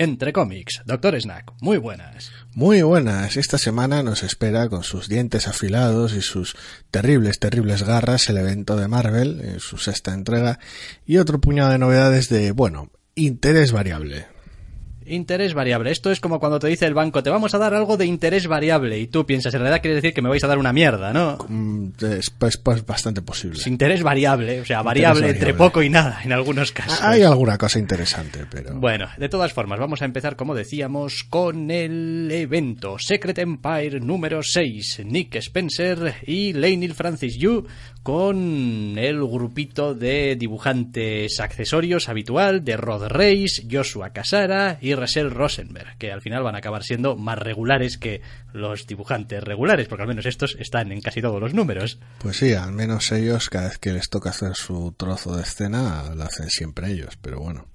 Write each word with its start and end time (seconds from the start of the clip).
Entre 0.00 0.32
cómics. 0.32 0.82
Doctor 0.86 1.20
Snack, 1.20 1.52
muy 1.60 1.76
buenas. 1.76 2.30
Muy 2.54 2.82
buenas. 2.82 3.36
Esta 3.36 3.58
semana 3.58 4.04
nos 4.04 4.22
espera 4.22 4.68
con 4.68 4.84
sus 4.84 5.08
dientes 5.08 5.48
afilados 5.48 6.14
y 6.14 6.22
sus 6.22 6.54
terribles, 6.92 7.40
terribles 7.40 7.82
garras 7.82 8.28
el 8.28 8.36
evento 8.36 8.76
de 8.76 8.86
Marvel 8.86 9.40
en 9.42 9.58
su 9.58 9.76
sexta 9.76 10.14
entrega 10.14 10.60
y 11.04 11.16
otro 11.16 11.40
puñado 11.40 11.70
de 11.70 11.78
novedades 11.78 12.28
de, 12.28 12.52
bueno, 12.52 12.92
interés 13.16 13.72
variable. 13.72 14.28
Interés 15.08 15.54
variable. 15.54 15.90
Esto 15.90 16.10
es 16.10 16.20
como 16.20 16.40
cuando 16.40 16.58
te 16.58 16.68
dice 16.68 16.86
el 16.86 16.94
banco, 16.94 17.22
te 17.22 17.30
vamos 17.30 17.54
a 17.54 17.58
dar 17.58 17.74
algo 17.74 17.96
de 17.96 18.06
interés 18.06 18.46
variable 18.46 18.98
y 18.98 19.06
tú 19.06 19.26
piensas, 19.26 19.54
en 19.54 19.60
realidad 19.60 19.80
quiere 19.80 19.96
decir 19.96 20.12
que 20.14 20.22
me 20.22 20.28
vais 20.28 20.44
a 20.44 20.46
dar 20.48 20.58
una 20.58 20.72
mierda, 20.72 21.12
¿no? 21.12 21.38
Mm, 21.48 21.88
Es 22.00 22.32
bastante 22.86 23.22
posible. 23.22 23.58
Es 23.58 23.66
interés 23.66 24.02
variable, 24.02 24.60
o 24.60 24.64
sea, 24.64 24.82
variable, 24.82 25.30
entre 25.30 25.54
poco 25.54 25.82
y 25.82 25.90
nada 25.90 26.20
en 26.24 26.32
algunos 26.32 26.72
casos. 26.72 27.02
Hay 27.02 27.22
alguna 27.22 27.58
cosa 27.58 27.78
interesante, 27.78 28.44
pero... 28.50 28.74
Bueno, 28.74 29.08
de 29.16 29.28
todas 29.28 29.52
formas, 29.52 29.78
vamos 29.78 30.02
a 30.02 30.04
empezar, 30.04 30.36
como 30.36 30.54
decíamos, 30.54 31.24
con 31.28 31.70
el 31.70 32.28
evento 32.30 32.96
Secret 32.98 33.38
Empire 33.38 34.00
número 34.00 34.42
6. 34.42 35.02
Nick 35.04 35.36
Spencer 35.36 36.14
y 36.26 36.52
Leinil 36.52 36.94
Francis 36.94 37.36
Yu 37.36 37.66
con 38.02 38.96
el 38.96 39.18
grupito 39.26 39.94
de 39.94 40.36
dibujantes 40.36 41.40
accesorios 41.40 42.08
habitual 42.08 42.64
de 42.64 42.76
Rod 42.76 43.08
Reis, 43.08 43.66
Joshua 43.70 44.10
Casara 44.10 44.78
y 44.80 44.94
Rachel 44.98 45.30
Rosenberg, 45.30 45.96
que 45.98 46.12
al 46.12 46.20
final 46.20 46.42
van 46.42 46.54
a 46.54 46.58
acabar 46.58 46.82
siendo 46.82 47.16
más 47.16 47.38
regulares 47.38 47.98
que 47.98 48.20
los 48.52 48.86
dibujantes 48.86 49.42
regulares, 49.42 49.88
porque 49.88 50.02
al 50.02 50.08
menos 50.08 50.26
estos 50.26 50.56
están 50.58 50.92
en 50.92 51.00
casi 51.00 51.20
todos 51.22 51.40
los 51.40 51.54
números. 51.54 51.98
Pues 52.18 52.36
sí, 52.36 52.52
al 52.54 52.72
menos 52.72 53.10
ellos, 53.12 53.48
cada 53.50 53.68
vez 53.68 53.78
que 53.78 53.92
les 53.92 54.08
toca 54.10 54.30
hacer 54.30 54.54
su 54.54 54.92
trozo 54.96 55.36
de 55.36 55.42
escena, 55.42 56.12
lo 56.14 56.24
hacen 56.24 56.50
siempre 56.50 56.90
ellos, 56.90 57.16
pero 57.20 57.40
bueno. 57.40 57.66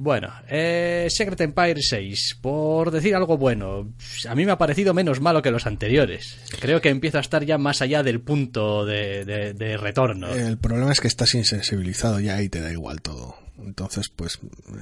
Bueno, 0.00 0.32
eh, 0.48 1.08
Secret 1.10 1.40
Empire 1.40 1.80
6, 1.82 2.38
por 2.40 2.92
decir 2.92 3.16
algo 3.16 3.36
bueno, 3.36 3.92
a 4.28 4.34
mí 4.36 4.46
me 4.46 4.52
ha 4.52 4.58
parecido 4.58 4.94
menos 4.94 5.20
malo 5.20 5.42
que 5.42 5.50
los 5.50 5.66
anteriores. 5.66 6.38
Creo 6.60 6.80
que 6.80 6.88
empieza 6.88 7.18
a 7.18 7.22
estar 7.22 7.44
ya 7.44 7.58
más 7.58 7.82
allá 7.82 8.04
del 8.04 8.20
punto 8.20 8.84
de, 8.86 9.24
de- 9.24 9.54
de 9.54 9.76
retorno. 9.76 10.28
El 10.32 10.56
problema 10.58 10.92
es 10.92 11.00
que 11.00 11.08
estás 11.08 11.34
insensibilizado 11.34 12.20
ya 12.20 12.40
y 12.42 12.48
te 12.48 12.60
da 12.60 12.70
igual 12.70 13.02
todo. 13.02 13.34
Entonces, 13.58 14.08
pues, 14.08 14.38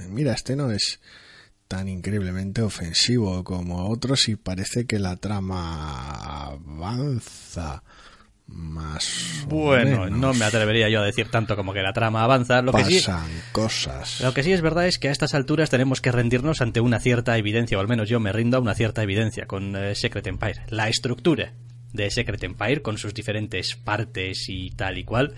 mira, 0.07 0.33
este 0.33 0.55
no 0.55 0.69
es 0.71 0.99
tan 1.67 1.89
increíblemente 1.89 2.61
ofensivo 2.61 3.43
como 3.43 3.89
otros 3.89 4.29
y 4.29 4.35
parece 4.35 4.85
que 4.85 4.99
la 4.99 5.17
trama 5.17 6.45
avanza 6.45 7.83
más. 8.47 9.45
Bueno, 9.47 10.05
menos. 10.05 10.19
no 10.19 10.33
me 10.33 10.45
atrevería 10.45 10.89
yo 10.89 11.01
a 11.01 11.05
decir 11.05 11.29
tanto 11.29 11.55
como 11.55 11.73
que 11.73 11.81
la 11.81 11.93
trama 11.93 12.23
avanza. 12.23 12.61
Lo 12.61 12.71
que, 12.71 12.85
sí, 12.85 12.99
Pasan 12.99 13.29
cosas. 13.51 14.21
lo 14.21 14.33
que 14.33 14.43
sí 14.43 14.53
es 14.53 14.61
verdad 14.61 14.87
es 14.87 14.99
que 14.99 15.09
a 15.09 15.11
estas 15.11 15.33
alturas 15.33 15.69
tenemos 15.69 16.01
que 16.01 16.11
rendirnos 16.11 16.61
ante 16.61 16.79
una 16.79 16.99
cierta 16.99 17.37
evidencia, 17.37 17.77
o 17.77 17.81
al 17.81 17.89
menos 17.89 18.07
yo 18.09 18.19
me 18.19 18.31
rindo 18.31 18.57
a 18.57 18.61
una 18.61 18.73
cierta 18.73 19.03
evidencia 19.03 19.45
con 19.45 19.75
eh, 19.75 19.95
Secret 19.95 20.27
Empire. 20.27 20.61
La 20.69 20.87
estructura 20.87 21.53
de 21.91 22.09
Secret 22.09 22.43
Empire, 22.43 22.81
con 22.81 22.97
sus 22.97 23.13
diferentes 23.13 23.75
partes 23.75 24.45
y 24.47 24.71
tal 24.71 24.97
y 24.97 25.03
cual, 25.03 25.35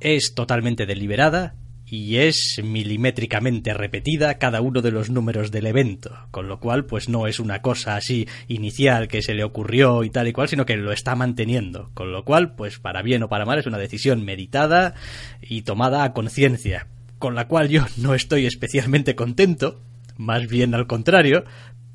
es 0.00 0.34
totalmente 0.34 0.86
deliberada 0.86 1.54
y 1.86 2.16
es 2.16 2.60
milimétricamente 2.62 3.74
repetida 3.74 4.38
cada 4.38 4.60
uno 4.60 4.80
de 4.80 4.90
los 4.90 5.10
números 5.10 5.50
del 5.50 5.66
evento, 5.66 6.16
con 6.30 6.48
lo 6.48 6.58
cual 6.58 6.86
pues 6.86 7.08
no 7.08 7.26
es 7.26 7.40
una 7.40 7.60
cosa 7.62 7.96
así 7.96 8.26
inicial 8.48 9.08
que 9.08 9.22
se 9.22 9.34
le 9.34 9.44
ocurrió 9.44 10.02
y 10.04 10.10
tal 10.10 10.28
y 10.28 10.32
cual, 10.32 10.48
sino 10.48 10.66
que 10.66 10.76
lo 10.76 10.92
está 10.92 11.14
manteniendo, 11.14 11.90
con 11.94 12.12
lo 12.12 12.24
cual 12.24 12.54
pues 12.54 12.78
para 12.78 13.02
bien 13.02 13.22
o 13.22 13.28
para 13.28 13.44
mal 13.44 13.58
es 13.58 13.66
una 13.66 13.78
decisión 13.78 14.24
meditada 14.24 14.94
y 15.42 15.62
tomada 15.62 16.04
a 16.04 16.12
conciencia, 16.12 16.86
con 17.18 17.34
la 17.34 17.48
cual 17.48 17.68
yo 17.68 17.84
no 17.96 18.14
estoy 18.14 18.46
especialmente 18.46 19.14
contento, 19.14 19.80
más 20.16 20.46
bien 20.46 20.74
al 20.74 20.86
contrario, 20.86 21.44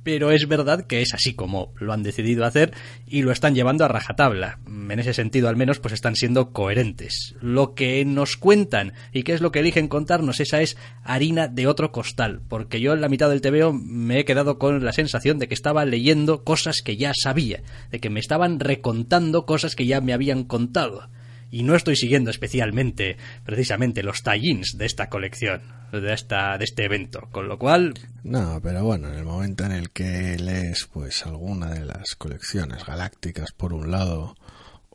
pero 0.04 0.32
es 0.32 0.48
verdad 0.48 0.86
que 0.88 1.02
es 1.02 1.14
así 1.14 1.34
como 1.34 1.74
lo 1.78 1.94
han 1.94 2.04
decidido 2.04 2.46
hacer 2.46 2.74
y 3.06 3.22
lo 3.22 3.32
están 3.32 3.56
llevando 3.56 3.86
a 3.86 3.88
rajatabla. 3.88 4.60
En 4.68 5.00
ese 5.00 5.14
sentido, 5.14 5.50
al 5.50 5.56
menos, 5.56 5.80
pues 5.80 5.94
están 5.94 6.16
siendo 6.16 6.52
coherentes. 6.52 7.36
Lo 7.42 7.76
que 7.76 8.04
nos 8.06 8.38
cuentan 8.38 8.94
y 9.14 9.24
qué 9.24 9.34
es 9.34 9.42
lo 9.42 9.52
que 9.52 9.60
eligen 9.60 9.88
contarnos, 9.88 10.40
esa 10.40 10.62
es 10.62 10.78
harina 11.04 11.48
de 11.48 11.68
otro 11.68 11.92
costal, 11.92 12.42
porque 12.48 12.80
yo 12.80 12.94
en 12.94 13.02
la 13.02 13.10
mitad 13.10 13.30
del 13.30 13.42
TVO 13.42 13.74
me 13.74 14.20
he 14.20 14.26
quedado 14.26 14.58
con 14.58 14.84
la 14.84 14.94
sensación 14.94 15.40
de 15.40 15.48
que 15.48 15.54
estaba 15.54 15.86
leyendo 15.86 16.44
cosas 16.44 16.82
que 16.84 16.98
ya 16.98 17.12
sabía, 17.14 17.62
de 17.92 18.00
que 18.00 18.10
me 18.10 18.20
estaban 18.20 18.60
recontando 18.60 19.46
cosas 19.46 19.76
que 19.76 19.86
ya 19.86 20.02
me 20.02 20.14
habían 20.14 20.44
contado 20.44 21.10
y 21.52 21.64
no 21.64 21.76
estoy 21.76 21.96
siguiendo 21.96 22.30
especialmente 22.32 23.18
precisamente 23.46 24.04
los 24.04 24.22
tie-ins 24.24 24.78
de 24.78 24.86
esta 24.86 25.10
colección, 25.10 25.62
de 25.92 26.14
esta 26.14 26.58
de 26.58 26.66
este 26.66 26.86
evento, 26.86 27.28
con 27.32 27.48
lo 27.48 27.58
cual 27.58 27.94
No, 28.24 28.60
pero 28.62 28.84
bueno, 28.84 29.08
en 29.10 29.16
el 29.16 29.26
momento 29.26 29.64
en 29.66 29.72
el 29.72 29.90
que 29.92 30.38
lees 30.38 30.88
pues 30.92 31.26
alguna 31.26 31.72
de 31.72 31.86
las 31.86 32.16
colecciones 32.16 32.86
galácticas 32.86 33.52
por 33.52 33.74
un 33.74 33.90
lado 33.92 34.36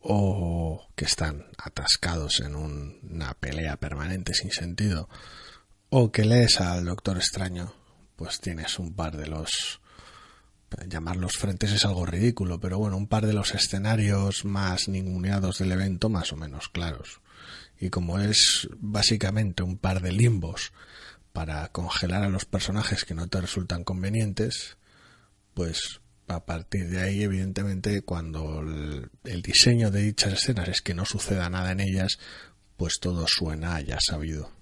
o 0.06 0.86
que 0.94 1.04
están 1.06 1.46
atascados 1.58 2.40
en 2.40 2.54
un- 2.54 2.98
una 3.10 3.34
pelea 3.34 3.76
permanente 3.76 4.34
sin 4.34 4.50
sentido 4.50 5.08
o 5.90 6.12
que 6.12 6.24
lees 6.24 6.60
al 6.60 6.84
Doctor 6.84 7.16
Extraño, 7.16 7.72
pues 8.16 8.40
tienes 8.40 8.78
un 8.78 8.94
par 8.94 9.16
de 9.16 9.26
los 9.26 9.80
llamarlos 10.88 11.36
frentes 11.36 11.72
es 11.72 11.84
algo 11.84 12.06
ridículo, 12.06 12.60
pero 12.60 12.78
bueno, 12.78 12.96
un 12.96 13.06
par 13.06 13.26
de 13.26 13.32
los 13.32 13.54
escenarios 13.54 14.44
más 14.44 14.88
ninguneados 14.88 15.58
del 15.58 15.72
evento 15.72 16.08
más 16.08 16.32
o 16.32 16.36
menos 16.36 16.68
claros. 16.68 17.20
Y 17.78 17.90
como 17.90 18.18
es 18.18 18.68
básicamente 18.78 19.62
un 19.62 19.78
par 19.78 20.00
de 20.00 20.12
limbos 20.12 20.72
para 21.32 21.66
congelar 21.68 22.22
a 22.22 22.28
los 22.28 22.44
personajes 22.44 23.04
que 23.04 23.14
no 23.14 23.28
te 23.28 23.40
resultan 23.40 23.84
convenientes, 23.84 24.76
pues 25.52 26.00
a 26.28 26.46
partir 26.46 26.88
de 26.88 27.02
ahí, 27.02 27.22
evidentemente, 27.22 28.02
cuando 28.02 28.60
el, 28.60 29.10
el 29.24 29.42
diseño 29.42 29.90
de 29.90 30.02
dichas 30.02 30.32
escenas 30.32 30.68
es 30.68 30.80
que 30.80 30.94
no 30.94 31.04
suceda 31.04 31.50
nada 31.50 31.72
en 31.72 31.80
ellas, 31.80 32.18
pues 32.76 32.98
todo 33.00 33.26
suena 33.28 33.80
ya 33.80 33.98
sabido. 34.00 34.53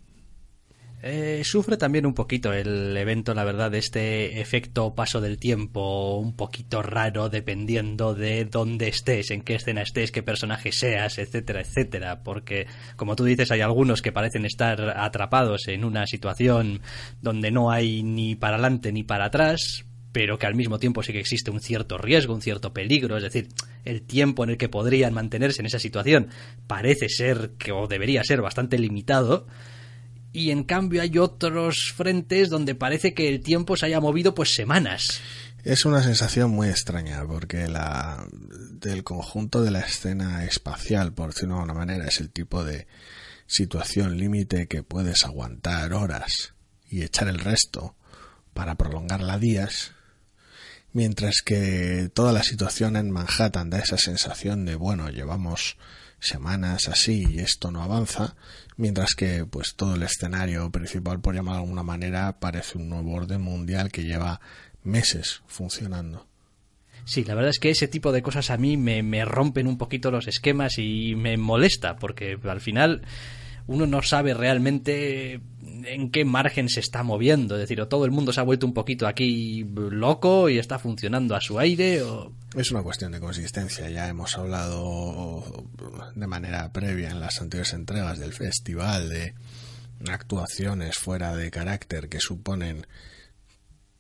Eh, 1.05 1.43
sufre 1.45 1.77
también 1.77 2.07
un 2.07 2.15
poquito 2.15 2.53
el 2.53 2.97
evento, 2.97 3.35
la 3.35 3.43
verdad, 3.43 3.73
de 3.73 3.79
este 3.79 4.41
efecto 4.41 4.95
paso 4.95 5.21
del 5.21 5.37
tiempo 5.37 6.17
un 6.19 6.37
poquito 6.37 6.81
raro 6.81 7.29
dependiendo 7.29 8.15
de 8.15 8.45
dónde 8.45 8.87
estés, 8.87 9.33
en 9.33 9.43
qué 9.43 9.57
escena 9.57 9.83
estés, 9.83 10.13
qué 10.13 10.23
personaje 10.23 10.71
seas, 10.71 11.19
etcétera, 11.19 11.63
etcétera. 11.63 12.23
Porque, 12.23 12.69
como 12.95 13.17
tú 13.17 13.25
dices, 13.25 13.51
hay 13.51 13.63
algunos 13.63 14.01
que 14.01 14.13
parecen 14.13 14.45
estar 14.45 14.97
atrapados 14.97 15.67
en 15.67 15.85
una 15.85 16.07
situación 16.07 16.83
donde 17.21 17.51
no 17.51 17.73
hay 17.73 18.05
ni 18.05 18.37
para 18.37 18.55
adelante 18.55 18.93
ni 18.93 19.03
para 19.03 19.25
atrás, 19.25 19.85
pero 20.13 20.39
que 20.39 20.47
al 20.47 20.55
mismo 20.55 20.79
tiempo 20.79 21.03
sí 21.03 21.13
que 21.13 21.19
existe 21.19 21.51
un 21.51 21.59
cierto 21.59 21.99
riesgo, 21.99 22.33
un 22.33 22.43
cierto 22.43 22.73
peligro, 22.73 23.17
es 23.17 23.25
decir, 23.25 23.49
el 23.85 24.03
tiempo 24.03 24.45
en 24.45 24.51
el 24.51 24.57
que 24.57 24.69
podrían 24.69 25.15
mantenerse 25.15 25.63
en 25.63 25.67
esa 25.67 25.81
situación 25.81 26.29
parece 26.69 27.09
ser 27.09 27.55
que 27.59 27.73
o 27.73 27.89
debería 27.89 28.23
ser 28.23 28.41
bastante 28.41 28.79
limitado 28.79 29.49
y 30.33 30.51
en 30.51 30.65
cambio 30.65 31.03
hay 31.03 31.19
otros 31.19 31.93
frentes 31.95 32.49
donde 32.49 32.75
parece 32.75 33.15
que 33.15 33.29
el 33.29 33.43
tiempo 33.43 33.77
se 33.77 33.87
haya 33.87 34.01
movido 34.01 34.35
pues 34.35 34.55
semanas. 34.55 35.21
Es 35.65 35.85
una 35.85 36.03
sensación 36.03 36.51
muy 36.51 36.69
extraña 36.69 37.25
porque 37.25 37.69
la 37.69 38.27
del 38.33 39.05
conjunto 39.05 39.63
de 39.63 39.71
la 39.71 39.81
escena 39.81 40.45
espacial, 40.45 41.13
por 41.13 41.33
decirlo 41.33 41.55
de 41.55 41.61
alguna 41.61 41.79
manera, 41.79 42.07
es 42.07 42.21
el 42.21 42.31
tipo 42.31 42.65
de 42.65 42.89
situación 43.47 44.19
límite 44.19 44.67
que 44.67 44.83
puedes 44.83 45.25
aguantar 45.25 45.93
horas 45.93 46.55
y 46.89 47.03
echar 47.03 47.29
el 47.29 47.39
resto 47.39 47.95
para 48.55 48.75
prolongarla 48.75 49.39
días. 49.39 49.93
mientras 50.95 51.41
que 51.43 52.11
toda 52.13 52.33
la 52.33 52.43
situación 52.43 52.97
en 52.97 53.11
Manhattan 53.11 53.71
da 53.71 53.79
esa 53.79 53.97
sensación 53.97 54.67
de 54.67 54.75
bueno, 54.75 55.09
llevamos 55.09 55.79
semanas 56.23 56.89
así 56.89 57.27
y 57.29 57.41
esto 57.41 57.71
no 57.71 57.83
avanza, 57.83 58.37
mientras 58.77 59.15
que 59.15 59.45
pues 59.45 59.75
todo 59.75 59.97
el 59.97 60.03
escenario 60.03 60.71
principal, 60.71 61.21
por 61.21 61.35
llamar 61.35 61.57
de 61.57 61.61
alguna 61.63 61.83
manera, 61.83 62.39
parece 62.39 62.79
un 62.79 62.89
nuevo 62.89 63.13
orden 63.13 63.43
mundial 63.43 63.91
que 63.91 64.05
lleva 64.05 64.41
meses 64.85 65.43
funcionando. 65.47 66.27
Sí, 67.05 67.25
la 67.25 67.35
verdad 67.35 67.51
es 67.51 67.59
que 67.59 67.71
ese 67.71 67.89
tipo 67.89 68.13
de 68.13 68.23
cosas 68.23 68.51
a 68.51 68.57
mí 68.57 68.77
me, 68.77 69.03
me 69.03 69.25
rompen 69.25 69.67
un 69.67 69.77
poquito 69.77 70.11
los 70.11 70.29
esquemas 70.29 70.79
y 70.79 71.15
me 71.17 71.37
molesta, 71.37 71.97
porque 71.97 72.39
al 72.45 72.61
final 72.61 73.03
uno 73.67 73.87
no 73.87 74.03
sabe 74.03 74.35
realmente 74.35 75.41
en 75.85 76.11
qué 76.11 76.25
margen 76.25 76.69
se 76.69 76.81
está 76.81 77.03
moviendo. 77.03 77.57
Es 77.57 77.63
decir, 77.63 77.81
o 77.81 77.89
todo 77.89 78.05
el 78.05 78.11
mundo 78.11 78.33
se 78.33 78.41
ha 78.41 78.45
vuelto 78.45 78.67
un 78.67 78.75
poquito 78.75 79.07
aquí 79.07 79.65
loco 79.65 80.49
y 80.49 80.59
está 80.59 80.79
funcionando 80.79 81.35
a 81.35 81.41
su 81.41 81.59
aire. 81.59 82.03
O... 82.03 82.33
Es 82.57 82.71
una 82.71 82.83
cuestión 82.83 83.13
de 83.13 83.21
consistencia. 83.21 83.89
Ya 83.91 84.09
hemos 84.09 84.37
hablado 84.37 85.67
de 86.15 86.27
manera 86.27 86.73
previa 86.73 87.11
en 87.11 87.21
las 87.21 87.41
anteriores 87.41 87.73
entregas 87.73 88.19
del 88.19 88.33
festival 88.33 89.09
de 89.09 89.35
actuaciones 90.09 90.99
fuera 90.99 91.37
de 91.37 91.51
carácter 91.51 92.09
que 92.09 92.21
suponen 92.21 92.87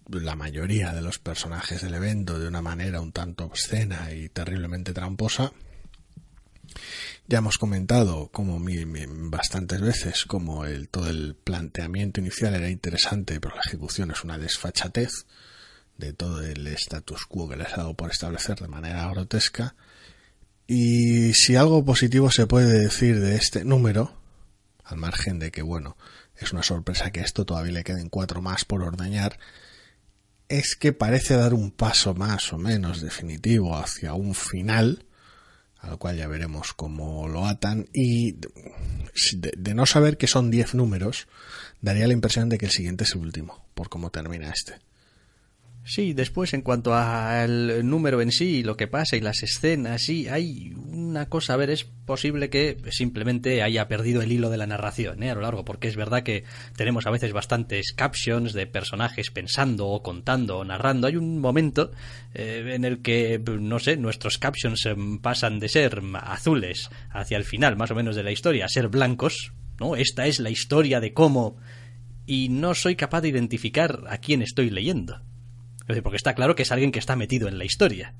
la 0.08 0.34
mayoría 0.34 0.92
de 0.92 1.00
los 1.00 1.18
personajes 1.18 1.80
del 1.82 1.94
evento 1.94 2.38
de 2.38 2.48
una 2.48 2.60
manera 2.60 3.00
un 3.00 3.12
tanto 3.12 3.44
obscena 3.44 4.12
y 4.12 4.28
terriblemente 4.28 4.92
tramposa 4.92 5.52
ya 7.32 7.38
hemos 7.38 7.56
comentado 7.56 8.28
como 8.30 8.60
bastantes 9.30 9.80
veces 9.80 10.26
como 10.26 10.66
el, 10.66 10.90
todo 10.90 11.08
el 11.08 11.34
planteamiento 11.34 12.20
inicial 12.20 12.54
era 12.54 12.68
interesante, 12.68 13.40
pero 13.40 13.54
la 13.54 13.62
ejecución 13.64 14.10
es 14.10 14.22
una 14.22 14.36
desfachatez 14.36 15.24
de 15.96 16.12
todo 16.12 16.42
el 16.42 16.66
status 16.66 17.24
quo 17.24 17.48
que 17.48 17.56
les 17.56 17.72
ha 17.72 17.78
dado 17.78 17.94
por 17.94 18.10
establecer 18.10 18.58
de 18.58 18.68
manera 18.68 19.08
grotesca. 19.08 19.74
Y 20.66 21.32
si 21.32 21.56
algo 21.56 21.82
positivo 21.86 22.30
se 22.30 22.46
puede 22.46 22.78
decir 22.78 23.18
de 23.18 23.36
este 23.36 23.64
número, 23.64 24.14
al 24.84 24.98
margen 24.98 25.38
de 25.38 25.50
que, 25.50 25.62
bueno, 25.62 25.96
es 26.36 26.52
una 26.52 26.62
sorpresa 26.62 27.12
que 27.12 27.20
esto 27.20 27.46
todavía 27.46 27.72
le 27.72 27.84
queden 27.84 28.10
cuatro 28.10 28.42
más 28.42 28.66
por 28.66 28.82
ordeñar, 28.82 29.38
es 30.50 30.76
que 30.76 30.92
parece 30.92 31.36
dar 31.36 31.54
un 31.54 31.70
paso 31.70 32.12
más 32.12 32.52
o 32.52 32.58
menos 32.58 33.00
definitivo 33.00 33.74
hacia 33.74 34.12
un 34.12 34.34
final 34.34 35.06
a 35.82 35.90
lo 35.90 35.98
cual 35.98 36.16
ya 36.16 36.28
veremos 36.28 36.72
cómo 36.72 37.28
lo 37.28 37.46
atan, 37.46 37.88
y 37.92 38.36
de, 39.34 39.74
no 39.74 39.84
saber 39.84 40.16
que 40.16 40.28
son 40.28 40.50
10 40.50 40.74
números, 40.74 41.26
daría 41.80 42.06
la 42.06 42.12
impresión 42.12 42.48
de 42.48 42.56
que 42.56 42.66
el 42.66 42.72
siguiente 42.72 43.04
es 43.04 43.14
el 43.14 43.20
último, 43.20 43.64
por 43.74 43.88
cómo 43.88 44.10
termina 44.10 44.48
este. 44.48 44.74
Sí, 45.84 46.12
después 46.12 46.54
en 46.54 46.62
cuanto 46.62 46.94
al 46.94 47.88
número 47.88 48.20
en 48.20 48.30
sí, 48.30 48.62
lo 48.62 48.76
que 48.76 48.86
pasa 48.86 49.16
y 49.16 49.20
las 49.20 49.42
escenas, 49.42 50.02
sí, 50.02 50.28
hay 50.28 50.72
una 50.76 51.28
cosa, 51.28 51.54
a 51.54 51.56
ver, 51.56 51.70
es 51.70 51.84
posible 51.84 52.50
que 52.50 52.76
simplemente 52.90 53.62
haya 53.62 53.88
perdido 53.88 54.22
el 54.22 54.30
hilo 54.30 54.48
de 54.48 54.58
la 54.58 54.68
narración 54.68 55.24
¿eh? 55.24 55.30
a 55.30 55.34
lo 55.34 55.40
largo, 55.40 55.64
porque 55.64 55.88
es 55.88 55.96
verdad 55.96 56.22
que 56.22 56.44
tenemos 56.76 57.06
a 57.06 57.10
veces 57.10 57.32
bastantes 57.32 57.92
captions 57.94 58.52
de 58.52 58.68
personajes 58.68 59.32
pensando 59.32 59.88
o 59.88 60.04
contando 60.04 60.58
o 60.58 60.64
narrando. 60.64 61.08
Hay 61.08 61.16
un 61.16 61.40
momento 61.40 61.90
eh, 62.32 62.74
en 62.74 62.84
el 62.84 63.02
que, 63.02 63.42
no 63.44 63.80
sé, 63.80 63.96
nuestros 63.96 64.38
captions 64.38 64.86
em, 64.86 65.18
pasan 65.18 65.58
de 65.58 65.68
ser 65.68 66.00
azules 66.22 66.90
hacia 67.10 67.36
el 67.36 67.44
final, 67.44 67.76
más 67.76 67.90
o 67.90 67.96
menos, 67.96 68.14
de 68.14 68.22
la 68.22 68.30
historia, 68.30 68.66
a 68.66 68.68
ser 68.68 68.86
blancos, 68.86 69.52
¿no? 69.80 69.96
Esta 69.96 70.26
es 70.26 70.38
la 70.38 70.50
historia 70.50 71.00
de 71.00 71.12
cómo... 71.12 71.56
Y 72.24 72.50
no 72.50 72.76
soy 72.76 72.94
capaz 72.94 73.20
de 73.20 73.30
identificar 73.30 74.04
a 74.08 74.18
quién 74.18 74.42
estoy 74.42 74.70
leyendo 74.70 75.20
porque 76.00 76.16
está 76.16 76.34
claro 76.34 76.54
que 76.54 76.62
es 76.62 76.72
alguien 76.72 76.92
que 76.92 76.98
está 76.98 77.16
metido 77.16 77.48
en 77.48 77.58
la 77.58 77.64
historia. 77.64 78.14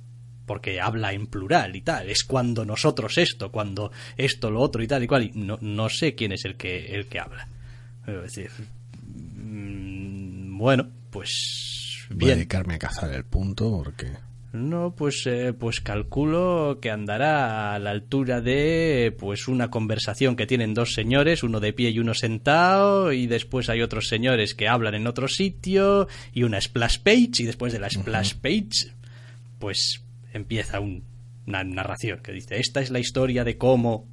Porque 0.44 0.80
habla 0.80 1.12
en 1.12 1.28
plural 1.28 1.76
y 1.76 1.82
tal. 1.82 2.10
Es 2.10 2.24
cuando 2.24 2.64
nosotros 2.64 3.16
esto, 3.16 3.52
cuando 3.52 3.92
esto, 4.16 4.50
lo 4.50 4.60
otro 4.60 4.82
y 4.82 4.88
tal 4.88 5.02
y 5.04 5.06
cual. 5.06 5.22
Y 5.22 5.30
no, 5.34 5.58
no 5.60 5.88
sé 5.88 6.14
quién 6.14 6.32
es 6.32 6.44
el 6.44 6.56
que, 6.56 6.94
el 6.94 7.06
que 7.06 7.20
habla. 7.20 7.48
Es 8.06 8.34
decir, 8.34 8.50
mm, 9.06 10.58
bueno, 10.58 10.90
pues. 11.10 12.08
Voy 12.10 12.30
a 12.30 12.34
dedicarme 12.34 12.74
a 12.74 12.78
cazar 12.78 13.12
el 13.14 13.24
punto 13.24 13.70
porque. 13.70 14.10
No, 14.52 14.94
pues, 14.94 15.26
eh, 15.26 15.54
pues 15.54 15.80
calculo 15.80 16.78
que 16.82 16.90
andará 16.90 17.74
a 17.74 17.78
la 17.78 17.90
altura 17.90 18.42
de 18.42 19.16
pues 19.18 19.48
una 19.48 19.70
conversación 19.70 20.36
que 20.36 20.46
tienen 20.46 20.74
dos 20.74 20.92
señores, 20.92 21.42
uno 21.42 21.58
de 21.58 21.72
pie 21.72 21.88
y 21.88 21.98
uno 21.98 22.12
sentado, 22.12 23.12
y 23.12 23.26
después 23.26 23.70
hay 23.70 23.80
otros 23.80 24.08
señores 24.08 24.54
que 24.54 24.68
hablan 24.68 24.94
en 24.94 25.06
otro 25.06 25.26
sitio, 25.26 26.06
y 26.34 26.42
una 26.42 26.60
splash 26.60 26.98
page, 26.98 27.30
y 27.38 27.44
después 27.44 27.72
de 27.72 27.78
la 27.78 27.88
splash 27.88 28.34
page, 28.34 28.92
pues 29.58 30.04
empieza 30.34 30.80
una 30.80 31.64
narración 31.64 32.20
que 32.20 32.32
dice, 32.32 32.60
esta 32.60 32.82
es 32.82 32.90
la 32.90 32.98
historia 32.98 33.44
de 33.44 33.56
cómo... 33.56 34.06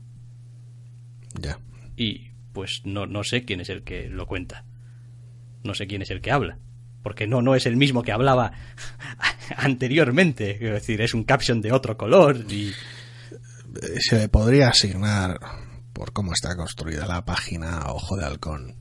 Ya. 1.38 1.60
Y 1.98 2.30
pues 2.54 2.82
no, 2.86 3.06
no 3.08 3.26
sé 3.26 3.44
quién 3.44 3.60
es 3.60 3.68
el 3.68 3.84
que 3.84 4.08
lo 4.08 4.26
cuenta. 4.26 4.64
No 5.66 5.74
sé 5.74 5.86
quién 5.86 6.02
es 6.02 6.12
el 6.12 6.22
que 6.22 6.32
habla 6.32 6.60
porque 7.04 7.28
no, 7.28 7.42
no 7.42 7.56
es 7.56 7.66
el 7.66 7.78
mismo 7.78 8.04
que 8.04 8.12
hablaba 8.12 8.52
anteriormente, 9.58 10.52
es 10.52 10.74
decir, 10.74 11.02
es 11.02 11.14
un 11.14 11.24
caption 11.24 11.62
de 11.62 11.72
otro 11.72 11.98
color 11.98 12.46
y... 12.50 12.74
Se 14.00 14.18
le 14.18 14.30
podría 14.30 14.70
asignar, 14.70 15.40
por 15.94 16.12
cómo 16.12 16.34
está 16.34 16.56
construida 16.56 17.06
la 17.06 17.24
página, 17.24 17.92
Ojo 17.92 18.18
de 18.18 18.26
Halcón. 18.26 18.76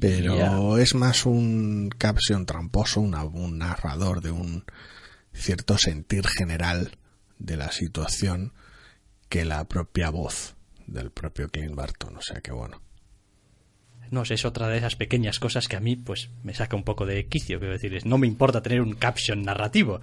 Pero 0.00 0.78
es 0.78 0.94
más 0.94 1.26
un 1.26 1.90
caption 1.96 2.46
tramposo, 2.46 3.00
un 3.00 3.58
narrador 3.58 4.22
de 4.22 4.30
un 4.30 4.64
cierto 5.34 5.76
sentir 5.76 6.26
general 6.26 6.96
de 7.38 7.56
la 7.56 7.70
situación 7.70 8.54
que 9.28 9.44
la 9.44 9.64
propia 9.64 10.08
voz 10.08 10.56
del 10.86 11.10
propio 11.10 11.48
Clint 11.50 11.74
Barton. 11.74 12.16
O 12.16 12.22
sea 12.22 12.40
que 12.40 12.52
bueno 12.52 12.80
no 14.12 14.22
es 14.22 14.44
otra 14.44 14.68
de 14.68 14.78
esas 14.78 14.94
pequeñas 14.94 15.38
cosas 15.38 15.68
que 15.68 15.76
a 15.76 15.80
mí 15.80 15.96
pues 15.96 16.30
me 16.44 16.54
saca 16.54 16.76
un 16.76 16.84
poco 16.84 17.06
de 17.06 17.26
quicio, 17.26 17.58
quiero 17.58 17.72
decir, 17.72 17.98
no 18.06 18.18
me 18.18 18.26
importa 18.26 18.62
tener 18.62 18.80
un 18.80 18.94
caption 18.94 19.42
narrativo, 19.42 20.00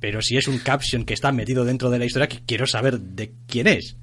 pero 0.00 0.22
si 0.22 0.36
es 0.36 0.48
un 0.48 0.58
caption 0.58 1.04
que 1.04 1.14
está 1.14 1.32
metido 1.32 1.64
dentro 1.64 1.90
de 1.90 1.98
la 1.98 2.04
historia, 2.04 2.28
que 2.28 2.44
quiero 2.46 2.66
saber 2.66 3.00
de 3.00 3.32
quién 3.46 3.66
es 3.66 3.96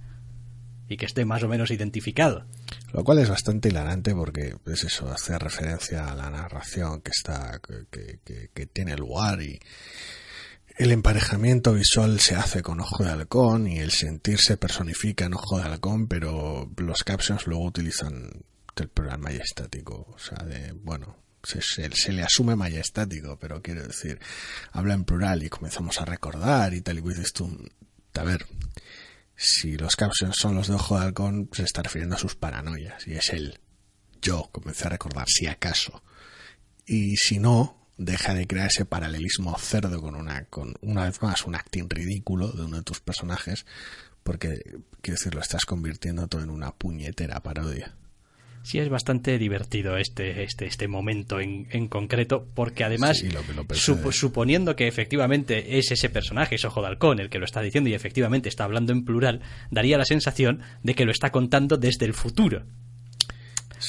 y 0.88 0.98
que 0.98 1.06
esté 1.06 1.26
más 1.26 1.42
o 1.42 1.48
menos 1.48 1.72
identificado. 1.72 2.46
Lo 2.94 3.04
cual 3.04 3.20
es 3.20 3.30
bastante 3.30 3.70
hilarante 3.70 4.14
porque 4.14 4.56
es 4.66 4.84
eso, 4.84 5.10
hace 5.10 5.40
referencia 5.40 6.12
a 6.12 6.16
la 6.16 6.30
narración 6.30 7.02
que 7.02 7.12
está, 7.12 7.60
que, 7.90 8.20
que 8.54 8.66
tiene 8.68 8.96
lugar 8.96 9.42
y 9.42 9.60
el 10.78 10.92
emparejamiento 10.92 11.74
visual 11.74 12.20
se 12.20 12.36
hace 12.36 12.62
con 12.62 12.82
Ojo 12.82 13.06
de 13.06 13.12
Halcón 13.12 13.68
y 13.68 13.80
el 13.80 13.92
sentir 13.92 14.40
se 14.40 14.58
personifica 14.58 15.26
en 15.26 15.34
Ojo 15.34 15.58
de 15.58 15.64
Halcón, 15.64 16.08
pero 16.08 16.70
los 16.76 17.04
captions 17.06 17.48
luego 17.48 17.64
utilizan 17.64 18.44
el 18.84 18.90
programa 18.90 19.30
majestático, 19.30 20.08
o 20.14 20.20
sea, 20.20 20.38
de, 20.46 20.72
bueno, 20.74 21.18
se, 21.44 21.62
se, 21.62 22.12
le 22.12 22.24
asume 22.24 22.56
majestático, 22.56 23.38
pero 23.40 23.62
quiero 23.62 23.84
decir, 23.84 24.20
habla 24.72 24.94
en 24.94 25.06
plural 25.06 25.44
y 25.44 25.50
comenzamos 25.50 26.02
a 26.02 26.06
recordar 26.06 26.74
y 26.74 26.82
tal 26.82 26.98
y 26.98 27.02
dices 27.02 27.34
tú, 27.34 27.50
a 28.14 28.24
ver, 28.24 28.46
si 29.36 29.78
los 29.78 29.96
captions 29.96 30.36
son 30.38 30.56
los 30.56 30.68
de 30.68 30.76
Ojo 30.76 31.00
de 31.00 31.06
Halcón, 31.06 31.50
se 31.52 31.64
está 31.64 31.84
refiriendo 31.84 32.16
a 32.16 32.20
sus 32.20 32.36
paranoias, 32.36 33.08
y 33.08 33.14
es 33.14 33.32
él. 33.32 33.60
Yo 34.22 34.50
comencé 34.52 34.88
a 34.88 34.90
recordar, 34.90 35.28
si 35.30 35.46
acaso. 35.46 36.04
Y 36.86 37.18
si 37.18 37.40
no, 37.40 37.90
deja 37.98 38.34
de 38.34 38.48
crear 38.48 38.68
ese 38.68 38.86
paralelismo 38.86 39.58
cerdo 39.58 40.02
con 40.02 40.16
una, 40.16 40.46
con 40.46 40.76
una 40.82 41.06
vez 41.06 41.22
más, 41.22 41.46
un 41.46 41.56
acting 41.56 41.90
ridículo 41.90 42.52
de 42.52 42.64
uno 42.64 42.78
de 42.78 42.84
tus 42.84 43.02
personajes, 43.02 43.66
porque, 44.24 44.62
quiero 45.02 45.18
decir, 45.20 45.36
lo 45.36 45.42
estás 45.42 45.66
convirtiendo 45.66 46.28
todo 46.28 46.42
en 46.42 46.50
una 46.50 46.72
puñetera 46.72 47.42
parodia 47.44 47.96
sí 48.66 48.80
es 48.80 48.90
bastante 48.90 49.38
divertido 49.38 49.96
este, 49.96 50.44
este, 50.44 50.66
este 50.66 50.88
momento 50.88 51.40
en, 51.40 51.68
en 51.70 51.88
concreto, 51.88 52.48
porque 52.56 52.84
además, 52.84 53.24
suponiendo 54.12 54.76
que 54.76 54.88
efectivamente 54.88 55.78
es 55.78 55.92
ese 55.92 56.10
personaje, 56.10 56.56
es 56.56 56.66
Ojo 56.66 56.82
de 56.82 56.88
Halcón, 56.88 57.20
el 57.20 57.30
que 57.30 57.38
lo 57.38 57.46
está 57.46 57.62
diciendo 57.62 57.92
y 57.92 57.94
efectivamente 57.94 58.50
está 58.50 58.64
hablando 58.64 58.92
en 58.92 59.06
plural, 59.06 59.42
daría 59.70 60.00
la 60.00 60.06
sensación 60.06 60.62
de 60.82 60.96
que 60.96 61.06
lo 61.06 61.12
está 61.12 61.32
contando 61.32 61.78
desde 61.78 62.06
el 62.06 62.16
futuro. 62.16 62.64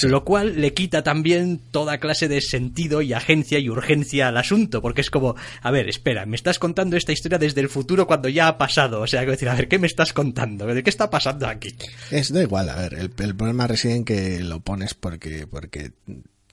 Lo 0.03 0.25
cual 0.25 0.61
le 0.61 0.75
quita 0.75 1.03
también 1.03 1.61
toda 1.71 1.99
clase 1.99 2.29
de 2.29 2.41
sentido 2.41 3.03
y 3.03 3.13
agencia 3.13 3.59
y 3.59 3.69
urgencia 3.69 4.29
al 4.29 4.37
asunto, 4.37 4.83
porque 4.83 5.01
es 5.01 5.11
como, 5.11 5.37
a 5.63 5.71
ver, 5.71 5.89
espera, 5.89 6.27
me 6.27 6.37
estás 6.37 6.59
contando 6.59 6.97
esta 6.97 7.13
historia 7.13 7.39
desde 7.39 7.61
el 7.61 7.69
futuro 7.69 8.07
cuando 8.07 8.29
ya 8.29 8.49
ha 8.49 8.59
pasado. 8.59 9.01
O 9.01 9.07
sea, 9.07 9.21
quiero 9.21 9.33
decir, 9.33 9.49
a 9.49 9.55
ver, 9.55 9.69
¿qué 9.69 9.79
me 9.79 9.87
estás 9.87 10.13
contando? 10.13 10.67
¿De 10.67 10.83
qué 10.83 10.91
está 10.91 11.11
pasando 11.11 11.47
aquí? 11.47 11.75
Es 12.11 12.33
da 12.33 12.43
igual, 12.43 12.69
a 12.69 12.77
ver, 12.77 12.95
el, 12.95 13.11
problema 13.11 13.67
reside 13.67 13.97
en 13.97 14.05
que 14.05 14.41
lo 14.41 14.61
pones 14.61 14.95
porque, 14.95 15.47
porque 15.47 15.93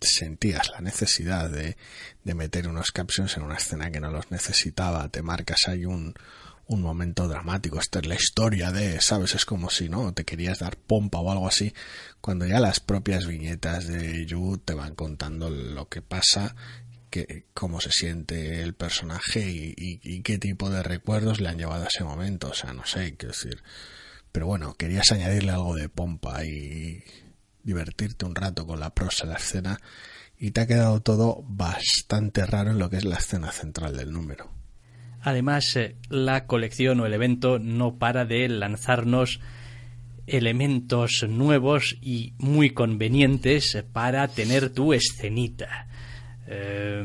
sentías 0.02 0.70
la 0.72 0.82
necesidad 0.82 1.50
de, 1.50 1.78
de 2.24 2.34
meter 2.34 2.68
unos 2.68 2.92
captions 2.92 3.38
en 3.38 3.44
una 3.44 3.56
escena 3.56 3.92
que 3.92 4.00
no 4.00 4.12
los 4.12 4.32
necesitaba, 4.32 5.08
te 5.10 5.22
marcas 5.22 5.68
ahí 5.68 5.86
un, 5.86 6.14
un 6.68 6.82
momento 6.82 7.28
dramático, 7.28 7.80
esta 7.80 8.00
es 8.00 8.06
la 8.06 8.16
historia 8.16 8.72
de, 8.72 9.02
¿sabes? 9.02 9.36
Es 9.36 9.46
como 9.46 9.70
si, 9.70 9.90
¿no? 9.90 10.14
Te 10.14 10.26
querías 10.26 10.60
dar 10.60 10.78
pompa 10.78 11.20
o 11.20 11.32
algo 11.32 11.48
así, 11.48 11.74
cuando 12.22 12.46
ya 12.46 12.60
las 12.60 12.80
propias 12.80 13.28
viñetas 13.28 13.88
de 13.88 14.26
You 14.26 14.58
te 14.58 14.74
van 14.74 14.96
contando 14.96 15.50
lo 15.50 15.90
que 15.90 16.02
pasa, 16.02 16.56
que, 17.10 17.46
cómo 17.54 17.80
se 17.82 17.92
siente 17.92 18.62
el 18.62 18.74
personaje 18.74 19.42
y, 19.52 19.74
y, 19.78 20.22
qué 20.24 20.40
tipo 20.40 20.70
de 20.70 20.82
recuerdos 20.82 21.40
le 21.42 21.50
han 21.50 21.58
llevado 21.58 21.84
a 21.84 21.88
ese 21.88 22.04
momento. 22.04 22.50
O 22.50 22.54
sea, 22.54 22.74
no 22.74 22.86
sé, 22.86 23.16
quiero 23.16 23.34
decir. 23.34 23.62
Pero 24.32 24.48
bueno, 24.48 24.74
querías 24.76 25.12
añadirle 25.12 25.52
algo 25.52 25.76
de 25.76 25.90
pompa 25.90 26.44
y 26.44 27.04
divertirte 27.62 28.26
un 28.26 28.36
rato 28.36 28.66
con 28.66 28.80
la 28.80 28.94
prosa 28.96 29.26
de 29.26 29.34
la 29.34 29.38
escena 29.38 29.80
y 30.38 30.52
te 30.52 30.62
ha 30.62 30.68
quedado 30.68 31.02
todo 31.02 31.44
bastante 31.48 32.46
raro 32.46 32.72
en 32.72 32.80
lo 32.80 32.90
que 32.90 32.98
es 32.98 33.06
la 33.06 33.18
escena 33.18 33.52
central 33.52 33.96
del 33.96 34.12
número. 34.12 34.53
Además, 35.24 35.76
eh, 35.78 35.96
la 36.10 36.46
colección 36.46 37.00
o 37.00 37.06
el 37.06 37.14
evento 37.14 37.58
no 37.58 37.96
para 37.96 38.26
de 38.26 38.50
lanzarnos 38.50 39.40
elementos 40.28 41.26
nuevos 41.28 41.98
y 42.02 42.34
muy 42.38 42.72
convenientes 42.72 43.84
para 43.94 44.28
tener 44.28 44.70
tu 44.70 44.94
escenita. 44.94 45.88
Eh, 46.48 47.04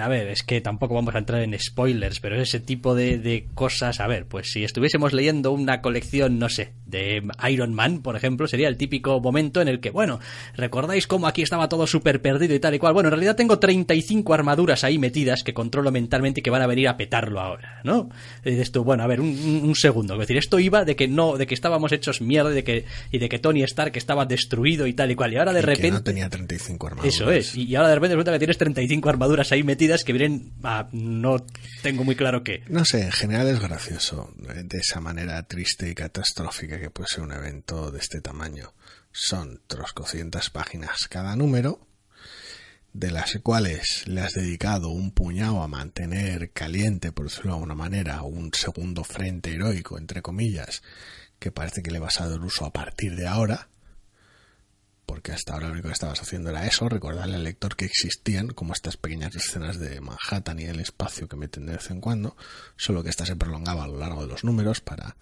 a 0.00 0.08
ver, 0.08 0.28
es 0.28 0.42
que 0.42 0.60
tampoco 0.60 0.94
vamos 0.94 1.14
a 1.14 1.18
entrar 1.18 1.42
en 1.42 1.58
spoilers, 1.58 2.20
pero 2.20 2.40
ese 2.40 2.60
tipo 2.60 2.94
de, 2.94 3.18
de, 3.18 3.46
cosas, 3.54 4.00
a 4.00 4.06
ver, 4.06 4.26
pues 4.26 4.50
si 4.52 4.64
estuviésemos 4.64 5.12
leyendo 5.12 5.52
una 5.52 5.80
colección, 5.80 6.38
no 6.38 6.48
sé, 6.48 6.72
de 6.86 7.22
Iron 7.48 7.74
Man, 7.74 8.02
por 8.02 8.16
ejemplo, 8.16 8.46
sería 8.46 8.68
el 8.68 8.76
típico 8.76 9.20
momento 9.20 9.60
en 9.60 9.68
el 9.68 9.80
que, 9.80 9.90
bueno, 9.90 10.20
¿recordáis 10.54 11.06
cómo 11.06 11.26
aquí 11.26 11.42
estaba 11.42 11.68
todo 11.68 11.86
súper 11.86 12.20
perdido 12.20 12.54
y 12.54 12.60
tal 12.60 12.74
y 12.74 12.78
cual? 12.78 12.94
Bueno, 12.94 13.08
en 13.08 13.12
realidad 13.12 13.36
tengo 13.36 13.58
35 13.58 14.34
armaduras 14.34 14.84
ahí 14.84 14.98
metidas 14.98 15.42
que 15.42 15.54
controlo 15.54 15.90
mentalmente 15.90 16.40
y 16.40 16.42
que 16.42 16.50
van 16.50 16.62
a 16.62 16.66
venir 16.66 16.88
a 16.88 16.96
petarlo 16.96 17.40
ahora, 17.40 17.80
¿no? 17.84 18.10
Y 18.44 18.50
dices 18.50 18.72
tú, 18.72 18.84
bueno, 18.84 19.04
a 19.04 19.06
ver, 19.06 19.20
un, 19.20 19.74
segundo, 19.74 20.14
es 20.14 20.20
decir, 20.20 20.36
esto 20.36 20.58
iba 20.58 20.84
de 20.84 20.96
que 20.96 21.08
no, 21.08 21.36
de 21.36 21.46
que 21.46 21.54
estábamos 21.54 21.92
hechos 21.92 22.20
mierda 22.20 22.50
y 22.50 22.54
de 22.54 22.64
que, 22.64 22.84
y 23.10 23.18
de 23.18 23.28
que 23.28 23.38
Tony 23.38 23.62
Stark 23.62 23.96
estaba 23.96 24.26
destruido 24.26 24.86
y 24.86 24.92
tal 24.94 25.10
y 25.10 25.14
cual, 25.14 25.32
y 25.32 25.36
ahora 25.36 25.52
de 25.52 25.62
repente... 25.62 25.90
no 25.90 26.02
tenía 26.02 26.28
35 26.28 26.86
armaduras. 26.86 27.14
Eso 27.14 27.30
es, 27.30 27.54
y 27.56 27.74
ahora 27.74 27.88
de 27.88 27.94
repente 27.94 28.16
resulta 28.16 28.31
que 28.32 28.38
tienes 28.38 28.58
35 28.58 29.08
armaduras 29.08 29.52
ahí 29.52 29.62
metidas 29.62 30.04
que 30.04 30.12
vienen 30.12 30.52
a... 30.62 30.88
no 30.92 31.44
tengo 31.82 32.04
muy 32.04 32.16
claro 32.16 32.42
qué. 32.42 32.62
No 32.68 32.84
sé, 32.84 33.02
en 33.02 33.12
general 33.12 33.48
es 33.48 33.60
gracioso, 33.60 34.32
de 34.36 34.78
esa 34.78 35.00
manera 35.00 35.42
triste 35.44 35.88
y 35.88 35.94
catastrófica 35.94 36.80
que 36.80 36.90
puede 36.90 37.08
ser 37.08 37.22
un 37.22 37.32
evento 37.32 37.90
de 37.90 37.98
este 37.98 38.20
tamaño. 38.20 38.72
Son 39.12 39.60
troscocientas 39.66 40.50
páginas 40.50 41.06
cada 41.08 41.36
número, 41.36 41.86
de 42.92 43.10
las 43.10 43.38
cuales 43.42 44.04
le 44.06 44.20
has 44.20 44.34
dedicado 44.34 44.90
un 44.90 45.12
puñado 45.12 45.62
a 45.62 45.68
mantener 45.68 46.50
caliente, 46.52 47.12
por 47.12 47.26
decirlo 47.26 47.52
de 47.52 47.56
alguna 47.56 47.74
manera, 47.74 48.22
un 48.22 48.52
segundo 48.52 49.04
frente 49.04 49.52
heroico, 49.52 49.98
entre 49.98 50.22
comillas, 50.22 50.82
que 51.38 51.50
parece 51.50 51.82
que 51.82 51.90
le 51.90 51.98
vas 51.98 52.20
a 52.20 52.28
dar 52.28 52.40
uso 52.40 52.64
a 52.66 52.72
partir 52.72 53.16
de 53.16 53.26
ahora, 53.26 53.68
porque 55.12 55.32
hasta 55.32 55.52
ahora 55.52 55.66
lo 55.66 55.74
único 55.74 55.88
que 55.88 55.92
estabas 55.92 56.22
haciendo 56.22 56.48
era 56.48 56.66
eso, 56.66 56.88
recordarle 56.88 57.34
al 57.34 57.44
lector 57.44 57.76
que 57.76 57.84
existían 57.84 58.48
como 58.48 58.72
estas 58.72 58.96
pequeñas 58.96 59.36
escenas 59.36 59.78
de 59.78 60.00
Manhattan 60.00 60.58
y 60.58 60.64
el 60.64 60.80
espacio 60.80 61.28
que 61.28 61.36
meten 61.36 61.66
de 61.66 61.74
vez 61.74 61.90
en 61.90 62.00
cuando, 62.00 62.34
solo 62.78 63.04
que 63.04 63.10
esta 63.10 63.26
se 63.26 63.36
prolongaba 63.36 63.84
a 63.84 63.88
lo 63.88 63.98
largo 63.98 64.22
de 64.22 64.28
los 64.28 64.42
números 64.42 64.80
para 64.80 65.18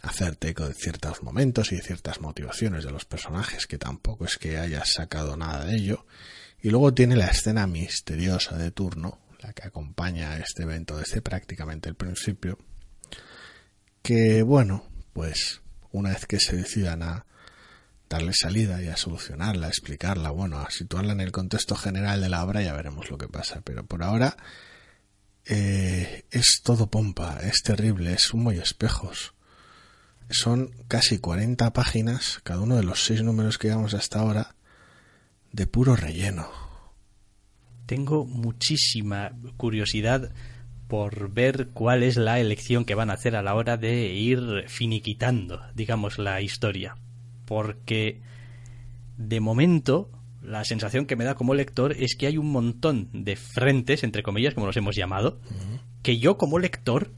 hacerte 0.00 0.48
eco 0.48 0.66
de 0.66 0.74
ciertos 0.74 1.22
momentos 1.22 1.70
y 1.70 1.76
de 1.76 1.82
ciertas 1.82 2.20
motivaciones 2.20 2.82
de 2.82 2.90
los 2.90 3.04
personajes, 3.04 3.68
que 3.68 3.78
tampoco 3.78 4.24
es 4.24 4.38
que 4.38 4.58
hayas 4.58 4.92
sacado 4.92 5.36
nada 5.36 5.66
de 5.66 5.76
ello. 5.76 6.04
Y 6.60 6.70
luego 6.70 6.92
tiene 6.92 7.14
la 7.14 7.28
escena 7.28 7.68
misteriosa 7.68 8.56
de 8.56 8.72
turno, 8.72 9.20
la 9.38 9.52
que 9.52 9.68
acompaña 9.68 10.32
a 10.32 10.38
este 10.38 10.64
evento 10.64 10.96
desde 10.96 11.22
prácticamente 11.22 11.88
el 11.88 11.94
principio, 11.94 12.58
que 14.02 14.42
bueno, 14.42 14.84
pues 15.12 15.60
una 15.92 16.10
vez 16.10 16.26
que 16.26 16.40
se 16.40 16.56
decidan 16.56 17.04
a 17.04 17.24
darle 18.12 18.34
salida 18.34 18.82
y 18.82 18.88
a 18.88 18.96
solucionarla, 18.96 19.66
a 19.66 19.70
explicarla, 19.70 20.30
bueno, 20.30 20.58
a 20.58 20.70
situarla 20.70 21.14
en 21.14 21.22
el 21.22 21.32
contexto 21.32 21.76
general 21.76 22.20
de 22.20 22.28
la 22.28 22.44
obra, 22.44 22.60
ya 22.60 22.74
veremos 22.74 23.10
lo 23.10 23.16
que 23.16 23.26
pasa. 23.26 23.62
Pero 23.64 23.86
por 23.86 24.02
ahora 24.02 24.36
eh, 25.46 26.24
es 26.30 26.60
todo 26.62 26.90
pompa, 26.90 27.40
es 27.42 27.62
terrible, 27.62 28.12
es 28.12 28.32
humo 28.34 28.52
y 28.52 28.58
espejos. 28.58 29.32
Son 30.28 30.72
casi 30.88 31.18
40 31.18 31.72
páginas, 31.72 32.40
cada 32.44 32.60
uno 32.60 32.76
de 32.76 32.84
los 32.84 33.02
seis 33.02 33.22
números 33.22 33.56
que 33.56 33.68
llevamos 33.68 33.94
hasta 33.94 34.20
ahora, 34.20 34.56
de 35.50 35.66
puro 35.66 35.96
relleno. 35.96 36.50
Tengo 37.86 38.26
muchísima 38.26 39.32
curiosidad 39.56 40.32
por 40.86 41.30
ver 41.30 41.68
cuál 41.72 42.02
es 42.02 42.18
la 42.18 42.40
elección 42.40 42.84
que 42.84 42.94
van 42.94 43.08
a 43.08 43.14
hacer 43.14 43.36
a 43.36 43.42
la 43.42 43.54
hora 43.54 43.78
de 43.78 44.12
ir 44.12 44.64
finiquitando, 44.68 45.62
digamos, 45.74 46.18
la 46.18 46.42
historia 46.42 46.96
porque 47.52 48.22
de 49.18 49.40
momento 49.40 50.10
la 50.40 50.64
sensación 50.64 51.04
que 51.04 51.16
me 51.16 51.24
da 51.24 51.34
como 51.34 51.52
lector 51.52 51.92
es 51.92 52.16
que 52.16 52.26
hay 52.26 52.38
un 52.38 52.50
montón 52.50 53.10
de 53.12 53.36
frentes, 53.36 54.04
entre 54.04 54.22
comillas, 54.22 54.54
como 54.54 54.64
los 54.64 54.76
hemos 54.78 54.96
llamado, 54.96 55.38
que 56.00 56.18
yo 56.18 56.38
como 56.38 56.58
lector 56.58 57.12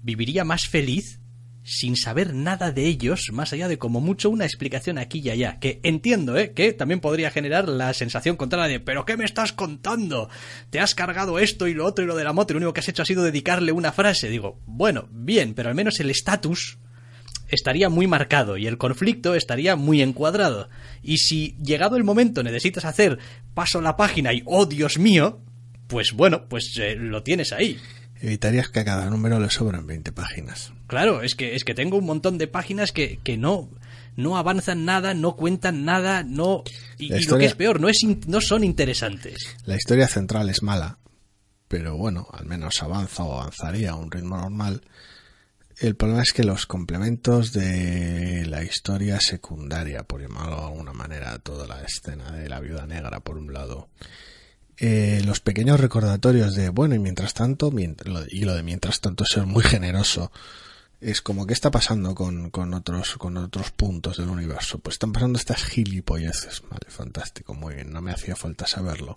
viviría 0.00 0.44
más 0.44 0.68
feliz 0.68 1.18
sin 1.64 1.96
saber 1.96 2.34
nada 2.34 2.70
de 2.70 2.86
ellos, 2.86 3.30
más 3.32 3.52
allá 3.52 3.66
de 3.66 3.78
como 3.78 4.00
mucho 4.00 4.30
una 4.30 4.44
explicación 4.44 4.96
aquí 4.96 5.22
y 5.24 5.30
allá, 5.30 5.58
que 5.58 5.80
entiendo, 5.82 6.36
¿eh? 6.36 6.52
que 6.52 6.72
también 6.72 7.00
podría 7.00 7.32
generar 7.32 7.68
la 7.68 7.92
sensación 7.92 8.36
contraria 8.36 8.68
de, 8.68 8.78
pero 8.78 9.04
¿qué 9.04 9.16
me 9.16 9.24
estás 9.24 9.52
contando? 9.52 10.30
Te 10.70 10.78
has 10.78 10.94
cargado 10.94 11.40
esto 11.40 11.66
y 11.66 11.74
lo 11.74 11.84
otro 11.84 12.04
y 12.04 12.06
lo 12.06 12.14
de 12.14 12.22
la 12.22 12.32
moto 12.32 12.52
y 12.52 12.54
lo 12.54 12.58
único 12.58 12.74
que 12.74 12.80
has 12.80 12.88
hecho 12.88 13.02
ha 13.02 13.06
sido 13.06 13.24
dedicarle 13.24 13.72
una 13.72 13.90
frase. 13.90 14.28
Digo, 14.28 14.60
bueno, 14.66 15.08
bien, 15.10 15.54
pero 15.54 15.68
al 15.68 15.74
menos 15.74 15.98
el 15.98 16.10
estatus 16.10 16.78
estaría 17.50 17.88
muy 17.88 18.06
marcado 18.06 18.56
y 18.56 18.66
el 18.66 18.78
conflicto 18.78 19.34
estaría 19.34 19.76
muy 19.76 20.02
encuadrado. 20.02 20.68
Y 21.02 21.18
si 21.18 21.56
llegado 21.62 21.96
el 21.96 22.04
momento 22.04 22.42
necesitas 22.42 22.84
hacer 22.84 23.18
paso 23.54 23.80
la 23.80 23.96
página 23.96 24.32
y 24.32 24.42
oh 24.46 24.66
Dios 24.66 24.98
mío, 24.98 25.40
pues 25.86 26.12
bueno, 26.12 26.48
pues 26.48 26.76
eh, 26.80 26.94
lo 26.96 27.22
tienes 27.22 27.52
ahí. 27.52 27.78
Evitarías 28.22 28.68
que 28.68 28.80
a 28.80 28.84
cada 28.84 29.08
número 29.08 29.40
le 29.40 29.48
sobran 29.50 29.86
20 29.86 30.12
páginas. 30.12 30.72
Claro, 30.86 31.22
es 31.22 31.34
que, 31.34 31.54
es 31.54 31.64
que 31.64 31.74
tengo 31.74 31.96
un 31.96 32.04
montón 32.04 32.36
de 32.36 32.48
páginas 32.48 32.92
que, 32.92 33.18
que 33.22 33.38
no, 33.38 33.70
no 34.16 34.36
avanzan 34.36 34.84
nada, 34.84 35.14
no 35.14 35.36
cuentan 35.36 35.84
nada, 35.84 36.22
no. 36.22 36.62
Y, 36.98 37.08
lo 37.26 37.38
que 37.38 37.46
es 37.46 37.54
peor, 37.54 37.80
no, 37.80 37.88
es 37.88 38.00
no 38.26 38.40
son 38.40 38.62
interesantes. 38.62 39.56
La 39.64 39.76
historia 39.76 40.06
central 40.06 40.50
es 40.50 40.62
mala, 40.62 40.98
pero 41.66 41.96
bueno, 41.96 42.26
al 42.32 42.44
menos 42.44 42.82
avanza 42.82 43.24
o 43.24 43.40
avanzaría 43.40 43.92
a 43.92 43.96
un 43.96 44.10
ritmo 44.10 44.36
normal 44.36 44.82
el 45.80 45.96
problema 45.96 46.22
es 46.22 46.34
que 46.34 46.44
los 46.44 46.66
complementos 46.66 47.54
de 47.54 48.44
la 48.46 48.62
historia 48.62 49.18
secundaria, 49.18 50.02
por 50.02 50.20
llamarlo 50.20 50.56
de 50.56 50.66
alguna 50.66 50.92
manera, 50.92 51.38
toda 51.38 51.66
la 51.66 51.82
escena 51.82 52.32
de 52.32 52.50
la 52.50 52.60
viuda 52.60 52.86
negra, 52.86 53.20
por 53.20 53.38
un 53.38 53.54
lado, 53.54 53.88
eh, 54.76 55.22
los 55.24 55.40
pequeños 55.40 55.80
recordatorios 55.80 56.54
de, 56.54 56.68
bueno, 56.68 56.94
y 56.94 56.98
mientras 56.98 57.32
tanto, 57.32 57.72
y 58.28 58.44
lo 58.44 58.54
de 58.54 58.62
mientras 58.62 59.00
tanto 59.00 59.24
ser 59.24 59.46
muy 59.46 59.64
generoso, 59.64 60.30
es 61.00 61.22
como 61.22 61.46
que 61.46 61.54
está 61.54 61.70
pasando 61.70 62.14
con, 62.14 62.50
con, 62.50 62.74
otros, 62.74 63.16
con 63.16 63.38
otros 63.38 63.70
puntos 63.70 64.18
del 64.18 64.28
universo. 64.28 64.80
Pues 64.80 64.96
están 64.96 65.12
pasando 65.12 65.38
estas 65.38 65.64
gilipolleces. 65.64 66.60
Vale, 66.68 66.90
fantástico, 66.90 67.54
muy 67.54 67.76
bien, 67.76 67.90
no 67.90 68.02
me 68.02 68.12
hacía 68.12 68.36
falta 68.36 68.66
saberlo. 68.66 69.16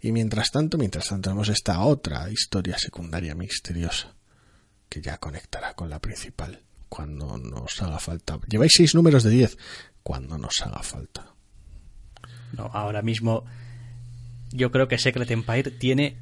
Y 0.00 0.12
mientras 0.12 0.52
tanto, 0.52 0.78
mientras 0.78 1.08
tanto 1.08 1.30
tenemos 1.30 1.48
esta 1.48 1.80
otra 1.80 2.30
historia 2.30 2.78
secundaria 2.78 3.34
misteriosa 3.34 4.15
que 4.88 5.00
ya 5.00 5.18
conectará 5.18 5.74
con 5.74 5.90
la 5.90 6.00
principal 6.00 6.62
cuando 6.88 7.36
nos 7.38 7.82
haga 7.82 7.98
falta. 7.98 8.38
Lleváis 8.48 8.72
seis 8.76 8.94
números 8.94 9.22
de 9.22 9.30
diez 9.30 9.58
cuando 10.02 10.38
nos 10.38 10.60
haga 10.62 10.82
falta. 10.82 11.34
No, 12.52 12.70
ahora 12.72 13.02
mismo 13.02 13.44
yo 14.50 14.70
creo 14.70 14.88
que 14.88 14.98
Secret 14.98 15.30
Empire 15.30 15.70
tiene 15.70 16.18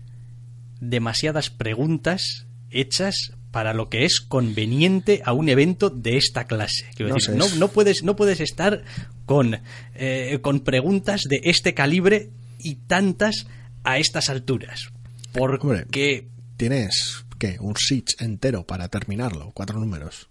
demasiadas 0.81 1.51
preguntas 1.51 2.47
hechas 2.71 3.33
para 3.51 3.73
lo 3.73 3.89
que 3.89 4.05
es 4.05 4.21
conveniente 4.21 5.23
a 5.25 5.33
un 5.33 5.49
evento 5.49 5.89
de 5.89 6.17
esta 6.17 6.47
clase. 6.47 6.91
no, 6.99 7.49
no, 7.57 7.69
puedes, 7.69 8.03
no 8.03 8.17
puedes 8.17 8.41
estar 8.41 8.83
con, 9.27 9.61
eh, 9.95 10.39
con 10.43 10.61
preguntas 10.61 11.23
de 11.29 11.41
este 11.45 11.73
calibre 11.73 12.31
y 12.59 12.77
tantas 12.77 13.47
a 13.85 13.99
estas 13.99 14.29
alturas. 14.29 14.91
Porque... 15.33 16.27
tienes 16.57 17.24
un 17.61 17.77
Siege 17.77 18.17
entero 18.19 18.67
para 18.67 18.89
terminarlo, 18.89 19.53
cuatro 19.55 19.79
números. 19.79 20.29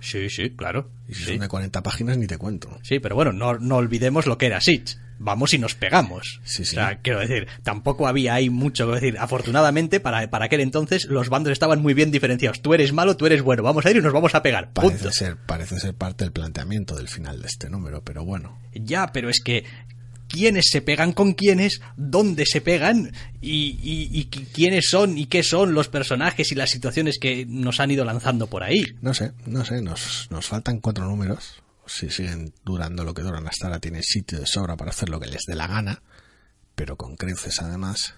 Sí, 0.00 0.28
sí, 0.28 0.50
claro. 0.50 0.90
Y 1.08 1.14
si 1.14 1.24
son 1.24 1.38
de 1.38 1.48
40 1.48 1.82
páginas 1.82 2.18
ni 2.18 2.26
te 2.26 2.36
cuento. 2.36 2.76
Sí, 2.82 2.98
pero 2.98 3.14
bueno, 3.14 3.32
no, 3.32 3.58
no 3.58 3.76
olvidemos 3.76 4.26
lo 4.26 4.36
que 4.36 4.46
era 4.46 4.60
Siege. 4.60 4.96
Vamos 5.24 5.54
y 5.54 5.58
nos 5.58 5.76
pegamos. 5.76 6.40
Sí, 6.42 6.64
sí. 6.64 6.76
O 6.76 6.80
sea, 6.80 6.98
quiero 7.00 7.20
decir, 7.20 7.46
tampoco 7.62 8.08
había 8.08 8.34
ahí 8.34 8.50
mucho 8.50 8.88
que 8.88 8.94
decir. 8.94 9.16
Afortunadamente, 9.20 10.00
para, 10.00 10.28
para 10.28 10.46
aquel 10.46 10.60
entonces, 10.60 11.04
los 11.04 11.28
bandos 11.28 11.52
estaban 11.52 11.80
muy 11.80 11.94
bien 11.94 12.10
diferenciados. 12.10 12.60
Tú 12.60 12.74
eres 12.74 12.92
malo, 12.92 13.16
tú 13.16 13.26
eres 13.26 13.42
bueno. 13.42 13.62
Vamos 13.62 13.86
a 13.86 13.90
ir 13.92 13.98
y 13.98 14.00
nos 14.00 14.12
vamos 14.12 14.34
a 14.34 14.42
pegar. 14.42 14.72
Parece 14.72 15.12
ser, 15.12 15.36
parece 15.36 15.78
ser 15.78 15.94
parte 15.94 16.24
del 16.24 16.32
planteamiento 16.32 16.96
del 16.96 17.06
final 17.06 17.40
de 17.40 17.46
este 17.46 17.70
número, 17.70 18.02
pero 18.02 18.24
bueno. 18.24 18.58
Ya, 18.74 19.12
pero 19.12 19.28
es 19.28 19.40
que 19.40 19.64
quiénes 20.32 20.70
se 20.70 20.80
pegan 20.80 21.12
con 21.12 21.34
quiénes, 21.34 21.80
dónde 21.96 22.46
se 22.46 22.60
pegan 22.60 23.12
y, 23.40 24.24
quiénes 24.52 24.88
son 24.88 25.18
y 25.18 25.26
qué 25.26 25.42
son 25.42 25.74
los 25.74 25.88
personajes 25.88 26.50
y 26.50 26.54
las 26.54 26.70
situaciones 26.70 27.18
que 27.20 27.44
nos 27.46 27.78
han 27.78 27.90
ido 27.90 28.04
lanzando 28.04 28.46
por 28.46 28.64
ahí. 28.64 28.82
No 29.02 29.12
sé, 29.12 29.32
no 29.46 29.64
sé, 29.64 29.82
nos, 29.82 30.28
nos 30.30 30.46
faltan 30.46 30.80
cuatro 30.80 31.04
números. 31.04 31.62
Si 31.86 32.08
siguen 32.08 32.54
durando 32.64 33.04
lo 33.04 33.12
que 33.12 33.22
duran 33.22 33.46
hasta 33.46 33.66
ahora, 33.66 33.80
tiene 33.80 34.02
sitio 34.02 34.40
de 34.40 34.46
sobra 34.46 34.76
para 34.76 34.90
hacer 34.90 35.10
lo 35.10 35.20
que 35.20 35.26
les 35.26 35.42
dé 35.46 35.54
la 35.54 35.66
gana, 35.66 36.02
pero 36.74 36.96
con 36.96 37.16
creces 37.16 37.60
además. 37.60 38.14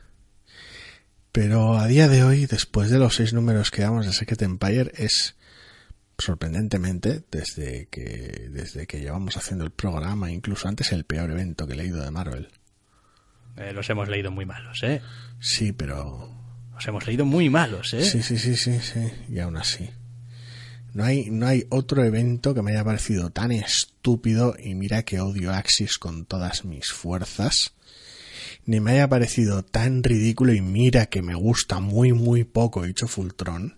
Pero 1.32 1.76
a 1.76 1.88
día 1.88 2.06
de 2.06 2.22
hoy, 2.22 2.46
después 2.46 2.90
de 2.90 2.98
los 2.98 3.16
seis 3.16 3.32
números 3.32 3.72
que 3.72 3.82
damos 3.82 4.06
de 4.06 4.12
Secret 4.12 4.42
Empire, 4.42 4.92
es 4.94 5.34
sorprendentemente, 6.18 7.24
desde 7.30 7.86
que, 7.86 8.48
desde 8.50 8.86
que 8.86 9.00
llevamos 9.00 9.36
haciendo 9.36 9.64
el 9.64 9.70
programa, 9.70 10.30
incluso 10.30 10.68
antes 10.68 10.92
el 10.92 11.04
peor 11.04 11.30
evento 11.30 11.66
que 11.66 11.74
he 11.74 11.76
leído 11.76 12.02
de 12.02 12.10
Marvel. 12.10 12.48
Eh, 13.56 13.72
los 13.72 13.88
hemos 13.90 14.08
leído 14.08 14.30
muy 14.30 14.46
malos, 14.46 14.82
¿eh? 14.82 15.00
Sí, 15.40 15.72
pero... 15.72 16.30
Los 16.72 16.86
hemos 16.88 17.06
leído 17.06 17.24
muy 17.24 17.50
malos, 17.50 17.94
¿eh? 17.94 18.04
Sí, 18.04 18.22
sí, 18.22 18.36
sí, 18.36 18.56
sí, 18.56 18.80
sí. 18.80 19.12
Y 19.28 19.38
aún 19.38 19.56
así. 19.56 19.90
No 20.92 21.04
hay, 21.04 21.30
no 21.30 21.46
hay 21.46 21.64
otro 21.70 22.04
evento 22.04 22.54
que 22.54 22.62
me 22.62 22.72
haya 22.72 22.84
parecido 22.84 23.30
tan 23.30 23.52
estúpido 23.52 24.54
y 24.58 24.74
mira 24.74 25.02
que 25.02 25.20
odio 25.20 25.52
Axis 25.52 25.98
con 25.98 26.24
todas 26.24 26.64
mis 26.64 26.92
fuerzas. 26.92 27.74
Ni 28.64 28.80
me 28.80 28.92
haya 28.92 29.08
parecido 29.08 29.64
tan 29.64 30.02
ridículo 30.02 30.52
y 30.52 30.60
mira 30.60 31.06
que 31.06 31.22
me 31.22 31.34
gusta 31.34 31.80
muy 31.80 32.12
muy 32.12 32.44
poco 32.44 32.84
hecho 32.84 33.08
Fultron 33.08 33.74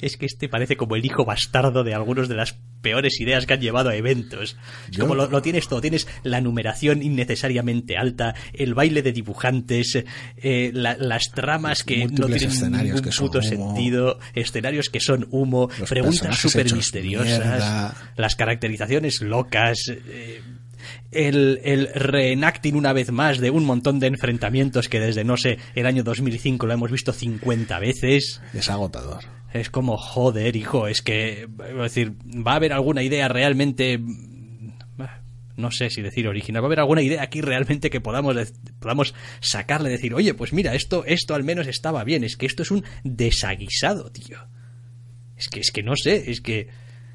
es 0.00 0.16
que 0.16 0.26
este 0.26 0.48
parece 0.48 0.76
como 0.76 0.96
el 0.96 1.04
hijo 1.04 1.24
bastardo 1.24 1.84
de 1.84 1.94
algunas 1.94 2.28
de 2.28 2.34
las 2.34 2.56
peores 2.82 3.20
ideas 3.20 3.46
que 3.46 3.54
han 3.54 3.60
llevado 3.60 3.90
a 3.90 3.96
eventos. 3.96 4.56
Es 4.90 4.98
como 4.98 5.14
lo, 5.14 5.42
tienes 5.42 5.66
todo, 5.66 5.80
tienes 5.80 6.06
la 6.22 6.40
numeración 6.40 7.02
innecesariamente 7.02 7.96
alta, 7.96 8.34
el 8.52 8.74
baile 8.74 9.02
de 9.02 9.12
dibujantes, 9.12 10.04
eh, 10.36 10.70
las 10.72 11.30
tramas 11.32 11.82
que 11.82 12.06
no 12.06 12.26
tienen 12.28 12.72
ningún 12.72 13.02
puto 13.02 13.42
sentido, 13.42 14.18
escenarios 14.34 14.88
que 14.88 15.00
son 15.00 15.26
humo, 15.30 15.68
preguntas 15.88 16.38
súper 16.38 16.72
misteriosas, 16.72 17.94
las 18.16 18.36
caracterizaciones 18.36 19.20
locas. 19.20 19.78
Eh, 19.88 20.42
el, 21.10 21.60
el, 21.64 21.88
reenacting 21.94 22.76
una 22.76 22.92
vez 22.92 23.10
más 23.12 23.38
de 23.38 23.50
un 23.50 23.64
montón 23.64 23.98
de 23.98 24.06
enfrentamientos 24.08 24.88
que 24.88 25.00
desde, 25.00 25.24
no 25.24 25.36
sé, 25.36 25.58
el 25.74 25.86
año 25.86 26.02
2005 26.02 26.66
lo 26.66 26.72
hemos 26.72 26.90
visto 26.90 27.12
50 27.12 27.78
veces. 27.78 28.40
Es 28.52 28.70
agotador 28.70 29.36
es 29.60 29.70
como, 29.70 29.96
joder, 29.96 30.56
hijo, 30.56 30.86
es 30.86 31.02
que, 31.02 31.48
decir, 31.82 32.12
va 32.26 32.52
a 32.52 32.56
haber 32.56 32.72
alguna 32.72 33.02
idea 33.02 33.28
realmente, 33.28 34.00
no 35.56 35.70
sé 35.70 35.90
si 35.90 36.02
decir 36.02 36.28
original, 36.28 36.62
va 36.62 36.66
a 36.66 36.68
haber 36.68 36.80
alguna 36.80 37.02
idea 37.02 37.22
aquí 37.22 37.40
realmente 37.40 37.90
que 37.90 38.00
podamos, 38.00 38.36
podamos 38.78 39.14
sacarle, 39.40 39.88
decir, 39.88 40.14
oye, 40.14 40.34
pues 40.34 40.52
mira, 40.52 40.74
esto, 40.74 41.04
esto 41.06 41.34
al 41.34 41.44
menos 41.44 41.66
estaba 41.66 42.04
bien, 42.04 42.24
es 42.24 42.36
que 42.36 42.46
esto 42.46 42.62
es 42.62 42.70
un 42.70 42.84
desaguisado, 43.04 44.10
tío. 44.10 44.38
Es 45.36 45.48
que, 45.48 45.60
es 45.60 45.70
que 45.70 45.82
no 45.82 45.94
sé, 45.96 46.30
es 46.30 46.40
que 46.40 46.68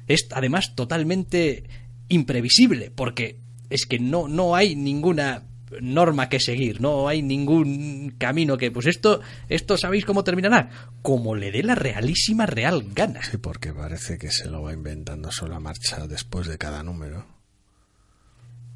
es 0.06 0.28
además 0.32 0.74
totalmente 0.74 1.64
imprevisible, 2.08 2.90
porque 2.90 3.40
es 3.72 3.86
que 3.86 3.98
no, 3.98 4.28
no 4.28 4.54
hay 4.54 4.76
ninguna 4.76 5.44
norma 5.80 6.28
que 6.28 6.38
seguir, 6.38 6.80
no 6.80 7.08
hay 7.08 7.22
ningún 7.22 8.14
camino 8.18 8.58
que, 8.58 8.70
pues 8.70 8.86
esto, 8.86 9.20
esto 9.48 9.78
sabéis 9.78 10.04
cómo 10.04 10.24
terminará, 10.24 10.68
como 11.00 11.34
le 11.34 11.50
dé 11.50 11.62
la 11.62 11.74
realísima 11.74 12.46
real 12.46 12.84
gana. 12.94 13.22
Sí, 13.22 13.38
porque 13.38 13.72
parece 13.72 14.18
que 14.18 14.30
se 14.30 14.48
lo 14.48 14.62
va 14.62 14.72
inventando 14.72 15.30
solo 15.30 15.54
a 15.56 15.60
marcha 15.60 16.06
después 16.06 16.46
de 16.46 16.58
cada 16.58 16.82
número. 16.82 17.26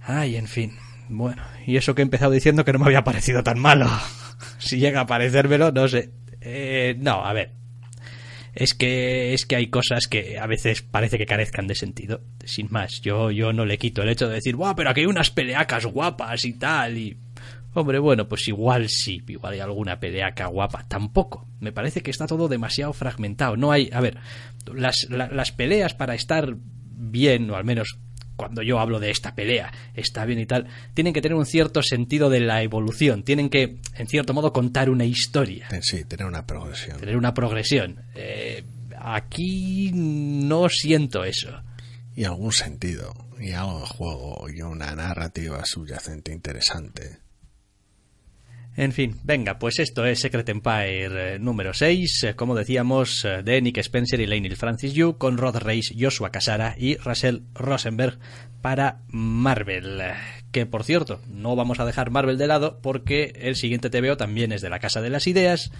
Ay, 0.00 0.37
en 0.37 0.47
fin. 0.47 0.73
Bueno, 1.09 1.43
y 1.67 1.76
eso 1.76 1.95
que 1.95 2.03
he 2.03 2.05
empezado 2.05 2.33
diciendo 2.33 2.65
que 2.65 2.73
no 2.73 2.79
me 2.79 2.87
había 2.87 3.05
parecido 3.05 3.43
tan 3.43 3.59
malo. 3.59 3.88
si 4.59 4.79
llega 4.79 5.03
a 5.03 5.07
parecérmelo, 5.07 5.73
no 5.73 5.88
sé. 5.88 6.11
Eh, 6.41 6.97
no, 6.99 7.25
a 7.25 7.33
ver, 7.33 7.53
es 8.56 8.72
que 8.72 9.34
es 9.34 9.44
que 9.44 9.54
hay 9.54 9.66
cosas 9.68 10.08
que 10.08 10.38
a 10.38 10.46
veces 10.46 10.80
parece 10.80 11.18
que 11.18 11.26
carezcan 11.26 11.66
de 11.66 11.75
sentido. 11.75 12.22
Sin 12.44 12.68
más 12.70 13.02
yo 13.02 13.30
yo 13.30 13.52
no 13.52 13.66
le 13.66 13.78
quito 13.78 14.02
el 14.02 14.08
hecho 14.08 14.28
de 14.28 14.36
decir 14.36 14.56
Buah, 14.56 14.75
pero 14.75 14.90
aquí 14.90 15.00
hay 15.00 15.06
unas 15.06 15.30
peleacas 15.30 15.84
guapas 15.84 16.44
y 16.46 16.54
tal 16.54 16.96
y 16.96 17.18
hombre 17.75 17.98
bueno 17.98 18.26
pues 18.26 18.48
igual 18.48 18.88
sí 18.88 19.22
igual 19.28 19.52
hay 19.52 19.60
alguna 19.60 20.00
peleaca 20.00 20.46
guapa. 20.46 20.86
Tampoco. 20.88 21.46
Me 21.60 21.70
parece 21.70 22.00
que 22.02 22.10
está 22.10 22.26
todo 22.26 22.48
demasiado 22.48 22.94
fragmentado. 22.94 23.58
No 23.58 23.72
hay 23.72 23.90
a 23.92 24.00
ver 24.00 24.16
las, 24.75 25.06
las 25.10 25.52
peleas 25.52 25.92
para 25.92 26.14
estar 26.14 26.56
bien 26.58 27.50
o 27.50 27.56
al 27.56 27.64
menos 27.64 27.99
cuando 28.36 28.62
yo 28.62 28.78
hablo 28.78 29.00
de 29.00 29.10
esta 29.10 29.34
pelea 29.34 29.72
está 29.94 30.25
bien 30.25 30.38
y 30.38 30.46
tal, 30.46 30.66
tienen 30.94 31.12
que 31.12 31.22
tener 31.22 31.36
un 31.36 31.46
cierto 31.46 31.82
sentido 31.82 32.30
de 32.30 32.40
la 32.40 32.62
evolución, 32.62 33.22
tienen 33.22 33.49
que, 33.49 33.78
en 33.94 34.06
cierto 34.06 34.34
modo, 34.34 34.52
contar 34.52 34.90
una 34.90 35.04
historia. 35.04 35.68
Sí, 35.80 36.04
tener 36.04 36.26
una 36.26 36.46
progresión. 36.46 36.99
Tener 36.99 37.16
una 37.16 37.34
progresión. 37.34 38.02
Eh, 38.14 38.64
aquí 38.99 39.90
no 39.92 40.68
siento 40.68 41.25
eso. 41.25 41.62
Y 42.14 42.25
algún 42.25 42.52
sentido, 42.52 43.12
y 43.38 43.52
algo 43.52 43.80
de 43.80 43.86
juego, 43.86 44.46
y 44.49 44.62
una 44.62 44.94
narrativa 44.94 45.62
subyacente 45.64 46.32
interesante. 46.32 47.25
En 48.76 48.93
fin, 48.93 49.17
venga, 49.25 49.58
pues 49.58 49.78
esto 49.78 50.04
es 50.04 50.21
Secret 50.21 50.47
Empire 50.50 51.34
eh, 51.34 51.39
número 51.39 51.73
6, 51.73 52.25
eh, 52.25 52.36
como 52.36 52.54
decíamos, 52.54 53.25
eh, 53.25 53.43
de 53.43 53.62
Nick 53.62 53.78
Spencer 53.78 54.21
y 54.21 54.26
Leinil 54.26 54.54
Francis 54.54 54.93
Yu, 54.93 55.17
con 55.17 55.39
Rod 55.39 55.56
Reis, 55.56 55.95
Joshua 55.99 56.30
Casara 56.30 56.75
y 56.78 56.97
Russell 56.97 57.41
Rosenberg 57.54 58.19
para 58.60 59.00
Marvel. 59.08 60.02
Que 60.52 60.67
por 60.67 60.84
cierto, 60.84 61.23
no 61.26 61.56
vamos 61.56 61.80
a 61.80 61.86
dejar 61.86 62.10
Marvel 62.10 62.36
de 62.36 62.47
lado 62.49 62.78
porque 62.82 63.32
el 63.41 63.56
siguiente 63.56 63.89
TVO 63.89 64.19
también 64.19 64.52
es 64.52 64.60
de 64.60 64.69
la 64.69 64.78
Casa 64.78 65.00
de 65.00 65.08
las 65.08 65.26
Ideas. 65.26 65.71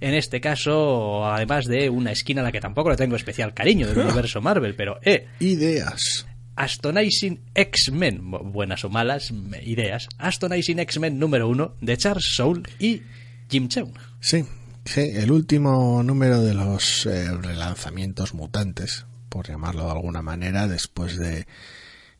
En 0.00 0.12
este 0.12 0.42
caso, 0.42 1.24
además 1.24 1.64
de 1.66 1.88
una 1.88 2.12
esquina 2.12 2.42
a 2.42 2.44
la 2.44 2.52
que 2.52 2.60
tampoco 2.60 2.90
le 2.90 2.96
tengo 2.96 3.16
especial 3.16 3.54
cariño 3.54 3.86
del 3.86 3.98
universo 4.06 4.42
Marvel, 4.42 4.74
pero 4.74 4.98
eh. 5.02 5.26
Ideas. 5.40 6.26
Astonishing 6.62 7.42
X-Men, 7.56 8.30
buenas 8.52 8.84
o 8.84 8.88
malas 8.88 9.32
ideas, 9.64 10.08
Astonishing 10.16 10.78
X-Men 10.78 11.18
número 11.18 11.48
uno 11.48 11.74
de 11.80 11.96
Charles 11.96 12.36
Soule 12.36 12.62
y 12.78 13.02
Jim 13.50 13.66
Cheung. 13.66 13.92
Sí, 14.20 14.44
sí, 14.84 15.00
el 15.00 15.32
último 15.32 16.04
número 16.04 16.40
de 16.40 16.54
los 16.54 17.04
eh, 17.06 17.32
relanzamientos 17.32 18.32
mutantes, 18.34 19.06
por 19.28 19.48
llamarlo 19.48 19.86
de 19.86 19.90
alguna 19.90 20.22
manera, 20.22 20.68
después 20.68 21.18
de 21.18 21.48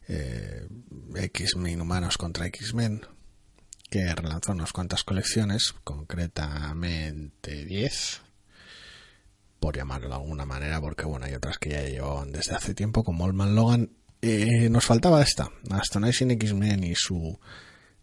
eh, 0.08 0.66
X-Men 1.14 1.80
Humanos 1.80 2.18
contra 2.18 2.46
X-Men, 2.46 3.02
que 3.90 4.12
relanzó 4.12 4.50
unas 4.50 4.72
cuantas 4.72 5.04
colecciones, 5.04 5.72
concretamente 5.84 7.64
10, 7.64 8.22
por 9.60 9.76
llamarlo 9.76 10.08
de 10.08 10.14
alguna 10.14 10.46
manera, 10.46 10.80
porque 10.80 11.04
bueno, 11.04 11.26
hay 11.26 11.34
otras 11.34 11.58
que 11.58 11.70
ya 11.70 11.82
llevaban 11.82 12.32
desde 12.32 12.56
hace 12.56 12.74
tiempo, 12.74 13.04
como 13.04 13.22
Old 13.22 13.54
Logan 13.54 14.01
eh, 14.22 14.68
nos 14.70 14.84
faltaba 14.84 15.20
esta, 15.20 15.50
Astonishing 15.70 16.30
X-Men 16.30 16.84
y 16.84 16.94
su, 16.94 17.38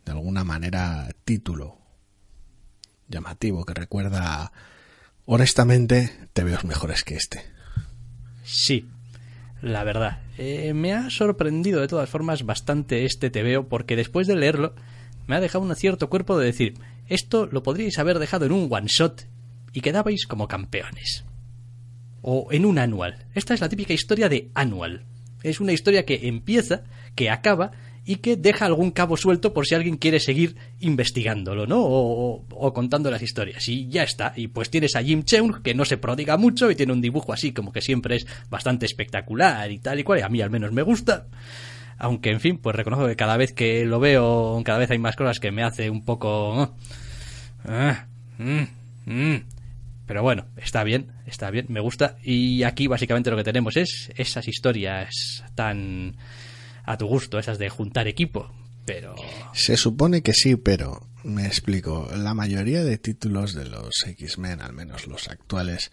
de 0.05 0.11
alguna 0.11 0.43
manera, 0.43 1.09
título 1.23 1.79
llamativo 3.07 3.65
que 3.65 3.73
recuerda, 3.73 4.51
honestamente, 5.25 6.11
te 6.33 6.43
veo 6.43 6.59
mejores 6.63 7.03
que 7.03 7.15
este. 7.15 7.43
Sí, 8.43 8.87
la 9.61 9.83
verdad. 9.83 10.21
Eh, 10.37 10.73
me 10.73 10.93
ha 10.93 11.09
sorprendido 11.09 11.81
de 11.81 11.87
todas 11.87 12.09
formas 12.09 12.45
bastante 12.45 13.05
este 13.05 13.29
te 13.29 13.43
veo 13.43 13.67
porque 13.67 13.95
después 13.95 14.27
de 14.27 14.35
leerlo 14.35 14.75
me 15.27 15.35
ha 15.35 15.41
dejado 15.41 15.63
un 15.63 15.75
cierto 15.75 16.09
cuerpo 16.09 16.37
de 16.37 16.45
decir, 16.45 16.75
esto 17.07 17.47
lo 17.47 17.63
podríais 17.63 17.97
haber 17.99 18.19
dejado 18.19 18.45
en 18.45 18.51
un 18.51 18.67
one 18.69 18.87
shot 18.87 19.25
y 19.73 19.81
quedabais 19.81 20.25
como 20.27 20.47
campeones. 20.47 21.25
O 22.21 22.47
en 22.51 22.65
un 22.65 22.77
anual. 22.77 23.25
Esta 23.33 23.53
es 23.53 23.61
la 23.61 23.69
típica 23.69 23.93
historia 23.93 24.27
de 24.27 24.49
anual. 24.53 25.05
Es 25.43 25.59
una 25.59 25.71
historia 25.71 26.05
que 26.05 26.27
empieza, 26.27 26.83
que 27.15 27.29
acaba 27.29 27.71
y 28.05 28.17
que 28.17 28.37
deja 28.37 28.65
algún 28.65 28.91
cabo 28.91 29.17
suelto 29.17 29.53
por 29.53 29.67
si 29.67 29.75
alguien 29.75 29.97
quiere 29.97 30.19
seguir 30.19 30.55
investigándolo, 30.79 31.67
¿no? 31.67 31.79
O, 31.81 32.73
contando 32.73 33.11
las 33.11 33.21
historias. 33.21 33.67
Y 33.67 33.87
ya 33.87 34.03
está. 34.03 34.33
Y 34.35 34.47
pues 34.47 34.69
tienes 34.69 34.95
a 34.95 35.03
Jim 35.03 35.23
Cheung, 35.23 35.61
que 35.61 35.75
no 35.75 35.85
se 35.85 35.97
prodiga 35.97 36.35
mucho 36.35 36.71
y 36.71 36.75
tiene 36.75 36.93
un 36.93 37.01
dibujo 37.01 37.33
así 37.33 37.51
como 37.51 37.71
que 37.71 37.81
siempre 37.81 38.15
es 38.15 38.27
bastante 38.49 38.85
espectacular 38.85 39.71
y 39.71 39.79
tal 39.79 39.99
y 39.99 40.03
cual. 40.03 40.19
Y 40.19 40.21
a 40.23 40.29
mí 40.29 40.41
al 40.41 40.49
menos 40.49 40.71
me 40.71 40.81
gusta. 40.81 41.27
Aunque, 41.99 42.31
en 42.31 42.39
fin, 42.39 42.57
pues 42.57 42.75
reconozco 42.75 43.05
que 43.07 43.15
cada 43.15 43.37
vez 43.37 43.53
que 43.53 43.85
lo 43.85 43.99
veo, 43.99 44.59
cada 44.65 44.79
vez 44.79 44.89
hay 44.89 44.97
más 44.97 45.15
cosas 45.15 45.39
que 45.39 45.51
me 45.51 45.63
hace 45.63 45.89
un 45.89 46.03
poco... 46.03 46.75
Ah, 47.65 48.07
mm, 48.37 48.63
mm. 49.05 49.43
Pero 50.09 50.23
bueno, 50.23 50.47
está 50.57 50.83
bien, 50.83 51.11
está 51.27 51.51
bien, 51.51 51.67
me 51.69 51.81
gusta. 51.81 52.17
Y 52.23 52.63
aquí 52.63 52.87
básicamente 52.87 53.29
lo 53.29 53.37
que 53.37 53.43
tenemos 53.43 53.77
es 53.77 54.09
esas 54.15 54.47
historias 54.47 55.43
tan 55.53 56.17
a 56.83 56.97
tu 56.97 57.05
gusto, 57.05 57.37
esas 57.37 57.59
de 57.59 57.69
juntar 57.69 58.07
equipo. 58.07 58.51
Pero. 58.85 59.13
Se 59.53 59.77
supone 59.77 60.23
que 60.23 60.33
sí, 60.33 60.55
pero 60.55 61.07
me 61.23 61.45
explico. 61.45 62.09
La 62.17 62.33
mayoría 62.33 62.83
de 62.83 62.97
títulos 62.97 63.53
de 63.53 63.65
los 63.65 63.91
X-Men, 64.03 64.61
al 64.61 64.73
menos 64.73 65.05
los 65.05 65.27
actuales, 65.27 65.91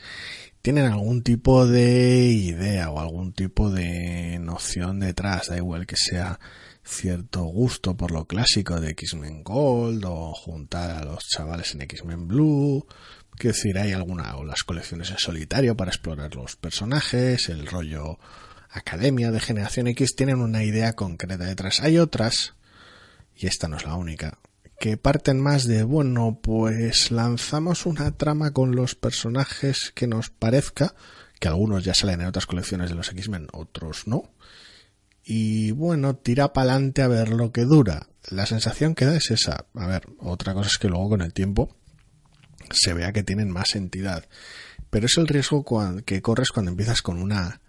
tienen 0.63 0.87
algún 0.87 1.23
tipo 1.23 1.67
de 1.67 2.31
idea 2.31 2.89
o 2.89 3.01
algún 3.01 3.35
tipo 3.35 3.71
de 3.71 4.39
noción 4.39 4.99
detrás. 4.99 5.49
Da 5.49 5.59
igual 5.59 5.87
que 5.87 5.97
sea 5.97 6.41
cierto 6.83 7.43
gusto 7.43 7.99
por 7.99 8.13
lo 8.13 8.25
clásico 8.25 8.81
de 8.81 8.93
X-Men 8.93 9.43
Gold 9.43 10.07
o 10.07 10.33
juntar 10.33 10.91
a 10.93 11.05
los 11.05 11.19
chavales 11.25 11.75
en 11.75 11.83
X-Men 11.83 12.27
Blue 12.27 12.87
Quiero 13.37 13.55
decir, 13.55 13.79
hay 13.79 13.93
alguna, 13.93 14.37
o 14.37 14.45
las 14.45 14.63
colecciones 14.63 15.11
en 15.11 15.19
solitario 15.19 15.77
para 15.77 15.91
explorar 15.91 16.35
los 16.35 16.57
personajes, 16.57 17.49
el 17.49 17.67
rollo 17.67 18.19
academia 18.71 19.31
de 19.31 19.41
generación 19.41 19.89
X 19.89 20.17
tienen 20.17 20.41
una 20.41 20.63
idea 20.65 20.95
concreta 20.95 21.45
detrás. 21.45 21.81
Hay 21.81 21.99
otras, 21.99 22.55
y 23.35 23.47
esta 23.47 23.69
no 23.69 23.77
es 23.77 23.85
la 23.85 23.95
única, 23.95 24.39
que 24.79 24.97
parten 24.97 25.41
más 25.41 25.67
de, 25.67 25.83
bueno, 25.83 26.39
pues 26.43 27.11
lanzamos 27.11 27.87
una 27.87 28.11
trama 28.17 28.53
con 28.53 28.77
los 28.77 28.95
personajes 28.95 29.93
que 29.95 30.07
nos 30.07 30.31
parezca, 30.31 30.95
que 31.39 31.49
algunos 31.49 31.85
ya 31.85 31.95
salen 31.95 32.21
en 32.21 32.27
otras 32.29 32.47
colecciones 32.47 32.91
de 32.91 32.97
los 32.97 33.11
X-Men, 33.11 33.49
otros 33.53 34.07
no. 34.07 34.31
Y 35.25 35.73
bueno, 35.73 36.17
tira 36.17 36.53
para 36.53 36.73
adelante 36.73 37.03
a 37.03 37.09
ver 37.09 37.31
lo 37.31 37.53
que 37.53 37.65
dura. 37.65 38.07
La 38.31 38.47
sensación 38.47 38.95
que 38.95 39.07
da 39.07 39.17
es 39.17 39.31
esa. 39.31 39.67
A 39.75 39.87
ver, 39.87 40.07
otra 40.21 40.55
cosa 40.55 40.69
es 40.69 40.79
que 40.79 40.89
luego 40.89 41.11
con 41.11 41.21
el 41.21 41.33
tiempo 41.33 41.77
se 42.73 42.95
vea 42.95 43.13
que 43.13 43.23
tienen 43.23 43.51
más 43.51 43.75
entidad. 43.75 44.27
Pero 44.91 45.07
es 45.07 45.17
el 45.19 45.29
riesgo 45.29 45.65
que 46.05 46.23
corres 46.23 46.51
cuando 46.51 46.71
empiezas 46.71 47.03
con 47.03 47.21
una 47.21 47.61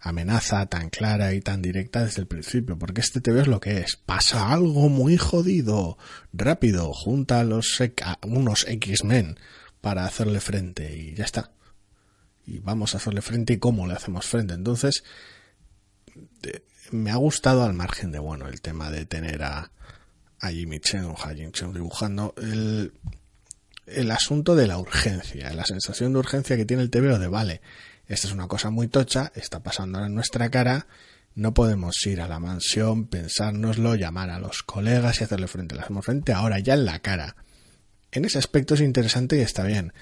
amenaza 0.00 0.66
tan 0.66 0.88
clara 0.88 1.34
y 1.34 1.40
tan 1.40 1.60
directa 1.60 2.04
desde 2.04 2.22
el 2.22 2.26
principio, 2.26 2.78
porque 2.78 3.00
este 3.00 3.20
TV 3.20 3.42
es 3.42 3.46
lo 3.48 3.60
que 3.60 3.78
es. 3.80 3.96
Pasa 3.96 4.52
algo 4.52 4.88
muy 4.88 5.16
jodido. 5.16 5.98
Rápido, 6.32 6.92
junta 6.92 7.40
a, 7.40 7.44
los, 7.44 7.80
a 8.02 8.18
unos 8.22 8.66
X-Men 8.66 9.38
para 9.80 10.04
hacerle 10.04 10.40
frente 10.40 10.96
y 10.96 11.14
ya 11.14 11.24
está. 11.24 11.52
Y 12.46 12.58
vamos 12.58 12.94
a 12.94 12.98
hacerle 12.98 13.22
frente 13.22 13.54
y 13.54 13.58
cómo 13.58 13.86
le 13.86 13.94
hacemos 13.94 14.26
frente. 14.26 14.54
Entonces, 14.54 15.04
me 16.90 17.10
ha 17.10 17.16
gustado 17.16 17.64
al 17.64 17.74
margen 17.74 18.10
de, 18.12 18.18
bueno, 18.18 18.48
el 18.48 18.60
tema 18.60 18.90
de 18.90 19.06
tener 19.06 19.42
a, 19.42 19.70
a 20.40 20.50
Jimmy 20.50 20.80
Chen 20.80 21.04
o 21.04 21.16
a 21.22 21.34
Jim 21.34 21.52
Chen 21.52 21.72
dibujando 21.72 22.34
el, 22.38 22.92
el 23.92 24.10
asunto 24.10 24.54
de 24.54 24.66
la 24.66 24.78
urgencia, 24.78 25.52
la 25.52 25.64
sensación 25.64 26.12
de 26.12 26.18
urgencia 26.18 26.56
que 26.56 26.64
tiene 26.64 26.82
el 26.82 26.90
TVO 26.90 27.18
de, 27.18 27.28
vale, 27.28 27.60
esta 28.06 28.26
es 28.26 28.32
una 28.32 28.48
cosa 28.48 28.70
muy 28.70 28.88
tocha, 28.88 29.32
está 29.34 29.62
pasando 29.62 30.04
en 30.04 30.14
nuestra 30.14 30.50
cara, 30.50 30.86
no 31.34 31.54
podemos 31.54 31.94
ir 32.06 32.20
a 32.20 32.28
la 32.28 32.40
mansión, 32.40 33.06
pensárnoslo, 33.06 33.94
llamar 33.94 34.30
a 34.30 34.40
los 34.40 34.62
colegas 34.62 35.20
y 35.20 35.24
hacerle 35.24 35.46
frente. 35.46 35.74
Le 35.74 35.82
hacemos 35.82 36.04
frente 36.04 36.32
ahora 36.32 36.58
ya 36.58 36.74
en 36.74 36.84
la 36.84 36.98
cara. 36.98 37.36
En 38.10 38.24
ese 38.24 38.38
aspecto 38.38 38.74
es 38.74 38.80
interesante 38.80 39.36
y 39.36 39.40
está 39.40 39.62
bien. 39.62 39.92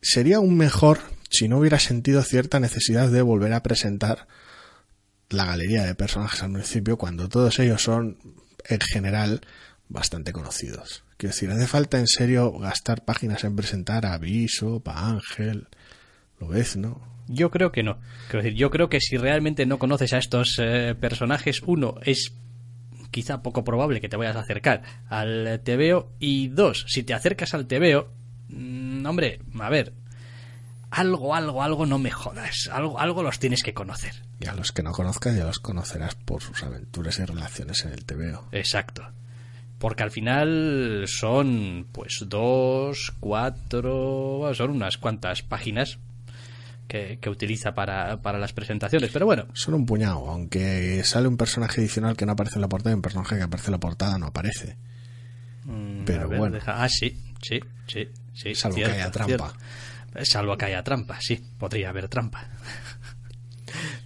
Sería 0.00 0.38
un 0.40 0.56
mejor 0.56 1.00
si 1.28 1.48
no 1.48 1.58
hubiera 1.58 1.78
sentido 1.78 2.22
cierta 2.22 2.60
necesidad 2.60 3.08
de 3.08 3.22
volver 3.22 3.52
a 3.52 3.62
presentar 3.62 4.28
la 5.28 5.44
galería 5.44 5.84
de 5.84 5.94
personajes 5.94 6.42
al 6.42 6.52
principio 6.52 6.96
cuando 6.96 7.28
todos 7.28 7.58
ellos 7.58 7.82
son 7.82 8.18
en 8.68 8.80
general 8.80 9.40
bastante 9.90 10.32
conocidos. 10.32 11.04
Quiero 11.18 11.34
decir, 11.34 11.50
hace 11.50 11.66
falta 11.66 11.98
en 11.98 12.06
serio 12.06 12.52
gastar 12.58 13.04
páginas 13.04 13.44
en 13.44 13.56
presentar 13.56 14.06
a 14.06 14.14
Aviso, 14.14 14.80
Pa 14.80 15.08
Ángel, 15.08 15.68
lo 16.38 16.48
ves, 16.48 16.76
¿no? 16.76 17.00
Yo 17.28 17.50
creo 17.50 17.70
que 17.70 17.82
no. 17.82 17.98
Quiero 18.28 18.42
decir, 18.42 18.58
yo 18.58 18.70
creo 18.70 18.88
que 18.88 19.00
si 19.00 19.16
realmente 19.16 19.66
no 19.66 19.78
conoces 19.78 20.12
a 20.14 20.18
estos 20.18 20.56
eh, 20.58 20.94
personajes, 20.98 21.60
uno, 21.66 21.96
es 22.02 22.32
quizá 23.10 23.42
poco 23.42 23.64
probable 23.64 24.00
que 24.00 24.08
te 24.08 24.16
vayas 24.16 24.36
a 24.36 24.40
acercar 24.40 24.82
al 25.08 25.60
TVO 25.62 26.12
y 26.18 26.48
dos, 26.48 26.86
si 26.88 27.02
te 27.02 27.12
acercas 27.12 27.52
al 27.54 27.66
TVO, 27.66 28.08
mmm, 28.48 29.04
hombre, 29.04 29.40
a 29.60 29.68
ver, 29.68 29.92
algo, 30.90 31.34
algo, 31.34 31.62
algo 31.62 31.86
no 31.86 31.98
me 31.98 32.10
jodas, 32.10 32.68
algo, 32.72 32.98
algo 32.98 33.22
los 33.22 33.38
tienes 33.38 33.62
que 33.62 33.74
conocer. 33.74 34.22
Y 34.40 34.46
a 34.46 34.54
los 34.54 34.72
que 34.72 34.82
no 34.82 34.92
conozcas 34.92 35.36
ya 35.36 35.44
los 35.44 35.58
conocerás 35.58 36.14
por 36.14 36.42
sus 36.42 36.62
aventuras 36.62 37.18
y 37.18 37.24
relaciones 37.24 37.84
en 37.84 37.92
el 37.92 38.04
TVO. 38.04 38.48
Exacto. 38.52 39.02
Porque 39.80 40.02
al 40.02 40.10
final 40.10 41.06
son 41.08 41.86
pues 41.90 42.22
dos, 42.26 43.14
cuatro, 43.18 44.52
son 44.52 44.70
unas 44.72 44.98
cuantas 44.98 45.40
páginas 45.40 45.98
que, 46.86 47.18
que, 47.18 47.30
utiliza 47.30 47.72
para, 47.72 48.20
para, 48.20 48.38
las 48.38 48.52
presentaciones, 48.52 49.10
pero 49.10 49.24
bueno. 49.24 49.46
Son 49.54 49.72
un 49.72 49.86
puñado, 49.86 50.28
aunque 50.28 51.02
sale 51.02 51.28
un 51.28 51.38
personaje 51.38 51.80
adicional 51.80 52.14
que 52.14 52.26
no 52.26 52.32
aparece 52.32 52.56
en 52.56 52.60
la 52.60 52.68
portada 52.68 52.90
y 52.90 52.94
un 52.96 53.00
personaje 53.00 53.38
que 53.38 53.42
aparece 53.42 53.68
en 53.68 53.72
la 53.72 53.80
portada 53.80 54.18
no 54.18 54.26
aparece. 54.26 54.76
Mm, 55.64 56.04
pero 56.04 56.28
ver, 56.28 56.38
bueno. 56.38 56.56
Deja... 56.56 56.82
Ah, 56.82 56.88
sí, 56.90 57.18
sí, 57.40 57.58
sí. 57.86 58.06
sí 58.34 58.54
Salvo 58.54 58.76
cierto, 58.76 58.92
que 58.92 59.00
haya 59.00 59.10
trampa. 59.10 59.48
Cierto. 60.12 60.30
Salvo 60.30 60.58
que 60.58 60.64
haya 60.66 60.84
trampa, 60.84 61.18
sí, 61.22 61.42
podría 61.58 61.88
haber 61.88 62.08
trampa. 62.08 62.50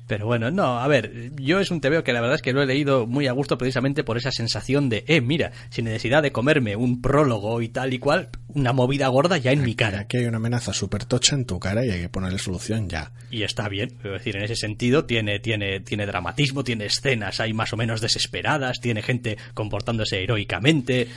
Pero 0.07 0.27
bueno, 0.27 0.51
no, 0.51 0.81
a 0.81 0.87
ver, 0.87 1.33
yo 1.37 1.61
es 1.61 1.71
un 1.71 1.81
TVO 1.81 2.05
que 2.05 2.13
la 2.13 2.21
verdad 2.21 2.37
es 2.37 2.43
que 2.43 2.53
lo 2.53 2.63
he 2.63 2.67
leído 2.67 3.07
muy 3.07 3.27
a 3.27 3.33
gusto 3.33 3.57
precisamente 3.57 4.05
por 4.05 4.19
esa 4.19 4.31
sensación 4.31 4.91
de, 4.91 5.05
eh, 5.07 5.23
mira, 5.23 5.53
sin 5.71 5.87
necesidad 5.87 6.23
de 6.23 6.31
comerme 6.31 6.77
un 6.77 7.01
prólogo 7.01 7.63
y 7.63 7.69
tal 7.69 7.95
y 7.95 7.99
cual, 7.99 8.29
una 8.49 8.75
movida 8.75 9.09
gorda 9.09 9.39
ya 9.39 9.53
en 9.53 9.61
aquí, 9.61 9.69
mi 9.71 9.75
cara. 9.75 10.01
Aquí 10.01 10.19
hay 10.19 10.27
una 10.27 10.37
amenaza 10.37 10.75
súper 10.75 11.07
tocha 11.07 11.35
en 11.35 11.47
tu 11.47 11.59
cara 11.59 11.87
y 11.87 11.91
hay 11.91 12.03
que 12.03 12.09
ponerle 12.11 12.39
solución 12.39 12.89
ya. 12.89 13.13
Y 13.31 13.45
está 13.45 13.69
bien, 13.69 13.97
es 14.05 14.13
decir, 14.13 14.37
en 14.37 14.45
ese 14.45 14.57
sentido 14.57 15.07
tiene, 15.07 15.39
tiene, 15.41 15.81
tiene 15.81 16.05
dramatismo, 16.05 16.65
tiene 16.65 16.87
escenas 16.87 17.41
ahí 17.41 17.55
más 17.55 17.73
o 17.73 17.77
menos 17.79 18.03
desesperadas, 18.03 18.81
tiene 18.81 19.01
gente 19.01 19.39
comportándose 19.55 20.23
heroicamente. 20.23 21.09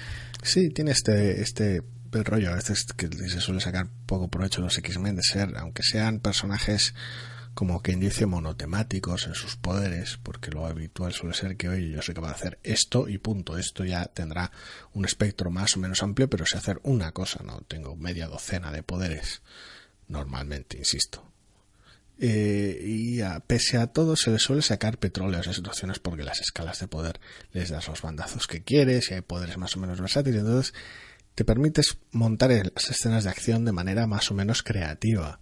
Sí, 0.43 0.69
tiene 0.69 0.91
este, 0.91 1.41
este 1.41 1.81
el 2.13 2.25
rollo 2.25 2.51
a 2.51 2.55
veces 2.55 2.85
que 2.95 3.07
se 3.07 3.41
suele 3.41 3.59
sacar 3.59 3.87
poco 4.05 4.29
provecho 4.29 4.61
los 4.61 4.77
X-Men 4.77 5.17
de 5.17 5.23
ser, 5.23 5.49
aunque 5.57 5.83
sean 5.83 6.19
personajes 6.19 6.93
como 7.57 7.81
quien 7.81 7.99
dice 7.99 8.27
monotemáticos 8.27 9.25
en 9.25 9.33
sus 9.33 9.55
poderes, 9.55 10.19
porque 10.21 10.51
lo 10.51 10.67
habitual 10.67 11.11
suele 11.11 11.33
ser 11.33 11.57
que, 11.57 11.67
oye, 11.67 11.89
yo 11.89 12.03
soy 12.03 12.13
capaz 12.13 12.27
de 12.27 12.35
hacer 12.35 12.59
esto 12.61 13.09
y 13.09 13.17
punto, 13.17 13.57
esto 13.57 13.83
ya 13.83 14.05
tendrá 14.05 14.51
un 14.93 15.05
espectro 15.05 15.49
más 15.49 15.75
o 15.75 15.79
menos 15.79 16.03
amplio, 16.03 16.29
pero 16.29 16.45
sé 16.45 16.59
hacer 16.59 16.79
una 16.83 17.13
cosa, 17.13 17.41
no 17.43 17.61
tengo 17.61 17.95
media 17.95 18.27
docena 18.27 18.71
de 18.71 18.83
poderes, 18.83 19.41
normalmente, 20.07 20.77
insisto. 20.77 21.31
Eh, 22.19 22.79
y 22.85 23.21
a, 23.21 23.39
pese 23.39 23.77
a 23.77 23.87
todo 23.87 24.15
se 24.15 24.29
le 24.29 24.37
suele 24.37 24.61
sacar 24.61 24.99
petróleo 24.99 25.39
a 25.39 25.41
esas 25.41 25.55
situaciones 25.55 25.97
porque 25.97 26.23
las 26.23 26.39
escalas 26.41 26.79
de 26.79 26.87
poder 26.87 27.19
les 27.53 27.69
das 27.69 27.87
los 27.87 28.03
bandazos 28.03 28.45
que 28.45 28.61
quieres 28.61 29.09
y 29.09 29.15
hay 29.15 29.21
poderes 29.21 29.57
más 29.57 29.75
o 29.75 29.79
menos 29.79 29.99
versátiles, 29.99 30.41
entonces 30.41 30.75
te 31.33 31.43
permites 31.43 31.97
montar 32.11 32.51
las 32.51 32.91
escenas 32.91 33.23
de 33.23 33.31
acción 33.31 33.65
de 33.65 33.71
manera 33.71 34.05
más 34.05 34.29
o 34.29 34.35
menos 34.35 34.61
creativa 34.61 35.39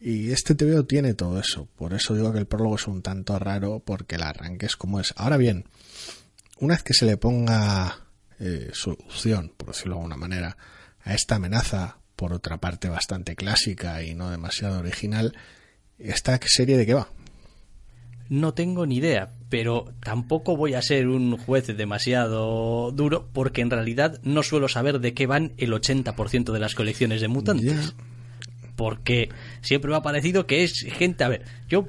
y 0.00 0.32
este 0.32 0.54
TVO 0.54 0.84
tiene 0.86 1.14
todo 1.14 1.38
eso. 1.38 1.68
Por 1.76 1.92
eso 1.92 2.14
digo 2.14 2.32
que 2.32 2.38
el 2.38 2.46
prólogo 2.46 2.76
es 2.76 2.86
un 2.86 3.02
tanto 3.02 3.38
raro 3.38 3.80
porque 3.84 4.16
el 4.16 4.22
arranque 4.22 4.66
es 4.66 4.76
como 4.76 4.98
es. 4.98 5.12
Ahora 5.16 5.36
bien, 5.36 5.66
una 6.58 6.74
vez 6.74 6.82
que 6.82 6.94
se 6.94 7.04
le 7.04 7.18
ponga 7.18 8.06
eh, 8.38 8.70
solución, 8.72 9.52
por 9.56 9.68
decirlo 9.68 9.96
de 9.96 9.98
alguna 10.00 10.16
manera, 10.16 10.56
a 11.02 11.14
esta 11.14 11.36
amenaza, 11.36 11.98
por 12.16 12.32
otra 12.32 12.58
parte 12.58 12.88
bastante 12.88 13.36
clásica 13.36 14.02
y 14.02 14.14
no 14.14 14.30
demasiado 14.30 14.78
original, 14.78 15.36
¿esta 15.98 16.38
serie 16.46 16.78
de 16.78 16.86
qué 16.86 16.94
va? 16.94 17.08
No 18.30 18.54
tengo 18.54 18.86
ni 18.86 18.98
idea, 18.98 19.30
pero 19.48 19.92
tampoco 20.02 20.56
voy 20.56 20.74
a 20.74 20.82
ser 20.82 21.08
un 21.08 21.36
juez 21.36 21.66
demasiado 21.66 22.92
duro 22.92 23.28
porque 23.32 23.60
en 23.60 23.70
realidad 23.70 24.20
no 24.22 24.42
suelo 24.42 24.68
saber 24.68 25.00
de 25.00 25.14
qué 25.14 25.26
van 25.26 25.52
el 25.58 25.72
80% 25.72 26.52
de 26.52 26.60
las 26.60 26.74
colecciones 26.74 27.20
de 27.20 27.28
mutantes. 27.28 27.94
Porque 28.80 29.28
siempre 29.60 29.90
me 29.90 29.96
ha 29.98 30.00
parecido 30.00 30.46
que 30.46 30.64
es 30.64 30.86
gente, 30.88 31.22
a 31.22 31.28
ver, 31.28 31.44
yo 31.68 31.86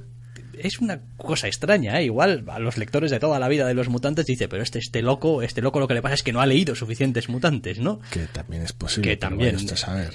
es 0.60 0.80
una 0.80 1.00
cosa 1.16 1.48
extraña, 1.48 1.98
¿eh? 2.02 2.04
igual 2.04 2.44
a 2.50 2.60
los 2.60 2.78
lectores 2.78 3.12
de 3.12 3.18
toda 3.18 3.40
la 3.40 3.48
vida 3.48 3.66
de 3.66 3.74
los 3.74 3.88
mutantes 3.88 4.26
dice, 4.26 4.50
pero 4.50 4.62
este 4.62 4.80
este 4.80 5.02
loco, 5.02 5.42
este 5.42 5.62
loco 5.62 5.80
lo 5.80 5.88
que 5.88 5.94
le 5.94 6.02
pasa 6.02 6.16
es 6.16 6.22
que 6.24 6.34
no 6.34 6.42
ha 6.42 6.46
leído 6.46 6.76
suficientes 6.76 7.30
mutantes, 7.30 7.80
¿no? 7.80 8.02
Que 8.12 8.28
también 8.28 8.64
es 8.64 8.74
posible. 8.74 9.10
Que 9.10 9.16
también 9.16 9.56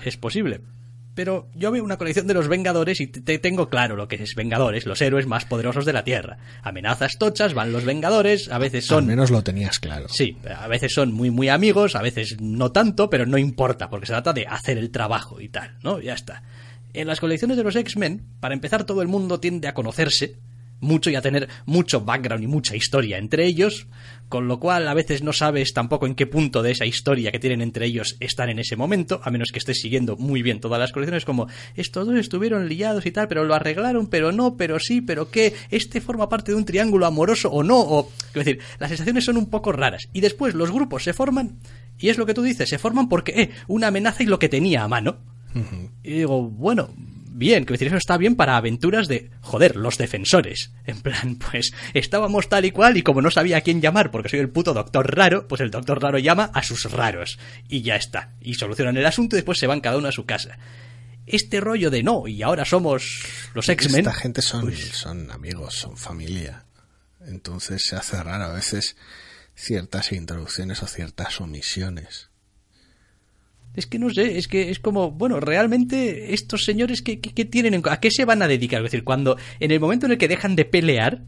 es 0.04 0.16
posible. 0.18 0.60
Pero 1.16 1.48
yo 1.54 1.70
veo 1.72 1.82
una 1.82 1.96
colección 1.96 2.26
de 2.26 2.34
los 2.34 2.46
Vengadores 2.46 3.00
y 3.00 3.06
te 3.06 3.38
tengo 3.38 3.70
claro 3.70 3.96
lo 3.96 4.06
que 4.06 4.16
es 4.16 4.34
Vengadores, 4.34 4.84
los 4.84 5.00
héroes 5.00 5.26
más 5.26 5.46
poderosos 5.46 5.86
de 5.86 5.94
la 5.94 6.04
Tierra. 6.04 6.36
Amenazas 6.62 7.16
tochas, 7.18 7.54
van 7.54 7.72
los 7.72 7.86
Vengadores, 7.86 8.52
a 8.52 8.58
veces 8.58 8.84
son... 8.84 9.04
Al 9.04 9.06
menos 9.06 9.30
lo 9.30 9.42
tenías 9.42 9.78
claro. 9.78 10.08
Sí, 10.10 10.36
a 10.54 10.68
veces 10.68 10.92
son 10.92 11.12
muy 11.12 11.30
muy 11.30 11.48
amigos, 11.48 11.96
a 11.96 12.02
veces 12.02 12.36
no 12.38 12.70
tanto, 12.70 13.08
pero 13.08 13.24
no 13.24 13.38
importa, 13.38 13.88
porque 13.88 14.04
se 14.04 14.12
trata 14.12 14.34
de 14.34 14.46
hacer 14.46 14.76
el 14.76 14.90
trabajo 14.90 15.40
y 15.40 15.48
tal, 15.48 15.78
¿no? 15.82 16.00
Ya 16.00 16.12
está. 16.12 16.42
En 16.96 17.06
las 17.06 17.20
colecciones 17.20 17.58
de 17.58 17.62
los 17.62 17.76
X-Men, 17.76 18.22
para 18.40 18.54
empezar, 18.54 18.84
todo 18.84 19.02
el 19.02 19.08
mundo 19.08 19.38
tiende 19.38 19.68
a 19.68 19.74
conocerse 19.74 20.38
mucho 20.80 21.10
y 21.10 21.14
a 21.14 21.20
tener 21.20 21.46
mucho 21.66 22.00
background 22.00 22.42
y 22.42 22.46
mucha 22.46 22.74
historia 22.74 23.18
entre 23.18 23.44
ellos, 23.44 23.86
con 24.30 24.48
lo 24.48 24.58
cual 24.60 24.88
a 24.88 24.94
veces 24.94 25.22
no 25.22 25.34
sabes 25.34 25.74
tampoco 25.74 26.06
en 26.06 26.14
qué 26.14 26.26
punto 26.26 26.62
de 26.62 26.70
esa 26.70 26.86
historia 26.86 27.30
que 27.30 27.38
tienen 27.38 27.60
entre 27.60 27.84
ellos 27.84 28.16
están 28.18 28.48
en 28.48 28.60
ese 28.60 28.76
momento, 28.76 29.20
a 29.22 29.30
menos 29.30 29.50
que 29.52 29.58
estés 29.58 29.78
siguiendo 29.78 30.16
muy 30.16 30.40
bien 30.40 30.58
todas 30.58 30.80
las 30.80 30.92
colecciones, 30.92 31.26
como 31.26 31.48
estos 31.74 32.06
dos 32.06 32.16
estuvieron 32.16 32.66
liados 32.66 33.04
y 33.04 33.10
tal, 33.10 33.28
pero 33.28 33.44
lo 33.44 33.54
arreglaron, 33.54 34.06
pero 34.06 34.32
no, 34.32 34.56
pero 34.56 34.78
sí, 34.78 35.02
pero 35.02 35.30
qué, 35.30 35.52
este 35.70 36.00
forma 36.00 36.30
parte 36.30 36.52
de 36.52 36.56
un 36.56 36.64
triángulo 36.64 37.04
amoroso 37.04 37.50
o 37.50 37.62
no, 37.62 37.78
o, 37.78 38.10
es 38.28 38.32
decir, 38.32 38.60
las 38.78 38.88
sensaciones 38.88 39.26
son 39.26 39.36
un 39.36 39.50
poco 39.50 39.70
raras. 39.70 40.08
Y 40.14 40.22
después 40.22 40.54
los 40.54 40.72
grupos 40.72 41.04
se 41.04 41.12
forman, 41.12 41.58
y 41.98 42.08
es 42.08 42.16
lo 42.16 42.24
que 42.24 42.32
tú 42.32 42.40
dices, 42.40 42.70
se 42.70 42.78
forman 42.78 43.10
porque, 43.10 43.32
eh, 43.36 43.50
una 43.68 43.88
amenaza 43.88 44.22
y 44.22 44.26
lo 44.26 44.38
que 44.38 44.48
tenía 44.48 44.82
a 44.82 44.88
mano. 44.88 45.35
Y 46.02 46.10
digo, 46.10 46.42
bueno, 46.42 46.90
bien, 47.36 47.66
que 47.66 47.74
decir, 47.74 47.88
eso 47.88 47.96
está 47.96 48.16
bien 48.16 48.34
para 48.34 48.56
aventuras 48.56 49.08
de, 49.08 49.30
joder, 49.40 49.76
los 49.76 49.98
defensores. 49.98 50.72
En 50.86 51.00
plan, 51.00 51.36
pues 51.36 51.72
estábamos 51.94 52.48
tal 52.48 52.64
y 52.64 52.70
cual 52.70 52.96
y 52.96 53.02
como 53.02 53.20
no 53.20 53.30
sabía 53.30 53.58
a 53.58 53.60
quién 53.60 53.80
llamar 53.80 54.10
porque 54.10 54.28
soy 54.28 54.38
el 54.38 54.48
puto 54.48 54.72
doctor 54.72 55.14
raro, 55.14 55.46
pues 55.48 55.60
el 55.60 55.70
doctor 55.70 56.00
raro 56.00 56.18
llama 56.18 56.50
a 56.54 56.62
sus 56.62 56.90
raros. 56.90 57.38
Y 57.68 57.82
ya 57.82 57.96
está. 57.96 58.34
Y 58.40 58.54
solucionan 58.54 58.96
el 58.96 59.06
asunto 59.06 59.36
y 59.36 59.38
después 59.38 59.58
se 59.58 59.66
van 59.66 59.80
cada 59.80 59.98
uno 59.98 60.08
a 60.08 60.12
su 60.12 60.24
casa. 60.24 60.58
Este 61.26 61.60
rollo 61.60 61.90
de 61.90 62.02
no, 62.02 62.28
y 62.28 62.42
ahora 62.42 62.64
somos 62.64 63.24
los 63.52 63.68
X-Men. 63.68 64.06
Esta 64.06 64.14
gente 64.14 64.42
son, 64.42 64.62
pues... 64.62 64.78
son 64.78 65.30
amigos, 65.30 65.74
son 65.74 65.96
familia. 65.96 66.64
Entonces 67.26 67.84
se 67.84 67.96
hace 67.96 68.22
raro 68.22 68.44
a 68.44 68.52
veces 68.52 68.96
ciertas 69.56 70.12
introducciones 70.12 70.82
o 70.82 70.86
ciertas 70.86 71.40
omisiones 71.40 72.25
Es 73.76 73.86
que 73.86 73.98
no 73.98 74.10
sé, 74.10 74.38
es 74.38 74.48
que 74.48 74.70
es 74.70 74.78
como, 74.80 75.10
bueno, 75.10 75.38
realmente 75.38 76.32
estos 76.34 76.64
señores, 76.64 77.02
¿qué, 77.02 77.20
qué, 77.20 77.32
qué 77.34 77.44
tienen 77.44 77.74
en, 77.74 77.82
¿a 77.90 78.00
qué 78.00 78.10
se 78.10 78.24
van 78.24 78.42
a 78.42 78.48
dedicar? 78.48 78.80
Es 78.80 78.90
decir, 78.90 79.04
cuando, 79.04 79.36
en 79.60 79.70
el 79.70 79.78
momento 79.80 80.06
en 80.06 80.12
el 80.12 80.18
que 80.18 80.28
dejan 80.28 80.56
de 80.56 80.64
pelear, 80.64 81.22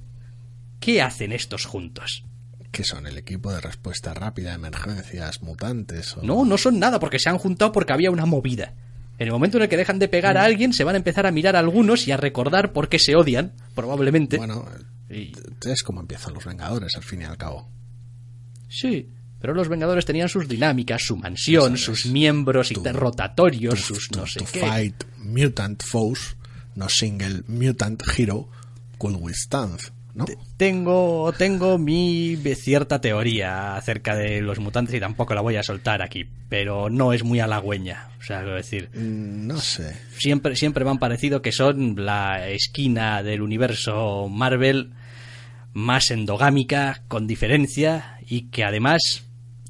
¿qué 0.81 1.03
hacen 1.03 1.33
estos 1.33 1.67
juntos? 1.67 2.25
que 2.71 2.85
son 2.85 3.07
el 3.07 3.17
equipo 3.17 3.51
de 3.51 3.61
respuesta 3.63 4.13
rápida, 4.13 4.53
emergencias, 4.55 5.43
mutantes. 5.43 6.17
O... 6.17 6.23
No, 6.23 6.45
no 6.45 6.59
son 6.59 6.79
nada, 6.79 7.01
porque 7.01 7.19
se 7.19 7.31
han 7.31 7.39
juntado 7.39 7.73
porque 7.73 7.95
había 7.95 8.11
una 8.11 8.27
movida. 8.27 8.75
En 9.19 9.27
el 9.27 9.33
momento 9.33 9.57
en 9.57 9.65
el 9.65 9.69
que 9.69 9.77
dejan 9.79 9.99
de 9.99 10.07
pegar 10.07 10.37
a 10.37 10.45
alguien, 10.45 10.73
se 10.73 10.85
van 10.85 10.95
a 10.95 10.99
empezar 10.99 11.27
a 11.27 11.33
mirar 11.33 11.57
a 11.57 11.61
algunos 11.61 12.07
y 12.07 12.13
a 12.13 12.17
recordar 12.19 12.73
por 12.73 12.89
qué 12.89 12.99
se 12.99 13.17
odian, 13.17 13.53
probablemente. 13.75 14.37
Bueno, 14.37 14.65
Y- 15.11 15.33
es 15.67 15.83
como 15.83 16.01
empiezan 16.01 16.35
los 16.35 16.45
Vengadores, 16.45 16.95
al 16.95 17.03
fin 17.03 17.23
y 17.23 17.25
al 17.25 17.37
cabo. 17.39 17.69
Sí, 18.69 19.09
pero 19.41 19.55
los 19.55 19.69
Vengadores 19.69 20.05
tenían 20.05 20.29
sus 20.29 20.49
dinámicas, 20.49 21.03
su 21.05 21.17
mansión, 21.17 21.77
sus 21.79 22.07
miembros 22.07 22.69
Tu- 22.71 22.83
rotatorios, 22.85 23.75
To- 23.75 23.95
sus 23.95 24.11
no 24.13 24.27
sé 24.27 24.41
to 24.41 24.47
qué. 24.53 24.61
fight 24.61 25.05
mutant 25.19 25.83
foes, 25.85 26.37
no 26.75 26.89
single 26.89 27.43
mutant 27.47 28.03
hero 28.17 28.49
could 28.99 29.17
withstand, 29.21 29.81
¿no? 30.15 30.25
Tengo, 30.57 31.33
tengo 31.39 31.79
mi 31.79 32.37
cierta 32.57 33.01
teoría 33.01 33.77
acerca 33.77 34.17
de 34.17 34.41
los 34.43 34.59
mutantes 34.59 34.95
y 34.97 35.01
tampoco 35.01 35.35
la 35.35 35.41
voy 35.41 35.55
a 35.57 35.63
soltar 35.63 36.03
aquí, 36.03 36.27
pero 36.49 36.91
no 36.91 37.13
es 37.13 37.23
muy 37.23 37.39
halagüeña. 37.39 38.09
O 38.21 38.25
sea, 38.25 38.41
quiero 38.41 38.57
decir, 38.57 38.91
Mm, 38.93 39.47
No 39.47 39.59
sé. 39.61 39.97
siempre, 40.19 40.57
siempre 40.57 40.85
me 40.85 40.91
han 40.91 40.99
parecido 40.99 41.41
que 41.43 41.53
son 41.53 41.95
la 42.05 42.49
esquina 42.49 43.23
del 43.23 43.43
universo 43.43 44.29
Marvel 44.29 44.91
más 45.73 46.11
endogámica, 46.11 47.03
con 47.07 47.29
diferencia, 47.29 48.19
y 48.27 48.49
que 48.49 48.65
además 48.65 49.23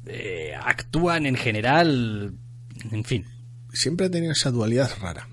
eh, 0.05 0.53
actúan 0.59 1.25
en 1.25 1.35
general, 1.35 2.33
en 2.91 3.03
fin. 3.03 3.25
Siempre 3.73 4.07
he 4.07 4.09
tenido 4.09 4.31
esa 4.31 4.51
dualidad 4.51 4.91
rara, 4.99 5.27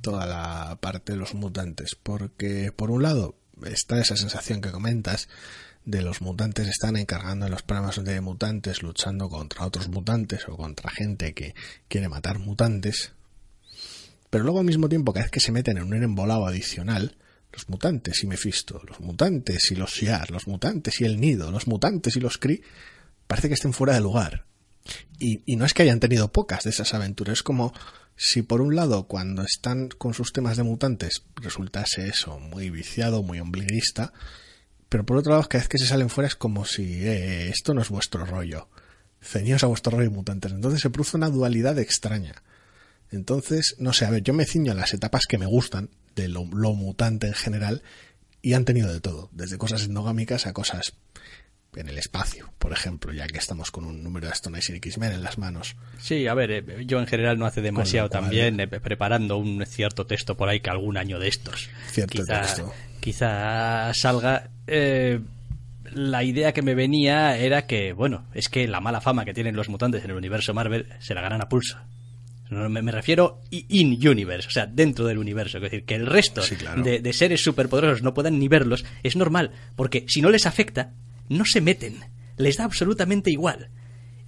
toda 0.00 0.26
la 0.26 0.78
parte 0.80 1.12
de 1.12 1.18
los 1.18 1.34
mutantes, 1.34 1.96
porque 2.00 2.72
por 2.74 2.90
un 2.90 3.02
lado 3.02 3.36
está 3.64 4.00
esa 4.00 4.16
sensación 4.16 4.60
que 4.60 4.70
comentas 4.70 5.28
de 5.84 6.02
los 6.02 6.20
mutantes 6.20 6.66
están 6.66 6.96
encargando 6.96 7.46
en 7.46 7.52
los 7.52 7.62
programas 7.62 8.02
de 8.02 8.20
mutantes 8.20 8.82
luchando 8.82 9.28
contra 9.28 9.64
otros 9.64 9.88
mutantes 9.88 10.48
o 10.48 10.56
contra 10.56 10.90
gente 10.90 11.32
que 11.32 11.54
quiere 11.88 12.08
matar 12.08 12.40
mutantes, 12.40 13.12
pero 14.28 14.44
luego 14.44 14.58
al 14.58 14.66
mismo 14.66 14.88
tiempo 14.88 15.12
cada 15.12 15.24
vez 15.24 15.30
que 15.30 15.40
se 15.40 15.52
meten 15.52 15.78
en 15.78 15.84
un 15.84 16.02
embolado 16.02 16.46
adicional, 16.46 17.16
los 17.52 17.68
mutantes 17.68 18.22
y 18.22 18.26
Mephisto, 18.26 18.82
los 18.86 19.00
mutantes 19.00 19.70
y 19.70 19.76
los 19.76 19.92
Shi'ar, 19.92 20.30
los 20.30 20.48
mutantes 20.48 21.00
y 21.00 21.04
el 21.04 21.20
Nido, 21.20 21.52
los 21.52 21.68
mutantes 21.68 22.16
y 22.16 22.20
los 22.20 22.36
Kree, 22.36 22.62
parece 23.26 23.48
que 23.48 23.54
estén 23.54 23.72
fuera 23.72 23.94
de 23.94 24.00
lugar. 24.00 24.46
Y, 25.18 25.56
no 25.56 25.64
es 25.64 25.74
que 25.74 25.82
hayan 25.82 26.00
tenido 26.00 26.30
pocas 26.30 26.64
de 26.64 26.70
esas 26.70 26.94
aventuras, 26.94 27.38
es 27.38 27.42
como 27.42 27.72
si 28.16 28.42
por 28.42 28.60
un 28.60 28.76
lado 28.76 29.06
cuando 29.06 29.42
están 29.42 29.88
con 29.88 30.14
sus 30.14 30.32
temas 30.32 30.56
de 30.56 30.62
mutantes 30.62 31.24
resultase 31.36 32.08
eso 32.08 32.38
muy 32.38 32.70
viciado, 32.70 33.22
muy 33.22 33.40
ombliguista, 33.40 34.12
pero 34.88 35.04
por 35.04 35.18
otro 35.18 35.32
lado 35.32 35.48
cada 35.48 35.62
vez 35.62 35.68
que 35.68 35.78
se 35.78 35.86
salen 35.86 36.08
fuera 36.08 36.28
es 36.28 36.36
como 36.36 36.64
si 36.64 36.84
eh, 36.84 37.48
esto 37.48 37.74
no 37.74 37.82
es 37.82 37.88
vuestro 37.88 38.24
rollo, 38.24 38.68
ceñíos 39.20 39.64
a 39.64 39.66
vuestro 39.66 39.96
rollo 39.96 40.10
mutantes. 40.10 40.52
Entonces 40.52 40.80
se 40.80 40.90
produce 40.90 41.16
una 41.16 41.30
dualidad 41.30 41.78
extraña. 41.78 42.42
Entonces, 43.10 43.76
no 43.78 43.92
sé, 43.92 44.04
a 44.04 44.10
ver, 44.10 44.22
yo 44.22 44.34
me 44.34 44.46
ciño 44.46 44.72
a 44.72 44.76
las 44.76 44.94
etapas 44.94 45.26
que 45.28 45.38
me 45.38 45.46
gustan 45.46 45.90
de 46.14 46.28
lo, 46.28 46.44
lo 46.46 46.72
mutante 46.74 47.26
en 47.26 47.34
general 47.34 47.82
y 48.40 48.54
han 48.54 48.64
tenido 48.64 48.92
de 48.92 49.00
todo, 49.00 49.28
desde 49.32 49.58
cosas 49.58 49.84
endogámicas 49.84 50.46
a 50.46 50.52
cosas 50.52 50.94
en 51.76 51.88
el 51.88 51.98
espacio, 51.98 52.50
por 52.58 52.72
ejemplo, 52.72 53.12
ya 53.12 53.26
que 53.26 53.38
estamos 53.38 53.70
con 53.70 53.84
un 53.84 54.02
número 54.02 54.26
de 54.26 54.32
Stone 54.32 54.58
Age 54.58 54.72
y 54.72 54.76
X-Men 54.76 55.12
en 55.12 55.22
las 55.22 55.38
manos. 55.38 55.76
Sí, 55.98 56.26
a 56.26 56.34
ver, 56.34 56.50
eh, 56.50 56.64
yo 56.86 56.98
en 56.98 57.06
general 57.06 57.38
no 57.38 57.46
hace 57.46 57.60
demasiado 57.60 58.08
cual- 58.08 58.22
también 58.22 58.58
eh, 58.60 58.66
preparando 58.68 59.36
un 59.36 59.64
cierto 59.66 60.06
texto 60.06 60.36
por 60.36 60.48
ahí 60.48 60.60
que 60.60 60.70
algún 60.70 60.96
año 60.96 61.18
de 61.18 61.28
estos. 61.28 61.68
Cierto 61.90 62.12
quizá, 62.22 62.40
texto. 62.40 62.72
quizá 63.00 63.92
salga. 63.94 64.48
eh, 64.66 65.20
la 65.92 66.24
idea 66.24 66.52
que 66.52 66.62
me 66.62 66.74
venía 66.74 67.38
era 67.38 67.66
que, 67.66 67.92
bueno, 67.92 68.26
es 68.34 68.48
que 68.48 68.66
la 68.66 68.80
mala 68.80 69.00
fama 69.00 69.24
que 69.24 69.32
tienen 69.32 69.54
los 69.56 69.68
mutantes 69.68 70.04
en 70.04 70.10
el 70.10 70.16
universo 70.16 70.52
Marvel 70.52 70.86
se 70.98 71.14
la 71.14 71.20
ganan 71.20 71.40
a 71.40 71.48
pulso. 71.48 71.78
No, 72.50 72.68
me, 72.68 72.80
me 72.82 72.92
refiero 72.92 73.40
in-universe, 73.50 74.48
o 74.48 74.50
sea, 74.50 74.66
dentro 74.66 75.06
del 75.06 75.18
universo. 75.18 75.58
Es 75.58 75.62
decir, 75.64 75.84
que 75.84 75.94
el 75.94 76.06
resto 76.06 76.42
Sí, 76.42 76.56
claro. 76.56 76.82
de, 76.82 77.00
de 77.00 77.12
seres 77.12 77.42
superpoderosos 77.42 78.02
no 78.02 78.14
puedan 78.14 78.38
ni 78.38 78.46
verlos 78.48 78.84
es 79.02 79.16
normal, 79.16 79.50
porque 79.74 80.04
si 80.08 80.20
no 80.22 80.30
les 80.30 80.46
afecta, 80.46 80.92
no 81.28 81.44
se 81.44 81.60
meten. 81.60 82.00
Les 82.36 82.56
da 82.56 82.64
absolutamente 82.64 83.30
igual. 83.30 83.70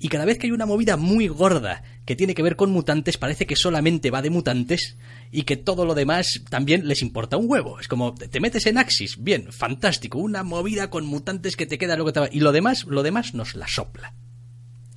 Y 0.00 0.08
cada 0.08 0.24
vez 0.24 0.38
que 0.38 0.46
hay 0.46 0.52
una 0.52 0.66
movida 0.66 0.96
muy 0.96 1.26
gorda 1.26 1.82
que 2.04 2.14
tiene 2.14 2.34
que 2.34 2.42
ver 2.42 2.54
con 2.54 2.70
mutantes, 2.70 3.18
parece 3.18 3.46
que 3.46 3.56
solamente 3.56 4.12
va 4.12 4.22
de 4.22 4.30
mutantes 4.30 4.96
y 5.32 5.42
que 5.42 5.56
todo 5.56 5.84
lo 5.84 5.94
demás 5.94 6.40
también 6.48 6.86
les 6.86 7.02
importa 7.02 7.36
un 7.36 7.50
huevo. 7.50 7.80
Es 7.80 7.88
como, 7.88 8.14
te 8.14 8.28
te 8.28 8.40
metes 8.40 8.66
en 8.66 8.78
Axis, 8.78 9.22
bien, 9.22 9.52
fantástico, 9.52 10.18
una 10.18 10.44
movida 10.44 10.88
con 10.88 11.04
mutantes 11.04 11.56
que 11.56 11.66
te 11.66 11.78
queda 11.78 11.96
que 11.96 12.12
te 12.12 12.20
va. 12.20 12.28
Y 12.30 12.40
lo 12.40 12.52
demás, 12.52 12.84
lo 12.84 13.02
demás 13.02 13.34
nos 13.34 13.56
la 13.56 13.66
sopla. 13.66 14.14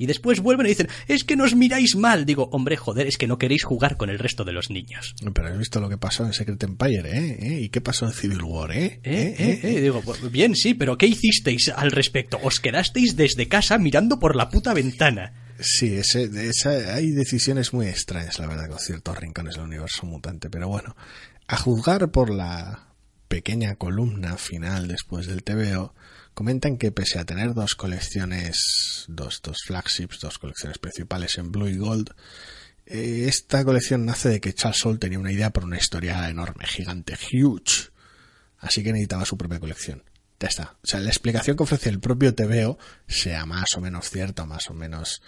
Y 0.01 0.07
después 0.07 0.39
vuelven 0.39 0.65
y 0.65 0.69
dicen, 0.69 0.89
es 1.07 1.23
que 1.23 1.35
nos 1.35 1.55
miráis 1.55 1.95
mal. 1.95 2.25
Digo, 2.25 2.49
hombre, 2.53 2.75
joder, 2.75 3.05
es 3.05 3.19
que 3.19 3.27
no 3.27 3.37
queréis 3.37 3.63
jugar 3.63 3.97
con 3.97 4.09
el 4.09 4.17
resto 4.17 4.43
de 4.43 4.51
los 4.51 4.71
niños. 4.71 5.13
Pero 5.31 5.47
has 5.47 5.59
visto 5.59 5.79
lo 5.79 5.89
que 5.89 5.99
pasó 5.99 6.25
en 6.25 6.33
Secret 6.33 6.63
Empire, 6.63 7.03
¿eh? 7.05 7.37
¿Eh? 7.39 7.59
¿Y 7.61 7.69
qué 7.69 7.81
pasó 7.81 8.07
en 8.07 8.11
Civil 8.11 8.41
War, 8.41 8.71
eh? 8.71 8.99
Eh, 9.03 9.35
eh, 9.37 9.59
eh, 9.61 9.79
Digo, 9.79 10.01
pues, 10.01 10.31
bien, 10.31 10.55
sí, 10.55 10.73
pero 10.73 10.97
¿qué 10.97 11.05
hicisteis 11.05 11.69
al 11.69 11.91
respecto? 11.91 12.39
Os 12.41 12.59
quedasteis 12.59 13.15
desde 13.15 13.47
casa 13.47 13.77
mirando 13.77 14.19
por 14.19 14.35
la 14.35 14.49
puta 14.49 14.73
ventana. 14.73 15.33
Sí, 15.59 15.93
ese, 15.93 16.31
esa, 16.49 16.95
hay 16.95 17.11
decisiones 17.11 17.71
muy 17.71 17.85
extrañas, 17.85 18.39
la 18.39 18.47
verdad, 18.47 18.69
con 18.69 18.79
ciertos 18.79 19.15
rincones 19.19 19.53
del 19.53 19.65
universo 19.65 20.07
mutante. 20.07 20.49
Pero 20.49 20.67
bueno, 20.67 20.95
a 21.45 21.57
juzgar 21.57 22.09
por 22.09 22.31
la 22.31 22.87
pequeña 23.27 23.75
columna 23.75 24.37
final 24.37 24.87
después 24.87 25.27
del 25.27 25.43
TVO, 25.43 25.93
comentan 26.33 26.77
que 26.77 26.91
pese 26.91 27.19
a 27.19 27.25
tener 27.25 27.53
dos 27.53 27.75
colecciones, 27.75 29.05
dos, 29.07 29.41
dos 29.43 29.57
flagships, 29.65 30.19
dos 30.19 30.37
colecciones 30.39 30.77
principales 30.77 31.37
en 31.37 31.51
Blue 31.51 31.67
y 31.67 31.77
Gold, 31.77 32.11
eh, 32.85 33.25
esta 33.27 33.63
colección 33.63 34.05
nace 34.05 34.29
de 34.29 34.41
que 34.41 34.53
Charles 34.53 34.79
Soule 34.79 34.99
tenía 34.99 35.19
una 35.19 35.31
idea 35.31 35.51
por 35.51 35.63
una 35.63 35.77
historia 35.77 36.27
enorme, 36.29 36.65
gigante, 36.65 37.17
huge. 37.31 37.89
Así 38.59 38.83
que 38.83 38.91
necesitaba 38.91 39.25
su 39.25 39.37
propia 39.37 39.59
colección. 39.59 40.03
Ya 40.39 40.47
está. 40.47 40.75
O 40.83 40.87
sea, 40.87 40.99
la 40.99 41.09
explicación 41.09 41.55
que 41.55 41.63
ofrece 41.63 41.89
el 41.89 41.99
propio 41.99 42.33
TVO, 42.33 42.77
sea 43.07 43.45
más 43.45 43.75
o 43.77 43.81
menos 43.81 44.09
cierta, 44.09 44.45
más 44.45 44.69
o 44.69 44.73
menos 44.73 45.21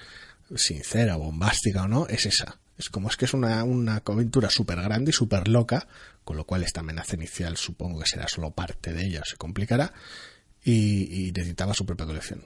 sincera, 0.56 1.16
bombástica 1.16 1.84
o 1.84 1.88
no, 1.88 2.08
es 2.08 2.26
esa. 2.26 2.60
Es 2.78 2.90
como 2.90 3.08
es 3.10 3.18
que 3.18 3.26
es 3.26 3.34
una, 3.34 3.64
una 3.64 4.02
aventura 4.06 4.50
súper 4.50 4.82
grande 4.82 5.12
y 5.12 5.14
súper 5.14 5.48
loca, 5.48 5.88
con 6.24 6.38
lo 6.38 6.46
cual 6.46 6.64
esta 6.64 6.80
amenaza 6.80 7.16
inicial 7.16 7.58
supongo 7.58 8.00
que 8.00 8.10
será 8.10 8.28
solo 8.28 8.52
parte 8.52 8.94
de 8.94 9.06
ella, 9.06 9.22
se 9.26 9.38
complicará, 9.38 9.94
y, 10.64 11.28
y 11.28 11.32
necesitaba 11.32 11.74
su 11.74 11.86
propia 11.86 12.06
colección. 12.06 12.44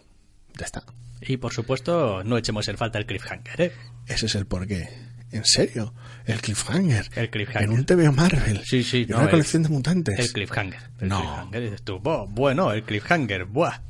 Ya 0.58 0.65
está. 0.65 0.84
Y 1.21 1.38
por 1.38 1.53
supuesto, 1.53 2.23
no 2.23 2.38
echemos 2.38 2.67
en 2.67 2.77
falta 2.77 2.99
el 2.99 3.06
cliffhanger, 3.06 3.62
¿eh? 3.62 3.71
Ese 4.08 4.27
es 4.27 4.36
el 4.36 4.45
porqué. 4.45 4.89
¿En 5.32 5.43
serio? 5.43 5.93
El 6.25 6.39
cliffhanger. 6.39 7.10
El 7.15 7.30
cliffhanger. 7.30 7.63
En 7.63 7.71
un 7.71 7.86
TVO 7.86 8.12
Marvel. 8.13 8.62
Sí, 8.63 8.84
sí, 8.84 9.01
En 9.03 9.10
no, 9.10 9.15
una 9.17 9.25
el- 9.25 9.32
colección 9.32 9.63
de 9.63 9.69
mutantes. 9.69 10.17
El 10.19 10.32
cliffhanger. 10.32 10.80
El 10.99 11.10
No. 11.10 11.19
cliffhanger. 11.19 11.62
Dices 11.63 11.82
tú, 11.84 11.99
"Buah, 11.99 12.25
bueno, 12.30 12.71
el 12.71 12.84
cliffhanger, 12.84 13.45
buah. 13.45 13.82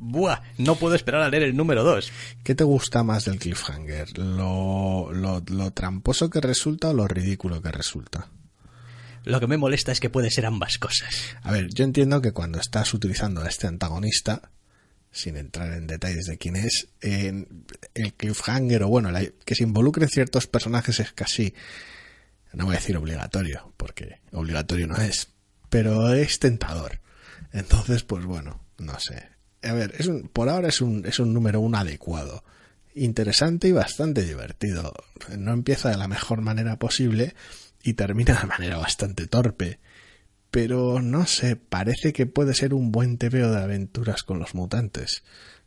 Buah, 0.00 0.40
no 0.58 0.76
puedo 0.76 0.94
esperar 0.94 1.22
a 1.22 1.28
leer 1.28 1.42
el 1.42 1.56
número 1.56 1.82
2. 1.82 2.12
¿Qué 2.44 2.54
te 2.54 2.62
gusta 2.62 3.02
más 3.02 3.24
del 3.24 3.40
cliffhanger? 3.40 4.16
¿Lo, 4.16 5.10
lo, 5.12 5.42
lo 5.48 5.70
tramposo 5.72 6.30
que 6.30 6.40
resulta 6.40 6.90
o 6.90 6.94
lo 6.94 7.08
ridículo 7.08 7.60
que 7.60 7.72
resulta? 7.72 8.28
Lo 9.28 9.40
que 9.40 9.46
me 9.46 9.58
molesta 9.58 9.92
es 9.92 10.00
que 10.00 10.08
puede 10.08 10.30
ser 10.30 10.46
ambas 10.46 10.78
cosas. 10.78 11.14
A 11.42 11.52
ver, 11.52 11.68
yo 11.74 11.84
entiendo 11.84 12.22
que 12.22 12.32
cuando 12.32 12.58
estás 12.58 12.94
utilizando 12.94 13.42
a 13.42 13.48
este 13.48 13.66
antagonista, 13.66 14.50
sin 15.12 15.36
entrar 15.36 15.70
en 15.74 15.86
detalles 15.86 16.24
de 16.24 16.38
quién 16.38 16.56
es, 16.56 16.88
el 17.02 18.14
cliffhanger 18.16 18.84
o 18.84 18.88
bueno, 18.88 19.10
la- 19.10 19.26
que 19.44 19.54
se 19.54 19.64
involucren 19.64 20.08
ciertos 20.08 20.46
personajes 20.46 20.98
es 21.00 21.12
casi, 21.12 21.52
no 22.54 22.64
voy 22.64 22.76
a 22.76 22.78
decir 22.78 22.96
obligatorio, 22.96 23.74
porque 23.76 24.20
obligatorio 24.32 24.86
no 24.86 24.96
es, 24.96 25.28
pero 25.68 26.14
es 26.14 26.38
tentador. 26.38 27.00
Entonces, 27.52 28.04
pues 28.04 28.24
bueno, 28.24 28.64
no 28.78 28.98
sé. 28.98 29.28
A 29.62 29.74
ver, 29.74 29.94
es 29.98 30.06
un, 30.06 30.28
por 30.28 30.48
ahora 30.48 30.68
es 30.68 30.80
un, 30.80 31.04
es 31.04 31.18
un 31.18 31.34
número 31.34 31.60
uno 31.60 31.76
adecuado. 31.76 32.44
Interesante 32.94 33.68
y 33.68 33.72
bastante 33.72 34.22
divertido. 34.22 34.94
No 35.36 35.52
empieza 35.52 35.90
de 35.90 35.98
la 35.98 36.08
mejor 36.08 36.40
manera 36.40 36.78
posible 36.78 37.34
y 37.82 37.94
termina 37.94 38.34
de 38.40 38.46
manera 38.46 38.76
bastante 38.78 39.26
torpe. 39.26 39.78
Pero 40.50 41.00
no 41.02 41.26
sé, 41.26 41.56
parece 41.56 42.12
que 42.12 42.26
puede 42.26 42.54
ser 42.54 42.72
un 42.74 42.90
buen 42.90 43.18
TVO 43.18 43.50
de 43.52 43.62
aventuras 43.62 44.22
con 44.22 44.38
los 44.38 44.54
mutantes, 44.54 45.22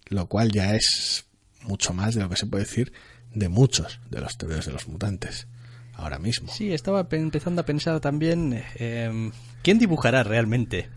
lo 0.08 0.28
cual 0.28 0.52
ya 0.52 0.76
es 0.76 1.26
mucho 1.63 1.93
más 1.93 2.15
de 2.15 2.21
lo 2.21 2.30
que 2.30 2.36
se 2.36 2.47
puede 2.47 2.63
decir 2.63 2.91
de 3.34 3.47
muchos 3.47 4.00
de 4.10 4.19
los 4.21 4.38
TVOs 4.38 4.65
de 4.65 4.71
los 4.74 4.88
mutantes 4.88 5.47
ahora 5.93 6.17
mismo. 6.17 6.52
Sí, 6.52 6.74
estaba 6.74 7.08
pe- 7.10 7.17
empezando 7.17 7.62
a 7.62 7.65
pensar 7.65 8.00
también 8.00 8.63
eh, 8.76 9.32
quién 9.62 9.78
dibujará 9.78 10.24
realmente 10.24 10.89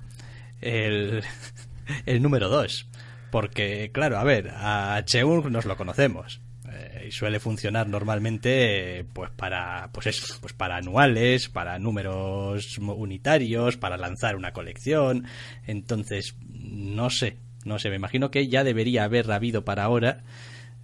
el, 0.63 1.23
el 2.07 2.23
número 2.23 2.49
2. 2.49 2.89
Porque, 3.31 3.91
claro, 3.93 4.17
a 4.19 4.25
ver, 4.25 4.49
a 4.55 5.03
Cheung 5.05 5.51
nos 5.51 5.67
lo 5.67 5.77
conocemos. 5.77 6.41
Eh, 6.75 7.07
y 7.09 7.11
suele 7.13 7.41
funcionar 7.41 7.89
normalmente 7.89 9.01
eh, 9.01 9.05
pues 9.05 9.31
para 9.31 9.91
pues 9.93 10.09
eso, 10.09 10.37
pues 10.41 10.53
para 10.53 10.77
anuales, 10.77 11.49
para 11.49 11.79
números 11.79 12.79
unitarios, 12.79 13.77
para 13.77 13.97
lanzar 13.97 14.37
una 14.37 14.53
colección. 14.53 15.27
Entonces, 15.67 16.37
no 16.41 17.11
sé, 17.11 17.37
no 17.65 17.79
sé, 17.79 17.91
me 17.91 17.97
imagino 17.97 18.31
que 18.31 18.49
ya 18.49 18.65
debería 18.65 19.05
haber 19.05 19.31
habido 19.31 19.65
para 19.65 19.85
ahora 19.85 20.25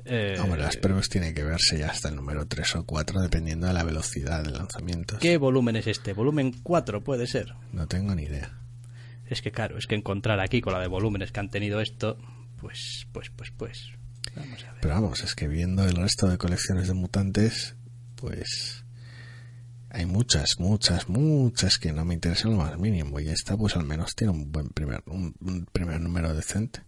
eh, 0.04 0.36
Hombre, 0.40 0.62
las 0.62 0.76
pruebas 0.76 1.08
tienen 1.08 1.34
que 1.34 1.44
verse 1.44 1.78
ya 1.78 1.88
hasta 1.88 2.08
el 2.08 2.16
número 2.16 2.46
3 2.46 2.76
o 2.76 2.84
4 2.84 3.20
dependiendo 3.20 3.66
de 3.66 3.72
la 3.72 3.84
velocidad 3.84 4.42
de 4.42 4.50
lanzamientos. 4.50 5.18
¿Qué 5.18 5.36
volumen 5.36 5.76
es 5.76 5.86
este? 5.86 6.12
¿Volumen 6.12 6.52
4 6.62 7.04
puede 7.04 7.26
ser? 7.26 7.54
No 7.72 7.86
tengo 7.86 8.14
ni 8.14 8.24
idea. 8.24 8.58
Es 9.26 9.42
que 9.42 9.52
claro, 9.52 9.78
es 9.78 9.86
que 9.86 9.94
encontrar 9.94 10.40
aquí 10.40 10.60
con 10.60 10.72
la 10.72 10.80
de 10.80 10.88
volúmenes 10.88 11.32
que 11.32 11.40
han 11.40 11.50
tenido 11.50 11.80
esto, 11.80 12.18
pues, 12.56 13.06
pues, 13.12 13.30
pues, 13.30 13.52
pues. 13.52 13.92
Vamos 14.36 14.64
a 14.64 14.72
ver. 14.72 14.80
Pero 14.80 14.94
vamos, 14.94 15.22
es 15.22 15.34
que 15.34 15.48
viendo 15.48 15.84
el 15.84 15.96
resto 15.96 16.28
de 16.28 16.38
colecciones 16.38 16.88
de 16.88 16.94
mutantes, 16.94 17.76
pues 18.16 18.84
hay 19.90 20.06
muchas, 20.06 20.58
muchas, 20.58 21.08
muchas 21.08 21.78
que 21.78 21.92
no 21.92 22.04
me 22.04 22.14
interesan 22.14 22.52
lo 22.52 22.58
más 22.58 22.78
mínimo. 22.78 23.20
Y 23.20 23.28
esta, 23.28 23.56
pues 23.56 23.76
al 23.76 23.84
menos 23.84 24.14
tiene 24.14 24.32
un 24.32 24.52
buen 24.52 24.68
primer, 24.68 25.02
un 25.06 25.66
primer 25.72 26.00
número 26.00 26.34
decente. 26.34 26.82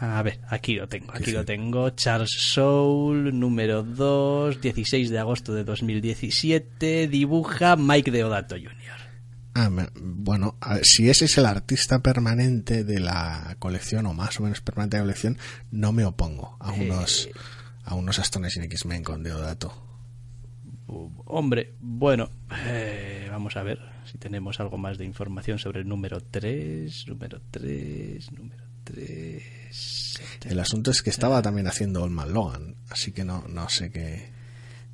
A 0.00 0.22
ver, 0.22 0.38
aquí 0.48 0.74
lo 0.74 0.88
tengo, 0.88 1.12
aquí 1.12 1.32
lo 1.32 1.44
tengo. 1.44 1.90
Charles 1.90 2.30
Soul, 2.30 3.38
número 3.38 3.82
2, 3.82 4.60
16 4.60 5.10
de 5.10 5.18
agosto 5.18 5.54
de 5.54 5.64
2017, 5.64 7.08
dibuja 7.08 7.74
Mike 7.74 8.12
Deodato 8.12 8.54
Jr. 8.54 9.07
Ah, 9.60 9.70
bueno, 10.00 10.56
si 10.82 11.10
ese 11.10 11.24
es 11.24 11.36
el 11.36 11.44
artista 11.44 11.98
permanente 11.98 12.84
de 12.84 13.00
la 13.00 13.56
colección, 13.58 14.06
o 14.06 14.14
más 14.14 14.38
o 14.38 14.44
menos 14.44 14.60
permanente 14.60 14.96
de 14.96 15.00
la 15.00 15.06
colección, 15.06 15.36
no 15.72 15.90
me 15.90 16.04
opongo 16.04 16.56
a 16.60 16.76
eh, 16.76 16.88
unos, 16.88 17.28
a 17.82 17.96
unos 17.96 18.20
Astonishing 18.20 18.62
X-Men 18.62 19.02
con 19.02 19.24
Deodato. 19.24 19.74
hombre, 20.86 21.74
bueno, 21.80 22.30
eh, 22.66 23.26
vamos 23.32 23.56
a 23.56 23.64
ver 23.64 23.80
si 24.04 24.16
tenemos 24.16 24.60
algo 24.60 24.78
más 24.78 24.96
de 24.96 25.06
información 25.06 25.58
sobre 25.58 25.80
el 25.80 25.88
número 25.88 26.20
3, 26.20 27.08
número 27.08 27.40
3, 27.50 28.30
número 28.30 28.64
3. 28.84 30.20
El 30.44 30.60
asunto 30.60 30.92
es 30.92 31.02
que 31.02 31.10
estaba 31.10 31.42
también 31.42 31.66
haciendo 31.66 32.04
Olman 32.04 32.32
Logan, 32.32 32.76
así 32.90 33.10
que 33.10 33.24
no, 33.24 33.44
no 33.48 33.68
sé 33.68 33.90
qué. 33.90 34.30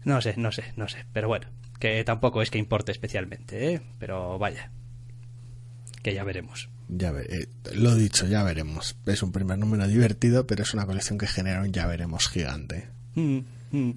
No 0.05 0.22
sé, 0.22 0.35
no 0.38 0.50
sé, 0.53 0.72
no 0.77 0.88
sé. 0.88 1.05
Pero 1.12 1.29
bueno, 1.29 1.48
que 1.78 2.04
tampoco 2.04 2.42
es 2.42 2.50
que 2.50 2.58
importe 2.58 2.92
especialmente, 2.92 3.74
¿eh? 3.74 3.80
Pero 3.98 4.38
vaya, 4.38 4.70
que 6.02 6.14
ya 6.14 6.24
veremos. 6.24 6.68
Ya 6.88 7.12
ver, 7.12 7.26
eh, 7.32 7.48
lo 7.74 7.94
dicho, 7.94 8.26
ya 8.26 8.42
veremos. 8.42 8.96
Es 9.06 9.22
un 9.22 9.32
primer 9.32 9.58
número 9.58 9.87
divertido, 9.87 10.46
pero 10.46 10.62
es 10.62 10.74
una 10.74 10.87
colección 10.87 11.18
que 11.18 11.26
genera 11.26 11.62
un 11.62 11.72
ya 11.72 11.87
veremos 11.87 12.28
gigante. 12.28 12.88
Mm, 13.14 13.38
mm. 13.72 13.90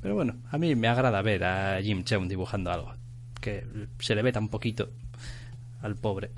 Pero 0.00 0.14
bueno, 0.14 0.36
a 0.50 0.58
mí 0.58 0.74
me 0.74 0.88
agrada 0.88 1.20
ver 1.22 1.44
a 1.44 1.82
Jim 1.82 2.04
Cheung 2.04 2.28
dibujando 2.28 2.70
algo. 2.70 2.94
Que 3.40 3.66
se 3.98 4.14
le 4.14 4.22
ve 4.22 4.32
tan 4.32 4.48
poquito 4.48 4.90
al 5.82 5.96
pobre. 5.96 6.30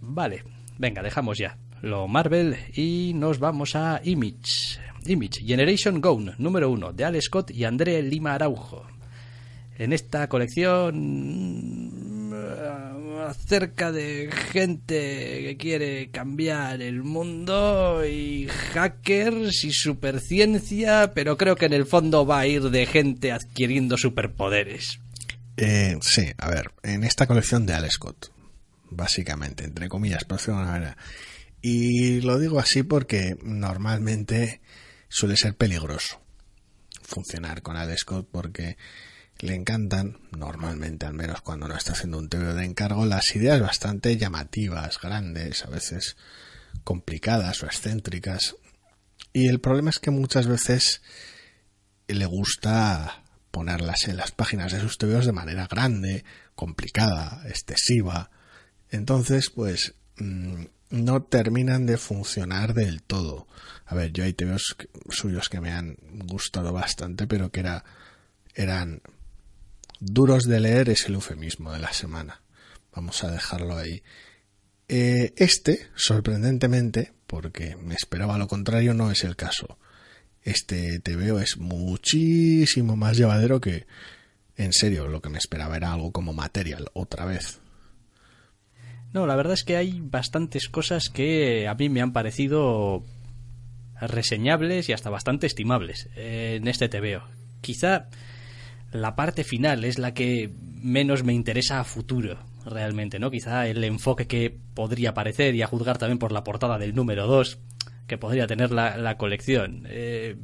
Vale, 0.00 0.44
venga, 0.78 1.02
dejamos 1.02 1.38
ya 1.38 1.56
lo 1.82 2.06
Marvel 2.06 2.56
y 2.74 3.12
nos 3.14 3.38
vamos 3.40 3.74
a 3.76 4.00
Image. 4.04 4.78
Image, 5.04 5.44
Generation 5.44 6.00
Gone, 6.00 6.34
número 6.38 6.70
uno, 6.70 6.92
de 6.92 7.04
Alex 7.04 7.24
Scott 7.24 7.50
y 7.50 7.64
André 7.64 8.00
Lima 8.02 8.34
Araujo. 8.34 8.86
En 9.78 9.92
esta 9.92 10.28
colección 10.28 12.28
mm, 12.28 12.32
acerca 13.26 13.92
de 13.92 14.30
gente 14.52 15.42
que 15.42 15.56
quiere 15.58 16.10
cambiar 16.10 16.82
el 16.82 17.02
mundo 17.02 18.04
y 18.06 18.48
hackers 18.72 19.64
y 19.64 19.72
superciencia, 19.72 21.12
pero 21.14 21.36
creo 21.36 21.56
que 21.56 21.66
en 21.66 21.72
el 21.72 21.86
fondo 21.86 22.26
va 22.26 22.40
a 22.40 22.46
ir 22.46 22.70
de 22.70 22.86
gente 22.86 23.32
adquiriendo 23.32 23.96
superpoderes. 23.96 25.00
Eh, 25.56 25.96
sí, 26.00 26.28
a 26.38 26.50
ver, 26.50 26.72
en 26.82 27.04
esta 27.04 27.26
colección 27.26 27.66
de 27.66 27.74
Alex 27.74 27.94
Scott, 27.94 28.32
básicamente, 28.90 29.64
entre 29.64 29.88
comillas, 29.88 30.24
por 30.24 30.38
decirlo 30.38 30.56
de 30.56 30.62
una 30.62 30.72
manera, 30.72 30.96
y 31.60 32.20
lo 32.20 32.38
digo 32.38 32.58
así 32.58 32.82
porque 32.82 33.36
normalmente 33.42 34.60
suele 35.08 35.36
ser 35.36 35.54
peligroso 35.54 36.20
funcionar 37.02 37.62
con 37.62 37.76
Alex 37.76 38.00
Scott 38.00 38.28
porque 38.30 38.76
le 39.42 39.56
encantan, 39.56 40.18
normalmente 40.30 41.04
al 41.04 41.14
menos 41.14 41.42
cuando 41.42 41.66
no 41.66 41.76
está 41.76 41.92
haciendo 41.92 42.18
un 42.18 42.28
TVO 42.28 42.54
de 42.54 42.64
encargo, 42.64 43.04
las 43.06 43.34
ideas 43.34 43.60
bastante 43.60 44.16
llamativas, 44.16 45.00
grandes, 45.00 45.64
a 45.64 45.68
veces 45.68 46.16
complicadas 46.84 47.60
o 47.62 47.66
excéntricas. 47.66 48.54
Y 49.32 49.48
el 49.48 49.60
problema 49.60 49.90
es 49.90 49.98
que 49.98 50.12
muchas 50.12 50.46
veces 50.46 51.02
le 52.06 52.24
gusta 52.26 53.24
ponerlas 53.50 54.06
en 54.06 54.16
las 54.16 54.30
páginas 54.30 54.72
de 54.72 54.80
sus 54.80 54.96
TVOs 54.96 55.26
de 55.26 55.32
manera 55.32 55.66
grande, 55.66 56.24
complicada, 56.54 57.42
excesiva. 57.48 58.30
Entonces, 58.90 59.50
pues 59.50 59.96
mm, 60.18 60.64
no 60.90 61.24
terminan 61.24 61.84
de 61.84 61.96
funcionar 61.96 62.74
del 62.74 63.02
todo. 63.02 63.48
A 63.86 63.96
ver, 63.96 64.12
yo 64.12 64.22
hay 64.22 64.34
TVOs 64.34 64.76
suyos 65.10 65.48
que 65.48 65.60
me 65.60 65.72
han 65.72 65.96
gustado 66.26 66.72
bastante, 66.72 67.26
pero 67.26 67.50
que 67.50 67.60
era, 67.60 67.84
eran 68.54 69.02
duros 70.02 70.44
de 70.44 70.60
leer, 70.60 70.88
es 70.90 71.06
el 71.06 71.14
eufemismo 71.14 71.72
de 71.72 71.78
la 71.78 71.92
semana. 71.92 72.42
Vamos 72.92 73.22
a 73.22 73.30
dejarlo 73.30 73.76
ahí. 73.76 74.02
Eh, 74.88 75.32
este, 75.36 75.86
sorprendentemente, 75.94 77.12
porque 77.26 77.76
me 77.76 77.94
esperaba 77.94 78.36
lo 78.36 78.48
contrario, 78.48 78.94
no 78.94 79.10
es 79.10 79.24
el 79.24 79.36
caso. 79.36 79.78
Este 80.42 80.98
TVO 80.98 81.38
es 81.38 81.56
muchísimo 81.56 82.96
más 82.96 83.16
llevadero 83.16 83.60
que, 83.60 83.86
en 84.56 84.72
serio, 84.72 85.06
lo 85.06 85.22
que 85.22 85.30
me 85.30 85.38
esperaba 85.38 85.76
era 85.76 85.92
algo 85.92 86.10
como 86.10 86.32
material, 86.32 86.90
otra 86.94 87.24
vez. 87.24 87.60
No, 89.12 89.26
la 89.26 89.36
verdad 89.36 89.54
es 89.54 89.62
que 89.62 89.76
hay 89.76 90.00
bastantes 90.00 90.68
cosas 90.68 91.10
que 91.10 91.68
a 91.68 91.74
mí 91.74 91.88
me 91.88 92.00
han 92.00 92.12
parecido 92.12 93.04
reseñables 94.00 94.88
y 94.88 94.92
hasta 94.92 95.10
bastante 95.10 95.46
estimables 95.46 96.08
en 96.16 96.66
este 96.66 96.88
TVO. 96.88 97.22
Quizá 97.60 98.08
la 98.92 99.16
parte 99.16 99.44
final 99.44 99.84
es 99.84 99.98
la 99.98 100.14
que 100.14 100.50
menos 100.82 101.24
me 101.24 101.32
interesa 101.32 101.80
a 101.80 101.84
futuro, 101.84 102.38
realmente, 102.64 103.18
¿no? 103.18 103.30
Quizá 103.30 103.66
el 103.66 103.82
enfoque 103.84 104.26
que 104.26 104.56
podría 104.74 105.14
parecer, 105.14 105.54
y 105.54 105.62
a 105.62 105.66
juzgar 105.66 105.98
también 105.98 106.18
por 106.18 106.32
la 106.32 106.44
portada 106.44 106.78
del 106.78 106.94
número 106.94 107.26
2, 107.26 107.58
que 108.06 108.18
podría 108.18 108.46
tener 108.46 108.70
la, 108.70 109.16
colección. 109.16 109.86
Eh, 109.88 110.36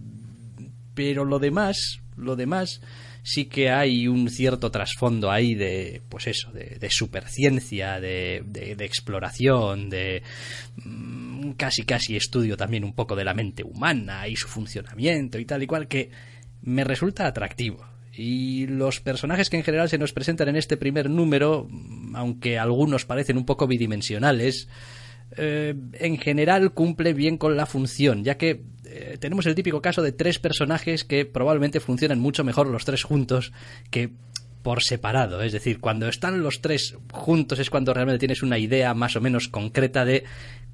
pero 0.94 1.24
lo 1.24 1.38
demás, 1.38 2.00
lo 2.16 2.34
demás 2.34 2.80
sí 3.22 3.44
que 3.44 3.70
hay 3.70 4.08
un 4.08 4.30
cierto 4.30 4.70
trasfondo 4.70 5.30
ahí 5.30 5.54
de, 5.54 6.00
pues 6.08 6.26
eso, 6.26 6.50
de, 6.50 6.88
superciencia, 6.90 8.00
de, 8.00 8.42
de, 8.46 8.84
exploración, 8.84 9.90
de 9.90 10.22
mm, 10.82 11.52
casi 11.52 11.82
casi 11.82 12.16
estudio 12.16 12.56
también 12.56 12.84
un 12.84 12.94
poco 12.94 13.14
de 13.16 13.24
la 13.24 13.34
mente 13.34 13.62
humana 13.62 14.26
y 14.28 14.36
su 14.36 14.48
funcionamiento 14.48 15.38
y 15.38 15.44
tal 15.44 15.62
y 15.62 15.66
cual, 15.66 15.88
que 15.88 16.10
me 16.62 16.84
resulta 16.84 17.26
atractivo. 17.26 17.84
Y 18.20 18.66
los 18.66 19.00
personajes 19.00 19.48
que 19.48 19.58
en 19.58 19.62
general 19.62 19.88
se 19.88 19.96
nos 19.96 20.12
presentan 20.12 20.48
en 20.48 20.56
este 20.56 20.76
primer 20.76 21.08
número, 21.08 21.68
aunque 22.14 22.58
algunos 22.58 23.04
parecen 23.04 23.36
un 23.36 23.46
poco 23.46 23.68
bidimensionales, 23.68 24.66
eh, 25.36 25.76
en 25.92 26.18
general 26.18 26.72
cumple 26.72 27.14
bien 27.14 27.38
con 27.38 27.56
la 27.56 27.64
función, 27.64 28.24
ya 28.24 28.36
que 28.36 28.64
eh, 28.86 29.18
tenemos 29.20 29.46
el 29.46 29.54
típico 29.54 29.80
caso 29.80 30.02
de 30.02 30.10
tres 30.10 30.40
personajes 30.40 31.04
que 31.04 31.26
probablemente 31.26 31.78
funcionan 31.78 32.18
mucho 32.18 32.42
mejor 32.42 32.66
los 32.66 32.84
tres 32.84 33.04
juntos 33.04 33.52
que 33.88 34.10
por 34.64 34.82
separado. 34.82 35.40
Es 35.40 35.52
decir, 35.52 35.78
cuando 35.78 36.08
están 36.08 36.42
los 36.42 36.60
tres 36.60 36.96
juntos 37.12 37.60
es 37.60 37.70
cuando 37.70 37.94
realmente 37.94 38.18
tienes 38.18 38.42
una 38.42 38.58
idea 38.58 38.94
más 38.94 39.14
o 39.14 39.20
menos 39.20 39.46
concreta 39.46 40.04
de 40.04 40.24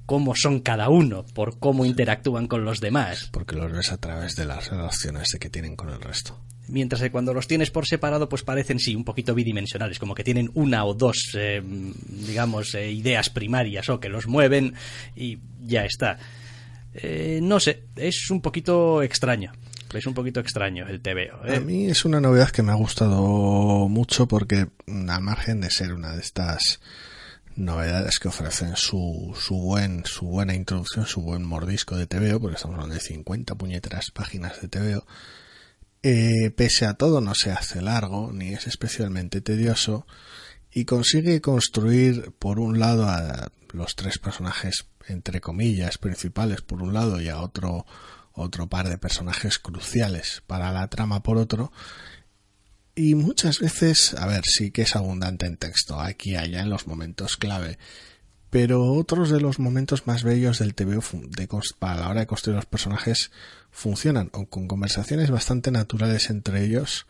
cómo 0.07 0.33
son 0.35 0.61
cada 0.61 0.89
uno, 0.89 1.27
por 1.35 1.59
cómo 1.59 1.85
interactúan 1.85 2.47
con 2.47 2.65
los 2.65 2.81
demás. 2.81 3.29
Porque 3.31 3.55
los 3.55 3.71
ves 3.71 3.91
a 3.91 3.97
través 3.97 4.35
de 4.35 4.45
las 4.45 4.71
relaciones 4.71 5.37
que 5.39 5.51
tienen 5.51 5.75
con 5.75 5.89
el 5.89 6.01
resto. 6.01 6.39
Mientras 6.67 7.01
que 7.01 7.11
cuando 7.11 7.33
los 7.33 7.47
tienes 7.47 7.71
por 7.71 7.85
separado, 7.85 8.27
pues 8.27 8.43
parecen 8.43 8.79
sí 8.79 8.95
un 8.95 9.03
poquito 9.03 9.35
bidimensionales, 9.35 9.99
como 9.99 10.15
que 10.15 10.23
tienen 10.23 10.49
una 10.53 10.85
o 10.85 10.93
dos, 10.93 11.35
eh, 11.35 11.61
digamos, 11.63 12.73
eh, 12.75 12.91
ideas 12.91 13.29
primarias 13.29 13.89
o 13.89 13.99
que 13.99 14.09
los 14.09 14.27
mueven 14.27 14.73
y 15.15 15.37
ya 15.65 15.85
está. 15.85 16.17
Eh, 16.95 17.39
no 17.41 17.59
sé, 17.59 17.83
es 17.95 18.29
un 18.31 18.41
poquito 18.41 19.03
extraño. 19.03 19.51
Es 19.93 20.07
un 20.07 20.13
poquito 20.13 20.39
extraño 20.39 20.87
el 20.87 21.01
TVO. 21.01 21.55
A 21.55 21.59
mí 21.59 21.85
es 21.85 22.03
una 22.03 22.19
novedad 22.19 22.49
que 22.49 22.63
me 22.63 22.71
ha 22.71 22.75
gustado 22.75 23.87
mucho 23.87 24.27
porque, 24.27 24.67
al 24.87 25.21
margen 25.21 25.61
de 25.61 25.69
ser 25.69 25.93
una 25.93 26.13
de 26.13 26.21
estas 26.21 26.79
novedades 27.55 28.19
que 28.19 28.27
ofrecen 28.27 28.75
su, 28.75 29.33
su, 29.39 29.55
buen, 29.55 30.03
su 30.05 30.25
buena 30.25 30.53
introducción, 30.53 31.05
su 31.05 31.21
buen 31.21 31.43
mordisco 31.43 31.95
de 31.95 32.07
TVO, 32.07 32.39
porque 32.39 32.55
estamos 32.55 32.75
hablando 32.75 32.95
de 32.95 33.01
50 33.01 33.55
puñeteras 33.55 34.11
páginas 34.11 34.61
de 34.61 34.67
TVO, 34.67 35.05
eh, 36.07 36.51
pese 36.51 36.85
a 36.85 36.93
todo 36.93 37.19
no 37.19 37.33
se 37.33 37.51
hace 37.51 37.81
largo 37.81 38.31
ni 38.31 38.53
es 38.53 38.67
especialmente 38.67 39.41
tedioso 39.41 40.05
y 40.71 40.85
consigue 40.85 41.41
construir 41.41 42.31
por 42.37 42.59
un 42.59 42.77
lado 42.77 43.09
a 43.09 43.51
los 43.73 43.95
tres 43.95 44.19
personajes 44.19 44.85
entre 45.07 45.41
comillas 45.41 45.97
principales 45.97 46.61
por 46.61 46.83
un 46.83 46.93
lado 46.93 47.19
y 47.19 47.29
a 47.29 47.41
otro 47.41 47.87
otro 48.33 48.69
par 48.69 48.87
de 48.87 48.99
personajes 48.99 49.57
cruciales 49.57 50.43
para 50.45 50.71
la 50.71 50.87
trama 50.89 51.23
por 51.23 51.37
otro. 51.37 51.71
Y 52.93 53.15
muchas 53.15 53.59
veces, 53.59 54.13
a 54.13 54.27
ver, 54.27 54.43
sí 54.45 54.69
que 54.69 54.83
es 54.83 54.95
abundante 54.95 55.47
en 55.47 55.57
texto, 55.57 55.99
aquí 55.99 56.31
y 56.31 56.35
allá 56.35 56.61
en 56.61 56.69
los 56.69 56.85
momentos 56.85 57.35
clave. 57.35 57.79
Pero 58.55 58.93
otros 58.93 59.31
de 59.31 59.41
los 59.41 59.59
momentos 59.59 60.07
más 60.07 60.23
bellos 60.23 60.59
del 60.59 60.75
TV 60.75 60.95
de, 60.95 61.49
para 61.77 61.99
la 61.99 62.09
hora 62.09 62.21
de 62.21 62.25
construir 62.25 62.55
los 62.55 62.65
personajes 62.65 63.29
funcionan 63.69 64.29
o 64.31 64.45
con 64.45 64.69
conversaciones 64.69 65.29
bastante 65.29 65.71
naturales 65.71 66.29
entre 66.29 66.63
ellos 66.63 67.05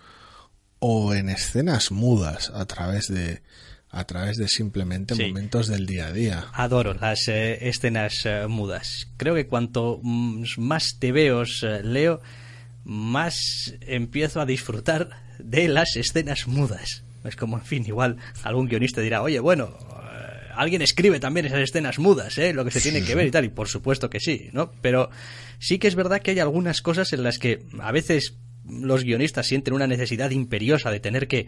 o 0.80 1.14
en 1.14 1.30
escenas 1.30 1.92
mudas 1.92 2.50
a 2.50 2.66
través 2.66 3.10
de 3.10 3.44
a 3.92 4.06
través 4.06 4.38
de 4.38 4.48
simplemente 4.48 5.14
momentos 5.14 5.68
del 5.68 5.86
día 5.86 6.08
a 6.08 6.14
día. 6.14 6.46
Adoro 6.52 6.96
las 6.96 7.28
eh, 7.28 7.70
escenas 7.70 8.26
eh, 8.26 8.48
mudas. 8.48 9.08
Creo 9.16 9.36
que 9.36 9.46
cuanto 9.46 10.02
más 10.02 10.98
te 10.98 11.12
veo, 11.12 11.44
eh, 11.44 11.82
leo, 11.84 12.22
más 12.86 13.76
empiezo 13.82 14.42
a 14.42 14.48
disfrutar 14.48 15.10
de 15.38 15.68
las 15.68 15.96
escenas 15.96 16.48
mudas. 16.48 17.04
Es 17.24 17.36
como, 17.36 17.60
en 17.60 17.66
fin, 17.66 17.84
igual 17.86 18.18
algún 18.42 18.68
guionista 18.68 19.02
dirá, 19.02 19.22
oye, 19.22 19.40
bueno, 19.40 19.78
alguien 20.56 20.82
escribe 20.82 21.20
también 21.20 21.46
esas 21.46 21.60
escenas 21.60 22.00
mudas, 22.00 22.38
¿eh? 22.38 22.54
Lo 22.54 22.66
que 22.66 22.72
se 22.72 22.82
tiene 22.82 23.04
que 23.04 23.16
ver 23.16 23.28
y 23.28 23.32
tal, 23.32 23.46
y 23.46 23.50
por 23.50 23.68
supuesto 23.68 24.10
que 24.10 24.20
sí, 24.20 24.50
¿no? 24.54 24.72
Pero 24.82 25.10
sí 25.60 25.80
que 25.80 25.88
es 25.88 25.96
verdad 25.96 26.22
que 26.22 26.32
hay 26.32 26.40
algunas 26.40 26.82
cosas 26.82 27.14
en 27.14 27.24
las 27.24 27.40
que 27.40 27.64
a 27.80 27.92
veces 27.92 28.38
los 28.68 29.04
guionistas 29.04 29.48
sienten 29.48 29.74
una 29.74 29.88
necesidad 29.88 30.32
imperiosa 30.32 30.92
de 30.92 31.00
tener 31.00 31.28
que 31.28 31.48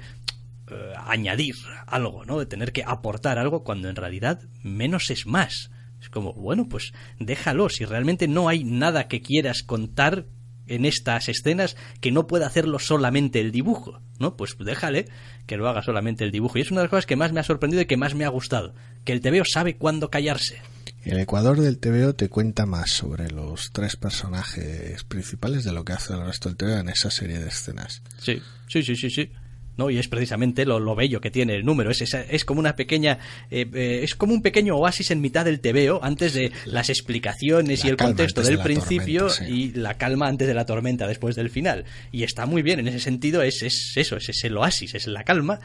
eh, 0.69 0.93
añadir 1.05 1.55
algo, 1.85 2.25
¿no? 2.25 2.39
De 2.39 2.45
tener 2.45 2.71
que 2.71 2.83
aportar 2.85 3.39
algo 3.39 3.63
cuando 3.63 3.89
en 3.89 3.95
realidad 3.95 4.41
menos 4.63 5.09
es 5.09 5.25
más. 5.25 5.71
Es 6.01 6.09
como, 6.09 6.33
bueno, 6.33 6.67
pues 6.69 6.93
déjalo. 7.19 7.69
Si 7.69 7.85
realmente 7.85 8.27
no 8.27 8.49
hay 8.49 8.63
nada 8.63 9.07
que 9.07 9.21
quieras 9.21 9.63
contar 9.63 10.25
en 10.67 10.85
estas 10.85 11.29
escenas 11.29 11.75
que 12.01 12.11
no 12.11 12.27
pueda 12.27 12.47
hacerlo 12.47 12.79
solamente 12.79 13.39
el 13.39 13.51
dibujo, 13.51 14.01
¿no? 14.19 14.35
Pues 14.35 14.55
déjale 14.59 15.07
que 15.45 15.57
lo 15.57 15.67
haga 15.67 15.81
solamente 15.81 16.23
el 16.23 16.31
dibujo. 16.31 16.57
Y 16.57 16.61
es 16.61 16.71
una 16.71 16.81
de 16.81 16.85
las 16.85 16.91
cosas 16.91 17.05
que 17.05 17.15
más 17.15 17.31
me 17.31 17.39
ha 17.39 17.43
sorprendido 17.43 17.81
y 17.81 17.85
que 17.85 17.97
más 17.97 18.15
me 18.15 18.25
ha 18.25 18.29
gustado. 18.29 18.73
Que 19.03 19.13
el 19.13 19.21
TVO 19.21 19.43
sabe 19.45 19.77
cuándo 19.77 20.09
callarse. 20.09 20.61
El 21.03 21.19
Ecuador 21.19 21.59
del 21.59 21.79
TVO 21.79 22.15
te 22.15 22.27
cuenta 22.27 22.65
más 22.65 22.91
sobre 22.91 23.31
los 23.31 23.71
tres 23.71 23.95
personajes 23.95 25.03
principales 25.05 25.63
de 25.63 25.71
lo 25.71 25.85
que 25.85 25.93
hace 25.93 26.13
el 26.13 26.25
resto 26.25 26.49
del 26.49 26.57
TVO 26.57 26.79
en 26.79 26.89
esa 26.89 27.09
serie 27.09 27.39
de 27.39 27.47
escenas. 27.47 28.01
Sí, 28.17 28.41
sí, 28.67 28.83
sí, 28.83 28.95
sí, 28.95 29.09
sí. 29.09 29.31
¿No? 29.77 29.89
Y 29.89 29.97
es 29.97 30.07
precisamente 30.07 30.65
lo, 30.65 30.79
lo, 30.79 30.95
bello 30.95 31.21
que 31.21 31.31
tiene 31.31 31.55
el 31.55 31.65
número. 31.65 31.91
Es, 31.91 32.01
es, 32.01 32.45
como 32.45 32.59
una 32.59 32.75
pequeña, 32.75 33.19
eh, 33.49 33.67
eh, 33.73 33.99
es 34.03 34.15
como 34.15 34.33
un 34.33 34.41
pequeño 34.41 34.75
oasis 34.75 35.11
en 35.11 35.21
mitad 35.21 35.45
del 35.45 35.59
TVO, 35.59 36.03
antes 36.03 36.33
de 36.33 36.51
las 36.65 36.89
explicaciones 36.89 37.85
y 37.85 37.89
el 37.89 37.97
contexto 37.97 38.41
del 38.41 38.59
principio 38.59 39.27
y 39.47 39.71
la 39.71 39.95
calma 39.95 40.27
antes 40.27 40.47
de 40.47 40.53
la 40.53 40.65
tormenta 40.65 41.07
después 41.07 41.35
del 41.35 41.49
final. 41.49 41.85
Y 42.11 42.23
está 42.23 42.45
muy 42.45 42.61
bien, 42.61 42.79
en 42.79 42.87
ese 42.87 42.99
sentido 42.99 43.41
es, 43.41 43.61
es 43.61 43.93
eso, 43.95 44.17
es, 44.17 44.43
el 44.43 44.57
oasis, 44.57 44.95
es 44.95 45.07
la 45.07 45.23
calma 45.23 45.59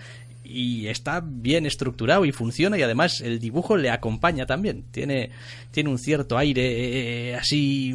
y 0.44 0.88
está 0.88 1.22
bien 1.24 1.66
estructurado 1.66 2.24
y 2.24 2.32
funciona 2.32 2.76
y 2.76 2.82
además 2.82 3.20
el 3.20 3.38
dibujo 3.38 3.76
le 3.76 3.90
acompaña 3.90 4.44
también. 4.46 4.84
Tiene, 4.90 5.30
tiene 5.70 5.90
un 5.90 5.98
cierto 5.98 6.36
aire 6.38 7.30
eh, 7.30 7.36
así... 7.36 7.94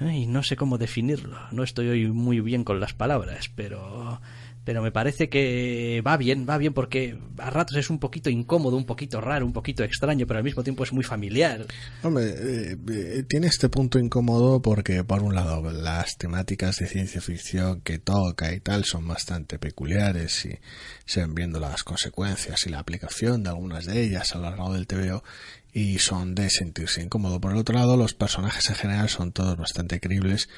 Ay, 0.00 0.26
no 0.26 0.42
sé 0.42 0.56
cómo 0.56 0.78
definirlo. 0.78 1.38
No 1.52 1.62
estoy 1.62 1.88
hoy 1.88 2.06
muy 2.08 2.40
bien 2.40 2.64
con 2.64 2.80
las 2.80 2.92
palabras, 2.92 3.48
pero 3.54 4.20
pero 4.64 4.80
me 4.82 4.92
parece 4.92 5.28
que 5.28 6.02
va 6.06 6.16
bien, 6.16 6.46
va 6.48 6.56
bien 6.56 6.72
porque 6.72 7.18
a 7.38 7.50
ratos 7.50 7.76
es 7.76 7.90
un 7.90 7.98
poquito 7.98 8.30
incómodo, 8.30 8.76
un 8.76 8.86
poquito 8.86 9.20
raro, 9.20 9.44
un 9.44 9.52
poquito 9.52 9.82
extraño, 9.82 10.26
pero 10.26 10.38
al 10.38 10.44
mismo 10.44 10.62
tiempo 10.62 10.84
es 10.84 10.92
muy 10.92 11.02
familiar. 11.02 11.66
Hombre, 12.02 12.26
eh, 12.28 12.76
eh, 12.90 13.24
tiene 13.28 13.48
este 13.48 13.68
punto 13.68 13.98
incómodo 13.98 14.62
porque 14.62 15.02
por 15.02 15.22
un 15.22 15.34
lado 15.34 15.70
las 15.72 16.16
temáticas 16.16 16.76
de 16.76 16.86
ciencia 16.86 17.20
ficción 17.20 17.80
que 17.80 17.98
toca 17.98 18.52
y 18.54 18.60
tal 18.60 18.84
son 18.84 19.06
bastante 19.08 19.58
peculiares 19.58 20.46
y 20.46 20.58
se 21.06 21.20
ven 21.20 21.34
viendo 21.34 21.58
las 21.58 21.82
consecuencias 21.82 22.64
y 22.66 22.70
la 22.70 22.78
aplicación 22.78 23.42
de 23.42 23.50
algunas 23.50 23.86
de 23.86 24.00
ellas 24.00 24.32
a 24.32 24.38
lo 24.38 24.44
largo 24.44 24.74
del 24.74 24.86
TVO 24.86 25.24
y 25.72 25.98
son 25.98 26.36
de 26.36 26.50
sentirse 26.50 27.02
incómodo. 27.02 27.40
Por 27.40 27.52
el 27.52 27.58
otro 27.58 27.74
lado, 27.74 27.96
los 27.96 28.14
personajes 28.14 28.68
en 28.70 28.76
general 28.76 29.08
son 29.08 29.32
todos 29.32 29.56
bastante 29.56 29.98
creíbles 29.98 30.48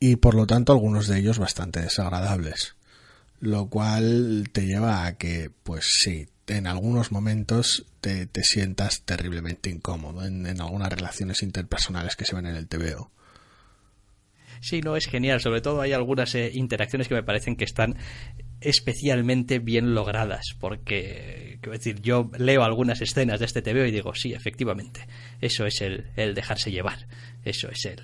y 0.00 0.16
por 0.16 0.34
lo 0.34 0.46
tanto 0.46 0.72
algunos 0.72 1.06
de 1.06 1.18
ellos 1.18 1.38
bastante 1.38 1.80
desagradables 1.80 2.77
lo 3.40 3.68
cual 3.68 4.48
te 4.52 4.66
lleva 4.66 5.06
a 5.06 5.16
que, 5.16 5.50
pues 5.62 5.84
sí, 6.02 6.28
en 6.48 6.66
algunos 6.66 7.12
momentos 7.12 7.86
te, 8.00 8.26
te 8.26 8.42
sientas 8.42 9.02
terriblemente 9.02 9.70
incómodo 9.70 10.24
en, 10.24 10.46
algunas 10.60 10.92
relaciones 10.92 11.42
interpersonales 11.42 12.16
que 12.16 12.24
se 12.24 12.34
ven 12.34 12.46
en 12.46 12.56
el 12.56 12.68
TVO. 12.68 13.10
Sí, 14.60 14.80
no, 14.80 14.96
es 14.96 15.06
genial. 15.06 15.40
Sobre 15.40 15.60
todo 15.60 15.80
hay 15.80 15.92
algunas 15.92 16.34
eh, 16.34 16.50
interacciones 16.52 17.06
que 17.06 17.14
me 17.14 17.22
parecen 17.22 17.54
que 17.54 17.64
están 17.64 17.96
especialmente 18.60 19.60
bien 19.60 19.94
logradas. 19.94 20.56
Porque, 20.58 21.58
quiero 21.60 21.78
decir, 21.78 22.00
yo 22.00 22.30
leo 22.38 22.64
algunas 22.64 23.00
escenas 23.00 23.38
de 23.38 23.46
este 23.46 23.62
TVO 23.62 23.84
y 23.84 23.92
digo, 23.92 24.14
sí, 24.14 24.32
efectivamente, 24.32 25.06
eso 25.40 25.64
es 25.64 25.80
el, 25.80 26.10
el 26.16 26.34
dejarse 26.34 26.72
llevar. 26.72 27.06
Eso 27.44 27.70
es 27.70 27.84
el, 27.84 28.02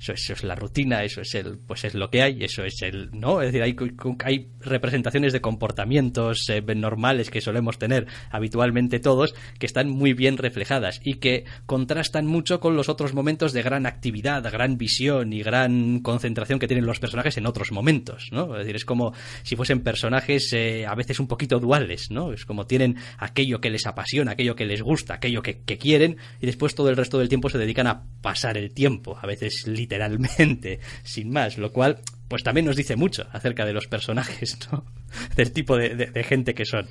eso 0.00 0.14
es, 0.14 0.44
la 0.44 0.54
rutina, 0.54 1.04
eso 1.04 1.20
es 1.20 1.34
el, 1.34 1.58
pues 1.58 1.84
es 1.84 1.94
lo 1.94 2.08
que 2.08 2.22
hay, 2.22 2.42
eso 2.42 2.64
es 2.64 2.80
el, 2.80 3.10
¿no? 3.12 3.42
Es 3.42 3.52
decir, 3.52 3.62
hay, 3.62 3.76
hay 4.24 4.48
representaciones 4.60 5.34
de 5.34 5.42
comportamientos 5.42 6.48
eh, 6.48 6.62
normales 6.74 7.28
que 7.28 7.42
solemos 7.42 7.78
tener 7.78 8.06
habitualmente 8.30 8.98
todos 8.98 9.34
que 9.58 9.66
están 9.66 9.90
muy 9.90 10.14
bien 10.14 10.38
reflejadas 10.38 11.02
y 11.04 11.16
que 11.16 11.44
contrastan 11.66 12.24
mucho 12.24 12.60
con 12.60 12.76
los 12.76 12.88
otros 12.88 13.12
momentos 13.12 13.52
de 13.52 13.60
gran 13.60 13.84
actividad, 13.84 14.42
gran 14.50 14.78
visión 14.78 15.34
y 15.34 15.42
gran 15.42 16.00
concentración 16.00 16.58
que 16.58 16.66
tienen 16.66 16.86
los 16.86 16.98
personajes 16.98 17.36
en 17.36 17.46
otros 17.46 17.70
momentos, 17.70 18.30
¿no? 18.32 18.54
Es 18.54 18.60
decir, 18.60 18.76
es 18.76 18.86
como 18.86 19.12
si 19.42 19.54
fuesen 19.54 19.80
personajes 19.80 20.50
eh, 20.54 20.86
a 20.86 20.94
veces 20.94 21.20
un 21.20 21.26
poquito 21.26 21.60
duales, 21.60 22.10
¿no? 22.10 22.32
Es 22.32 22.46
como 22.46 22.66
tienen 22.66 22.96
aquello 23.18 23.60
que 23.60 23.68
les 23.68 23.86
apasiona, 23.86 24.32
aquello 24.32 24.56
que 24.56 24.64
les 24.64 24.80
gusta, 24.80 25.14
aquello 25.14 25.42
que, 25.42 25.60
que 25.60 25.76
quieren 25.76 26.16
y 26.40 26.46
después 26.46 26.74
todo 26.74 26.88
el 26.88 26.96
resto 26.96 27.18
del 27.18 27.28
tiempo 27.28 27.50
se 27.50 27.58
dedican 27.58 27.86
a 27.86 28.04
pasar 28.22 28.56
el 28.56 28.72
tiempo, 28.72 29.18
a 29.20 29.26
veces 29.26 29.66
literalmente 29.66 29.89
literalmente, 29.90 30.80
sin 31.02 31.30
más, 31.30 31.58
lo 31.58 31.72
cual 31.72 32.00
pues 32.28 32.44
también 32.44 32.66
nos 32.66 32.76
dice 32.76 32.94
mucho 32.94 33.26
acerca 33.32 33.66
de 33.66 33.72
los 33.72 33.88
personajes, 33.88 34.56
¿no? 34.70 34.84
Del 35.36 35.50
tipo 35.50 35.76
de, 35.76 36.24
gente 36.24 36.54
que 36.54 36.64
son. 36.64 36.86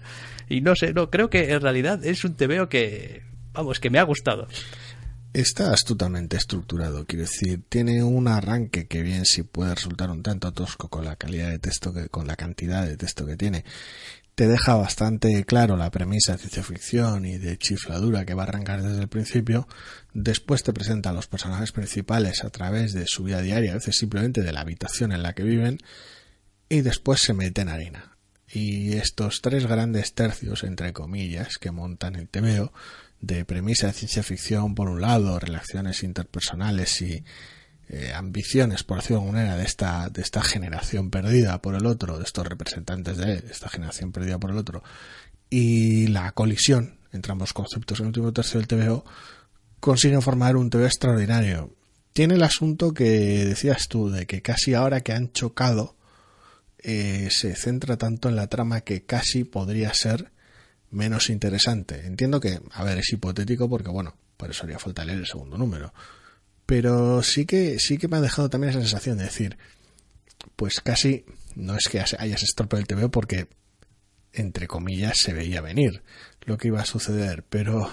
Y 0.49 0.59
no 0.59 0.75
sé, 0.75 0.93
no, 0.93 1.09
creo 1.09 1.29
que 1.29 1.53
en 1.53 1.61
realidad 1.61 2.03
es 2.05 2.25
un 2.25 2.35
TVO 2.35 2.67
que, 2.67 3.23
vamos, 3.53 3.79
que 3.79 3.89
me 3.89 3.99
ha 3.99 4.03
gustado. 4.03 4.47
Está 5.31 5.71
astutamente 5.71 6.35
estructurado, 6.35 7.05
quiero 7.05 7.23
decir, 7.23 7.61
tiene 7.69 8.03
un 8.03 8.27
arranque 8.27 8.87
que 8.87 9.03
bien 9.03 9.25
si 9.25 9.43
puede 9.43 9.75
resultar 9.75 10.09
un 10.09 10.23
tanto 10.23 10.51
tosco 10.51 10.89
con 10.89 11.05
la 11.05 11.15
calidad 11.15 11.51
de 11.51 11.59
texto 11.59 11.93
que, 11.93 12.09
con 12.09 12.27
la 12.27 12.35
cantidad 12.35 12.85
de 12.85 12.97
texto 12.97 13.25
que 13.25 13.37
tiene, 13.37 13.63
te 14.39 14.47
deja 14.47 14.75
bastante 14.75 15.43
claro 15.43 15.75
la 15.75 15.91
premisa 15.91 16.31
de 16.31 16.37
ciencia 16.37 16.63
ficción 16.63 17.25
y 17.25 17.37
de 17.37 17.57
chifladura 17.57 18.23
que 18.23 18.33
va 18.33 18.43
a 18.43 18.45
arrancar 18.45 18.81
desde 18.81 19.01
el 19.01 19.09
principio. 19.09 19.67
Después 20.13 20.63
te 20.63 20.71
presenta 20.71 21.09
a 21.09 21.13
los 21.13 21.27
personajes 21.27 21.73
principales 21.73 22.45
a 22.45 22.49
través 22.49 22.93
de 22.93 23.03
su 23.05 23.25
vida 23.25 23.41
diaria, 23.41 23.71
a 23.71 23.75
veces 23.75 23.97
simplemente 23.97 24.41
de 24.41 24.53
la 24.53 24.61
habitación 24.61 25.11
en 25.11 25.23
la 25.23 25.33
que 25.33 25.43
viven, 25.43 25.79
y 26.69 26.79
después 26.79 27.19
se 27.19 27.33
mete 27.33 27.63
en 27.63 27.67
arena. 27.67 28.15
Y 28.47 28.93
estos 28.93 29.41
tres 29.41 29.65
grandes 29.65 30.13
tercios, 30.13 30.63
entre 30.63 30.93
comillas, 30.93 31.57
que 31.57 31.71
montan 31.71 32.15
el 32.15 32.29
temeo, 32.29 32.71
de 33.19 33.43
premisa 33.43 33.87
de 33.87 33.93
ciencia 33.93 34.23
ficción 34.23 34.73
por 34.73 34.87
un 34.87 35.01
lado, 35.01 35.37
relaciones 35.37 36.01
interpersonales 36.01 37.01
y 37.01 37.25
eh, 37.89 38.13
ambiciones, 38.13 38.83
por 38.83 38.97
decirlo 38.97 39.17
de 39.17 39.25
alguna 39.25 39.57
de 39.57 39.65
esta, 39.65 40.09
de 40.09 40.21
esta 40.21 40.41
generación 40.41 41.09
perdida 41.09 41.61
por 41.61 41.75
el 41.75 41.85
otro, 41.85 42.17
de 42.17 42.23
estos 42.23 42.47
representantes 42.47 43.17
de 43.17 43.43
esta 43.49 43.67
generación 43.67 44.11
perdida 44.11 44.37
por 44.37 44.51
el 44.51 44.57
otro, 44.57 44.83
y 45.49 46.07
la 46.07 46.31
colisión 46.31 46.99
entre 47.11 47.31
ambos 47.31 47.53
conceptos 47.53 47.99
en 47.99 48.05
el 48.05 48.07
último 48.07 48.33
tercio 48.33 48.59
del 48.59 48.67
TVO, 48.67 49.05
consiguen 49.79 50.21
formar 50.21 50.55
un 50.55 50.69
TV 50.69 50.85
extraordinario. 50.85 51.75
Tiene 52.13 52.35
el 52.35 52.43
asunto 52.43 52.93
que 52.93 53.45
decías 53.45 53.87
tú, 53.87 54.09
de 54.09 54.25
que 54.25 54.41
casi 54.41 54.73
ahora 54.73 55.01
que 55.01 55.13
han 55.13 55.31
chocado, 55.31 55.95
eh, 56.79 57.29
se 57.31 57.55
centra 57.55 57.97
tanto 57.97 58.29
en 58.29 58.35
la 58.35 58.47
trama 58.47 58.81
que 58.81 59.05
casi 59.05 59.43
podría 59.43 59.93
ser 59.93 60.31
menos 60.91 61.29
interesante. 61.29 62.05
Entiendo 62.05 62.39
que, 62.39 62.59
a 62.71 62.83
ver, 62.83 62.99
es 62.99 63.11
hipotético 63.11 63.69
porque, 63.69 63.89
bueno, 63.89 64.15
por 64.37 64.49
eso 64.49 64.63
haría 64.63 64.79
falta 64.79 65.05
leer 65.05 65.19
el 65.19 65.27
segundo 65.27 65.57
número 65.57 65.93
pero 66.69 67.23
sí 67.23 67.47
que 67.47 67.79
sí 67.79 67.97
que 67.97 68.07
me 68.07 68.17
ha 68.17 68.21
dejado 68.21 68.47
también 68.47 68.69
esa 68.69 68.79
sensación 68.79 69.17
de 69.17 69.23
decir 69.23 69.57
pues 70.55 70.81
casi 70.81 71.25
no 71.55 71.75
es 71.75 71.87
que 71.89 71.99
hayas 71.99 72.43
estropeado 72.43 72.79
el 72.81 72.85
TV 72.85 73.09
porque 73.09 73.47
entre 74.33 74.67
comillas 74.67 75.17
se 75.17 75.33
veía 75.33 75.61
venir 75.61 76.03
lo 76.41 76.59
que 76.59 76.67
iba 76.67 76.79
a 76.79 76.85
suceder. 76.85 77.43
Pero 77.49 77.89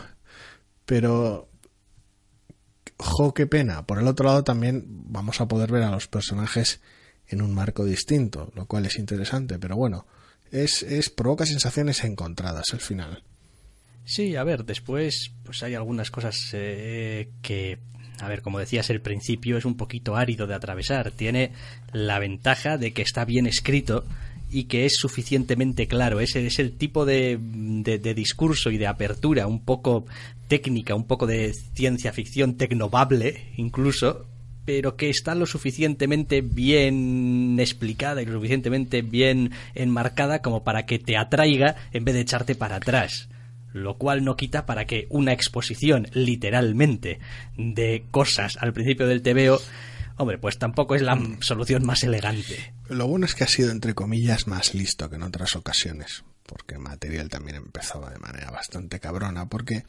pero 0.85 1.49
jo 2.99 3.33
qué 3.33 3.47
pena. 3.47 3.87
Por 3.87 3.99
el 3.99 4.09
otro 4.09 4.27
lado 4.27 4.45
también 4.45 4.85
vamos 4.87 5.41
a 5.41 5.49
poder 5.49 5.73
ver 5.73 5.85
a 5.85 5.91
los 5.91 6.07
personajes 6.07 6.83
en 7.29 7.41
un 7.41 7.55
marco 7.55 7.83
distinto 7.83 8.53
lo 8.55 8.67
cual 8.67 8.85
es 8.85 8.99
interesante. 8.99 9.59
Pero 9.59 9.77
bueno 9.77 10.07
es, 10.51 10.83
es 10.83 11.09
provoca 11.09 11.47
sensaciones 11.47 12.05
encontradas 12.05 12.67
al 12.75 12.81
final. 12.81 13.25
Sí, 14.05 14.37
a 14.37 14.45
ver, 14.45 14.67
después 14.67 15.33
pues 15.45 15.63
hay 15.63 15.75
algunas 15.75 16.11
cosas 16.11 16.51
eh, 16.53 17.31
que 17.41 17.79
a 18.21 18.29
ver, 18.29 18.43
como 18.43 18.59
decías, 18.59 18.91
el 18.91 19.01
principio 19.01 19.57
es 19.57 19.65
un 19.65 19.77
poquito 19.77 20.17
árido 20.17 20.47
de 20.47 20.55
atravesar. 20.55 21.11
Tiene 21.11 21.53
la 21.93 22.19
ventaja 22.19 22.79
de 22.79 22.93
que 22.93 23.03
está 23.03 23.25
bien 23.25 23.47
escrito 23.47 24.05
y 24.51 24.65
que 24.65 24.87
es 24.87 24.97
suficientemente 24.97 25.87
claro. 25.87 26.21
Ese 26.21 26.47
es 26.47 26.59
el 26.59 26.73
tipo 26.73 27.05
de, 27.05 27.39
de, 27.41 28.15
discurso 28.15 28.71
y 28.71 28.79
de 28.79 28.87
apertura 28.87 29.47
un 29.47 29.61
poco 29.61 30.07
técnica, 30.49 30.95
un 30.95 31.05
poco 31.05 31.27
de 31.27 31.53
ciencia 31.75 32.13
ficción 32.13 32.57
tecnovable 32.57 33.53
incluso, 33.57 34.27
pero 34.65 34.97
que 34.97 35.11
está 35.11 35.35
lo 35.35 35.47
suficientemente 35.47 36.41
bien 36.41 37.57
explicada 37.59 38.23
y 38.23 38.27
lo 38.27 38.35
suficientemente 38.35 39.03
bien 39.03 39.51
enmarcada 39.75 40.41
como 40.41 40.65
para 40.65 40.87
que 40.87 40.99
te 40.99 41.17
atraiga 41.17 41.77
en 41.93 42.05
vez 42.05 42.15
de 42.15 42.21
echarte 42.23 42.55
para 42.55 42.77
atrás 42.77 43.29
lo 43.73 43.99
cual 43.99 44.25
no 44.25 44.37
quita 44.37 44.67
para 44.67 44.87
que 44.87 45.07
una 45.11 45.33
exposición 45.33 46.09
literalmente 46.13 47.19
de 47.57 48.05
cosas 48.11 48.57
al 48.61 48.73
principio 48.73 49.07
del 49.07 49.23
TVO 49.23 49.61
Hombre, 50.19 50.39
pues 50.39 50.59
tampoco 50.59 50.95
es 50.95 51.03
la 51.03 51.15
mm. 51.15 51.43
solución 51.43 51.85
más 51.85 52.03
elegante. 52.03 52.73
Lo 52.89 53.07
bueno 53.07 53.27
es 53.27 53.35
que 53.35 53.45
ha 53.45 53.49
sido, 53.49 53.71
entre 53.71 53.95
comillas, 53.95 54.47
más 54.47 54.75
listo 54.75 55.11
que 55.11 55.17
en 55.17 55.23
otras 55.23 55.57
ocasiones, 55.57 56.25
porque 56.47 56.79
material 56.79 57.29
también 57.29 57.57
empezaba 57.57 58.11
de 58.11 58.19
manera 58.19 58.51
bastante 58.51 58.99
cabrona, 58.99 59.49
porque 59.49 59.85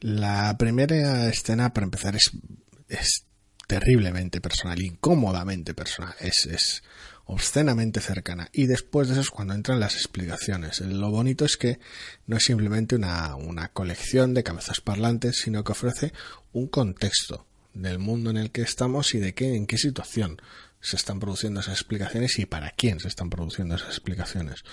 la 0.00 0.56
primera 0.56 1.28
escena, 1.28 1.72
para 1.72 1.84
empezar, 1.84 2.14
es, 2.14 2.30
es 2.88 3.24
terriblemente 3.66 4.40
personal, 4.40 4.80
incómodamente 4.80 5.74
personal, 5.74 6.14
es, 6.20 6.46
es 6.46 6.84
obscenamente 7.26 8.00
cercana. 8.00 8.48
Y 8.52 8.66
después 8.66 9.08
de 9.08 9.14
eso 9.14 9.20
es 9.20 9.30
cuando 9.30 9.54
entran 9.54 9.80
las 9.80 9.94
explicaciones. 9.94 10.80
Lo 10.80 11.10
bonito 11.10 11.44
es 11.44 11.56
que 11.56 11.78
no 12.26 12.36
es 12.36 12.44
simplemente 12.44 12.96
una, 12.96 13.34
una 13.34 13.68
colección 13.68 14.32
de 14.32 14.44
cabezas 14.44 14.80
parlantes, 14.80 15.40
sino 15.40 15.64
que 15.64 15.72
ofrece 15.72 16.12
un 16.52 16.68
contexto 16.68 17.46
del 17.74 17.98
mundo 17.98 18.30
en 18.30 18.38
el 18.38 18.50
que 18.50 18.62
estamos 18.62 19.14
y 19.14 19.18
de 19.18 19.34
qué, 19.34 19.54
en 19.54 19.66
qué 19.66 19.76
situación 19.76 20.40
se 20.80 20.96
están 20.96 21.18
produciendo 21.18 21.60
esas 21.60 21.74
explicaciones 21.74 22.38
y 22.38 22.46
para 22.46 22.70
quién 22.70 23.00
se 23.00 23.08
están 23.08 23.28
produciendo 23.28 23.74
esas 23.74 23.88
explicaciones. 23.88 24.64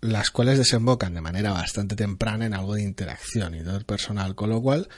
Las 0.00 0.30
cuales 0.30 0.56
desembocan 0.56 1.14
de 1.14 1.20
manera 1.20 1.52
bastante 1.52 1.96
temprana 1.96 2.46
en 2.46 2.54
algo 2.54 2.74
de 2.74 2.82
interacción 2.82 3.54
y 3.54 3.62
de 3.62 3.80
personal, 3.80 4.34
con 4.34 4.50
lo 4.50 4.62
cual 4.62 4.88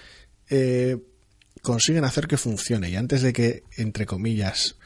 eh, 0.50 0.98
consiguen 1.62 2.04
hacer 2.04 2.28
que 2.28 2.36
funcione 2.36 2.90
y 2.90 2.96
antes 2.96 3.22
de 3.22 3.32
que, 3.32 3.64
entre 3.76 4.06
comillas, 4.06 4.76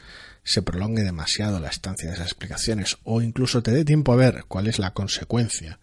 se 0.47 0.61
prolongue 0.61 1.03
demasiado 1.03 1.59
la 1.59 1.69
estancia 1.69 2.07
de 2.07 2.15
esas 2.15 2.27
explicaciones 2.27 2.97
o 3.03 3.21
incluso 3.21 3.61
te 3.61 3.71
dé 3.71 3.85
tiempo 3.85 4.13
a 4.13 4.17
ver 4.17 4.45
cuál 4.47 4.67
es 4.67 4.79
la 4.79 4.93
consecuencia 4.93 5.79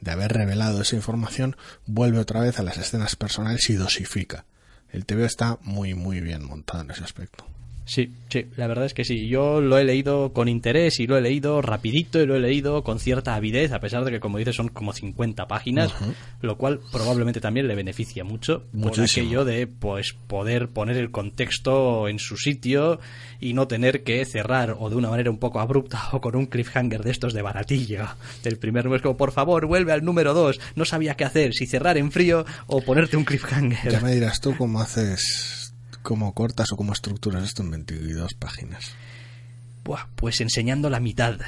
de 0.00 0.10
haber 0.10 0.32
revelado 0.32 0.82
esa 0.82 0.96
información, 0.96 1.56
vuelve 1.86 2.18
otra 2.18 2.40
vez 2.40 2.58
a 2.58 2.62
las 2.62 2.76
escenas 2.76 3.16
personales 3.16 3.68
y 3.70 3.74
dosifica 3.74 4.44
el 4.92 5.06
TV 5.06 5.24
está 5.24 5.58
muy, 5.62 5.94
muy 5.94 6.20
bien 6.20 6.44
montado 6.44 6.82
en 6.82 6.90
ese 6.90 7.02
aspecto. 7.02 7.46
Sí, 7.84 8.12
sí, 8.28 8.46
la 8.56 8.66
verdad 8.66 8.86
es 8.86 8.94
que 8.94 9.04
sí. 9.04 9.28
Yo 9.28 9.60
lo 9.60 9.78
he 9.78 9.84
leído 9.84 10.32
con 10.32 10.48
interés 10.48 11.00
y 11.00 11.06
lo 11.06 11.16
he 11.16 11.20
leído 11.20 11.62
rapidito 11.62 12.20
y 12.20 12.26
lo 12.26 12.36
he 12.36 12.40
leído 12.40 12.82
con 12.84 12.98
cierta 12.98 13.34
avidez, 13.34 13.72
a 13.72 13.80
pesar 13.80 14.04
de 14.04 14.12
que, 14.12 14.20
como 14.20 14.38
dices, 14.38 14.56
son 14.56 14.68
como 14.68 14.92
50 14.92 15.46
páginas, 15.48 15.92
lo 16.40 16.56
cual 16.56 16.80
probablemente 16.92 17.40
también 17.40 17.66
le 17.66 17.74
beneficia 17.74 18.24
mucho 18.24 18.64
por 18.80 18.98
aquello 19.00 19.44
de 19.44 19.66
pues 19.66 20.14
poder 20.26 20.68
poner 20.68 20.96
el 20.96 21.10
contexto 21.10 22.08
en 22.08 22.18
su 22.18 22.36
sitio 22.36 23.00
y 23.40 23.54
no 23.54 23.66
tener 23.66 24.04
que 24.04 24.24
cerrar 24.24 24.76
o 24.78 24.88
de 24.88 24.96
una 24.96 25.10
manera 25.10 25.30
un 25.30 25.38
poco 25.38 25.60
abrupta 25.60 26.08
o 26.12 26.20
con 26.20 26.36
un 26.36 26.46
cliffhanger 26.46 27.02
de 27.02 27.10
estos 27.10 27.34
de 27.34 27.42
baratilla 27.42 28.16
del 28.42 28.58
primer 28.58 28.84
número. 28.84 28.96
Es 28.96 29.02
como, 29.02 29.16
por 29.16 29.32
favor, 29.32 29.66
vuelve 29.66 29.92
al 29.92 30.04
número 30.04 30.34
2. 30.34 30.60
No 30.76 30.84
sabía 30.84 31.16
qué 31.16 31.24
hacer, 31.24 31.52
si 31.52 31.66
cerrar 31.66 31.98
en 31.98 32.12
frío 32.12 32.44
o 32.66 32.80
ponerte 32.82 33.16
un 33.16 33.24
cliffhanger. 33.24 33.90
Ya 33.90 34.00
me 34.00 34.14
dirás 34.14 34.40
tú 34.40 34.56
cómo 34.56 34.80
haces 34.80 35.61
cómo 36.02 36.34
cortas 36.34 36.72
o 36.72 36.76
cómo 36.76 36.92
estructuras 36.92 37.44
esto 37.44 37.62
en 37.62 37.70
22 37.70 38.34
páginas? 38.34 38.92
Buah, 39.84 40.06
pues 40.16 40.40
enseñando 40.40 40.90
la 40.90 41.00
mitad. 41.00 41.38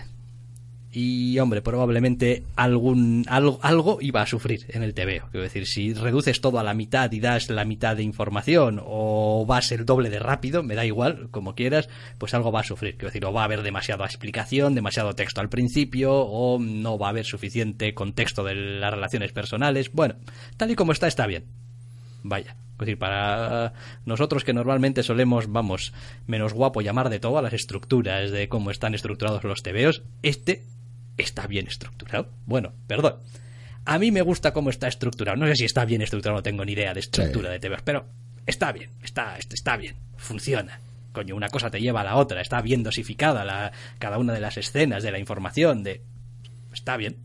Y 0.96 1.40
hombre, 1.40 1.60
probablemente 1.60 2.44
algún 2.54 3.24
algo, 3.28 3.58
algo 3.62 3.98
iba 4.00 4.22
a 4.22 4.26
sufrir 4.26 4.64
en 4.68 4.84
el 4.84 4.94
TVO. 4.94 5.28
Quiero 5.30 5.42
decir, 5.42 5.66
si 5.66 5.92
reduces 5.92 6.40
todo 6.40 6.60
a 6.60 6.62
la 6.62 6.72
mitad 6.72 7.10
y 7.10 7.18
das 7.18 7.50
la 7.50 7.64
mitad 7.64 7.96
de 7.96 8.04
información 8.04 8.80
o 8.80 9.44
vas 9.44 9.72
el 9.72 9.86
doble 9.86 10.08
de 10.08 10.20
rápido, 10.20 10.62
me 10.62 10.76
da 10.76 10.86
igual, 10.86 11.30
como 11.32 11.56
quieras, 11.56 11.88
pues 12.18 12.32
algo 12.32 12.52
va 12.52 12.60
a 12.60 12.64
sufrir. 12.64 12.94
Quiero 12.94 13.08
decir, 13.08 13.24
o 13.24 13.32
va 13.32 13.42
a 13.42 13.46
haber 13.46 13.62
demasiada 13.62 14.04
explicación, 14.04 14.76
demasiado 14.76 15.14
texto 15.14 15.40
al 15.40 15.48
principio, 15.48 16.12
o 16.14 16.60
no 16.60 16.96
va 16.96 17.08
a 17.08 17.10
haber 17.10 17.24
suficiente 17.24 17.92
contexto 17.92 18.44
de 18.44 18.54
las 18.54 18.94
relaciones 18.94 19.32
personales. 19.32 19.90
Bueno, 19.92 20.14
tal 20.56 20.70
y 20.70 20.76
como 20.76 20.92
está, 20.92 21.08
está 21.08 21.26
bien. 21.26 21.44
Vaya. 22.22 22.54
Es 22.74 22.78
decir, 22.78 22.98
para 22.98 23.72
nosotros 24.04 24.42
que 24.42 24.52
normalmente 24.52 25.02
solemos, 25.02 25.50
vamos, 25.50 25.92
menos 26.26 26.52
guapo 26.52 26.80
llamar 26.80 27.08
de 27.08 27.20
todo 27.20 27.38
a 27.38 27.42
las 27.42 27.52
estructuras 27.52 28.32
de 28.32 28.48
cómo 28.48 28.70
están 28.70 28.94
estructurados 28.94 29.44
los 29.44 29.62
tebeos, 29.62 30.02
este 30.22 30.64
está 31.16 31.46
bien 31.46 31.68
estructurado. 31.68 32.30
Bueno, 32.46 32.72
perdón. 32.86 33.16
A 33.84 33.98
mí 33.98 34.10
me 34.10 34.22
gusta 34.22 34.52
cómo 34.52 34.70
está 34.70 34.88
estructurado. 34.88 35.36
No 35.36 35.46
sé 35.46 35.56
si 35.56 35.64
está 35.64 35.84
bien 35.84 36.02
estructurado, 36.02 36.38
no 36.38 36.42
tengo 36.42 36.64
ni 36.64 36.72
idea 36.72 36.94
de 36.94 37.00
estructura 37.00 37.50
de 37.50 37.60
tebeos, 37.60 37.82
pero 37.82 38.06
está 38.46 38.72
bien, 38.72 38.90
está, 39.02 39.36
está 39.38 39.76
bien, 39.76 39.94
funciona. 40.16 40.80
Coño, 41.12 41.36
una 41.36 41.48
cosa 41.48 41.70
te 41.70 41.80
lleva 41.80 42.00
a 42.00 42.04
la 42.04 42.16
otra, 42.16 42.40
está 42.40 42.60
bien 42.60 42.82
dosificada 42.82 43.44
la, 43.44 43.70
cada 44.00 44.18
una 44.18 44.32
de 44.32 44.40
las 44.40 44.56
escenas, 44.56 45.02
de 45.02 45.12
la 45.12 45.20
información, 45.20 45.84
de... 45.84 46.02
Está 46.72 46.96
bien. 46.96 47.18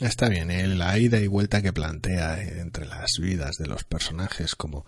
Está 0.00 0.28
bien, 0.28 0.50
¿eh? 0.50 0.66
la 0.66 0.98
ida 0.98 1.20
y 1.20 1.28
vuelta 1.28 1.62
que 1.62 1.72
plantea 1.72 2.42
entre 2.42 2.84
las 2.84 3.12
vidas 3.20 3.56
de 3.58 3.66
los 3.66 3.84
personajes, 3.84 4.56
como 4.56 4.84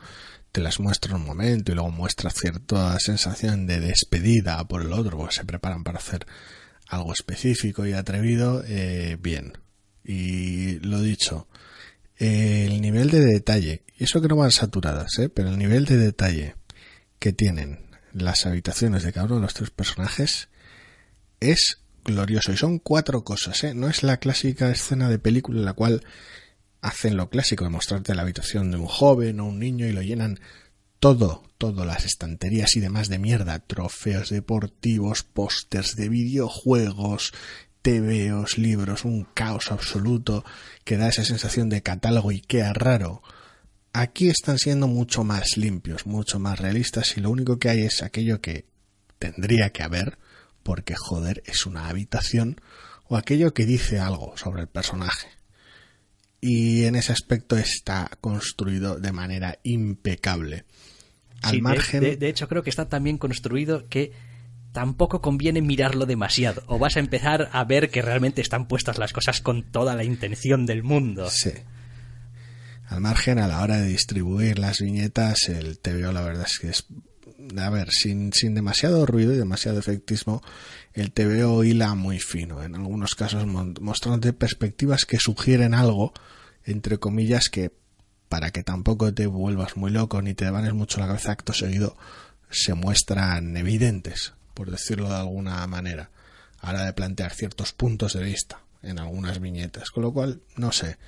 te 0.50 0.61
las 0.61 0.80
muestra 0.80 1.14
un 1.14 1.24
momento 1.24 1.70
y 1.70 1.76
luego 1.76 1.90
muestra 1.90 2.30
cierta 2.30 2.98
sensación 2.98 3.68
de 3.68 3.78
despedida 3.78 4.66
por 4.66 4.82
el 4.82 4.92
otro, 4.92 5.16
porque 5.16 5.36
se 5.36 5.44
preparan 5.44 5.84
para 5.84 5.98
hacer 5.98 6.26
algo 6.88 7.12
específico 7.12 7.86
y 7.86 7.92
atrevido, 7.92 8.64
eh, 8.66 9.16
bien. 9.20 9.52
Y 10.02 10.80
lo 10.80 11.00
dicho, 11.00 11.46
el 12.16 12.80
nivel 12.80 13.11
de 13.11 13.20
detalle, 13.20 13.84
y 13.96 14.04
eso 14.04 14.20
que 14.20 14.28
no 14.28 14.36
van 14.36 14.50
saturadas, 14.50 15.18
¿eh? 15.20 15.28
pero 15.28 15.50
el 15.50 15.59
nivel 15.59 15.84
de 15.84 15.98
detalle 15.98 16.57
que 17.20 17.32
tienen 17.32 17.86
las 18.12 18.44
habitaciones 18.44 19.04
de 19.04 19.12
cada 19.12 19.26
uno 19.26 19.36
de 19.36 19.42
los 19.42 19.54
tres 19.54 19.70
personajes 19.70 20.48
es 21.38 21.78
glorioso. 22.07 22.52
Y 22.52 22.57
son 22.57 22.78
cuatro 22.78 23.24
cosas, 23.24 23.64
¿eh? 23.64 23.74
No 23.74 23.88
es 23.88 24.02
la 24.02 24.18
clásica 24.18 24.70
escena 24.70 25.09
de 25.09 25.18
película 25.18 25.59
en 25.59 25.64
la 25.64 25.74
cual 25.74 26.02
hacen 26.80 27.16
lo 27.16 27.28
clásico 27.28 27.64
de 27.64 27.70
mostrarte 27.70 28.14
la 28.14 28.22
habitación 28.22 28.70
de 28.70 28.78
un 28.78 28.86
joven 28.86 29.40
o 29.40 29.46
un 29.46 29.59
niño 29.59 29.86
y 29.86 29.92
lo 29.92 30.02
llenan 30.02 30.38
todo, 31.00 31.42
todo, 31.59 31.84
las 31.84 32.04
estanterías 32.04 32.76
y 32.76 32.80
demás 32.80 33.09
de 33.09 33.18
mierda, 33.18 33.59
trofeos 33.59 34.30
deportivos, 34.30 35.22
pósters 35.22 35.96
de 35.96 36.09
videojuegos, 36.09 37.32
tebeos, 37.82 38.59
libros, 38.59 39.04
un 39.04 39.24
caos 39.34 39.70
absoluto 39.70 40.44
que 40.84 40.96
da 40.96 41.09
esa 41.09 41.24
sensación 41.24 41.68
de 41.68 41.82
catálogo 41.82 42.30
Ikea 42.30 42.72
raro. 42.72 43.22
Aquí 43.92 44.28
están 44.28 44.59
siendo 44.59 44.88
mucho 44.88 45.24
más 45.24 45.57
limpios, 45.57 46.07
mucho 46.07 46.38
más 46.38 46.59
realistas 46.59 47.16
y 47.16 47.20
lo 47.20 47.30
único 47.30 47.59
que 47.59 47.68
hay 47.68 47.82
es 47.82 48.02
aquello 48.02 48.40
que 48.40 48.66
tendría 49.18 49.70
que 49.70 49.82
haber, 49.82 50.18
porque 50.66 50.96
joder, 50.96 51.44
es 51.46 51.64
una 51.64 51.88
habitación 51.88 52.60
o 53.04 53.16
aquello 53.16 53.54
que 53.54 53.66
dice 53.66 54.00
algo 54.00 54.36
sobre 54.36 54.62
el 54.62 54.66
personaje. 54.66 55.28
Y 56.40 56.82
en 56.86 56.96
ese 56.96 57.12
aspecto 57.12 57.56
está 57.56 58.10
construido 58.20 58.98
de 58.98 59.12
manera 59.12 59.60
impecable. 59.62 60.64
Al 61.42 61.62
margen. 61.62 62.00
De, 62.18 62.28
hecho, 62.28 62.48
creo 62.48 62.64
que 62.64 62.70
está 62.70 62.88
tan 62.88 63.04
bien 63.04 63.16
construido 63.16 63.86
que 63.88 64.10
tampoco 64.72 65.20
conviene 65.20 65.62
mirarlo 65.62 66.04
demasiado. 66.04 66.64
O 66.66 66.80
vas 66.80 66.96
a 66.96 67.00
empezar 67.00 67.48
a 67.52 67.62
ver 67.62 67.88
que 67.88 68.02
realmente 68.02 68.42
están 68.42 68.66
puestas 68.66 68.98
las 68.98 69.12
cosas 69.12 69.40
con 69.40 69.70
toda 69.70 69.94
la 69.94 70.02
intención 70.02 70.66
del 70.66 70.82
mundo. 70.82 71.30
Sí. 71.30 71.52
Al 72.88 73.00
margen, 73.00 73.38
a 73.38 73.46
la 73.46 73.62
hora 73.62 73.76
de 73.76 73.86
distribuir 73.86 74.58
las 74.58 74.80
viñetas, 74.80 75.48
el 75.48 75.78
TVO 75.78 76.12
la 76.12 76.22
verdad 76.22 76.46
es 76.46 76.58
que 76.58 76.70
es 76.70 76.86
a 77.57 77.70
ver, 77.70 77.90
sin, 77.90 78.32
sin 78.32 78.55
demasiado 78.55 79.07
ruido 79.07 79.32
y 79.32 79.36
demasiado 79.36 79.78
efectismo, 79.78 80.42
el 80.94 81.12
TVO 81.12 81.64
hila 81.64 81.94
muy 81.94 82.18
fino, 82.18 82.62
en 82.62 82.74
algunos 82.74 83.14
casos 83.14 83.47
mostrándote 83.47 84.32
perspectivas 84.32 85.05
que 85.05 85.18
sugieren 85.18 85.74
algo, 85.74 86.12
entre 86.64 86.99
comillas, 86.99 87.49
que 87.49 87.72
para 88.28 88.51
que 88.51 88.62
tampoco 88.62 89.12
te 89.14 89.26
vuelvas 89.26 89.76
muy 89.76 89.90
loco 89.90 90.20
ni 90.22 90.34
te 90.34 90.47
devanes 90.47 90.72
mucho 90.72 91.01
la 91.01 91.07
cabeza 91.07 91.32
acto 91.32 91.53
seguido, 91.53 91.97
se 92.51 92.74
muestran 92.74 93.57
evidentes, 93.57 94.34
por 94.55 94.70
decirlo 94.70 95.09
de 95.09 95.16
alguna 95.16 95.66
manera, 95.66 96.11
a 96.61 96.72
la 96.72 96.84
de 96.84 96.92
plantear 96.92 97.32
ciertos 97.34 97.72
puntos 97.72 98.14
de 98.14 98.24
vista 98.24 98.61
en 98.82 98.99
algunas 98.99 99.40
viñetas. 99.40 99.90
Con 99.90 100.03
lo 100.03 100.12
cual, 100.12 100.40
no 100.57 100.72
sé, 100.72 100.99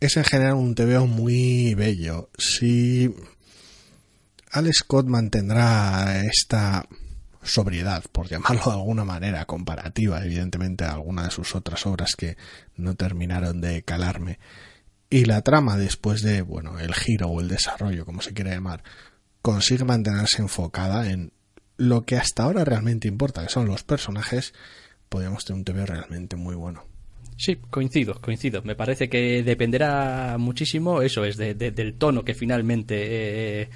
es 0.00 0.16
en 0.16 0.24
general 0.24 0.54
un 0.54 0.74
TVO 0.74 1.06
muy 1.06 1.74
bello. 1.74 2.30
Si 2.38 3.14
Alex 4.52 4.78
Scott 4.78 5.06
mantendrá 5.06 6.24
esta 6.24 6.86
sobriedad, 7.42 8.04
por 8.12 8.28
llamarlo 8.28 8.62
de 8.64 8.72
alguna 8.72 9.04
manera, 9.04 9.44
comparativa, 9.44 10.22
evidentemente, 10.24 10.84
a 10.84 10.92
alguna 10.92 11.24
de 11.24 11.30
sus 11.30 11.54
otras 11.54 11.86
obras 11.86 12.14
que 12.16 12.36
no 12.76 12.94
terminaron 12.94 13.60
de 13.60 13.82
calarme. 13.82 14.38
Y 15.10 15.24
la 15.24 15.42
trama, 15.42 15.76
después 15.76 16.22
de, 16.22 16.42
bueno, 16.42 16.78
el 16.78 16.94
giro 16.94 17.28
o 17.28 17.40
el 17.40 17.48
desarrollo, 17.48 18.04
como 18.04 18.20
se 18.20 18.34
quiera 18.34 18.52
llamar, 18.52 18.82
consigue 19.40 19.84
mantenerse 19.84 20.42
enfocada 20.42 21.10
en 21.10 21.32
lo 21.76 22.04
que 22.04 22.16
hasta 22.16 22.42
ahora 22.42 22.64
realmente 22.64 23.08
importa, 23.08 23.42
que 23.42 23.48
son 23.48 23.66
los 23.66 23.84
personajes, 23.84 24.52
podríamos 25.08 25.44
tener 25.44 25.58
un 25.58 25.64
TV 25.64 25.86
realmente 25.86 26.36
muy 26.36 26.54
bueno. 26.54 26.84
Sí, 27.36 27.56
coincido, 27.70 28.20
coincido. 28.20 28.62
Me 28.62 28.74
parece 28.74 29.08
que 29.08 29.44
dependerá 29.44 30.36
muchísimo, 30.38 31.02
eso 31.02 31.24
es, 31.24 31.36
del 31.36 31.94
tono 31.94 32.24
que 32.24 32.34
finalmente 32.34 33.62
eh, 33.62 33.68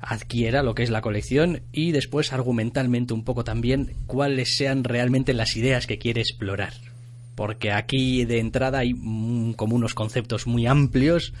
adquiera 0.00 0.62
lo 0.62 0.74
que 0.74 0.82
es 0.82 0.90
la 0.90 1.00
colección 1.00 1.62
y 1.72 1.92
después 1.92 2.32
argumentalmente 2.32 3.14
un 3.14 3.24
poco 3.24 3.44
también 3.44 3.94
cuáles 4.06 4.56
sean 4.56 4.84
realmente 4.84 5.34
las 5.34 5.56
ideas 5.56 5.86
que 5.86 5.98
quiere 5.98 6.20
explorar. 6.20 6.74
Porque 7.34 7.72
aquí 7.72 8.24
de 8.24 8.38
entrada 8.38 8.78
hay 8.78 8.92
como 9.56 9.76
unos 9.76 9.94
conceptos 9.94 10.46
muy 10.46 10.66
amplios 10.66 11.34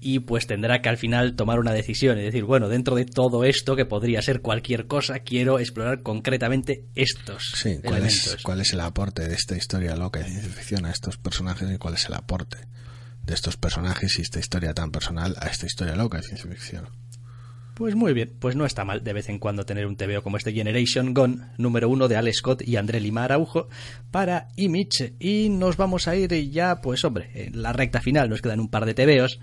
y 0.00 0.20
pues 0.20 0.46
tendrá 0.46 0.82
que 0.82 0.90
al 0.90 0.98
final 0.98 1.34
tomar 1.34 1.58
una 1.58 1.72
decisión 1.72 2.18
y 2.18 2.22
decir, 2.22 2.44
bueno, 2.44 2.68
dentro 2.68 2.94
de 2.94 3.06
todo 3.06 3.44
esto 3.44 3.74
que 3.74 3.86
podría 3.86 4.20
ser 4.20 4.42
cualquier 4.42 4.86
cosa, 4.86 5.20
quiero 5.20 5.58
explorar 5.58 6.02
concretamente 6.02 6.84
estos 6.94 7.52
sí, 7.56 7.78
¿cuál 7.82 8.04
Es, 8.04 8.36
¿Cuál 8.42 8.60
es 8.60 8.74
el 8.74 8.80
aporte 8.80 9.26
de 9.26 9.34
esta 9.34 9.56
historia 9.56 9.96
loca 9.96 10.20
de 10.20 10.26
ciencia 10.26 10.50
ficción 10.50 10.84
a 10.84 10.90
estos 10.90 11.16
personajes 11.16 11.70
y 11.70 11.78
cuál 11.78 11.94
es 11.94 12.06
el 12.06 12.14
aporte 12.14 12.58
de 13.24 13.32
estos 13.32 13.56
personajes 13.56 14.18
y 14.18 14.22
esta 14.22 14.38
historia 14.38 14.74
tan 14.74 14.90
personal 14.90 15.36
a 15.40 15.46
esta 15.46 15.64
historia 15.64 15.96
loca 15.96 16.18
de 16.18 16.24
ciencia 16.24 16.50
ficción? 16.50 16.88
Pues 17.74 17.96
muy 17.96 18.12
bien, 18.12 18.32
pues 18.38 18.54
no 18.54 18.64
está 18.64 18.84
mal 18.84 19.02
de 19.02 19.12
vez 19.12 19.28
en 19.28 19.40
cuando 19.40 19.66
tener 19.66 19.86
un 19.86 19.96
TVO 19.96 20.22
como 20.22 20.36
este 20.36 20.52
Generation 20.52 21.12
Gone, 21.12 21.38
número 21.58 21.88
uno 21.88 22.06
de 22.06 22.16
Alex 22.16 22.36
Scott 22.36 22.62
y 22.62 22.76
André 22.76 23.00
Lima 23.00 23.24
Araujo, 23.24 23.68
para 24.12 24.46
Image. 24.54 25.14
Y 25.18 25.48
nos 25.48 25.76
vamos 25.76 26.06
a 26.06 26.14
ir 26.14 26.32
ya, 26.50 26.80
pues 26.80 27.04
hombre, 27.04 27.30
en 27.34 27.60
la 27.60 27.72
recta 27.72 28.00
final, 28.00 28.30
nos 28.30 28.42
quedan 28.42 28.60
un 28.60 28.68
par 28.68 28.86
de 28.86 28.94
TVOs. 28.94 29.40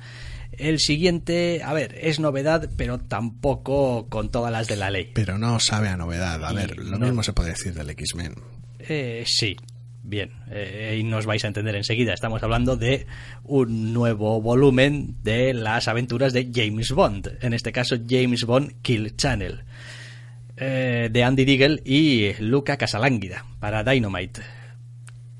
El 0.53 0.79
siguiente, 0.79 1.61
a 1.63 1.73
ver, 1.73 1.97
es 1.99 2.21
novedad, 2.21 2.69
pero 2.77 2.99
tampoco 2.99 4.07
con 4.07 4.31
todas 4.31 4.51
las 4.51 4.67
de 4.67 4.77
la 4.77 4.91
ley. 4.91 5.11
Pero 5.13 5.37
no 5.37 5.59
sabe 5.59 5.89
a 5.89 5.97
novedad. 5.97 6.45
A 6.45 6.53
ver, 6.53 6.77
lo 6.77 6.99
mismo 6.99 7.23
se 7.23 7.33
puede 7.33 7.49
decir 7.49 7.73
del 7.73 7.89
X-Men. 7.89 8.35
Eh, 8.79 9.23
sí, 9.27 9.57
bien, 10.03 10.31
eh, 10.49 10.97
y 10.99 11.03
nos 11.03 11.25
vais 11.25 11.43
a 11.43 11.47
entender 11.47 11.75
enseguida. 11.75 12.13
Estamos 12.13 12.41
hablando 12.43 12.77
de 12.77 13.07
un 13.43 13.93
nuevo 13.93 14.41
volumen 14.41 15.15
de 15.23 15.53
las 15.53 15.87
aventuras 15.87 16.33
de 16.33 16.49
James 16.53 16.91
Bond. 16.91 17.37
En 17.41 17.53
este 17.53 17.71
caso, 17.71 17.97
James 18.07 18.45
Bond 18.45 18.81
Kill 18.81 19.15
Channel. 19.15 19.63
Eh, 20.57 21.09
de 21.11 21.23
Andy 21.23 21.45
Deagle 21.45 21.81
y 21.85 22.33
Luca 22.39 22.77
Casalánguida 22.77 23.45
para 23.59 23.83
Dynamite 23.83 24.41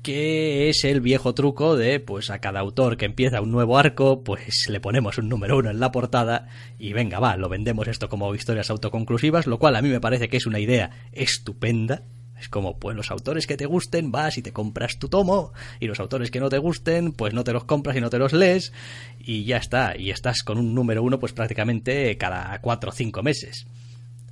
que 0.02 0.68
es 0.68 0.84
el 0.84 1.00
viejo 1.00 1.32
truco 1.32 1.76
de, 1.76 2.00
pues 2.00 2.30
a 2.30 2.40
cada 2.40 2.60
autor 2.60 2.96
que 2.96 3.04
empieza 3.04 3.40
un 3.40 3.52
nuevo 3.52 3.78
arco, 3.78 4.24
pues 4.24 4.68
le 4.68 4.80
ponemos 4.80 5.16
un 5.18 5.28
número 5.28 5.56
uno 5.56 5.70
en 5.70 5.78
la 5.78 5.92
portada 5.92 6.48
y 6.78 6.92
venga, 6.92 7.20
va, 7.20 7.36
lo 7.36 7.48
vendemos 7.48 7.86
esto 7.86 8.08
como 8.08 8.34
historias 8.34 8.68
autoconclusivas, 8.70 9.46
lo 9.46 9.58
cual 9.58 9.76
a 9.76 9.82
mí 9.82 9.88
me 9.88 10.00
parece 10.00 10.28
que 10.28 10.36
es 10.36 10.46
una 10.46 10.58
idea 10.58 10.90
estupenda. 11.12 12.02
Es 12.42 12.48
como, 12.48 12.76
pues 12.76 12.96
los 12.96 13.12
autores 13.12 13.46
que 13.46 13.56
te 13.56 13.66
gusten, 13.66 14.10
vas 14.10 14.36
y 14.36 14.42
te 14.42 14.52
compras 14.52 14.98
tu 14.98 15.08
tomo, 15.08 15.52
y 15.78 15.86
los 15.86 16.00
autores 16.00 16.32
que 16.32 16.40
no 16.40 16.48
te 16.48 16.58
gusten, 16.58 17.12
pues 17.12 17.34
no 17.34 17.44
te 17.44 17.52
los 17.52 17.62
compras 17.64 17.96
y 17.96 18.00
no 18.00 18.10
te 18.10 18.18
los 18.18 18.32
lees, 18.32 18.72
y 19.20 19.44
ya 19.44 19.58
está, 19.58 19.96
y 19.96 20.10
estás 20.10 20.42
con 20.42 20.58
un 20.58 20.74
número 20.74 21.04
uno 21.04 21.20
pues 21.20 21.32
prácticamente 21.32 22.16
cada 22.18 22.60
cuatro 22.60 22.90
o 22.90 22.92
cinco 22.92 23.22
meses. 23.22 23.64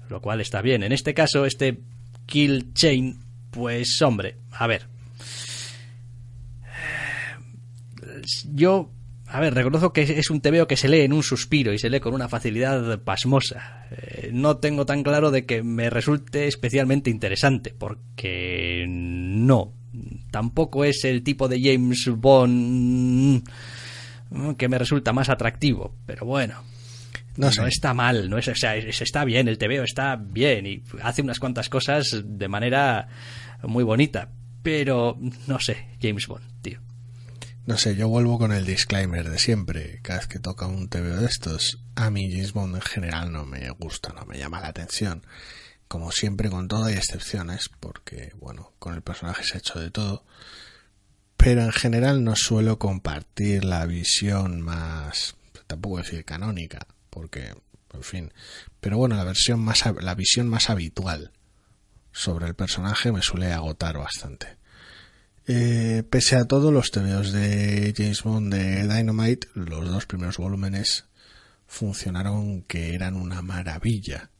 Lo 0.08 0.20
cual 0.20 0.40
está 0.40 0.60
bien. 0.60 0.82
En 0.82 0.90
este 0.90 1.14
caso, 1.14 1.46
este 1.46 1.78
Kill 2.26 2.74
Chain, 2.74 3.20
pues 3.52 4.02
hombre, 4.02 4.38
a 4.50 4.66
ver, 4.66 4.88
yo, 8.52 8.90
a 9.32 9.40
ver, 9.40 9.54
reconozco 9.54 9.92
que 9.92 10.02
es 10.02 10.30
un 10.30 10.40
tebeo 10.40 10.66
que 10.66 10.76
se 10.76 10.88
lee 10.88 11.02
en 11.02 11.12
un 11.12 11.22
suspiro 11.22 11.72
y 11.72 11.78
se 11.78 11.88
lee 11.88 12.00
con 12.00 12.14
una 12.14 12.28
facilidad 12.28 13.00
pasmosa. 13.00 13.86
Eh, 13.90 14.30
no 14.32 14.56
tengo 14.56 14.86
tan 14.86 15.02
claro 15.02 15.30
de 15.30 15.46
que 15.46 15.62
me 15.62 15.88
resulte 15.88 16.48
especialmente 16.48 17.10
interesante, 17.10 17.74
porque 17.76 18.86
no. 18.88 19.72
Tampoco 20.30 20.84
es 20.84 21.04
el 21.04 21.22
tipo 21.22 21.48
de 21.48 21.60
James 21.62 22.08
Bond 22.08 23.48
que 24.56 24.68
me 24.68 24.78
resulta 24.78 25.12
más 25.12 25.28
atractivo, 25.28 25.96
pero 26.06 26.26
bueno. 26.26 26.62
No, 27.36 27.48
está 27.48 27.94
mal, 27.94 28.28
no 28.28 28.36
es, 28.36 28.48
o 28.48 28.54
sea, 28.54 28.76
está 28.76 29.24
bien, 29.24 29.48
el 29.48 29.56
tebeo 29.56 29.84
está 29.84 30.16
bien 30.16 30.66
y 30.66 30.82
hace 31.02 31.22
unas 31.22 31.38
cuantas 31.38 31.68
cosas 31.68 32.22
de 32.24 32.48
manera 32.48 33.08
muy 33.62 33.84
bonita, 33.84 34.28
pero 34.62 35.16
no 35.46 35.58
sé, 35.58 35.86
James 36.02 36.26
Bond, 36.26 36.44
tío. 36.60 36.80
No 37.66 37.76
sé, 37.76 37.94
yo 37.94 38.08
vuelvo 38.08 38.38
con 38.38 38.52
el 38.52 38.64
disclaimer 38.64 39.28
de 39.28 39.38
siempre. 39.38 40.00
Cada 40.02 40.20
vez 40.20 40.28
que 40.28 40.38
toca 40.38 40.66
un 40.66 40.88
TV 40.88 41.16
de 41.16 41.26
estos, 41.26 41.78
a 41.94 42.10
mí 42.10 42.30
James 42.30 42.52
Bond 42.52 42.76
en 42.76 42.82
general 42.82 43.32
no 43.32 43.44
me 43.44 43.68
gusta, 43.70 44.12
no 44.14 44.24
me 44.24 44.38
llama 44.38 44.60
la 44.60 44.68
atención. 44.68 45.24
Como 45.86 46.10
siempre, 46.10 46.48
con 46.48 46.68
todo 46.68 46.84
hay 46.84 46.94
excepciones, 46.94 47.68
porque, 47.68 48.32
bueno, 48.36 48.72
con 48.78 48.94
el 48.94 49.02
personaje 49.02 49.44
se 49.44 49.54
ha 49.54 49.58
hecho 49.58 49.78
de 49.78 49.90
todo. 49.90 50.24
Pero 51.36 51.62
en 51.62 51.72
general 51.72 52.24
no 52.24 52.34
suelo 52.34 52.78
compartir 52.78 53.64
la 53.64 53.84
visión 53.86 54.62
más, 54.62 55.36
tampoco 55.66 55.98
decir 55.98 56.24
canónica, 56.24 56.86
porque, 57.10 57.54
en 57.92 58.02
fin. 58.02 58.32
Pero 58.80 58.96
bueno, 58.96 59.16
la 59.16 59.24
versión 59.24 59.60
más, 59.60 59.84
la 60.00 60.14
visión 60.14 60.48
más 60.48 60.70
habitual 60.70 61.32
sobre 62.12 62.46
el 62.46 62.54
personaje 62.54 63.12
me 63.12 63.22
suele 63.22 63.52
agotar 63.52 63.98
bastante. 63.98 64.59
Eh, 65.52 66.04
pese 66.08 66.36
a 66.36 66.44
todo, 66.44 66.70
los 66.70 66.92
TVOs 66.92 67.32
de 67.32 67.92
James 67.96 68.22
Bond 68.22 68.54
de 68.54 68.86
Dynamite, 68.86 69.48
los 69.54 69.90
dos 69.90 70.06
primeros 70.06 70.36
volúmenes, 70.36 71.06
funcionaron 71.66 72.62
que 72.62 72.94
eran 72.94 73.16
una 73.16 73.42
maravilla. 73.42 74.30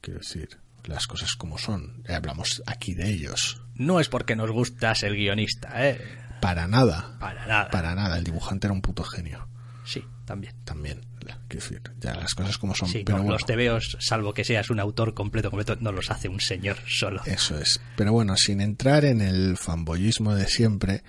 Quiero 0.00 0.20
decir, 0.20 0.60
las 0.84 1.08
cosas 1.08 1.34
como 1.34 1.58
son. 1.58 2.04
hablamos 2.08 2.62
aquí 2.64 2.94
de 2.94 3.10
ellos. 3.10 3.60
No 3.74 3.98
es 3.98 4.08
porque 4.08 4.36
nos 4.36 4.52
gusta 4.52 4.94
ser 4.94 5.14
guionista, 5.14 5.84
¿eh? 5.84 6.00
Para 6.40 6.68
nada. 6.68 7.16
Para 7.18 7.44
nada. 7.48 7.70
Para 7.70 7.96
nada. 7.96 8.18
El 8.18 8.22
dibujante 8.22 8.68
era 8.68 8.74
un 8.74 8.82
puto 8.82 9.02
genio. 9.02 9.48
Sí, 9.84 10.04
también. 10.24 10.54
También. 10.64 11.00
Decir, 11.48 11.82
ya 12.00 12.14
las 12.14 12.34
cosas 12.34 12.58
como 12.58 12.74
son. 12.74 12.88
Sí, 12.88 13.02
pero 13.04 13.22
los 13.22 13.44
tebeos, 13.44 13.96
salvo 14.00 14.34
que 14.34 14.44
seas 14.44 14.70
un 14.70 14.80
autor 14.80 15.14
completo, 15.14 15.50
completo, 15.50 15.76
no 15.80 15.92
los 15.92 16.10
hace 16.10 16.28
un 16.28 16.40
señor 16.40 16.76
solo. 16.86 17.22
Eso 17.24 17.58
es. 17.58 17.80
Pero 17.96 18.12
bueno, 18.12 18.36
sin 18.36 18.60
entrar 18.60 19.04
en 19.04 19.20
el 19.20 19.56
fanboyismo 19.56 20.34
de 20.34 20.46
siempre, 20.46 21.02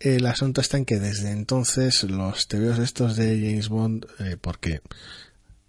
el 0.00 0.24
asunto 0.26 0.60
está 0.60 0.78
en 0.78 0.86
que 0.86 0.98
desde 0.98 1.30
entonces 1.30 2.04
los 2.04 2.48
tebeos 2.48 2.78
estos 2.78 3.16
de 3.16 3.38
James 3.38 3.68
Bond, 3.68 4.06
eh, 4.18 4.36
porque 4.40 4.80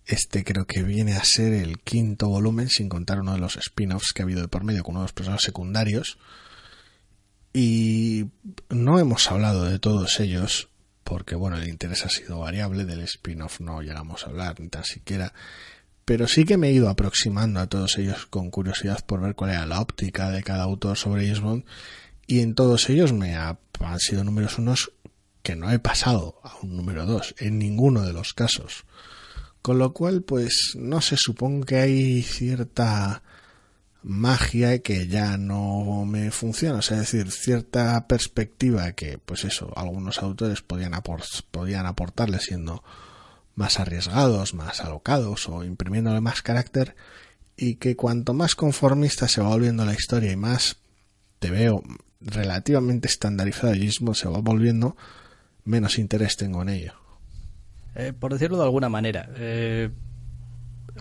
este 0.05 0.43
creo 0.43 0.65
que 0.65 0.83
viene 0.83 1.15
a 1.15 1.23
ser 1.23 1.53
el 1.53 1.79
quinto 1.79 2.29
volumen, 2.29 2.69
sin 2.69 2.89
contar 2.89 3.19
uno 3.19 3.33
de 3.33 3.39
los 3.39 3.57
spin-offs 3.57 4.13
que 4.13 4.21
ha 4.21 4.25
habido 4.25 4.41
de 4.41 4.47
por 4.47 4.63
medio 4.63 4.83
con 4.83 4.95
uno 4.95 5.01
de 5.01 5.05
los 5.05 5.13
personajes 5.13 5.45
secundarios. 5.45 6.17
Y 7.53 8.27
no 8.69 8.99
hemos 8.99 9.29
hablado 9.29 9.65
de 9.65 9.79
todos 9.79 10.19
ellos, 10.21 10.69
porque 11.11 11.35
bueno, 11.35 11.57
el 11.57 11.67
interés 11.67 12.05
ha 12.05 12.09
sido 12.09 12.39
variable, 12.39 12.85
del 12.85 13.01
spin-off 13.01 13.59
no 13.59 13.81
llegamos 13.81 14.23
a 14.23 14.29
hablar 14.29 14.61
ni 14.61 14.69
tan 14.69 14.85
siquiera, 14.85 15.33
pero 16.05 16.25
sí 16.25 16.45
que 16.45 16.55
me 16.55 16.69
he 16.69 16.71
ido 16.71 16.87
aproximando 16.87 17.59
a 17.59 17.67
todos 17.67 17.97
ellos 17.97 18.27
con 18.27 18.49
curiosidad 18.49 19.05
por 19.05 19.19
ver 19.19 19.35
cuál 19.35 19.51
era 19.51 19.65
la 19.65 19.81
óptica 19.81 20.31
de 20.31 20.41
cada 20.41 20.63
autor 20.63 20.95
sobre 20.95 21.27
James 21.27 21.65
y 22.27 22.39
en 22.39 22.55
todos 22.55 22.89
ellos 22.89 23.11
me 23.11 23.35
han 23.35 23.57
sido 23.99 24.23
números 24.23 24.57
unos 24.57 24.93
que 25.43 25.57
no 25.57 25.69
he 25.69 25.79
pasado 25.79 26.39
a 26.45 26.55
un 26.63 26.77
número 26.77 27.05
dos, 27.05 27.35
en 27.39 27.59
ninguno 27.59 28.03
de 28.03 28.13
los 28.13 28.33
casos. 28.33 28.85
Con 29.61 29.79
lo 29.79 29.91
cual, 29.91 30.21
pues, 30.21 30.75
no 30.77 31.01
se 31.01 31.17
supongo 31.17 31.65
que 31.65 31.75
hay 31.75 32.21
cierta 32.21 33.21
magia 34.03 34.79
que 34.79 35.07
ya 35.07 35.37
no 35.37 36.05
me 36.05 36.31
funciona, 36.31 36.79
es 36.79 36.89
decir, 36.89 37.31
cierta 37.31 38.07
perspectiva 38.07 38.93
que, 38.93 39.17
pues 39.19 39.43
eso, 39.43 39.71
algunos 39.75 40.19
autores 40.23 40.61
podían, 40.61 40.93
aportarle 41.85 42.39
siendo 42.39 42.83
más 43.55 43.79
arriesgados, 43.79 44.53
más 44.53 44.81
alocados 44.81 45.47
o 45.49 45.63
imprimiéndole 45.63 46.21
más 46.21 46.41
carácter 46.41 46.95
y 47.55 47.75
que 47.75 47.95
cuanto 47.95 48.33
más 48.33 48.55
conformista 48.55 49.27
se 49.27 49.41
va 49.41 49.49
volviendo 49.49 49.85
la 49.85 49.93
historia 49.93 50.31
y 50.31 50.37
más 50.37 50.77
te 51.39 51.51
veo 51.51 51.83
relativamente 52.21 53.07
estandarizado 53.07 53.73
el 53.73 53.81
mismo 53.81 54.13
se 54.13 54.29
va 54.29 54.39
volviendo, 54.39 54.95
menos 55.63 55.99
interés 55.99 56.37
tengo 56.37 56.61
en 56.63 56.69
ello. 56.69 56.93
Eh, 57.93 58.13
por 58.17 58.33
decirlo 58.33 58.57
de 58.57 58.63
alguna 58.63 58.89
manera, 58.89 59.29
eh, 59.35 59.89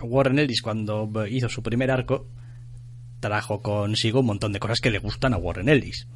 Warren 0.03 0.39
Ellis 0.39 0.61
cuando 0.61 1.09
hizo 1.25 1.49
su 1.49 1.63
primer 1.63 1.89
arco, 1.89 2.27
trajo 3.21 3.61
consigo 3.61 4.19
un 4.19 4.25
montón 4.25 4.51
de 4.51 4.59
cosas 4.59 4.81
que 4.81 4.91
le 4.91 4.99
gustan 4.99 5.33
a 5.33 5.37
Warren 5.37 5.69
Ellis. 5.69 6.07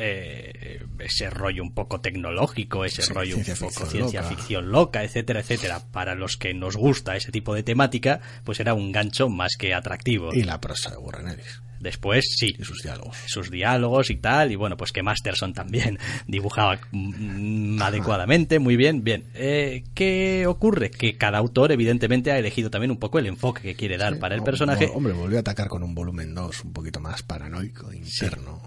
eh, 0.00 0.84
ese 1.00 1.28
rollo 1.30 1.62
un 1.62 1.72
poco 1.74 2.00
tecnológico, 2.00 2.84
ese 2.84 3.02
Sí, 3.02 3.12
rollo 3.12 3.36
un 3.36 3.42
poco 3.44 3.84
ciencia 3.86 4.20
loca. 4.22 4.34
ficción 4.36 4.70
loca, 4.70 5.02
etcétera, 5.02 5.40
etcétera. 5.40 5.80
Para 5.92 6.14
los 6.14 6.36
que 6.36 6.54
nos 6.54 6.76
gusta 6.76 7.16
ese 7.16 7.32
tipo 7.32 7.52
de 7.54 7.62
temática, 7.64 8.20
pues 8.44 8.60
era 8.60 8.74
un 8.74 8.92
gancho 8.92 9.28
más 9.28 9.56
que 9.58 9.74
atractivo. 9.74 10.32
Y 10.34 10.42
la 10.44 10.60
prosa 10.60 10.90
de 10.90 10.98
Warren 10.98 11.28
Ellis. 11.28 11.62
Después, 11.80 12.24
sí, 12.36 12.56
Y 12.58 12.64
sus 12.64 12.82
diálogos. 12.82 13.16
sus 13.26 13.50
diálogos 13.50 14.10
y 14.10 14.16
tal, 14.16 14.50
y 14.52 14.56
bueno, 14.56 14.76
pues 14.76 14.92
que 14.92 15.02
Masterson 15.02 15.52
también 15.52 15.98
dibujaba 16.26 16.80
mm, 16.90 17.80
adecuadamente, 17.80 18.58
muy 18.58 18.76
bien, 18.76 19.04
bien. 19.04 19.24
Eh, 19.34 19.84
¿Qué 19.94 20.46
ocurre? 20.46 20.90
Que 20.90 21.16
cada 21.16 21.38
autor 21.38 21.72
evidentemente 21.72 22.32
ha 22.32 22.38
elegido 22.38 22.70
también 22.70 22.90
un 22.90 22.98
poco 22.98 23.18
el 23.18 23.26
enfoque 23.26 23.62
que 23.62 23.74
quiere 23.74 23.96
dar 23.96 24.18
para 24.18 24.34
el 24.34 24.42
personaje 24.42 24.90
hombre, 24.92 25.12
volvió 25.12 25.38
a 25.38 25.40
atacar 25.40 25.68
con 25.68 25.82
un 25.82 25.94
volumen 25.94 26.34
2 26.34 26.64
un 26.64 26.72
poquito 26.72 27.00
más 27.00 27.22
paranoico, 27.22 27.92
interno. 27.92 28.62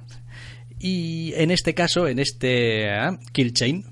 y 0.80 1.34
en 1.36 1.52
este 1.52 1.74
caso, 1.74 2.08
en 2.08 2.20
este 2.20 2.90
ah, 2.90 3.20
Kill 3.32 3.54
Chain, 3.54 3.86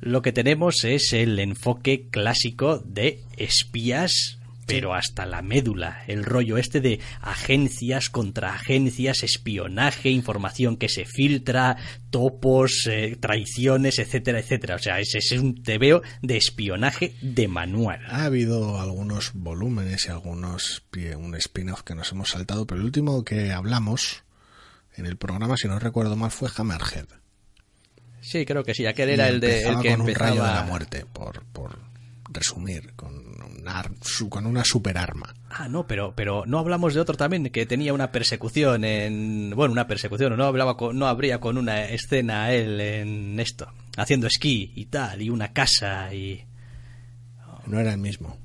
lo 0.00 0.22
que 0.22 0.32
tenemos 0.32 0.84
es 0.84 1.12
el 1.12 1.38
enfoque 1.38 2.08
clásico 2.10 2.78
de 2.78 3.20
espías 3.36 4.38
pero 4.66 4.94
hasta 4.94 5.26
la 5.26 5.42
médula, 5.42 6.04
el 6.06 6.24
rollo 6.24 6.58
este 6.58 6.80
de 6.80 7.00
agencias 7.20 8.10
contra 8.10 8.54
agencias, 8.54 9.22
espionaje, 9.22 10.10
información 10.10 10.76
que 10.76 10.88
se 10.88 11.04
filtra, 11.04 11.76
topos, 12.10 12.86
eh, 12.90 13.16
traiciones, 13.20 13.98
etcétera, 13.98 14.38
etcétera. 14.38 14.76
O 14.76 14.78
sea, 14.78 15.00
ese 15.00 15.18
es 15.18 15.32
un 15.32 15.62
tebeo 15.62 16.02
de 16.22 16.36
espionaje 16.36 17.14
de 17.20 17.48
manual. 17.48 18.00
Ha 18.08 18.24
habido 18.24 18.80
algunos 18.80 19.32
volúmenes 19.34 20.06
y 20.06 20.10
algunos 20.10 20.82
un 21.16 21.34
spin-off 21.34 21.82
que 21.82 21.94
nos 21.94 22.12
hemos 22.12 22.30
saltado, 22.30 22.66
pero 22.66 22.80
el 22.80 22.86
último 22.86 23.24
que 23.24 23.52
hablamos 23.52 24.24
en 24.96 25.06
el 25.06 25.16
programa, 25.16 25.56
si 25.56 25.68
no 25.68 25.78
recuerdo 25.78 26.16
mal, 26.16 26.30
fue 26.30 26.48
Hammerhead. 26.56 27.06
Sí, 28.20 28.46
creo 28.46 28.64
que 28.64 28.74
sí, 28.74 28.86
aquel 28.86 29.10
era 29.10 29.28
el, 29.28 29.40
de, 29.40 29.64
el 29.64 29.80
que 29.80 29.90
con 29.90 30.02
un 30.02 30.14
rayo 30.14 30.42
de 30.44 30.52
la 30.52 30.62
muerte, 30.62 31.04
por, 31.12 31.44
por 31.46 31.78
resumir, 32.34 32.92
con 32.94 33.14
una, 33.14 33.82
con 34.28 34.46
una 34.46 34.64
superarma. 34.64 35.34
Ah, 35.48 35.68
no, 35.68 35.86
pero, 35.86 36.14
pero 36.14 36.44
no 36.46 36.58
hablamos 36.58 36.94
de 36.94 37.00
otro 37.00 37.16
también 37.16 37.48
que 37.50 37.66
tenía 37.66 37.94
una 37.94 38.12
persecución 38.12 38.84
en. 38.84 39.52
Bueno, 39.54 39.72
una 39.72 39.86
persecución, 39.86 40.36
no 40.36 40.44
hablaba 40.44 40.76
con, 40.76 40.98
no 40.98 41.06
habría 41.06 41.40
con 41.40 41.56
una 41.56 41.84
escena 41.84 42.52
él 42.52 42.80
en 42.80 43.40
esto, 43.40 43.68
haciendo 43.96 44.26
esquí 44.26 44.72
y 44.74 44.86
tal, 44.86 45.22
y 45.22 45.30
una 45.30 45.52
casa 45.52 46.12
y. 46.12 46.44
No 47.66 47.80
era 47.80 47.92
el 47.92 47.98
mismo. 47.98 48.43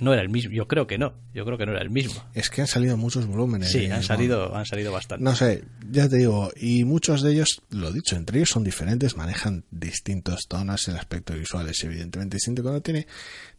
No 0.00 0.12
era 0.12 0.22
el 0.22 0.28
mismo, 0.28 0.52
yo 0.52 0.66
creo 0.66 0.86
que 0.86 0.98
no, 0.98 1.14
yo 1.32 1.44
creo 1.44 1.56
que 1.56 1.66
no 1.66 1.72
era 1.72 1.82
el 1.82 1.90
mismo. 1.90 2.22
Es 2.34 2.50
que 2.50 2.60
han 2.60 2.66
salido 2.66 2.96
muchos 2.96 3.26
volúmenes. 3.26 3.70
Sí, 3.70 3.86
han 3.86 4.02
salido, 4.02 4.54
han 4.54 4.66
salido 4.66 4.90
bastante. 4.90 5.22
No 5.22 5.36
sé, 5.36 5.64
ya 5.90 6.08
te 6.08 6.16
digo, 6.16 6.50
y 6.56 6.84
muchos 6.84 7.22
de 7.22 7.32
ellos, 7.32 7.62
lo 7.70 7.92
dicho, 7.92 8.16
entre 8.16 8.38
ellos 8.38 8.50
son 8.50 8.64
diferentes, 8.64 9.16
manejan 9.16 9.64
distintos 9.70 10.48
tonos, 10.48 10.88
el 10.88 10.96
aspecto 10.96 11.34
visual 11.34 11.68
es 11.68 11.84
evidentemente 11.84 12.36
distinto, 12.36 12.62
uno 12.62 12.80
tiene 12.80 13.06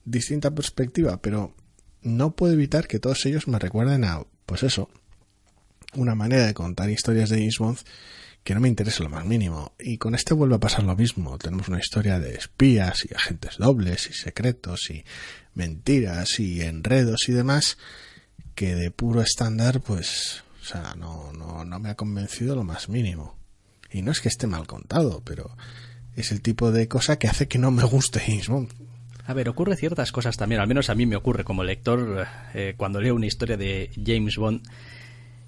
distinta 0.04 0.52
perspectiva, 0.52 1.22
pero 1.22 1.56
no 2.02 2.36
puedo 2.36 2.54
evitar 2.54 2.88
que 2.88 3.00
todos 3.00 3.26
ellos 3.26 3.48
me 3.48 3.58
recuerden 3.58 4.04
a, 4.04 4.22
pues 4.46 4.64
eso, 4.64 4.90
una 5.96 6.16
manera 6.16 6.46
de 6.46 6.54
contar 6.54 6.90
historias 6.90 7.30
de 7.30 7.38
James 7.38 7.58
Bond 7.60 7.78
que 8.46 8.54
no 8.54 8.62
me 8.62 8.70
interesa 8.70 9.04
lo 9.04 9.10
más 9.10 9.26
mínimo. 9.26 9.74
Y 9.80 9.98
con 9.98 10.14
este 10.14 10.36
vuelve 10.36 10.56
a 10.56 10.60
pasar 10.60 10.84
lo 10.84 10.96
mismo. 10.96 11.38
Tenemos 11.40 11.68
una 11.68 11.80
historia 11.80 12.20
de 12.20 12.36
espías 12.36 13.04
y 13.10 13.14
agentes 13.14 13.58
dobles 13.58 14.08
y 14.12 14.14
secretos 14.14 14.92
y 14.92 15.04
mentiras 15.56 16.40
y 16.40 16.62
enredos 16.62 17.28
y 17.28 17.32
demás 17.32 17.80
que 18.54 18.76
de 18.76 18.92
puro 18.92 19.22
estándar, 19.22 19.82
pues, 19.82 20.44
o 20.62 20.66
sea, 20.66 20.94
no, 20.96 21.34
no, 21.34 21.66
no 21.66 21.80
me 21.80 21.90
ha 21.90 21.96
convencido 21.96 22.56
lo 22.56 22.64
más 22.64 22.88
mínimo. 22.88 23.36
Y 23.92 24.04
no 24.04 24.12
es 24.12 24.22
que 24.22 24.30
esté 24.30 24.46
mal 24.46 24.68
contado, 24.68 25.24
pero 25.26 25.58
es 26.16 26.32
el 26.32 26.42
tipo 26.42 26.72
de 26.72 26.88
cosa 26.88 27.18
que 27.18 27.28
hace 27.28 27.48
que 27.48 27.58
no 27.58 27.72
me 27.72 27.84
guste 27.84 28.20
James 28.20 28.48
Bond. 28.48 28.70
A 29.26 29.34
ver, 29.34 29.50
ocurre 29.50 29.76
ciertas 29.76 30.12
cosas 30.12 30.38
también, 30.38 30.62
al 30.62 30.68
menos 30.68 30.92
a 30.92 30.96
mí 30.96 31.08
me 31.08 31.16
ocurre 31.16 31.44
como 31.44 31.64
lector 31.64 32.28
eh, 32.54 32.76
cuando 32.78 33.02
leo 33.02 33.16
una 33.16 33.26
historia 33.26 33.58
de 33.58 33.90
James 34.06 34.38
Bond. 34.38 34.62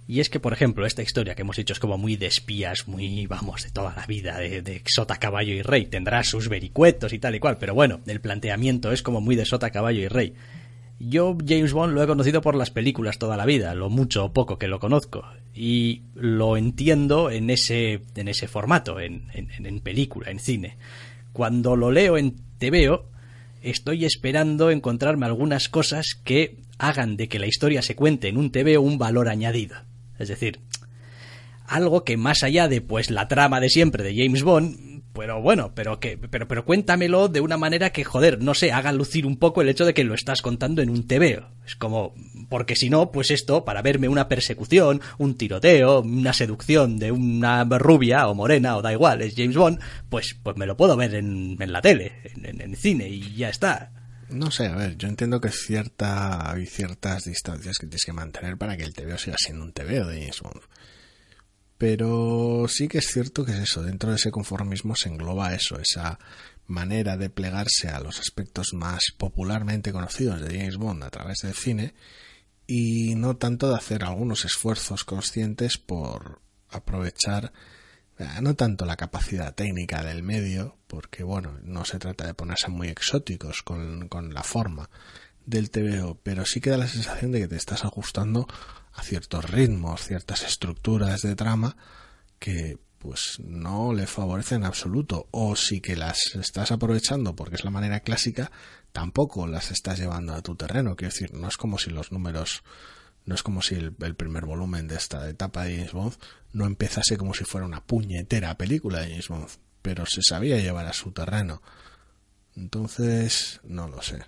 Y 0.07 0.21
es 0.21 0.29
que, 0.29 0.39
por 0.39 0.53
ejemplo, 0.53 0.85
esta 0.85 1.01
historia 1.01 1.35
que 1.35 1.41
hemos 1.41 1.59
hecho 1.59 1.73
es 1.73 1.79
como 1.79 1.97
muy 1.97 2.15
de 2.15 2.27
espías, 2.27 2.87
muy, 2.87 3.27
vamos, 3.27 3.63
de 3.63 3.71
toda 3.71 3.93
la 3.93 4.05
vida, 4.05 4.37
de, 4.37 4.61
de 4.61 4.81
sota, 4.85 5.17
caballo 5.17 5.53
y 5.53 5.61
rey. 5.61 5.85
Tendrá 5.87 6.23
sus 6.23 6.47
vericuetos 6.47 7.11
y 7.11 7.19
tal 7.19 7.35
y 7.35 7.39
cual, 7.39 7.57
pero 7.57 7.73
bueno, 7.73 7.99
el 8.07 8.21
planteamiento 8.21 8.93
es 8.93 9.03
como 9.03 9.19
muy 9.19 9.35
de 9.35 9.45
sota, 9.45 9.69
caballo 9.69 9.99
y 9.99 10.07
rey. 10.07 10.33
Yo 10.99 11.37
James 11.45 11.73
Bond 11.73 11.93
lo 11.93 12.01
he 12.01 12.07
conocido 12.07 12.41
por 12.41 12.55
las 12.55 12.71
películas 12.71 13.19
toda 13.19 13.37
la 13.37 13.45
vida, 13.45 13.75
lo 13.75 13.89
mucho 13.89 14.25
o 14.25 14.33
poco 14.33 14.57
que 14.57 14.67
lo 14.67 14.79
conozco, 14.79 15.25
y 15.53 16.01
lo 16.15 16.57
entiendo 16.57 17.29
en 17.29 17.49
ese, 17.49 18.01
en 18.15 18.27
ese 18.29 18.47
formato, 18.47 18.99
en, 18.99 19.27
en, 19.33 19.65
en 19.65 19.79
película, 19.81 20.31
en 20.31 20.39
cine. 20.39 20.77
Cuando 21.33 21.75
lo 21.75 21.91
leo 21.91 22.17
en 22.17 22.35
TVO, 22.57 23.05
estoy 23.61 24.05
esperando 24.05 24.71
encontrarme 24.71 25.25
algunas 25.27 25.69
cosas 25.69 26.19
que 26.23 26.57
hagan 26.79 27.15
de 27.17 27.27
que 27.27 27.39
la 27.39 27.47
historia 27.47 27.81
se 27.81 27.95
cuente 27.95 28.27
en 28.27 28.37
un 28.37 28.51
TVO 28.51 28.81
un 28.81 28.97
valor 28.97 29.29
añadido. 29.29 29.75
Es 30.19 30.27
decir, 30.29 30.59
algo 31.67 32.03
que 32.03 32.17
más 32.17 32.43
allá 32.43 32.67
de 32.67 32.81
pues 32.81 33.11
la 33.11 33.27
trama 33.27 33.59
de 33.59 33.69
siempre 33.69 34.03
de 34.03 34.15
James 34.15 34.43
Bond, 34.43 35.03
pero 35.13 35.41
bueno, 35.41 35.71
pero 35.73 35.99
que 35.99 36.17
pero 36.17 36.47
pero 36.47 36.63
cuéntamelo 36.63 37.27
de 37.27 37.41
una 37.41 37.57
manera 37.57 37.89
que 37.89 38.03
joder, 38.03 38.41
no 38.41 38.53
sé, 38.53 38.71
haga 38.71 38.91
lucir 38.91 39.25
un 39.25 39.37
poco 39.37 39.61
el 39.61 39.69
hecho 39.69 39.85
de 39.85 39.93
que 39.93 40.03
lo 40.03 40.13
estás 40.13 40.41
contando 40.41 40.81
en 40.81 40.89
un 40.89 41.07
TVO. 41.07 41.49
Es 41.65 41.75
como 41.75 42.13
porque 42.49 42.75
si 42.75 42.89
no, 42.89 43.11
pues 43.11 43.31
esto 43.31 43.65
para 43.65 43.81
verme 43.81 44.07
una 44.07 44.29
persecución, 44.29 45.01
un 45.17 45.35
tiroteo, 45.35 46.01
una 46.01 46.33
seducción 46.33 46.99
de 46.99 47.11
una 47.11 47.63
rubia 47.65 48.27
o 48.27 48.35
morena 48.35 48.77
o 48.77 48.81
da 48.81 48.93
igual, 48.93 49.21
es 49.21 49.33
James 49.35 49.57
Bond, 49.57 49.79
pues 50.09 50.37
pues 50.41 50.55
me 50.55 50.67
lo 50.67 50.77
puedo 50.77 50.95
ver 50.95 51.15
en, 51.15 51.57
en 51.59 51.71
la 51.71 51.81
tele, 51.81 52.13
en, 52.35 52.45
en, 52.45 52.61
en 52.61 52.75
cine 52.75 53.09
y 53.09 53.35
ya 53.35 53.49
está. 53.49 53.91
No 54.29 54.51
sé, 54.51 54.67
a 54.67 54.75
ver, 54.75 54.97
yo 54.97 55.07
entiendo 55.07 55.39
que 55.39 55.49
cierta, 55.49 56.51
hay 56.51 56.65
ciertas 56.65 57.23
distancias 57.23 57.77
que 57.77 57.87
tienes 57.87 58.03
que 58.03 58.13
mantener 58.13 58.57
para 58.57 58.75
que 58.75 58.83
el 58.83 58.93
TVO 58.93 59.17
siga 59.17 59.37
siendo 59.39 59.63
un 59.63 59.71
TVO 59.71 60.07
de 60.07 60.19
James 60.19 60.41
Bond. 60.41 60.61
Pero 61.77 62.65
sí 62.67 62.87
que 62.87 62.97
es 62.97 63.07
cierto 63.07 63.45
que 63.45 63.51
es 63.51 63.59
eso, 63.59 63.83
dentro 63.83 64.09
de 64.09 64.17
ese 64.17 64.31
conformismo 64.31 64.95
se 64.95 65.09
engloba 65.09 65.53
eso, 65.53 65.79
esa 65.79 66.19
manera 66.65 67.15
de 67.15 67.29
plegarse 67.29 67.87
a 67.87 67.99
los 68.01 68.19
aspectos 68.19 68.73
más 68.73 69.13
popularmente 69.17 69.93
conocidos 69.93 70.41
de 70.41 70.57
James 70.57 70.77
Bond 70.77 71.03
a 71.03 71.09
través 71.09 71.37
del 71.43 71.53
cine 71.53 71.93
y 72.65 73.15
no 73.15 73.37
tanto 73.37 73.69
de 73.69 73.77
hacer 73.77 74.03
algunos 74.03 74.43
esfuerzos 74.43 75.05
conscientes 75.05 75.77
por 75.77 76.41
aprovechar 76.69 77.53
no 78.41 78.55
tanto 78.55 78.85
la 78.85 78.97
capacidad 78.97 79.53
técnica 79.53 80.03
del 80.03 80.23
medio, 80.23 80.77
porque 80.87 81.23
bueno, 81.23 81.57
no 81.63 81.85
se 81.85 81.99
trata 81.99 82.25
de 82.25 82.33
ponerse 82.33 82.69
muy 82.69 82.87
exóticos 82.87 83.61
con, 83.63 84.07
con 84.07 84.33
la 84.33 84.43
forma 84.43 84.89
del 85.45 85.69
TVO, 85.71 86.19
pero 86.23 86.45
sí 86.45 86.59
que 86.59 86.69
da 86.69 86.77
la 86.77 86.87
sensación 86.87 87.31
de 87.31 87.39
que 87.39 87.47
te 87.47 87.55
estás 87.55 87.85
ajustando 87.85 88.47
a 88.93 89.03
ciertos 89.03 89.49
ritmos, 89.49 90.03
ciertas 90.03 90.43
estructuras 90.43 91.21
de 91.21 91.35
trama 91.35 91.77
que 92.39 92.77
pues 92.97 93.39
no 93.39 93.93
le 93.93 94.07
favorecen 94.07 94.59
en 94.59 94.65
absoluto. 94.65 95.27
O 95.31 95.55
sí 95.55 95.81
que 95.81 95.95
las 95.95 96.35
estás 96.35 96.71
aprovechando 96.71 97.35
porque 97.35 97.55
es 97.55 97.63
la 97.63 97.71
manera 97.71 97.99
clásica 98.01 98.51
tampoco 98.91 99.47
las 99.47 99.71
estás 99.71 99.99
llevando 99.99 100.33
a 100.33 100.41
tu 100.41 100.55
terreno. 100.55 100.95
Quiero 100.95 101.13
decir 101.13 101.33
no 101.33 101.47
es 101.47 101.57
como 101.57 101.77
si 101.77 101.91
los 101.91 102.11
números 102.11 102.63
no 103.27 103.35
es 103.35 103.43
como 103.43 103.61
si 103.61 103.75
el, 103.75 103.93
el 104.01 104.15
primer 104.15 104.45
volumen 104.45 104.87
de 104.87 104.95
esta 104.95 105.29
etapa 105.29 105.65
de 105.65 105.75
James 105.75 105.93
Bond 105.93 106.13
no 106.53 106.65
empezase 106.65 107.17
como 107.17 107.35
si 107.35 107.43
fuera 107.43 107.67
una 107.67 107.83
puñetera 107.83 108.57
película 108.57 109.01
de 109.01 109.09
James 109.09 109.27
Bond 109.27 109.47
pero 109.83 110.05
se 110.07 110.21
sabía 110.23 110.57
llevar 110.57 110.87
a 110.87 110.93
su 110.93 111.11
terreno 111.11 111.61
entonces 112.55 113.59
no 113.63 113.87
lo 113.87 114.01
sé 114.01 114.23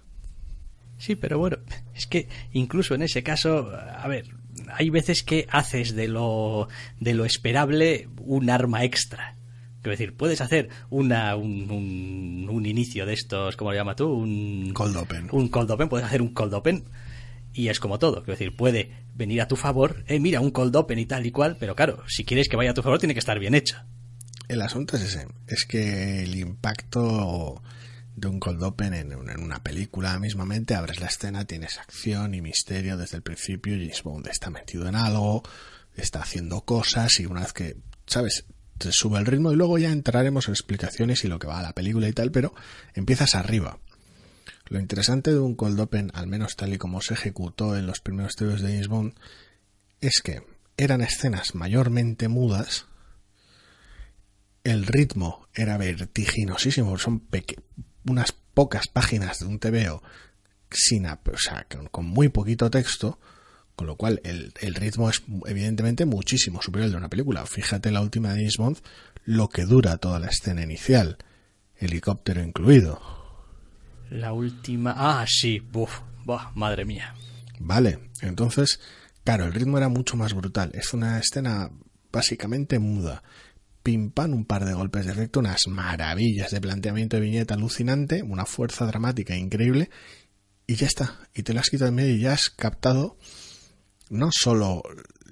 Sí, 1.00 1.16
pero 1.16 1.40
bueno, 1.40 1.58
es 1.96 2.06
que 2.08 2.28
incluso 2.52 2.94
en 2.94 3.02
ese 3.02 3.24
caso, 3.24 3.72
a 3.72 4.06
ver, 4.08 4.26
hay 4.74 4.90
veces 4.90 5.24
que 5.24 5.48
haces 5.50 5.96
de 5.96 6.10
lo, 6.10 6.68
de 7.00 7.14
lo 7.14 7.24
esperable 7.24 8.10
un 8.20 8.50
arma 8.50 8.84
extra. 8.84 9.36
Quiero 9.82 9.92
decir, 9.92 10.14
puedes 10.14 10.42
hacer 10.42 10.68
una, 10.90 11.38
un, 11.38 11.72
un, 11.72 12.48
un 12.50 12.66
inicio 12.66 13.06
de 13.06 13.14
estos, 13.14 13.56
¿cómo 13.56 13.72
lo 13.72 13.78
llamas 13.78 13.96
tú? 13.96 14.12
Un 14.12 14.74
cold 14.74 14.98
open. 14.98 15.30
Un 15.32 15.48
cold 15.48 15.72
open, 15.72 15.88
puedes 15.88 16.06
hacer 16.06 16.22
un 16.22 16.34
cold 16.34 16.54
open 16.54 16.84
y 17.54 17.70
es 17.70 17.80
como 17.80 18.00
todo. 18.00 18.24
Quiero 18.24 18.34
decir, 18.34 18.56
puede 18.56 18.92
venir 19.16 19.42
a 19.42 19.48
tu 19.48 19.56
favor, 19.56 20.04
eh, 20.08 20.20
mira, 20.20 20.40
un 20.40 20.52
cold 20.52 20.76
open 20.76 21.00
y 21.00 21.06
tal 21.06 21.26
y 21.26 21.32
cual, 21.32 21.58
pero 21.60 21.76
claro, 21.76 22.04
si 22.08 22.24
quieres 22.24 22.48
que 22.48 22.56
vaya 22.56 22.72
a 22.72 22.74
tu 22.74 22.82
favor 22.82 23.00
tiene 23.00 23.14
que 23.14 23.20
estar 23.20 23.40
bien 23.40 23.56
hecho. 23.56 23.78
El 24.48 24.62
asunto 24.62 24.98
es 24.98 25.04
ese, 25.04 25.28
es 25.48 25.66
que 25.66 26.24
el 26.24 26.36
impacto 26.36 27.62
de 28.16 28.28
un 28.28 28.40
cold 28.40 28.64
open 28.64 28.94
en, 28.94 29.12
en, 29.12 29.44
una 29.44 29.62
película 29.62 30.18
mismamente, 30.20 30.76
abres 30.76 31.00
la 31.00 31.08
escena, 31.08 31.46
tienes 31.46 31.78
acción 31.78 32.34
y 32.34 32.42
misterio 32.42 32.98
desde 32.98 33.18
el 33.18 33.24
principio, 33.24 33.76
James 33.76 34.04
Bond 34.04 34.28
está 34.28 34.50
metido 34.50 34.88
en 34.88 34.96
algo, 34.96 35.44
está 35.96 36.22
haciendo 36.22 36.62
cosas 36.62 37.20
y 37.20 37.26
una 37.26 37.42
vez 37.42 37.54
que, 37.54 37.78
¿sabes? 38.06 38.46
Se 38.80 38.92
sube 38.92 39.20
el 39.20 39.26
ritmo 39.26 39.52
y 39.52 39.56
luego 39.56 39.78
ya 39.78 39.92
entraremos 39.92 40.48
en 40.48 40.54
explicaciones 40.54 41.24
y 41.26 41.28
lo 41.28 41.38
que 41.38 41.48
va 41.48 41.60
a 41.60 41.64
la 41.64 41.74
película 41.74 42.08
y 42.08 42.14
tal, 42.14 42.32
pero 42.32 42.54
empiezas 42.94 43.36
arriba. 43.36 43.78
Lo 44.70 44.80
interesante 44.80 45.32
de 45.32 45.40
un 45.40 45.56
cold 45.56 45.80
open, 45.80 46.12
al 46.14 46.28
menos 46.28 46.56
tal 46.56 46.74
y 46.74 46.78
como 46.78 47.02
se 47.02 47.16
ejecutó 47.16 47.76
en 47.76 47.88
los 47.88 48.00
primeros 48.00 48.36
TVs 48.36 48.62
de 48.62 48.70
James 48.70 48.88
Bond, 48.88 49.14
es 50.00 50.22
que 50.24 50.44
eran 50.78 51.02
escenas 51.02 51.56
mayormente 51.56 52.28
mudas 52.28 52.86
el 54.64 54.86
ritmo 54.86 55.48
era 55.54 55.78
vertiginosísimo, 55.78 56.98
son 56.98 57.24
unas 58.06 58.32
pocas 58.54 58.88
páginas 58.88 59.40
de 59.40 59.46
un 59.46 59.60
TVO 59.60 60.04
sin, 60.70 61.08
o 61.08 61.20
sea, 61.38 61.66
con, 61.92 62.06
muy 62.06 62.30
poquito 62.30 62.70
texto, 62.70 63.20
con 63.76 63.88
lo 63.88 63.96
cual 63.96 64.22
el, 64.24 64.54
el, 64.62 64.76
ritmo 64.76 65.10
es 65.10 65.24
evidentemente 65.48 66.06
muchísimo 66.06 66.62
superior 66.62 66.86
al 66.86 66.92
de 66.92 66.98
una 66.98 67.10
película. 67.10 67.46
Fíjate 67.46 67.92
la 67.92 68.02
última 68.02 68.30
de 68.30 68.36
James 68.36 68.58
Bond, 68.58 68.78
lo 69.26 69.50
que 69.50 69.64
dura 69.64 69.98
toda 69.98 70.20
la 70.20 70.28
escena 70.28 70.62
inicial, 70.62 71.18
helicóptero 71.78 72.44
incluido. 72.44 73.19
La 74.10 74.34
última... 74.34 74.94
Ah, 74.98 75.26
sí, 75.28 75.60
Buf, 75.60 76.02
madre 76.56 76.86
mía. 76.86 77.14
Vale, 77.60 78.00
entonces, 78.22 78.80
claro, 79.24 79.46
el 79.46 79.54
ritmo 79.54 79.78
era 79.78 79.90
mucho 79.90 80.18
más 80.18 80.34
brutal. 80.34 80.72
Es 80.74 80.94
una 80.94 81.20
escena 81.20 81.70
básicamente 82.12 82.80
muda. 82.80 83.24
Pim 83.84 84.12
pam, 84.12 84.34
un 84.34 84.46
par 84.46 84.66
de 84.66 84.74
golpes 84.74 85.06
de 85.06 85.14
efecto, 85.14 85.40
unas 85.40 85.68
maravillas 85.68 86.52
de 86.52 86.62
planteamiento 86.62 87.18
de 87.18 87.24
viñeta 87.24 87.54
alucinante, 87.54 88.24
una 88.24 88.46
fuerza 88.46 88.86
dramática 88.86 89.36
increíble, 89.36 89.90
y 90.68 90.76
ya 90.76 90.88
está. 90.88 91.20
Y 91.34 91.44
te 91.44 91.54
lo 91.54 91.60
has 91.60 91.70
quitado 91.70 91.90
en 91.90 91.96
medio 91.96 92.16
y 92.16 92.20
ya 92.20 92.34
has 92.34 92.50
captado 92.50 93.18
no 94.10 94.30
solo 94.32 94.84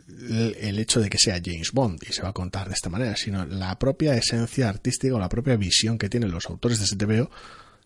el 0.08 0.80
hecho 0.80 1.02
de 1.02 1.10
que 1.10 1.18
sea 1.18 1.42
James 1.44 1.72
Bond 1.74 2.02
y 2.08 2.14
se 2.14 2.22
va 2.22 2.30
a 2.30 2.34
contar 2.34 2.68
de 2.68 2.74
esta 2.74 2.90
manera, 2.90 3.16
sino 3.16 3.46
la 3.46 3.78
propia 3.78 4.16
esencia 4.16 4.70
artística 4.70 5.14
o 5.14 5.20
la 5.20 5.30
propia 5.30 5.58
visión 5.58 5.98
que 5.98 6.10
tienen 6.10 6.32
los 6.32 6.46
autores 6.48 6.80
de 6.80 6.86
ese 6.86 6.96
TVO 6.96 7.30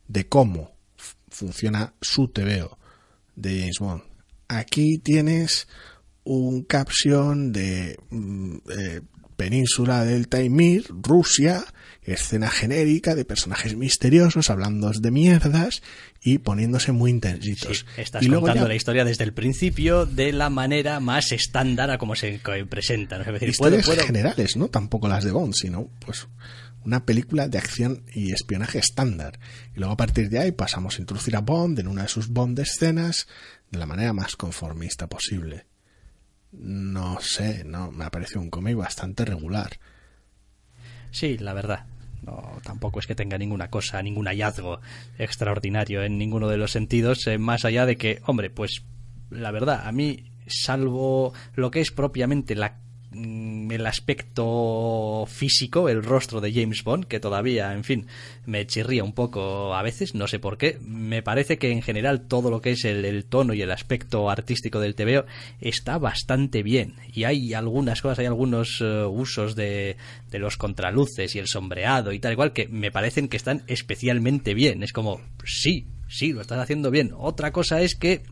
de 0.08 0.28
cómo 0.28 0.81
funciona 1.32 1.94
su 2.02 2.28
TVO 2.28 2.78
de 3.36 3.60
James 3.60 3.80
Bond. 3.80 4.04
Aquí 4.48 5.00
tienes 5.00 5.68
un 6.24 6.64
caption 6.64 7.52
de 7.52 7.98
mm, 8.10 8.58
eh, 8.78 9.02
península 9.38 10.06
del 10.06 10.28
Taimir, 10.28 10.86
Rusia, 10.90 11.64
escena 12.04 12.50
genérica 12.50 13.16
de 13.16 13.26
personajes 13.26 13.76
misteriosos 13.76 14.50
hablando 14.50 14.92
de 14.92 15.12
mierdas 15.12 15.82
y 16.22 16.40
poniéndose 16.40 16.92
muy 16.92 17.10
intensitos. 17.12 17.86
estás 17.98 18.28
contando 18.28 18.68
la 18.68 18.76
historia 18.76 19.04
desde 19.04 19.24
el 19.24 19.34
principio 19.34 20.06
de 20.06 20.32
la 20.32 20.50
manera 20.50 21.00
más 21.00 21.32
estándar 21.32 21.90
a 21.90 21.98
como 21.98 22.16
se 22.16 22.40
presenta. 22.70 23.18
¿no? 23.18 23.36
Es 23.36 23.42
Historias 23.42 23.88
generales, 24.06 24.58
no 24.58 24.68
tampoco 24.68 25.08
las 25.08 25.24
de 25.24 25.32
Bond, 25.32 25.54
sino 25.56 25.90
pues 26.06 26.28
una 26.86 27.06
película 27.06 27.48
de 27.48 27.58
acción 27.58 28.04
y 28.14 28.32
espionaje 28.32 28.80
estándar. 28.80 29.40
Y 29.76 29.80
luego 29.80 29.94
a 29.94 29.98
partir 29.98 30.30
de 30.30 30.40
ahí 30.40 30.52
pasamos 30.52 30.98
a 30.98 31.02
introducir 31.02 31.36
a 31.36 31.42
Bond 31.42 31.80
en 31.80 31.88
una 31.88 32.04
de 32.04 32.08
sus 32.08 32.30
Bond 32.30 32.60
escenas 32.60 33.28
de 33.70 33.80
la 33.80 33.86
manera 33.86 34.14
más 34.14 34.36
conformista 34.36 35.08
posible. 35.08 35.66
No 36.52 37.20
sé, 37.22 37.64
no 37.64 37.92
me 37.92 38.06
ha 38.06 38.12
parecido 38.12 38.42
un 38.42 38.50
cómic 38.50 38.76
bastante 38.76 39.26
regular. 39.26 39.80
Sí, 41.12 41.38
la 41.38 41.54
verdad. 41.54 41.86
No, 42.24 42.60
tampoco 42.64 43.00
es 43.00 43.08
que 43.08 43.16
tenga 43.16 43.38
ninguna 43.38 43.70
cosa, 43.70 44.02
ningún 44.04 44.28
hallazgo 44.28 44.80
extraordinario 45.18 46.04
en 46.04 46.18
ninguno 46.18 46.50
de 46.50 46.58
los 46.58 46.72
sentidos, 46.72 47.26
eh, 47.26 47.40
más 47.40 47.66
allá 47.66 47.86
de 47.88 47.98
que, 47.98 48.22
hombre, 48.26 48.52
pues 48.52 48.84
la 49.32 49.50
verdad, 49.50 49.88
a 49.88 49.92
mí, 49.92 50.32
salvo 50.46 51.34
lo 51.56 51.72
que 51.72 51.82
es 51.82 51.92
propiamente 51.92 52.54
la 52.54 52.80
el 53.14 53.86
aspecto 53.86 55.26
físico, 55.28 55.90
el 55.90 56.04
rostro 56.04 56.40
de 56.40 56.54
James 56.54 56.84
Bond, 56.84 57.06
que 57.06 57.20
todavía, 57.20 57.74
en 57.74 57.84
fin, 57.84 58.08
me 58.46 58.66
chirría 58.66 59.04
un 59.04 59.14
poco 59.14 59.76
a 59.76 59.82
veces, 59.82 60.16
no 60.16 60.28
sé 60.28 60.40
por 60.40 60.58
qué. 60.58 60.78
Me 60.82 61.22
parece 61.22 61.58
que 61.58 61.72
en 61.72 61.82
general 61.82 62.28
todo 62.28 62.50
lo 62.50 62.62
que 62.62 62.72
es 62.72 62.86
el, 62.86 63.26
tono 63.26 63.54
y 63.54 63.62
el 63.62 63.72
aspecto 63.72 64.30
artístico 64.30 64.80
del 64.80 64.96
TVO 64.96 65.26
está 65.60 65.98
bastante 65.98 66.64
bien. 66.64 66.96
Y 67.14 67.26
hay 67.26 67.54
algunas 67.54 68.02
cosas, 68.02 68.20
hay 68.20 68.28
algunos 68.28 68.80
eh, 68.82 69.04
usos 69.06 69.56
de, 69.56 69.98
de 70.30 70.40
los 70.40 70.56
contraluces 70.56 71.36
y 71.36 71.40
el 71.40 71.48
sombreado 71.48 72.14
y 72.14 72.20
tal, 72.20 72.32
igual 72.32 72.54
que 72.54 72.68
me 72.70 72.92
parecen 72.92 73.28
que 73.28 73.38
están 73.38 73.64
especialmente 73.68 74.54
bien. 74.54 74.84
Es 74.84 74.94
como, 74.94 75.20
sí, 75.44 75.86
sí, 76.08 76.32
lo 76.32 76.42
estás 76.42 76.60
haciendo 76.60 76.92
bien. 76.92 77.12
Otra 77.18 77.52
cosa 77.52 77.82
es 77.82 77.96
que 77.96 78.24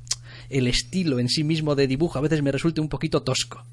el 0.49 0.67
estilo 0.67 1.19
en 1.19 1.27
sí 1.27 1.43
mismo 1.43 1.75
de 1.75 1.87
dibujo 1.87 2.17
a 2.17 2.21
veces 2.21 2.41
me 2.41 2.51
resulte 2.51 2.79
un 2.79 2.89
poquito 2.89 3.23
tosco 3.23 3.65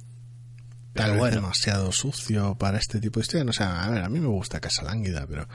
tal 0.97 1.21
vez 1.21 1.35
demasiado 1.35 1.93
sucio 1.93 2.57
para 2.59 2.79
este 2.79 3.01
tipo 3.01 3.21
de 3.21 3.25
historia. 3.25 3.45
No 3.45 3.53
sé, 3.53 3.63
a 3.65 3.89
ver, 3.91 4.03
a 4.03 4.09
mí 4.09 4.19
me 4.19 4.29
gusta 4.29 4.61
Casa 4.61 4.83
Lánguida, 4.83 5.27
pero 5.29 5.47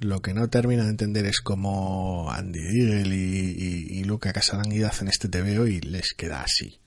lo 0.00 0.20
que 0.20 0.34
no 0.34 0.48
termino 0.48 0.84
de 0.84 0.90
entender 0.90 1.26
es 1.26 1.40
cómo 1.40 2.30
Andy 2.30 2.60
Deagle 2.60 3.16
y, 3.16 3.86
y, 3.90 4.04
Luca 4.04 4.32
Casalánguida 4.32 4.88
hacen 4.88 5.08
este 5.08 5.28
TVO 5.28 5.66
y 5.66 5.80
les 5.80 6.12
queda 6.14 6.42
así. 6.42 6.78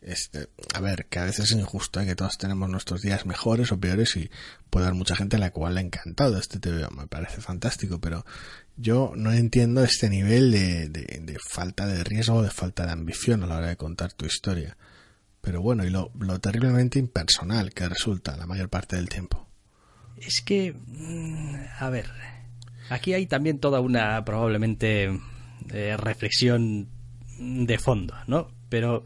Este, 0.00 0.48
a 0.74 0.80
ver, 0.80 1.06
que 1.06 1.18
a 1.18 1.24
veces 1.24 1.50
es 1.50 1.58
injusto, 1.58 2.00
¿eh? 2.00 2.06
que 2.06 2.14
todos 2.14 2.38
tenemos 2.38 2.70
nuestros 2.70 3.02
días 3.02 3.26
mejores 3.26 3.72
o 3.72 3.80
peores 3.80 4.16
y 4.16 4.30
puede 4.70 4.86
haber 4.86 4.96
mucha 4.96 5.16
gente 5.16 5.36
a 5.36 5.40
la 5.40 5.50
cual 5.50 5.74
le 5.74 5.80
ha 5.80 5.82
encantado 5.82 6.38
este 6.38 6.58
TVO, 6.58 6.90
me 6.92 7.06
parece 7.08 7.40
fantástico, 7.40 8.00
pero 8.00 8.24
yo 8.76 9.12
no 9.16 9.32
entiendo 9.32 9.82
este 9.82 10.08
nivel 10.08 10.52
de, 10.52 10.88
de 10.88 11.36
falta 11.46 11.86
de 11.86 12.04
riesgo, 12.04 12.42
de 12.42 12.50
falta 12.50 12.86
de 12.86 12.92
ambición 12.92 13.42
a 13.42 13.46
la 13.46 13.56
hora 13.56 13.68
de 13.68 13.76
contar 13.76 14.12
tu 14.12 14.24
historia. 14.24 14.76
Pero 15.40 15.62
bueno, 15.62 15.84
y 15.84 15.90
lo, 15.90 16.10
terriblemente 16.40 16.98
impersonal 16.98 17.72
que 17.72 17.88
resulta 17.88 18.36
la 18.36 18.46
mayor 18.46 18.68
parte 18.68 18.96
del 18.96 19.08
tiempo. 19.08 19.46
Es 20.16 20.42
que, 20.44 20.74
mm, 20.74 21.54
a 21.78 21.90
ver, 21.90 22.10
aquí 22.90 23.14
hay 23.14 23.26
también 23.26 23.58
toda 23.58 23.80
una 23.80 24.24
probablemente 24.24 25.18
eh, 25.70 25.96
reflexión 25.96 26.88
de 27.38 27.78
fondo, 27.78 28.14
¿no? 28.26 28.48
Pero 28.68 29.04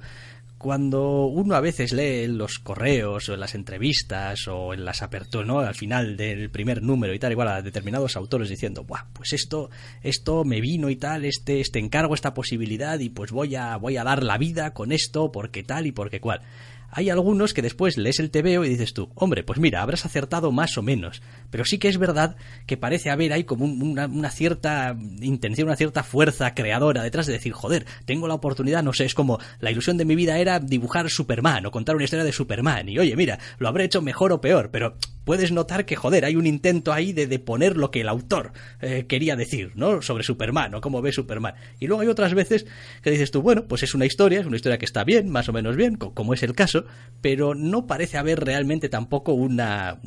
cuando 0.63 1.27
uno 1.27 1.57
a 1.57 1.61
veces 1.61 1.93
lee 1.93 2.29
los 2.29 2.61
correos 2.61 3.29
o 3.29 3.35
en 3.35 3.41
las 3.41 3.57
entrevistas 3.57 4.47
o 4.47 4.73
en 4.73 4.85
las 4.85 5.03
aperturas. 5.03 5.23
Al 5.69 5.75
final 5.75 6.17
del 6.17 6.51
primer 6.51 6.83
número 6.83 7.13
y 7.13 7.19
tal, 7.19 7.33
igual 7.33 7.49
a 7.49 7.63
determinados 7.63 8.17
autores 8.17 8.49
diciendo, 8.49 8.85
Buah, 8.85 9.07
pues 9.13 9.33
esto, 9.33 9.71
esto 10.03 10.45
me 10.45 10.61
vino 10.61 10.89
y 10.89 10.97
tal, 10.97 11.25
este, 11.25 11.61
este 11.61 11.81
encargo, 11.81 12.15
esta 12.15 12.33
posibilidad 12.33 12.99
y 13.01 13.09
pues 13.09 13.33
voy 13.33 13.57
a, 13.57 13.77
voy 13.77 13.97
a 13.97 14.05
dar 14.05 14.23
la 14.23 14.39
vida 14.39 14.73
con 14.73 14.93
esto 14.93 15.33
porque 15.33 15.65
tal 15.65 15.87
y 15.87 15.93
porque 15.93 16.21
cual 16.21 16.43
hay 16.95 17.09
algunos 17.09 17.55
que 17.55 17.63
después 17.63 17.97
lees 17.97 18.21
el 18.21 18.31
TVO 18.31 18.65
y 18.67 18.69
dices 18.69 18.93
tú, 18.93 19.11
hombre, 19.15 19.43
pues 19.43 19.59
mira, 19.59 19.81
habrás 19.81 20.05
acertado 20.05 20.53
más 20.53 20.77
o 20.77 20.83
menos. 20.83 21.23
Pero 21.51 21.65
sí 21.65 21.79
que 21.79 21.89
es 21.89 21.97
verdad 21.97 22.37
que 22.67 22.77
parece 22.77 23.11
haber 23.11 23.33
ahí 23.33 23.45
como 23.45 23.65
una, 23.65 24.31
cierta 24.31 24.95
intención, 25.23 25.69
una 25.69 25.77
cierta 25.77 26.03
fuerza 26.03 26.55
creadora 26.55 27.03
detrás 27.03 27.27
de 27.27 27.33
decir, 27.33 27.55
joder, 27.55 27.87
tengo 28.05 28.29
la 28.29 28.35
oportunidad, 28.35 28.83
no 28.83 28.93
sé, 28.93 29.07
es 29.07 29.15
como 29.15 29.39
la 29.61 29.71
ilusión 29.71 29.97
de 29.97 30.05
mi 30.05 30.15
vida 30.15 30.39
era 30.39 30.61
dibujar 30.61 31.09
Superman 31.09 31.65
o 31.65 31.71
contar 31.71 31.97
una 31.97 32.05
historia 32.05 32.27
de 32.27 32.33
Superman. 32.33 32.91
Y 32.91 32.99
oye, 32.99 33.17
mira, 33.17 33.39
lo 33.57 33.69
habré 33.69 33.85
hecho 33.85 34.03
mejor 34.03 34.31
o 34.33 34.43
peor, 34.43 34.71
pero 34.71 34.99
puedes 35.25 35.53
notar 35.53 35.85
que, 35.85 35.97
joder, 35.97 36.25
hay 36.25 36.37
un 36.37 36.47
intento 36.47 36.93
ahí 36.93 37.13
de, 37.13 37.27
de 37.27 37.39
poner 37.39 37.77
lo 37.77 37.91
que 37.91 38.01
el 38.01 38.09
autor 38.09 38.53
eh, 38.81 39.07
quería 39.09 39.37
decir, 39.37 39.73
¿no? 39.75 40.03
Sobre 40.03 40.25
Superman 40.25 40.75
o 40.75 40.81
cómo 40.81 41.03
ve 41.03 41.13
Superman. 41.13 41.55
Y 41.79 41.87
luego 41.87 42.03
hay 42.03 42.09
otras 42.09 42.35
veces 42.35 42.67
que 43.03 43.11
dices 43.11 43.31
tú, 43.31 43.43
bueno, 43.43 43.67
pues 43.67 43.83
es 43.83 43.95
una 43.95 44.07
historia, 44.07 44.41
es 44.41 44.47
una 44.47 44.57
historia 44.57 44.79
que 44.79 44.85
está 44.85 45.05
bien, 45.05 45.31
más 45.31 45.49
o 45.49 45.53
menos 45.53 45.77
bien, 45.77 45.97
como 45.97 46.35
es 46.35 46.43
el 46.43 46.55
caso, 46.55 46.85
pero 47.21 47.55
no 47.55 47.87
parece 47.87 48.19
haber 48.19 48.41
realmente 48.41 48.89
tampoco 48.89 49.33
una, 49.33 50.01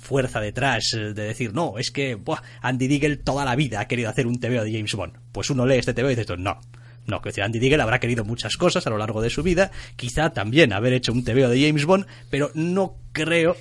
fuerza 0.00 0.40
detrás 0.40 0.90
de 0.92 1.12
decir, 1.12 1.52
no, 1.54 1.78
es 1.78 1.90
que 1.90 2.18
Andy 2.62 2.88
Diggle 2.88 3.16
toda 3.16 3.44
la 3.44 3.56
vida 3.56 3.80
ha 3.80 3.88
querido 3.88 4.08
hacer 4.08 4.26
un 4.26 4.38
TVO 4.38 4.64
de 4.64 4.72
James 4.72 4.94
Bond. 4.94 5.14
Pues 5.32 5.50
uno 5.50 5.66
lee 5.66 5.76
este 5.76 5.94
TVO 5.94 6.10
y 6.10 6.14
dice, 6.14 6.36
no, 6.36 6.58
no, 7.06 7.20
que 7.20 7.42
Andy 7.42 7.58
Diggle 7.58 7.82
habrá 7.82 7.98
querido 7.98 8.24
muchas 8.24 8.56
cosas 8.56 8.86
a 8.86 8.90
lo 8.90 8.98
largo 8.98 9.20
de 9.22 9.30
su 9.30 9.42
vida, 9.42 9.70
quizá 9.96 10.30
también 10.30 10.72
haber 10.72 10.92
hecho 10.92 11.12
un 11.12 11.24
TVO 11.24 11.48
de 11.48 11.66
James 11.66 11.84
Bond, 11.84 12.06
pero 12.30 12.50
no 12.54 12.96
creo 13.12 13.56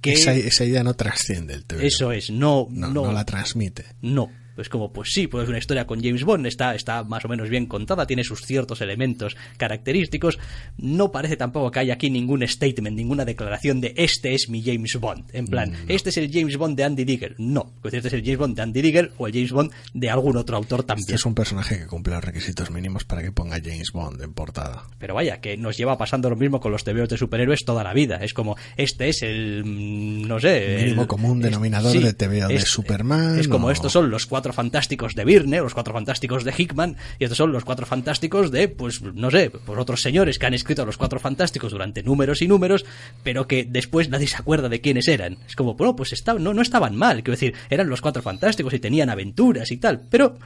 que... 0.00 0.12
Esa, 0.12 0.64
idea 0.64 0.82
no 0.82 0.94
trasciende 0.94 1.54
el 1.54 1.64
TVO. 1.64 1.80
Eso 1.80 2.12
es, 2.12 2.30
no, 2.30 2.68
no, 2.70 2.88
no 2.88 3.12
la 3.12 3.24
transmite. 3.24 3.84
No, 4.00 4.30
pues 4.54 4.68
como, 4.68 4.92
pues 4.92 5.10
sí, 5.12 5.26
pues 5.26 5.48
una 5.48 5.58
historia 5.58 5.86
con 5.86 6.02
James 6.02 6.24
Bond, 6.24 6.46
está, 6.46 6.74
está 6.74 7.04
más 7.04 7.24
o 7.24 7.28
menos 7.28 7.48
bien 7.48 7.66
contada, 7.66 8.06
tiene 8.06 8.24
sus 8.24 8.42
ciertos 8.42 8.80
elementos 8.80 9.36
característicos. 9.56 10.38
No 10.76 11.12
parece 11.12 11.36
tampoco 11.36 11.70
que 11.70 11.80
haya 11.80 11.94
aquí 11.94 12.10
ningún 12.10 12.46
statement, 12.46 12.96
ninguna 12.96 13.24
declaración 13.24 13.80
de 13.80 13.94
este 13.96 14.34
es 14.34 14.48
mi 14.48 14.62
James 14.62 14.96
Bond. 14.96 15.24
En 15.32 15.46
plan, 15.46 15.70
mm, 15.70 15.90
este 15.90 16.10
es 16.10 16.16
el 16.16 16.30
James 16.32 16.56
Bond 16.56 16.76
de 16.76 16.84
Andy 16.84 17.04
Digger. 17.04 17.34
No, 17.38 17.72
pues 17.80 17.94
este 17.94 18.08
es 18.08 18.14
el 18.14 18.22
James 18.22 18.38
Bond 18.38 18.56
de 18.56 18.62
Andy 18.62 18.82
Digger 18.82 19.12
o 19.18 19.26
el 19.26 19.32
James 19.32 19.52
Bond 19.52 19.70
de 19.94 20.10
algún 20.10 20.36
otro 20.36 20.56
autor 20.56 20.82
también. 20.84 21.04
Este 21.04 21.14
es 21.14 21.26
un 21.26 21.34
personaje 21.34 21.78
que 21.78 21.86
cumple 21.86 22.14
los 22.14 22.24
requisitos 22.24 22.70
mínimos 22.70 23.04
para 23.04 23.22
que 23.22 23.32
ponga 23.32 23.58
James 23.62 23.92
Bond 23.92 24.20
en 24.22 24.32
portada. 24.34 24.84
Pero 24.98 25.14
vaya, 25.14 25.40
que 25.40 25.56
nos 25.56 25.76
lleva 25.76 25.96
pasando 25.96 26.30
lo 26.30 26.36
mismo 26.36 26.60
con 26.60 26.72
los 26.72 26.84
TVOs 26.84 27.08
de 27.08 27.16
superhéroes 27.16 27.64
toda 27.64 27.84
la 27.84 27.92
vida. 27.92 28.16
Es 28.16 28.34
como, 28.34 28.56
este 28.76 29.08
es 29.08 29.22
el, 29.22 29.64
mm, 29.64 30.26
no 30.26 30.40
sé... 30.40 30.78
Mínimo 30.82 31.06
común 31.06 31.40
denominador 31.40 31.92
de 31.98 32.12
TVO 32.12 32.48
de 32.48 32.60
Superman. 32.60 33.38
Es 33.38 33.48
como 33.48 33.70
estos 33.70 33.92
son 33.92 34.10
los 34.10 34.26
cuatro 34.26 34.41
fantásticos 34.50 35.14
de 35.14 35.24
Virne, 35.24 35.58
los 35.58 35.74
cuatro 35.74 35.94
fantásticos 35.94 36.42
de 36.42 36.52
Hickman, 36.56 36.96
y 37.20 37.24
estos 37.24 37.38
son 37.38 37.52
los 37.52 37.64
cuatro 37.64 37.86
fantásticos 37.86 38.50
de, 38.50 38.66
pues, 38.66 39.00
no 39.00 39.30
sé, 39.30 39.50
pues 39.50 39.78
otros 39.78 40.02
señores 40.02 40.38
que 40.40 40.46
han 40.46 40.54
escrito 40.54 40.82
a 40.82 40.86
los 40.86 40.96
cuatro 40.96 41.20
fantásticos 41.20 41.70
durante 41.70 42.02
números 42.02 42.42
y 42.42 42.48
números, 42.48 42.84
pero 43.22 43.46
que 43.46 43.64
después 43.64 44.08
nadie 44.08 44.26
se 44.26 44.36
acuerda 44.36 44.68
de 44.68 44.80
quiénes 44.80 45.06
eran. 45.06 45.38
Es 45.46 45.54
como, 45.54 45.74
bueno, 45.74 45.94
pues 45.94 46.12
no, 46.38 46.54
no 46.54 46.62
estaban 46.62 46.96
mal, 46.96 47.22
quiero 47.22 47.32
decir, 47.32 47.54
eran 47.70 47.88
los 47.88 48.00
cuatro 48.00 48.22
fantásticos 48.22 48.74
y 48.74 48.80
tenían 48.80 49.10
aventuras 49.10 49.70
y 49.70 49.76
tal, 49.76 50.02
pero 50.10 50.38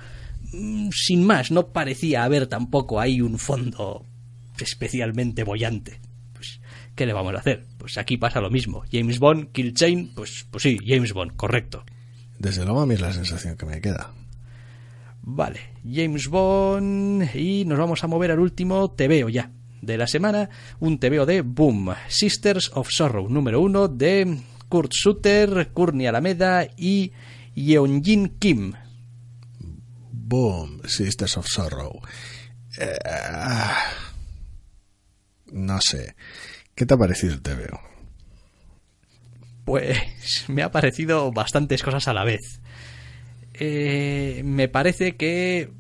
mm, 0.53 0.91
sin 0.93 1.25
más, 1.25 1.51
no 1.51 1.69
parecía 1.69 2.25
haber 2.25 2.47
tampoco 2.47 3.01
ahí 3.01 3.21
un 3.21 3.39
fondo 3.39 4.05
especialmente 4.59 5.45
bollante. 5.45 6.01
Pues 6.33 6.61
¿qué 6.95 7.07
le 7.07 7.13
vamos 7.13 7.35
a 7.35 7.39
hacer? 7.39 7.65
Pues 7.79 7.99
aquí 7.99 8.17
pasa 8.17 8.41
lo 8.41 8.51
mismo. 8.51 8.85
James 8.91 9.19
Bond, 9.19 9.53
Kill 9.53 9.75
Chain, 9.75 10.13
pues, 10.15 10.47
pues 10.51 10.63
sí, 10.63 10.79
James 10.85 11.13
Bond, 11.13 11.37
correcto. 11.37 11.85
Desde 12.39 12.65
luego 12.65 12.81
a 12.81 12.87
mí 12.87 12.95
es 12.95 13.01
la 13.01 13.13
sensación 13.13 13.57
que 13.57 13.67
me 13.67 13.81
queda. 13.81 14.13
Vale, 15.23 15.61
James 15.85 16.29
Bond 16.29 17.35
y 17.35 17.65
nos 17.65 17.79
vamos 17.79 18.05
a 18.05 18.07
mover 18.07 18.31
al 18.31 18.39
último 18.39 18.93
TVO 18.93 19.29
ya 19.29 19.51
de 19.83 19.99
la 19.99 20.07
semana, 20.07 20.49
un 20.81 20.99
TVO 20.99 21.27
de 21.27 21.43
Boom, 21.43 21.95
Sisters 22.09 22.71
of 22.75 22.89
Sorrow, 22.91 23.29
número 23.29 23.61
uno 23.61 23.89
de 23.89 24.39
Kurt 24.69 24.93
Sutter, 24.93 25.73
Courtney 25.73 26.07
Alameda 26.07 26.67
y 26.77 27.13
Yeonjin 27.55 28.39
Kim. 28.39 28.73
Boom, 30.13 30.83
Sisters 30.87 31.37
of 31.37 31.47
Sorrow. 31.49 32.01
Eh, 32.79 32.99
ah, 33.05 33.77
no 35.53 35.81
sé. 35.81 36.15
¿Qué 36.75 36.85
te 36.85 36.95
ha 36.95 36.99
parecido 36.99 37.35
el 37.35 37.43
TVO? 37.43 37.96
Pues 39.67 39.99
me 40.49 40.63
ha 40.63 40.71
parecido 40.71 41.33
bastantes 41.33 41.83
cosas 41.83 42.09
a 42.09 42.15
la 42.15 42.25
vez. 42.25 42.63
Eh, 43.53 44.41
me 44.45 44.69
parece 44.69 45.17
que... 45.17 45.71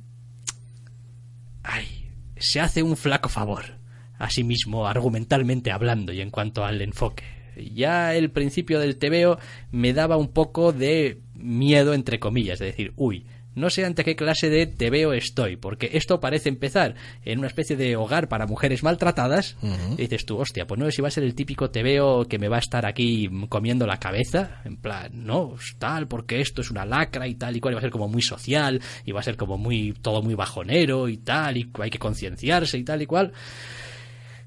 Ay, 1.62 2.10
se 2.36 2.60
hace 2.60 2.82
un 2.82 2.96
flaco 2.96 3.28
favor 3.28 3.78
a 4.18 4.28
sí 4.28 4.44
mismo, 4.44 4.86
argumentalmente 4.86 5.70
hablando 5.70 6.12
y 6.12 6.20
en 6.20 6.30
cuanto 6.30 6.64
al 6.64 6.82
enfoque. 6.82 7.24
Ya 7.72 8.14
el 8.14 8.30
principio 8.30 8.80
del 8.80 8.98
TVO 8.98 9.38
me 9.70 9.92
daba 9.92 10.16
un 10.16 10.28
poco 10.28 10.72
de 10.72 11.20
miedo, 11.34 11.94
entre 11.94 12.18
comillas, 12.18 12.58
de 12.58 12.66
decir, 12.66 12.92
uy, 12.96 13.24
no 13.56 13.70
sé 13.70 13.84
ante 13.84 14.04
qué 14.04 14.14
clase 14.14 14.50
de 14.50 14.66
te 14.66 14.90
veo 14.90 15.14
estoy, 15.14 15.56
porque 15.56 15.90
esto 15.94 16.20
parece 16.20 16.50
empezar 16.50 16.94
en 17.24 17.38
una 17.38 17.48
especie 17.48 17.74
de 17.74 17.96
hogar 17.96 18.28
para 18.28 18.46
mujeres 18.46 18.82
maltratadas. 18.82 19.56
y 19.62 20.02
dices 20.02 20.26
tú, 20.26 20.38
hostia, 20.38 20.66
pues 20.66 20.78
no 20.78 20.84
sé 20.84 20.92
si 20.92 21.02
va 21.02 21.08
a 21.08 21.10
ser 21.10 21.24
el 21.24 21.34
típico 21.34 21.70
te 21.70 21.82
veo 21.82 22.26
que 22.26 22.38
me 22.38 22.48
va 22.48 22.56
a 22.56 22.60
estar 22.60 22.84
aquí 22.84 23.28
comiendo 23.48 23.86
la 23.86 23.98
cabeza. 23.98 24.60
En 24.64 24.76
plan, 24.76 25.10
no, 25.24 25.54
tal, 25.78 26.06
porque 26.06 26.40
esto 26.40 26.60
es 26.60 26.70
una 26.70 26.84
lacra 26.84 27.26
y 27.26 27.34
tal 27.34 27.56
y 27.56 27.60
cual, 27.60 27.72
y 27.72 27.76
va 27.76 27.78
a 27.78 27.82
ser 27.82 27.90
como 27.90 28.08
muy 28.08 28.20
social, 28.20 28.80
y 29.06 29.12
va 29.12 29.20
a 29.20 29.24
ser 29.24 29.38
como 29.38 29.56
muy, 29.56 29.94
todo 30.02 30.22
muy 30.22 30.34
bajonero 30.34 31.08
y 31.08 31.16
tal, 31.16 31.56
y 31.56 31.70
hay 31.80 31.90
que 31.90 31.98
concienciarse 31.98 32.76
y 32.76 32.84
tal 32.84 33.00
y 33.00 33.06
cual. 33.06 33.32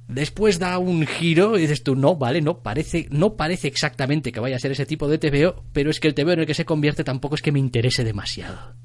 Después 0.08 0.60
da 0.60 0.78
un 0.78 1.06
giro 1.08 1.58
y 1.58 1.62
dices 1.62 1.84
tú, 1.84 1.96
no, 1.96 2.16
vale, 2.16 2.42
no 2.42 2.60
parece, 2.60 3.08
no 3.10 3.36
parece 3.36 3.68
exactamente 3.68 4.32
que 4.32 4.40
vaya 4.40 4.56
a 4.56 4.60
ser 4.60 4.72
ese 4.72 4.86
tipo 4.86 5.08
de 5.08 5.18
TVO, 5.18 5.64
pero 5.74 5.90
es 5.90 6.00
que 6.00 6.08
el 6.08 6.14
TVO 6.14 6.34
en 6.34 6.40
el 6.42 6.46
que 6.46 6.54
se 6.54 6.66
convierte 6.66 7.04
tampoco 7.04 7.36
es 7.36 7.42
que 7.42 7.52
me 7.52 7.60
interese 7.60 8.04
demasiado 8.04 8.76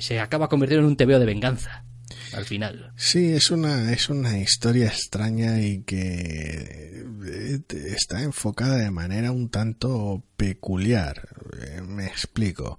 se 0.00 0.20
acaba 0.20 0.48
convirtiendo 0.48 0.84
en 0.86 0.90
un 0.90 0.96
tebeo 0.96 1.18
de 1.18 1.26
venganza 1.26 1.84
al 2.32 2.44
final. 2.44 2.92
Sí, 2.96 3.32
es 3.32 3.50
una, 3.50 3.92
es 3.92 4.08
una 4.08 4.38
historia 4.38 4.86
extraña 4.86 5.60
y 5.60 5.82
que 5.82 7.04
eh, 7.26 7.60
está 7.94 8.22
enfocada 8.22 8.76
de 8.76 8.90
manera 8.90 9.32
un 9.32 9.48
tanto 9.48 10.22
peculiar. 10.36 11.28
Eh, 11.60 11.82
me 11.82 12.06
explico 12.06 12.78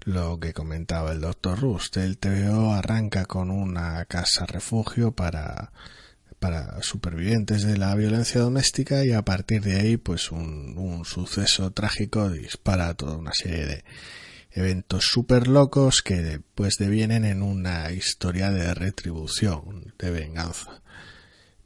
lo 0.00 0.38
que 0.40 0.52
comentaba 0.52 1.12
el 1.12 1.20
doctor 1.20 1.60
Rust. 1.60 1.96
El 1.96 2.18
TVO 2.18 2.72
arranca 2.72 3.26
con 3.26 3.50
una 3.50 4.04
casa 4.06 4.46
refugio 4.46 5.12
para, 5.12 5.72
para 6.38 6.82
supervivientes 6.82 7.62
de 7.62 7.76
la 7.76 7.94
violencia 7.94 8.40
doméstica 8.40 9.04
y 9.04 9.12
a 9.12 9.22
partir 9.22 9.62
de 9.62 9.76
ahí 9.76 9.96
pues 9.96 10.30
un, 10.32 10.76
un 10.78 11.04
suceso 11.04 11.70
trágico 11.72 12.30
dispara 12.30 12.94
toda 12.94 13.16
una 13.16 13.32
serie 13.32 13.66
de 13.66 13.84
eventos 14.52 15.06
súper 15.06 15.48
locos 15.48 16.02
que 16.02 16.16
después 16.16 16.76
devienen 16.78 17.24
en 17.24 17.42
una 17.42 17.90
historia 17.92 18.50
de 18.50 18.74
retribución, 18.74 19.94
de 19.98 20.10
venganza. 20.10 20.82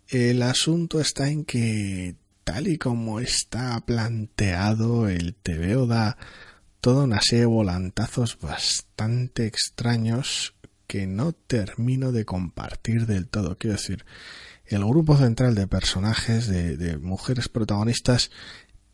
El 0.08 0.42
asunto 0.42 1.00
está 1.00 1.28
en 1.28 1.44
que, 1.44 2.16
tal 2.44 2.68
y 2.68 2.78
como 2.78 3.20
está 3.20 3.80
planteado, 3.80 5.08
el 5.08 5.34
TVO 5.34 5.86
da 5.86 6.18
toda 6.80 7.04
una 7.04 7.22
serie 7.22 7.40
de 7.40 7.46
volantazos 7.46 8.38
bastante 8.38 9.46
extraños 9.46 10.54
que 10.86 11.06
no 11.06 11.32
termino 11.32 12.12
de 12.12 12.26
compartir 12.26 13.06
del 13.06 13.26
todo. 13.26 13.56
Quiero 13.56 13.76
decir, 13.76 14.04
el 14.66 14.84
grupo 14.84 15.16
central 15.16 15.54
de 15.54 15.66
personajes, 15.66 16.46
de, 16.46 16.76
de 16.76 16.98
mujeres 16.98 17.48
protagonistas, 17.48 18.30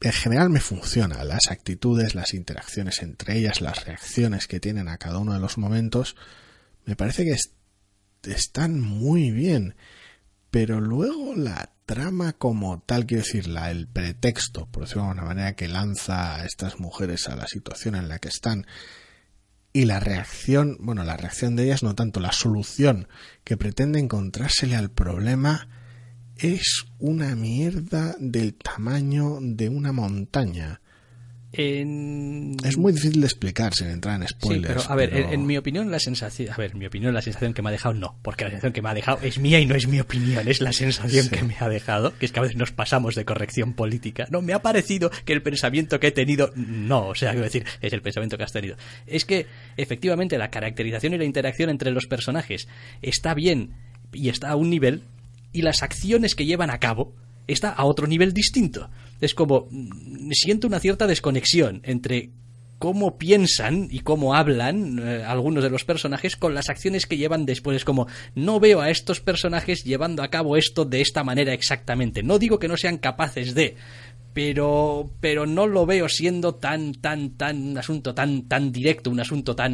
en 0.01 0.12
general 0.12 0.51
me 0.51 0.61
funciona. 0.61 1.24
Las 1.24 1.51
actitudes, 1.51 2.14
las 2.14 2.34
interacciones 2.34 3.03
entre 3.03 3.36
ellas, 3.36 3.61
las 3.61 3.84
reacciones 3.84 4.46
que 4.46 4.61
tienen 4.61 4.88
a 4.88 4.98
cada 4.98 5.18
uno 5.18 5.34
de 5.34 5.40
los 5.40 5.59
momentos, 5.59 6.16
me 6.86 6.96
parece 6.96 7.24
que 7.24 7.36
están 8.30 8.80
muy 8.80 9.30
bien. 9.30 9.74
Pero 10.51 10.80
luego 10.80 11.34
la 11.36 11.72
trama 11.86 12.32
como 12.32 12.80
tal, 12.80 13.07
quiero 13.07 13.22
decir, 13.24 13.46
la, 13.46 13.70
el 13.70 13.86
pretexto, 13.88 14.66
por 14.66 14.84
decirlo 14.84 15.03
de 15.03 15.09
alguna 15.11 15.26
manera, 15.26 15.55
que 15.55 15.68
lanza 15.68 16.36
a 16.36 16.44
estas 16.44 16.80
mujeres 16.80 17.28
a 17.28 17.36
la 17.36 17.46
situación 17.46 17.94
en 17.94 18.09
la 18.09 18.18
que 18.18 18.28
están, 18.28 18.66
y 19.72 19.84
la 19.84 20.01
reacción, 20.01 20.76
bueno, 20.80 21.05
la 21.05 21.16
reacción 21.16 21.55
de 21.55 21.64
ellas, 21.64 21.82
no 21.82 21.94
tanto 21.94 22.20
la 22.20 22.32
solución 22.32 23.07
que 23.44 23.57
pretende 23.57 24.01
encontrársele 24.01 24.74
al 24.74 24.90
problema, 24.90 25.68
es 26.43 26.86
una 26.99 27.34
mierda 27.36 28.14
del 28.18 28.55
tamaño 28.55 29.38
de 29.41 29.68
una 29.68 29.93
montaña. 29.93 30.80
Es 31.53 32.78
muy 32.78 32.93
difícil 32.93 33.20
de 33.20 33.26
explicar 33.26 33.74
sin 33.74 33.88
entrar 33.88 34.20
en 34.20 34.28
spoilers. 34.28 34.68
Sí, 34.68 34.68
pero 34.68 34.93
a 34.93 34.95
ver, 34.95 35.12
en, 35.32 35.47
mi 35.47 35.57
opinión 35.57 35.91
la 35.91 35.99
sensación, 35.99 36.53
a 36.53 36.57
ver, 36.57 36.76
mi 36.76 36.86
opinión 36.86 37.12
la 37.12 37.22
sensación 37.22 37.55
que 37.55 37.61
me 37.61 37.70
ha 37.70 37.72
dejado 37.72 37.93
no, 37.93 38.16
porque 38.22 38.45
la 38.45 38.51
sensación 38.51 38.72
que 38.72 38.82
me 38.82 38.88
ha 38.88 38.95
dejado 38.95 39.18
es 39.22 39.38
mía 39.41 39.59
y 39.59 39.66
no 39.66 39.74
es 39.74 39.88
mi 39.88 39.99
opinión, 39.99 40.47
es 40.47 40.61
la 40.61 40.72
sensación 40.72 41.28
que 41.28 41.43
me 41.43 41.57
ha 41.59 41.68
dejado, 41.68 42.16
que 42.16 42.26
es 42.26 42.32
que 42.32 42.38
a 42.38 42.43
veces 42.43 42.57
nos 42.57 42.70
pasamos 42.70 43.16
de 43.16 43.24
corrección 43.24 43.74
política. 43.74 44.28
No, 44.30 44.43
me 44.43 44.53
ha 44.53 44.62
parecido 44.62 45.11
que 45.24 45.32
el 45.32 45.43
pensamiento 45.43 45.99
que 45.99 46.09
he 46.09 46.12
tenido, 46.12 46.53
no, 46.55 47.09
o 47.09 47.14
sea, 47.16 47.32
quiero 47.32 47.45
decir, 47.45 47.64
es 47.80 47.93
el 47.93 48.01
pensamiento 48.01 48.38
que 48.38 48.45
has 48.45 48.53
tenido. 48.53 48.76
Es 49.09 49.24
que 49.24 49.47
efectivamente 49.76 50.38
la 50.38 50.51
caracterización 50.51 51.14
y 51.14 51.18
la 51.18 51.24
interacción 51.24 51.68
entre 51.68 51.91
los 51.91 52.07
personajes 52.07 52.68
está 53.03 53.34
bien 53.34 53.72
y 54.12 54.28
está 54.28 54.51
a 54.51 54.57
un 54.57 54.70
nivel 54.70 55.03
y 55.53 55.62
las 55.62 55.82
acciones 55.82 56.34
que 56.34 56.46
llevan 56.46 56.70
a 56.70 56.78
cabo 56.78 57.14
está 57.46 57.70
a 57.70 57.84
otro 57.84 58.07
nivel 58.07 58.32
distinto. 58.32 58.90
Es 59.20 59.34
como 59.34 59.68
mm, 59.70 60.30
siento 60.32 60.66
una 60.66 60.80
cierta 60.80 61.07
desconexión 61.07 61.80
entre 61.84 62.30
cómo 62.78 63.18
piensan 63.18 63.88
y 63.90 64.01
cómo 64.01 64.34
hablan 64.34 64.98
eh, 64.98 65.22
algunos 65.22 65.62
de 65.62 65.68
los 65.68 65.84
personajes 65.84 66.34
con 66.36 66.55
las 66.55 66.70
acciones 66.70 67.07
que 67.07 67.18
llevan 67.18 67.44
después. 67.44 67.76
Es 67.76 67.84
como, 67.84 68.07
no 68.34 68.59
veo 68.59 68.80
a 68.80 68.88
estos 68.88 69.20
personajes 69.20 69.84
llevando 69.84 70.22
a 70.22 70.28
cabo 70.28 70.57
esto 70.57 70.86
de 70.86 71.03
esta 71.03 71.22
manera 71.22 71.53
exactamente. 71.53 72.22
No 72.22 72.38
digo 72.38 72.59
que 72.59 72.68
no 72.68 72.78
sean 72.78 72.96
capaces 72.96 73.55
de, 73.55 73.76
pero 74.33 75.11
pero 75.20 75.47
no 75.47 75.66
lo 75.66 75.87
veo 75.87 76.09
siendo 76.09 76.55
tan 76.55 76.95
tan 76.95 77.31
tan 77.37 77.70
un 77.70 77.78
asunto 77.78 78.14
tan 78.14 78.49
tan 78.49 78.70
directo 78.72 79.11
un 79.11 79.20
asunto 79.20 79.57
tan 79.57 79.72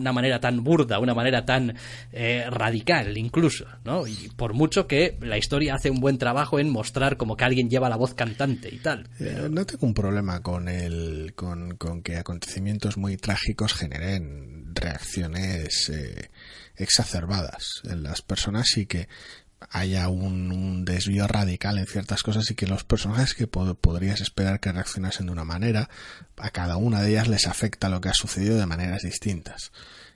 una 0.00 0.12
manera 0.12 0.40
tan 0.40 0.64
burda 0.64 0.98
una 0.98 1.14
manera 1.14 1.44
tan 1.44 1.74
eh, 2.12 2.44
radical 2.48 3.16
incluso 3.16 3.66
no 3.84 4.06
y 4.06 4.30
por 4.36 4.54
mucho 4.54 4.86
que 4.86 5.16
la 5.20 5.38
historia 5.38 5.74
hace 5.74 5.90
un 5.90 6.00
buen 6.00 6.18
trabajo 6.18 6.58
en 6.58 6.70
mostrar 6.70 7.16
como 7.16 7.36
que 7.36 7.44
alguien 7.44 7.70
lleva 7.70 7.88
la 7.88 7.96
voz 7.96 8.14
cantante 8.14 8.68
y 8.72 8.78
tal 8.78 9.08
eh, 9.20 9.48
no 9.50 9.64
tengo 9.64 9.86
un 9.86 9.94
problema 9.94 10.40
con 10.40 10.68
el 10.68 11.34
con, 11.34 11.76
con 11.76 12.02
que 12.02 12.16
acontecimientos 12.16 12.96
muy 12.96 13.16
trágicos 13.16 13.74
generen 13.74 14.74
reacciones 14.74 15.90
eh, 15.90 16.30
exacerbadas 16.76 17.82
en 17.84 18.02
las 18.02 18.22
personas 18.22 18.76
y 18.76 18.86
que 18.86 19.08
haya 19.70 20.08
un, 20.08 20.84
desvío 20.84 21.26
radical 21.26 21.78
en 21.78 21.86
ciertas 21.86 22.22
cosas 22.22 22.50
y 22.50 22.54
que 22.54 22.66
los 22.66 22.84
personajes 22.84 23.34
que 23.34 23.46
podrías 23.46 24.20
esperar 24.20 24.60
que 24.60 24.72
reaccionasen 24.72 25.26
de 25.26 25.32
una 25.32 25.44
manera, 25.44 25.88
a 26.36 26.50
cada 26.50 26.76
una 26.76 27.00
de 27.02 27.10
ellas 27.10 27.28
les 27.28 27.46
afecta 27.46 27.88
lo 27.88 28.00
que 28.00 28.08
ha 28.08 28.14
sucedido 28.14 28.58
de 28.58 28.66
maneras 28.66 29.02
distintas. 29.02 29.72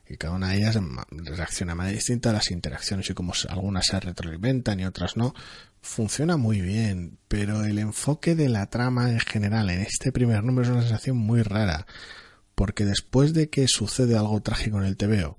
Y 0.08 0.16
cada 0.16 0.34
una 0.34 0.50
de 0.50 0.58
ellas 0.58 0.78
reacciona 1.10 1.72
de 1.72 1.76
manera 1.76 1.96
distinta 1.96 2.30
a 2.30 2.34
las 2.34 2.50
interacciones 2.50 3.10
y 3.10 3.14
como 3.14 3.32
algunas 3.48 3.86
se 3.86 3.98
retroalimentan 3.98 4.78
y 4.78 4.84
otras 4.84 5.16
no, 5.16 5.34
funciona 5.80 6.36
muy 6.36 6.60
bien, 6.60 7.18
pero 7.28 7.64
el 7.64 7.78
enfoque 7.78 8.34
de 8.34 8.48
la 8.48 8.66
trama 8.66 9.10
en 9.10 9.20
general 9.20 9.70
en 9.70 9.80
este 9.80 10.12
primer 10.12 10.44
número 10.44 10.66
es 10.66 10.72
una 10.72 10.82
sensación 10.82 11.16
muy 11.16 11.42
rara, 11.42 11.86
porque 12.54 12.84
después 12.84 13.34
de 13.34 13.48
que 13.48 13.68
sucede 13.68 14.16
algo 14.16 14.40
trágico 14.42 14.78
en 14.78 14.84
el 14.84 14.96
TVO, 14.96 15.38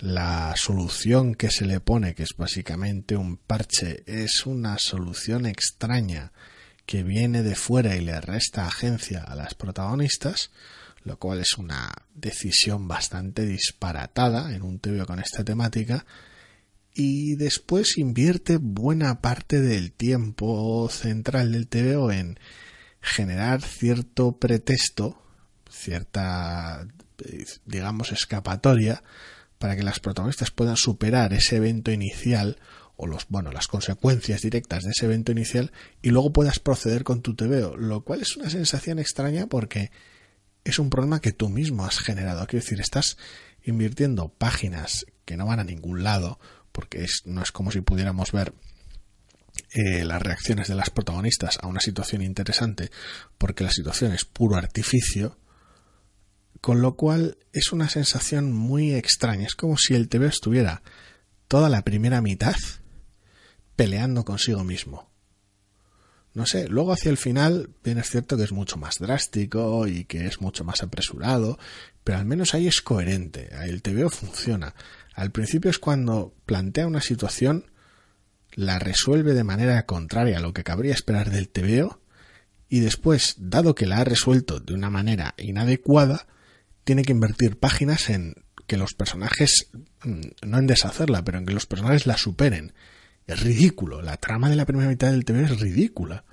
la 0.00 0.54
solución 0.56 1.34
que 1.34 1.50
se 1.50 1.66
le 1.66 1.80
pone, 1.80 2.14
que 2.14 2.22
es 2.22 2.36
básicamente 2.36 3.16
un 3.16 3.36
parche, 3.36 4.02
es 4.06 4.46
una 4.46 4.78
solución 4.78 5.46
extraña 5.46 6.32
que 6.86 7.02
viene 7.02 7.42
de 7.42 7.54
fuera 7.54 7.96
y 7.96 8.00
le 8.00 8.20
resta 8.20 8.66
agencia 8.66 9.22
a 9.22 9.34
las 9.34 9.54
protagonistas, 9.54 10.50
lo 11.04 11.18
cual 11.18 11.40
es 11.40 11.58
una 11.58 11.92
decisión 12.14 12.88
bastante 12.88 13.44
disparatada 13.44 14.54
en 14.54 14.62
un 14.62 14.78
TV 14.78 15.04
con 15.04 15.18
esta 15.18 15.44
temática, 15.44 16.06
y 16.94 17.36
después 17.36 17.98
invierte 17.98 18.56
buena 18.56 19.20
parte 19.20 19.60
del 19.60 19.92
tiempo 19.92 20.88
central 20.90 21.52
del 21.52 21.68
TVO 21.68 22.10
en 22.10 22.38
generar 23.00 23.62
cierto 23.62 24.36
pretexto, 24.38 25.22
cierta, 25.70 26.86
digamos, 27.66 28.12
escapatoria, 28.12 29.02
para 29.58 29.76
que 29.76 29.82
las 29.82 30.00
protagonistas 30.00 30.50
puedan 30.50 30.76
superar 30.76 31.32
ese 31.32 31.56
evento 31.56 31.90
inicial 31.90 32.58
o 32.96 33.06
los, 33.06 33.26
bueno, 33.28 33.52
las 33.52 33.68
consecuencias 33.68 34.42
directas 34.42 34.84
de 34.84 34.90
ese 34.90 35.06
evento 35.06 35.30
inicial 35.32 35.72
y 36.02 36.10
luego 36.10 36.32
puedas 36.32 36.58
proceder 36.58 37.04
con 37.04 37.22
tu 37.22 37.34
TVO, 37.34 37.76
lo 37.76 38.02
cual 38.02 38.22
es 38.22 38.36
una 38.36 38.50
sensación 38.50 38.98
extraña 38.98 39.46
porque 39.46 39.90
es 40.64 40.78
un 40.78 40.90
problema 40.90 41.20
que 41.20 41.32
tú 41.32 41.48
mismo 41.48 41.84
has 41.84 41.98
generado. 41.98 42.46
Quiero 42.46 42.64
decir, 42.64 42.80
estás 42.80 43.16
invirtiendo 43.62 44.28
páginas 44.28 45.06
que 45.24 45.36
no 45.36 45.46
van 45.46 45.60
a 45.60 45.64
ningún 45.64 46.02
lado, 46.02 46.40
porque 46.72 47.04
es, 47.04 47.22
no 47.24 47.42
es 47.42 47.52
como 47.52 47.70
si 47.70 47.80
pudiéramos 47.80 48.32
ver 48.32 48.52
eh, 49.74 50.04
las 50.04 50.22
reacciones 50.22 50.68
de 50.68 50.74
las 50.74 50.90
protagonistas 50.90 51.58
a 51.62 51.66
una 51.66 51.80
situación 51.80 52.22
interesante, 52.22 52.90
porque 53.38 53.64
la 53.64 53.70
situación 53.70 54.12
es 54.12 54.24
puro 54.24 54.56
artificio, 54.56 55.38
con 56.60 56.82
lo 56.82 56.96
cual 56.96 57.38
es 57.52 57.72
una 57.72 57.88
sensación 57.88 58.52
muy 58.52 58.94
extraña. 58.94 59.46
Es 59.46 59.54
como 59.54 59.76
si 59.76 59.94
el 59.94 60.08
TV 60.08 60.26
estuviera 60.26 60.82
toda 61.46 61.68
la 61.68 61.82
primera 61.82 62.20
mitad 62.20 62.56
peleando 63.76 64.24
consigo 64.24 64.64
mismo. 64.64 65.08
No 66.34 66.46
sé, 66.46 66.68
luego 66.68 66.92
hacia 66.92 67.10
el 67.10 67.16
final 67.16 67.70
bien 67.82 67.98
es 67.98 68.10
cierto 68.10 68.36
que 68.36 68.44
es 68.44 68.52
mucho 68.52 68.76
más 68.76 68.98
drástico 68.98 69.86
y 69.86 70.04
que 70.04 70.26
es 70.26 70.40
mucho 70.40 70.62
más 70.62 70.82
apresurado, 70.82 71.58
pero 72.04 72.18
al 72.18 72.26
menos 72.26 72.54
ahí 72.54 72.68
es 72.68 72.80
coherente, 72.80 73.50
el 73.64 73.82
TVO 73.82 74.10
funciona. 74.10 74.74
Al 75.14 75.32
principio 75.32 75.70
es 75.70 75.78
cuando 75.78 76.34
plantea 76.46 76.86
una 76.86 77.00
situación, 77.00 77.70
la 78.54 78.78
resuelve 78.78 79.34
de 79.34 79.44
manera 79.44 79.84
contraria 79.86 80.38
a 80.38 80.40
lo 80.40 80.52
que 80.52 80.64
cabría 80.64 80.92
esperar 80.94 81.30
del 81.30 81.48
TVO, 81.48 82.00
y 82.68 82.80
después, 82.80 83.34
dado 83.38 83.74
que 83.74 83.86
la 83.86 83.98
ha 83.98 84.04
resuelto 84.04 84.60
de 84.60 84.74
una 84.74 84.90
manera 84.90 85.34
inadecuada, 85.38 86.26
tiene 86.88 87.02
que 87.02 87.12
invertir 87.12 87.58
páginas 87.58 88.08
en 88.08 88.32
que 88.66 88.78
los 88.78 88.94
personajes, 88.94 89.68
mm, 90.04 90.46
no 90.46 90.58
en 90.58 90.66
deshacerla, 90.66 91.22
pero 91.22 91.36
en 91.36 91.44
que 91.44 91.52
los 91.52 91.66
personajes 91.66 92.06
la 92.06 92.16
superen 92.16 92.72
es 93.26 93.40
ridículo. 93.40 94.00
La 94.00 94.16
trama 94.16 94.48
de 94.48 94.56
la 94.56 94.64
primera 94.64 94.88
mitad 94.88 95.10
del 95.10 95.26
TV 95.26 95.42
es 95.42 95.60
ridícula. 95.60 96.24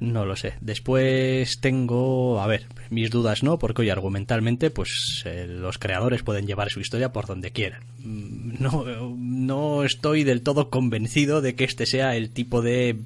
No 0.00 0.24
lo 0.24 0.36
sé. 0.36 0.54
Después 0.60 1.60
tengo, 1.60 2.40
a 2.40 2.46
ver, 2.46 2.66
mis 2.90 3.10
dudas 3.10 3.42
no, 3.42 3.58
porque 3.58 3.82
hoy 3.82 3.90
argumentalmente, 3.90 4.70
pues 4.70 5.22
eh, 5.26 5.46
los 5.48 5.78
creadores 5.78 6.22
pueden 6.22 6.46
llevar 6.46 6.70
su 6.70 6.80
historia 6.80 7.12
por 7.12 7.26
donde 7.26 7.50
quieran. 7.50 7.82
Mm, 7.98 8.62
no, 8.62 8.84
no 9.16 9.84
estoy 9.84 10.24
del 10.24 10.42
todo 10.42 10.70
convencido 10.70 11.40
de 11.40 11.54
que 11.54 11.64
este 11.64 11.86
sea 11.86 12.16
el 12.16 12.30
tipo 12.30 12.62
de 12.62 12.96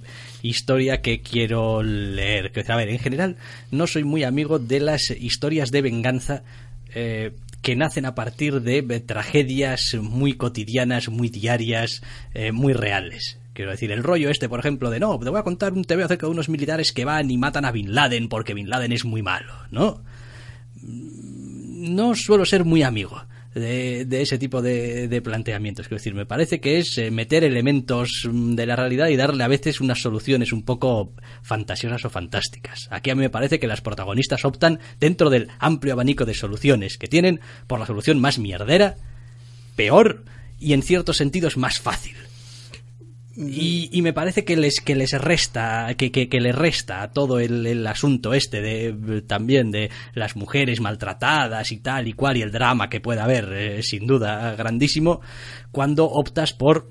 historia 0.43 1.01
que 1.01 1.20
quiero 1.22 1.82
leer. 1.82 2.53
A 2.68 2.76
ver, 2.76 2.88
en 2.88 2.99
general, 2.99 3.36
no 3.70 3.86
soy 3.86 4.05
muy 4.05 4.24
amigo 4.24 4.59
de 4.59 4.80
las 4.80 5.11
historias 5.11 5.70
de 5.70 5.82
venganza 5.82 6.43
eh, 6.95 7.32
que 7.62 7.76
nacen 7.76 8.07
a 8.07 8.14
partir 8.14 8.61
de 8.61 8.82
tragedias 9.01 9.97
muy 10.01 10.34
cotidianas, 10.34 11.09
muy 11.09 11.28
diarias, 11.28 12.03
eh, 12.34 12.53
muy 12.53 12.72
reales. 12.72 13.38
Quiero 13.53 13.70
decir, 13.70 13.92
el 13.92 14.03
rollo 14.03 14.30
este, 14.30 14.48
por 14.48 14.61
ejemplo, 14.61 14.90
de 14.90 15.00
no, 15.00 15.18
te 15.18 15.28
voy 15.28 15.38
a 15.38 15.42
contar 15.42 15.72
un 15.74 15.84
TV 15.84 16.05
acerca 16.05 16.26
de 16.26 16.32
unos 16.32 16.48
militares 16.48 16.92
que 16.92 17.05
van 17.05 17.30
y 17.30 17.36
matan 17.36 17.64
a 17.64 17.72
Bin 17.72 17.94
Laden 17.94 18.28
porque 18.28 18.55
Bin 18.55 18.70
Laden 18.70 18.92
es 18.92 19.05
muy 19.05 19.22
malo, 19.22 19.53
¿no? 19.70 20.03
Mm, 20.80 21.94
no 21.94 22.14
suelo 22.14 22.46
ser 22.46 22.64
muy 22.64 22.82
amigo 22.82 23.22
de, 23.55 24.22
ese 24.22 24.38
tipo 24.38 24.62
de, 24.62 25.20
planteamientos. 25.22 25.86
Quiero 25.86 25.98
decir, 25.98 26.14
me 26.14 26.24
parece 26.24 26.61
que 26.61 26.78
es 26.78 26.96
eh, 26.96 27.11
meter 27.11 27.44
elementos 27.44 28.26
mm, 28.30 28.55
de 28.55 28.66
la 28.66 28.76
realidad 28.76 29.09
y 29.09 29.16
darle 29.16 29.44
a 29.44 29.48
veces 29.48 29.80
unas 29.80 30.00
soluciones 30.00 30.53
un 30.53 30.62
poco 30.62 31.12
fantasiosas 31.42 32.05
o 32.05 32.11
fantásticas. 32.11 32.88
Aquí 32.90 33.11
a 33.11 33.14
mí 33.14 33.20
me 33.20 33.30
parece 33.30 33.61
que 33.61 33.66
las 33.66 33.82
protagonistas 33.82 34.44
optan 34.44 34.80
dentro 34.98 35.28
del 35.28 35.48
amplio 35.59 35.92
abanico 35.92 36.24
de 36.24 36.34
soluciones 36.34 36.96
que 36.96 37.09
tienen 37.09 37.40
por 37.66 37.78
la 37.78 37.86
solución 37.86 38.18
más 38.18 38.38
mierdera, 38.38 38.96
peor 39.76 40.24
y 40.59 40.72
en 40.72 40.82
ciertos 40.82 41.18
sentidos 41.18 41.57
más 41.59 41.80
fácil. 41.80 42.16
Y, 43.34 44.00
me 44.02 44.12
parece 44.12 44.44
que 44.44 44.56
les, 44.56 44.80
que 44.80 44.94
les 44.94 45.12
resta, 45.12 45.94
que, 45.96 46.10
que, 46.10 46.40
le 46.40 46.52
resta 46.52 47.10
todo 47.12 47.40
el, 47.40 47.86
asunto 47.86 48.34
este 48.34 48.60
de 48.60 49.22
también 49.22 49.70
de 49.70 49.90
las 50.14 50.36
mujeres 50.36 50.80
maltratadas 50.80 51.72
y 51.72 51.78
tal 51.78 52.08
y 52.08 52.12
cual 52.12 52.36
y 52.36 52.42
el 52.42 52.52
drama 52.52 52.90
que 52.90 53.00
puede 53.00 53.20
haber, 53.20 53.52
eh, 53.52 53.82
sin 53.82 54.06
duda, 54.06 54.54
grandísimo, 54.54 55.20
cuando 55.70 56.04
optas 56.06 56.52
por 56.52 56.88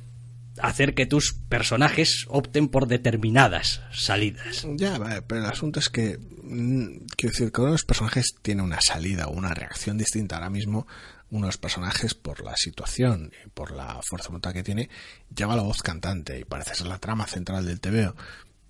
hacer 0.59 0.93
que 0.93 1.05
tus 1.05 1.33
personajes 1.33 2.25
opten 2.29 2.67
por 2.67 2.87
determinadas 2.87 3.81
salidas. 3.91 4.65
Ya, 4.75 4.99
pero 5.27 5.41
el 5.41 5.47
asunto 5.47 5.79
es 5.79 5.89
que, 5.89 6.17
mm, 6.17 7.05
quiero 7.15 7.31
decir, 7.31 7.51
cada 7.51 7.63
uno 7.63 7.71
de 7.71 7.75
los 7.75 7.85
personajes 7.85 8.35
tiene 8.41 8.61
una 8.61 8.81
salida 8.81 9.27
o 9.27 9.31
una 9.31 9.53
reacción 9.53 9.97
distinta. 9.97 10.35
Ahora 10.35 10.49
mismo 10.49 10.87
uno 11.31 11.47
de 11.47 11.49
los 11.49 11.57
personajes, 11.57 12.13
por 12.13 12.43
la 12.43 12.55
situación 12.55 13.31
y 13.45 13.49
por 13.49 13.71
la 13.71 13.99
fuerza 14.03 14.29
brutal 14.29 14.53
que 14.53 14.63
tiene, 14.63 14.89
lleva 15.33 15.55
la 15.55 15.63
voz 15.63 15.81
cantante 15.81 16.39
y 16.39 16.45
parece 16.45 16.75
ser 16.75 16.87
la 16.87 16.99
trama 16.99 17.25
central 17.25 17.65
del 17.65 17.79
TVO. 17.79 18.15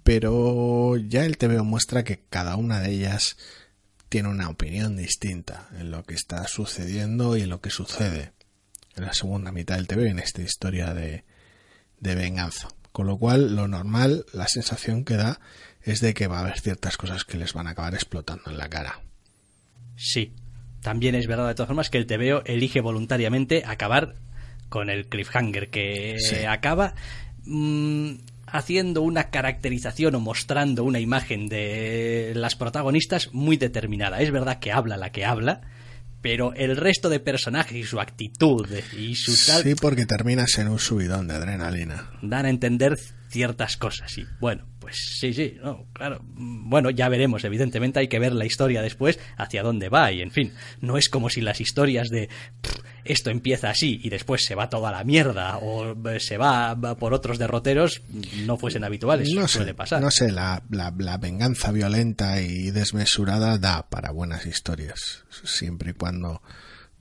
Pero 0.03 0.95
ya 0.97 1.25
el 1.25 1.37
TVO 1.37 1.63
muestra 1.63 2.03
que 2.03 2.23
cada 2.29 2.55
una 2.55 2.79
de 2.79 2.91
ellas 2.91 3.37
tiene 4.09 4.29
una 4.29 4.49
opinión 4.49 4.95
distinta 4.95 5.69
en 5.77 5.91
lo 5.91 6.03
que 6.03 6.13
está 6.13 6.47
sucediendo 6.47 7.35
y 7.35 7.41
en 7.41 7.49
lo 7.49 7.61
que 7.61 7.69
sucede 7.69 8.33
en 8.95 9.05
la 9.05 9.13
segunda 9.13 9.51
mitad 9.51 9.75
del 9.75 9.87
TVO 9.87 10.01
en 10.01 10.19
esta 10.19 10.41
historia 10.41 10.93
de, 10.93 11.23
de 11.99 12.15
venganza. 12.15 12.67
Con 12.91 13.07
lo 13.07 13.17
cual, 13.17 13.55
lo 13.55 13.67
normal, 13.67 14.25
la 14.33 14.47
sensación 14.47 15.05
que 15.05 15.15
da 15.15 15.39
es 15.81 16.01
de 16.01 16.13
que 16.13 16.27
va 16.27 16.37
a 16.37 16.41
haber 16.41 16.59
ciertas 16.59 16.97
cosas 16.97 17.23
que 17.23 17.37
les 17.37 17.53
van 17.53 17.67
a 17.67 17.71
acabar 17.71 17.93
explotando 17.95 18.51
en 18.51 18.57
la 18.57 18.69
cara. 18.69 19.01
Sí, 19.95 20.33
también 20.81 21.15
es 21.15 21.27
verdad 21.27 21.47
de 21.47 21.55
todas 21.55 21.67
formas 21.67 21.89
que 21.89 21.97
el 21.97 22.07
TVO 22.07 22.43
elige 22.45 22.81
voluntariamente 22.81 23.63
acabar 23.65 24.15
con 24.69 24.89
el 24.89 25.07
cliffhanger 25.07 25.69
que 25.69 26.17
acaba 26.47 26.93
mm, 27.45 28.11
haciendo 28.47 29.01
una 29.01 29.29
caracterización 29.29 30.15
o 30.15 30.19
mostrando 30.19 30.83
una 30.83 30.99
imagen 30.99 31.47
de 31.47 32.33
las 32.35 32.55
protagonistas 32.55 33.33
muy 33.33 33.57
determinada. 33.57 34.21
Es 34.21 34.31
verdad 34.31 34.59
que 34.59 34.71
habla 34.71 34.97
la 34.97 35.11
que 35.11 35.25
habla, 35.25 35.61
pero 36.21 36.53
el 36.53 36.77
resto 36.77 37.09
de 37.09 37.19
personajes 37.19 37.77
y 37.77 37.83
su 37.83 37.99
actitud 37.99 38.67
y 38.97 39.15
su 39.15 39.33
tal... 39.45 39.63
Sí, 39.63 39.75
porque 39.75 40.05
terminas 40.05 40.57
en 40.57 40.67
un 40.67 40.79
subidón 40.79 41.27
de 41.27 41.35
adrenalina. 41.35 42.09
Dan 42.21 42.45
a 42.45 42.49
entender 42.49 42.97
ciertas 43.29 43.77
cosas 43.77 44.17
y 44.17 44.25
bueno, 44.39 44.65
pues 44.81 44.97
sí, 45.19 45.31
sí, 45.31 45.57
no, 45.63 45.85
claro. 45.93 46.19
Bueno, 46.23 46.89
ya 46.89 47.07
veremos, 47.07 47.43
evidentemente 47.43 47.99
hay 47.99 48.07
que 48.07 48.17
ver 48.17 48.33
la 48.33 48.45
historia 48.45 48.81
después 48.81 49.19
hacia 49.37 49.61
dónde 49.61 49.89
va 49.89 50.11
y 50.11 50.21
en 50.21 50.31
fin, 50.31 50.53
no 50.81 50.97
es 50.97 51.07
como 51.07 51.29
si 51.29 51.39
las 51.39 51.61
historias 51.61 52.09
de 52.09 52.29
esto 53.03 53.29
empieza 53.29 53.69
así 53.69 54.01
y 54.03 54.09
después 54.09 54.43
se 54.43 54.55
va 54.55 54.71
toda 54.71 54.91
la 54.91 55.03
mierda 55.03 55.57
o 55.57 55.95
se 56.19 56.37
va, 56.37 56.75
por 56.97 57.13
otros 57.13 57.37
derroteros 57.37 58.01
no 58.45 58.57
fuesen 58.57 58.83
habituales. 58.83 59.29
No 59.35 59.47
sé, 59.47 59.71
pasar. 59.75 60.01
No 60.01 60.09
sé, 60.09 60.31
la, 60.31 60.63
la, 60.71 60.91
la, 60.97 61.17
venganza 61.19 61.71
violenta 61.71 62.41
y 62.41 62.71
desmesurada 62.71 63.59
da 63.59 63.87
para 63.87 64.09
buenas 64.09 64.47
historias, 64.47 65.25
siempre 65.43 65.91
y 65.91 65.93
cuando 65.93 66.41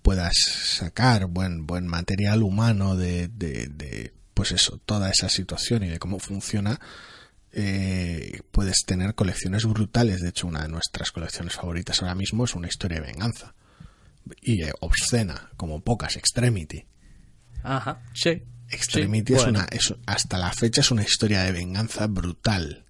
puedas 0.03 0.35
sacar 0.37 1.27
buen, 1.29 1.67
buen 1.67 1.87
material 1.87 2.43
humano 2.43 2.95
de, 2.95 3.29
de, 3.29 3.69
de 3.69 4.13
pues 4.35 4.53
eso, 4.53 4.79
toda 4.85 5.11
esa 5.11 5.31
situación 5.31 5.83
y 5.85 5.89
de 5.89 5.99
cómo 5.99 6.19
funciona 6.19 6.79
eh, 7.53 8.41
puedes 8.51 8.85
tener 8.87 9.15
colecciones 9.15 9.65
brutales. 9.65 10.21
De 10.21 10.29
hecho, 10.29 10.47
una 10.47 10.63
de 10.63 10.69
nuestras 10.69 11.11
colecciones 11.13 11.55
favoritas 11.55 12.03
ahora 12.03 12.15
mismo 12.15 12.45
es 12.45 12.55
una 12.55 12.69
historia 12.69 13.01
de 13.01 13.07
venganza. 13.07 13.55
Y 14.41 14.63
eh, 14.63 14.73
obscena, 14.81 15.51
como 15.57 15.81
pocas, 15.81 16.17
Extremity. 16.17 16.85
Ajá, 17.63 18.03
sí. 18.15 18.43
Extremity 18.71 19.35
es 19.35 19.47
una, 19.47 19.67
hasta 20.07 20.39
la 20.39 20.53
fecha 20.53 20.81
es 20.81 20.91
una 20.91 21.03
historia 21.03 21.43
de 21.43 21.53
venganza 21.53 22.07
brutal. 22.07 22.87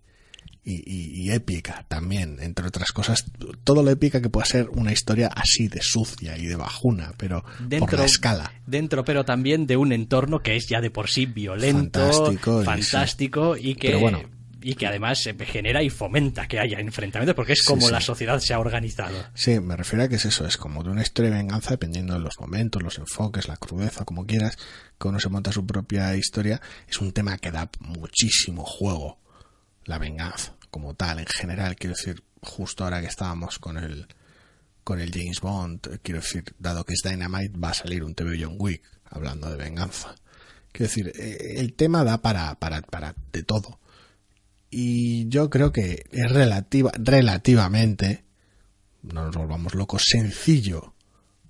Y, 0.62 1.31
épica 1.32 1.85
también, 1.89 2.37
entre 2.41 2.69
otras 2.69 2.93
cosas, 2.93 3.24
todo 3.65 3.82
lo 3.82 3.91
épica 3.91 4.20
que 4.20 4.28
pueda 4.28 4.45
ser 4.45 4.69
una 4.69 4.93
historia 4.93 5.28
así 5.35 5.66
de 5.69 5.81
sucia 5.82 6.37
y 6.39 6.47
de 6.47 6.55
bajuna, 6.55 7.12
pero 7.16 7.45
dentro, 7.59 7.89
por 7.89 7.99
la 7.99 8.05
escala. 8.05 8.53
Dentro, 8.66 9.05
pero 9.05 9.24
también 9.24 9.66
de 9.66 9.77
un 9.77 9.93
entorno 9.93 10.43
que 10.43 10.55
es 10.55 10.69
ya 10.69 10.81
de 10.81 10.91
por 10.91 11.09
sí 11.09 11.27
violento, 11.27 11.99
fantástico, 11.99 12.62
fantástico 12.62 13.57
y, 13.57 13.74
que 13.74 13.97
bueno, 13.97 14.23
y 14.62 14.74
que 14.74 14.87
además 14.87 15.28
genera 15.47 15.82
y 15.82 15.91
fomenta 15.91 16.47
que 16.47 16.59
haya 16.59 16.78
enfrentamientos 16.81 17.35
porque 17.35 17.53
es 17.55 17.62
como 17.62 17.91
la 17.91 18.01
sociedad 18.01 18.39
se 18.41 18.55
ha 18.55 18.59
organizado. 18.59 19.16
Sí, 19.35 19.61
me 19.61 19.77
refiero 19.77 20.05
a 20.05 20.09
que 20.09 20.16
es 20.16 20.24
eso, 20.24 20.47
es 20.47 20.57
como 20.57 20.82
de 20.82 20.91
una 20.91 21.03
historia 21.03 21.31
de 21.31 21.39
venganza 21.39 21.70
dependiendo 21.70 22.15
de 22.15 22.20
los 22.20 22.39
momentos, 22.41 22.82
los 22.82 22.99
enfoques, 22.99 23.49
la 23.49 23.57
crudeza, 23.57 24.05
como 24.05 24.27
quieras, 24.27 24.59
que 24.99 25.09
uno 25.09 25.20
se 25.20 25.28
monta 25.28 25.53
su 25.53 25.66
propia 25.66 26.15
historia, 26.16 26.61
es 26.89 27.01
un 27.01 27.12
tema 27.12 27.39
que 27.39 27.51
da 27.51 27.70
muchísimo 27.81 28.65
juego, 28.65 29.19
la 29.85 29.99
venganza 29.99 30.55
como 30.70 30.95
tal 30.95 31.19
en 31.19 31.27
general, 31.27 31.77
quiero 31.77 31.97
decir, 31.97 32.23
justo 32.43 32.85
ahora 32.85 33.01
que 33.01 33.09
estábamos 33.09 33.59
con 33.59 33.77
el 33.77 34.07
con 34.85 34.99
el 34.99 35.12
James 35.12 35.41
Bond, 35.41 36.01
quiero 36.03 36.20
decir, 36.20 36.45
dado 36.59 36.85
que 36.85 36.95
es 36.95 37.03
Dynamite, 37.05 37.59
va 37.59 37.70
a 37.70 37.74
salir 37.74 38.03
un 38.03 38.15
TV 38.15 38.39
John 38.43 38.57
Wick 38.59 38.82
hablando 39.05 39.51
de 39.51 39.57
venganza. 39.57 40.15
Quiero 40.73 40.89
decir, 40.89 41.12
eh, 41.15 41.55
el 41.59 41.74
tema 41.74 42.03
da 42.03 42.23
para, 42.23 42.55
para, 42.59 42.81
para 42.82 43.15
de 43.31 43.43
todo 43.43 43.78
y 44.71 45.29
yo 45.29 45.51
creo 45.51 45.73
que 45.73 46.05
es 46.13 46.31
relativa, 46.31 46.93
relativamente, 46.97 48.25
no 49.03 49.25
nos 49.25 49.37
volvamos 49.37 49.75
locos, 49.75 50.05
sencillo 50.07 50.95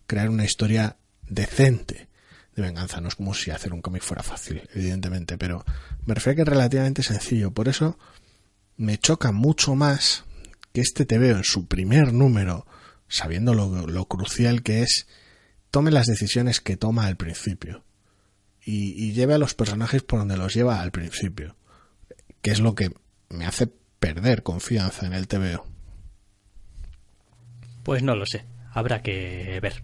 crear 0.06 0.30
una 0.30 0.44
historia 0.44 0.96
decente 1.28 2.08
de 2.56 2.62
venganza. 2.62 3.00
No 3.00 3.08
es 3.08 3.14
como 3.14 3.34
si 3.34 3.50
hacer 3.50 3.72
un 3.72 3.82
cómic 3.82 4.02
fuera 4.02 4.22
fácil, 4.22 4.62
evidentemente, 4.74 5.36
pero 5.36 5.64
me 6.06 6.14
refiero 6.14 6.32
a 6.32 6.36
que 6.36 6.42
es 6.42 6.48
relativamente 6.48 7.02
sencillo. 7.02 7.52
Por 7.52 7.68
eso 7.68 7.98
me 8.76 8.98
choca 8.98 9.32
mucho 9.32 9.74
más 9.74 10.24
que 10.72 10.80
este 10.80 11.04
te 11.04 11.18
veo 11.18 11.36
en 11.36 11.44
su 11.44 11.66
primer 11.66 12.14
número, 12.14 12.66
sabiendo 13.06 13.54
lo, 13.54 13.86
lo 13.86 14.06
crucial 14.06 14.62
que 14.62 14.82
es, 14.82 15.06
tome 15.70 15.90
las 15.90 16.06
decisiones 16.06 16.60
que 16.60 16.76
toma 16.76 17.06
al 17.06 17.16
principio 17.16 17.84
y, 18.64 18.92
y 19.04 19.12
lleve 19.12 19.34
a 19.34 19.38
los 19.38 19.54
personajes 19.54 20.02
por 20.02 20.20
donde 20.20 20.36
los 20.36 20.54
lleva 20.54 20.80
al 20.80 20.90
principio, 20.90 21.56
que 22.40 22.50
es 22.50 22.60
lo 22.60 22.74
que 22.74 22.92
me 23.30 23.46
hace 23.46 23.68
perder 23.98 24.42
confianza 24.42 25.06
en 25.06 25.14
el 25.14 25.28
TVO. 25.28 25.66
Pues 27.82 28.02
no 28.02 28.14
lo 28.14 28.26
sé, 28.26 28.44
habrá 28.72 29.02
que 29.02 29.58
ver 29.62 29.82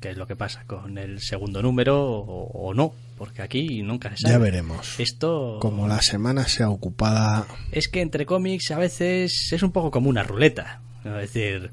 qué 0.00 0.10
es 0.10 0.16
lo 0.16 0.26
que 0.26 0.36
pasa 0.36 0.64
con 0.66 0.98
el 0.98 1.20
segundo 1.20 1.62
número 1.62 2.00
o, 2.02 2.68
o 2.68 2.74
no, 2.74 2.92
porque 3.18 3.42
aquí 3.42 3.82
nunca 3.82 4.10
se 4.10 4.18
sabe. 4.18 4.34
Ya 4.34 4.38
veremos. 4.38 5.00
Esto 5.00 5.58
Como 5.60 5.88
la 5.88 6.02
semana 6.02 6.46
sea 6.46 6.70
ocupada, 6.70 7.46
es 7.72 7.88
que 7.88 8.00
entre 8.00 8.26
cómics 8.26 8.70
a 8.70 8.78
veces 8.78 9.52
es 9.52 9.62
un 9.62 9.72
poco 9.72 9.90
como 9.90 10.10
una 10.10 10.22
ruleta, 10.22 10.80
es 11.04 11.12
decir, 11.12 11.70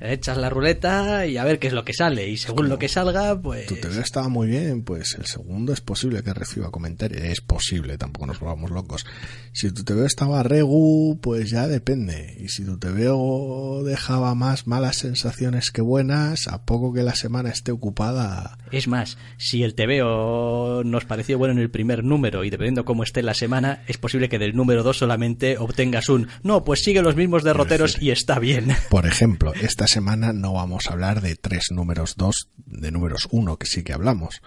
echas 0.00 0.36
la 0.36 0.50
ruleta 0.50 1.26
y 1.26 1.36
a 1.36 1.44
ver 1.44 1.58
qué 1.58 1.68
es 1.68 1.72
lo 1.72 1.84
que 1.84 1.92
sale 1.92 2.28
y 2.28 2.36
según 2.36 2.68
lo 2.68 2.78
que 2.78 2.88
salga, 2.88 3.40
pues 3.40 3.66
tu 3.66 3.76
TVO 3.76 4.00
estaba 4.00 4.28
muy 4.28 4.48
bien, 4.48 4.82
pues 4.82 5.16
el 5.18 5.26
segundo 5.26 5.72
es 5.72 5.80
posible 5.80 6.22
que 6.22 6.34
reciba 6.34 6.70
comentarios. 6.70 7.22
Es 7.22 7.40
posible, 7.40 7.98
tampoco 7.98 8.26
nos 8.26 8.40
volvamos 8.40 8.70
locos. 8.70 9.06
Si 9.52 9.70
tu 9.70 9.84
TVO 9.84 10.04
estaba 10.04 10.42
regu, 10.42 11.18
pues 11.20 11.50
ya 11.50 11.68
depende. 11.68 12.36
Y 12.40 12.48
si 12.48 12.64
tu 12.64 12.78
TVO 12.78 13.82
dejaba 13.84 14.34
más 14.34 14.66
malas 14.66 14.96
sensaciones 14.96 15.70
que 15.70 15.82
buenas, 15.82 16.48
a 16.48 16.64
poco 16.64 16.92
que 16.92 17.02
la 17.02 17.14
semana 17.14 17.50
esté 17.50 17.72
ocupada, 17.72 18.58
Es 18.70 18.88
más, 18.88 19.18
si 19.38 19.62
el 19.62 19.74
TVO 19.74 20.82
nos 20.84 21.04
pareció 21.04 21.38
bueno 21.38 21.52
en 21.52 21.60
el 21.60 21.70
primer 21.70 22.04
número 22.04 22.44
y 22.44 22.50
dependiendo 22.50 22.84
cómo 22.84 23.02
esté 23.02 23.22
la 23.22 23.34
semana, 23.34 23.82
es 23.86 23.98
posible 23.98 24.28
que 24.28 24.38
del 24.38 24.56
número 24.56 24.82
2 24.82 24.96
solamente 24.96 25.58
obtengas 25.58 26.08
un 26.08 26.28
no, 26.42 26.64
pues 26.64 26.82
sigue 26.82 27.02
los 27.02 27.16
mismos 27.16 27.44
derroteros 27.44 28.00
y 28.00 28.10
está 28.10 28.38
bien. 28.38 28.68
Por 28.90 29.06
ejemplo, 29.06 29.52
esta 29.54 29.83
semana 29.88 30.32
no 30.32 30.52
vamos 30.54 30.86
a 30.88 30.92
hablar 30.92 31.20
de 31.20 31.36
tres 31.36 31.66
números 31.70 32.14
dos, 32.16 32.48
de 32.66 32.90
números 32.90 33.28
uno, 33.30 33.56
que 33.58 33.66
sí 33.66 33.82
que 33.82 33.92
hablamos. 33.92 34.40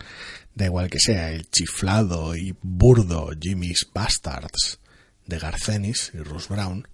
Da 0.56 0.66
igual 0.66 0.90
que 0.90 1.00
sea 1.00 1.32
el 1.32 1.50
chiflado 1.50 2.36
y 2.36 2.56
burdo 2.62 3.30
Jimmy's 3.40 3.88
Bastards 3.94 4.80
de 5.26 5.40
Garcenis 5.40 6.12
y 6.14 6.18
Russ 6.20 6.48
Brown. 6.48 6.88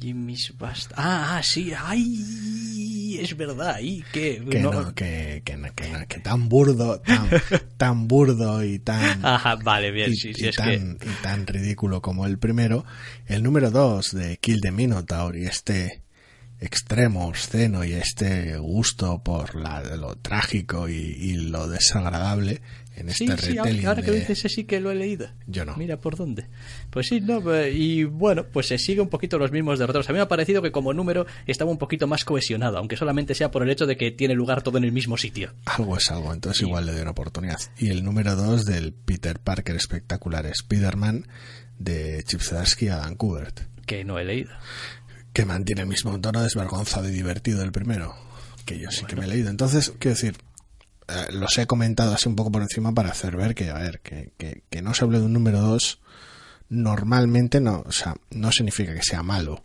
Jimmy's 0.00 0.52
Bast 0.58 0.92
Ah, 0.96 1.36
ah, 1.38 1.42
sí, 1.42 1.72
ay, 1.76 3.18
es 3.20 3.36
verdad, 3.36 3.78
y 3.80 4.02
que, 4.12 4.44
Que, 4.50 4.60
no- 4.60 4.72
no, 4.72 4.94
que, 4.94 5.42
que, 5.44 6.20
tan 6.20 6.48
burdo, 6.48 7.00
tan, 7.00 7.28
tan 7.76 8.08
burdo 8.08 8.64
y 8.64 8.78
tan, 8.80 9.24
Ajá, 9.24 9.54
vale, 9.56 9.92
bien, 9.92 10.12
y, 10.12 10.16
sí, 10.16 10.30
y 10.30 10.34
sí, 10.34 10.48
es 10.48 10.56
tan, 10.56 10.98
que 10.98 11.08
y 11.08 11.12
tan 11.22 11.46
ridículo 11.46 12.02
como 12.02 12.26
el 12.26 12.38
primero. 12.38 12.84
El 13.26 13.42
número 13.42 13.70
2 13.70 14.10
de 14.12 14.36
Kill 14.38 14.60
the 14.60 14.72
Minotaur 14.72 15.36
y 15.36 15.46
este 15.46 16.02
extremo 16.60 17.26
obsceno 17.26 17.84
y 17.84 17.92
este 17.92 18.56
gusto 18.58 19.22
por 19.22 19.54
la- 19.54 19.82
lo 19.96 20.16
trágico 20.16 20.88
y, 20.88 20.94
y 20.94 21.34
lo 21.34 21.68
desagradable 21.68 22.62
en 22.96 23.10
Sí, 23.10 23.24
este 23.24 23.36
sí, 23.48 23.56
retelling 23.58 23.86
ahora 23.86 24.00
que 24.00 24.10
dices, 24.10 24.40
sí 24.50 24.64
que 24.64 24.80
lo 24.80 24.90
he 24.90 24.94
leído. 24.94 25.28
Yo 25.46 25.66
no. 25.66 25.76
Mira 25.76 25.98
por 25.98 26.16
dónde. 26.16 26.46
Pues 26.88 27.08
sí, 27.08 27.20
no, 27.20 27.54
eh, 27.54 27.70
y 27.70 28.04
bueno, 28.04 28.46
pues 28.50 28.68
se 28.68 28.78
sigue 28.78 29.02
un 29.02 29.08
poquito 29.10 29.38
los 29.38 29.52
mismos 29.52 29.78
derroteros. 29.78 30.08
A 30.08 30.12
mí 30.12 30.16
me 30.16 30.22
ha 30.22 30.28
parecido 30.28 30.62
que 30.62 30.72
como 30.72 30.94
número 30.94 31.26
estaba 31.46 31.70
un 31.70 31.76
poquito 31.76 32.06
más 32.06 32.24
cohesionado, 32.24 32.78
aunque 32.78 32.96
solamente 32.96 33.34
sea 33.34 33.50
por 33.50 33.62
el 33.62 33.68
hecho 33.68 33.84
de 33.84 33.98
que 33.98 34.12
tiene 34.12 34.32
lugar 34.34 34.62
todo 34.62 34.78
en 34.78 34.84
el 34.84 34.92
mismo 34.92 35.18
sitio. 35.18 35.52
Algo 35.66 35.98
es 35.98 36.10
algo, 36.10 36.32
entonces 36.32 36.60
Sí. 36.60 36.64
igual 36.64 36.86
le 36.86 36.92
doy 36.92 37.02
una 37.02 37.10
oportunidad. 37.10 37.58
Y 37.76 37.90
el 37.90 38.02
número 38.02 38.34
2 38.34 38.64
del 38.64 38.94
Peter 38.94 39.38
Parker 39.40 39.76
espectacular 39.76 40.46
Spider-Man 40.46 41.26
de 41.78 42.22
Chip 42.26 42.40
Zdarsky 42.40 42.88
Adam 42.88 43.14
Kubert. 43.16 43.60
Que 43.84 44.04
no 44.04 44.18
he 44.18 44.24
leído. 44.24 44.50
Que 45.36 45.44
mantiene 45.44 45.82
el 45.82 45.86
mismo 45.86 46.18
tono 46.18 46.42
desvergonzado 46.42 47.06
y 47.10 47.12
divertido 47.12 47.58
del 47.60 47.70
primero, 47.70 48.14
que 48.64 48.78
yo 48.78 48.90
sí 48.90 49.04
que 49.04 49.16
me 49.16 49.26
he 49.26 49.28
leído. 49.28 49.50
Entonces, 49.50 49.92
quiero 49.98 50.14
decir, 50.14 50.38
eh, 51.08 51.26
los 51.32 51.58
he 51.58 51.66
comentado 51.66 52.14
así 52.14 52.26
un 52.26 52.36
poco 52.36 52.50
por 52.50 52.62
encima 52.62 52.94
para 52.94 53.10
hacer 53.10 53.36
ver 53.36 53.54
que, 53.54 53.68
a 53.68 53.74
ver, 53.74 54.00
que, 54.00 54.32
que, 54.38 54.62
que 54.70 54.80
no 54.80 54.94
se 54.94 55.04
hable 55.04 55.18
de 55.18 55.26
un 55.26 55.34
número 55.34 55.60
2 55.60 56.00
normalmente 56.70 57.60
no, 57.60 57.84
o 57.86 57.92
sea, 57.92 58.14
no 58.30 58.50
significa 58.50 58.94
que 58.94 59.02
sea 59.02 59.22
malo. 59.22 59.62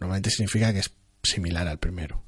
Normalmente 0.00 0.30
significa 0.30 0.72
que 0.72 0.78
es 0.78 0.90
similar 1.22 1.68
al 1.68 1.78
primero. 1.78 2.22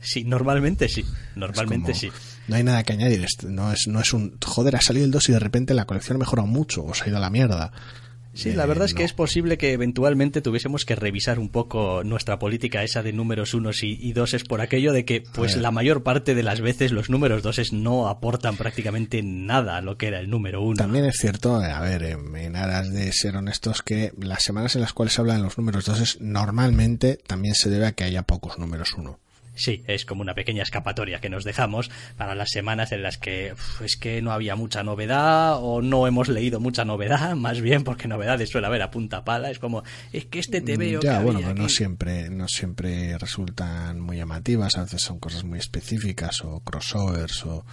Sí, 0.00 0.22
normalmente 0.22 0.88
sí. 0.88 1.04
Normalmente 1.34 1.92
como- 1.92 2.00
sí. 2.00 2.10
No 2.46 2.54
hay 2.54 2.62
nada 2.62 2.84
que 2.84 2.92
añadir. 2.92 3.26
No 3.48 3.72
es, 3.72 3.88
no 3.88 4.00
es 4.00 4.12
un, 4.12 4.38
joder, 4.40 4.76
ha 4.76 4.80
salido 4.80 5.04
el 5.04 5.10
2 5.10 5.30
y 5.30 5.32
de 5.32 5.38
repente 5.40 5.74
la 5.74 5.84
colección 5.86 6.16
ha 6.16 6.20
mejorado 6.20 6.46
mucho 6.46 6.84
o 6.84 6.94
se 6.94 7.04
ha 7.04 7.08
ido 7.08 7.16
a 7.16 7.20
la 7.20 7.30
mierda. 7.30 7.72
Sí, 8.34 8.50
Eh, 8.50 8.54
la 8.54 8.66
verdad 8.66 8.84
es 8.86 8.94
que 8.94 9.02
no. 9.02 9.06
es 9.06 9.12
posible 9.12 9.56
que 9.58 9.72
eventualmente 9.72 10.42
tuviésemos 10.42 10.84
que 10.84 10.94
revisar 10.96 11.38
un 11.38 11.48
poco 11.48 12.02
nuestra 12.04 12.38
política 12.38 12.82
esa 12.82 13.02
de 13.02 13.12
números 13.12 13.54
unos 13.54 13.82
y, 13.82 13.96
y 14.00 14.12
doses 14.12 14.44
por 14.44 14.60
aquello 14.60 14.92
de 14.92 15.04
que 15.04 15.22
pues 15.22 15.54
ver. 15.54 15.62
la 15.62 15.70
mayor 15.70 16.02
parte 16.02 16.34
de 16.34 16.42
las 16.42 16.60
veces 16.60 16.92
los 16.92 17.10
números 17.10 17.42
doses 17.42 17.72
no 17.72 18.08
aportan 18.08 18.56
prácticamente 18.56 19.22
nada 19.22 19.76
a 19.76 19.80
lo 19.80 19.96
que 19.96 20.08
era 20.08 20.20
el 20.20 20.28
número 20.28 20.62
uno. 20.62 20.76
También 20.76 21.04
es 21.04 21.16
cierto, 21.16 21.62
eh, 21.62 21.70
a 21.70 21.80
ver, 21.80 22.02
en, 22.02 22.56
aras 22.56 22.92
de 22.92 23.12
ser 23.12 23.36
honestos, 23.36 23.82
que 23.82 24.12
las 24.18 24.42
semanas 24.42 24.74
en 24.74 24.82
las 24.82 24.92
cuales 24.92 25.14
se 25.14 25.20
hablan 25.20 25.42
los 25.42 25.56
números 25.56 25.84
2 25.84 26.18
normalmente 26.20 27.18
también 27.26 27.54
se 27.54 27.70
debe 27.70 27.86
a 27.86 27.92
que 27.92 28.04
haya 28.04 28.22
pocos 28.22 28.58
números 28.58 28.94
1. 28.96 29.18
Sí, 29.54 29.82
es 29.86 30.04
como 30.04 30.22
una 30.22 30.34
pequeña 30.34 30.62
escapatoria 30.62 31.20
que 31.20 31.28
nos 31.28 31.44
dejamos 31.44 31.90
para 32.16 32.34
las 32.34 32.50
semanas 32.50 32.92
en 32.92 33.02
las 33.02 33.18
que 33.18 33.52
uf, 33.52 33.82
es 33.82 33.96
que 33.96 34.20
no 34.20 34.32
había 34.32 34.56
mucha 34.56 34.82
novedad 34.82 35.56
o 35.60 35.80
no 35.80 36.06
hemos 36.06 36.28
leído 36.28 36.60
mucha 36.60 36.84
novedad, 36.84 37.34
más 37.36 37.60
bien 37.60 37.84
porque 37.84 38.08
novedades 38.08 38.50
suele 38.50 38.66
haber 38.66 38.82
a 38.82 38.90
punta 38.90 39.24
pala. 39.24 39.50
Es 39.50 39.58
como, 39.58 39.82
es 40.12 40.24
que 40.26 40.38
este 40.40 40.60
te 40.60 40.76
veo. 40.76 41.00
Mm, 41.00 41.02
ya, 41.02 41.18
que 41.18 41.24
bueno, 41.24 41.40
pero 41.40 41.54
no 41.54 41.64
aquí". 41.64 41.74
siempre, 41.74 42.30
no 42.30 42.48
siempre 42.48 43.16
resultan 43.18 44.00
muy 44.00 44.16
llamativas, 44.16 44.76
a 44.76 44.82
veces 44.82 45.02
son 45.02 45.18
cosas 45.18 45.44
muy 45.44 45.58
específicas 45.58 46.40
o 46.42 46.60
crossovers 46.60 47.44
o, 47.46 47.64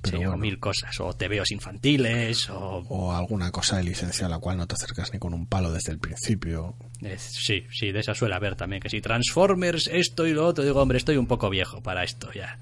pero 0.00 0.18
Sí, 0.18 0.24
o 0.24 0.36
mil 0.36 0.58
cosas, 0.58 0.98
o 1.00 1.12
tebeos 1.12 1.50
infantiles, 1.50 2.48
o... 2.50 2.84
o 2.88 3.12
alguna 3.12 3.50
cosa 3.50 3.76
de 3.76 3.84
licencia 3.84 4.26
a 4.26 4.28
la 4.28 4.38
cual 4.38 4.56
no 4.56 4.66
te 4.66 4.74
acercas 4.74 5.12
ni 5.12 5.18
con 5.18 5.34
un 5.34 5.46
palo 5.46 5.72
desde 5.72 5.92
el 5.92 5.98
principio. 5.98 6.76
sí, 7.18 7.66
sí, 7.70 7.92
de 7.92 8.00
esa 8.00 8.14
suele 8.14 8.34
haber 8.34 8.56
también, 8.56 8.80
que 8.80 8.88
si 8.88 9.00
Transformers, 9.00 9.88
esto 9.92 10.26
y 10.26 10.32
lo 10.32 10.46
otro, 10.46 10.64
digo, 10.64 10.80
hombre, 10.80 10.98
estoy 10.98 11.16
un 11.16 11.26
poco 11.26 11.50
viejo 11.50 11.82
para 11.82 12.04
esto 12.04 12.32
ya. 12.32 12.58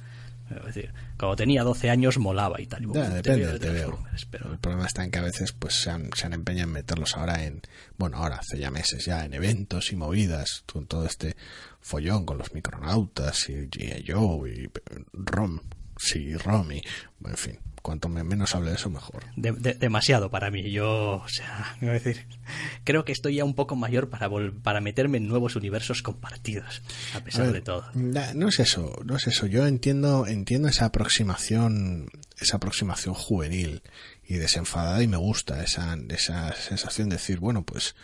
Es 0.51 0.75
decir, 0.75 0.93
cuando 1.19 1.37
tenía 1.37 1.63
12 1.63 1.91
años 1.91 2.19
molaba 2.19 2.61
y 2.61 2.67
tal. 2.67 2.83
y 2.83 2.87
Ya, 2.87 2.93
bueno, 2.93 3.15
depende 3.15 3.47
del 3.47 3.59
de. 3.59 3.69
Transformers, 3.69 4.27
pero... 4.27 4.53
El 4.53 4.59
problema 4.59 4.87
está 4.87 5.05
en 5.05 5.11
que 5.11 5.19
a 5.19 5.23
veces 5.23 5.53
pues 5.53 5.75
se 5.75 5.91
han, 5.91 6.11
se 6.15 6.27
han 6.27 6.33
empeñado 6.33 6.69
en 6.69 6.73
meterlos 6.73 7.17
ahora 7.17 7.45
en, 7.45 7.61
bueno, 7.99 8.17
ahora 8.17 8.37
hace 8.37 8.59
ya 8.59 8.71
meses 8.71 9.05
ya, 9.05 9.25
en 9.25 9.35
eventos 9.35 9.93
y 9.93 9.97
movidas, 9.97 10.65
con 10.73 10.87
todo 10.87 11.05
este 11.05 11.37
follón 11.81 12.25
con 12.25 12.39
los 12.39 12.53
micronautas 12.55 13.49
y 13.51 13.69
G.I. 13.69 14.05
Joe 14.11 14.51
y 14.51 14.71
Rom, 15.13 15.61
sí, 15.99 16.35
Rom 16.37 16.73
y, 16.73 16.83
en 17.25 17.37
fin, 17.37 17.59
cuanto 17.83 18.09
me- 18.09 18.25
menos 18.25 18.55
hable 18.55 18.71
de 18.71 18.77
eso 18.77 18.91
mejor. 18.91 19.25
de- 19.37 19.53
de- 19.53 19.75
demasiado 19.75 20.31
para 20.31 20.51
mí. 20.51 20.71
Yo, 20.71 21.17
o 21.25 21.29
sea, 21.29 21.77
decir, 21.81 22.27
creo 22.85 23.05
que 23.05 23.13
estoy 23.13 23.37
ya 23.37 23.45
un 23.45 23.55
poco 23.55 23.77
mayor 23.77 24.09
para, 24.11 24.29
vol- 24.29 24.61
para 24.63 24.81
meterme 24.81 25.19
en 25.19 25.29
nuevos 25.29 25.57
universos 25.57 26.03
compartidos, 26.03 26.83
a 27.15 27.19
A 27.19 27.25
pesar 27.25 27.45
ver, 27.47 27.55
de 27.55 27.61
todo. 27.63 27.85
na- 27.95 28.35
No 28.35 28.49
es 28.49 28.59
eso, 28.61 29.01
no 29.05 29.17
es 29.17 29.27
eso. 29.27 29.47
Yo 29.47 29.67
entiendo, 29.67 30.27
entiendo 30.27 30.69
esa 30.69 30.87
aproximación, 30.87 32.09
esa 32.41 32.57
aproximación 32.57 33.15
juvenil 33.15 33.83
y 34.27 34.35
desenfadada 34.35 35.03
y 35.03 35.09
me 35.09 35.17
gusta 35.17 35.63
esa, 35.63 35.97
esa 36.11 36.53
sensación 36.55 37.09
de 37.09 37.17
decir, 37.17 37.39
bueno, 37.39 37.65
pues 37.65 37.95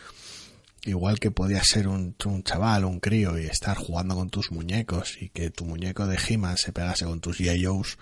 igual 0.84 1.18
que 1.18 1.30
podía 1.30 1.62
ser 1.64 1.88
un, 1.88 2.14
un 2.24 2.42
chaval, 2.42 2.84
un 2.84 3.00
crío 3.00 3.38
y 3.38 3.46
estar 3.46 3.76
jugando 3.76 4.14
con 4.14 4.30
tus 4.30 4.52
muñecos 4.52 5.16
y 5.20 5.30
que 5.30 5.50
tu 5.50 5.64
muñeco 5.64 6.06
de 6.06 6.18
He-Man 6.18 6.56
se 6.56 6.72
pegase 6.72 7.04
con 7.04 7.20
tus 7.20 7.40
G.I. 7.40 7.64
Joes, 7.64 7.98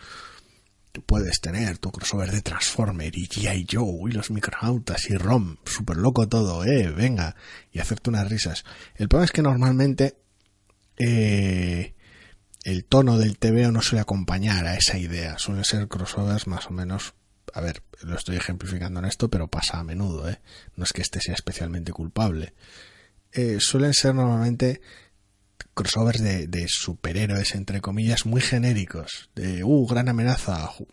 tú 0.93 1.03
puedes 1.03 1.41
tener 1.41 1.79
tu 1.79 1.91
crossover 1.91 2.31
de 2.31 2.43
Transformer 2.43 3.17
y 3.17 3.27
G.I. 3.29 3.67
Joe 3.71 4.11
y 4.11 4.13
los 4.13 4.31
micronautas 4.31 5.09
y 5.11 5.17
ROM, 5.17 5.57
super 5.65 5.97
loco 5.97 6.29
todo, 6.29 6.65
eh, 6.65 6.91
venga, 6.91 7.37
y 7.73 7.79
hacerte 7.79 8.11
unas 8.11 8.29
risas. 8.29 8.65
El 8.97 9.09
problema 9.09 9.25
es 9.25 9.33
que 9.33 9.43
normalmente 9.43 10.17
eh, 10.99 11.95
el 12.65 12.85
tono 12.85 13.19
del 13.19 13.39
TVO 13.39 13.73
no 13.73 13.83
suele 13.83 14.03
acompañar 14.03 14.67
a 14.67 14.77
esa 14.77 14.99
idea. 14.99 15.39
Suelen 15.39 15.65
ser 15.65 15.89
crossovers 15.89 16.47
más 16.47 16.67
o 16.67 16.71
menos. 16.71 17.15
A 17.53 17.61
ver, 17.61 17.83
lo 18.03 18.17
estoy 18.17 18.37
ejemplificando 18.37 19.01
en 19.01 19.07
esto, 19.07 19.29
pero 19.29 19.49
pasa 19.49 19.79
a 19.79 19.85
menudo, 19.85 20.29
¿eh? 20.29 20.41
No 20.77 20.85
es 20.85 20.93
que 20.93 21.03
este 21.03 21.21
sea 21.21 21.35
especialmente 21.35 21.93
culpable. 21.93 22.55
Eh, 23.33 23.59
suelen 23.61 23.95
ser 23.95 24.15
normalmente 24.15 24.81
crossovers 25.75 26.21
de, 26.23 26.67
superhéroes, 26.69 27.55
entre 27.55 27.81
comillas, 27.81 28.27
muy 28.27 28.41
genéricos. 28.41 29.31
De, 29.35 29.65
uh, 29.65 29.87
gran 29.87 30.09
amenaza, 30.09 30.69
ju- 30.69 30.87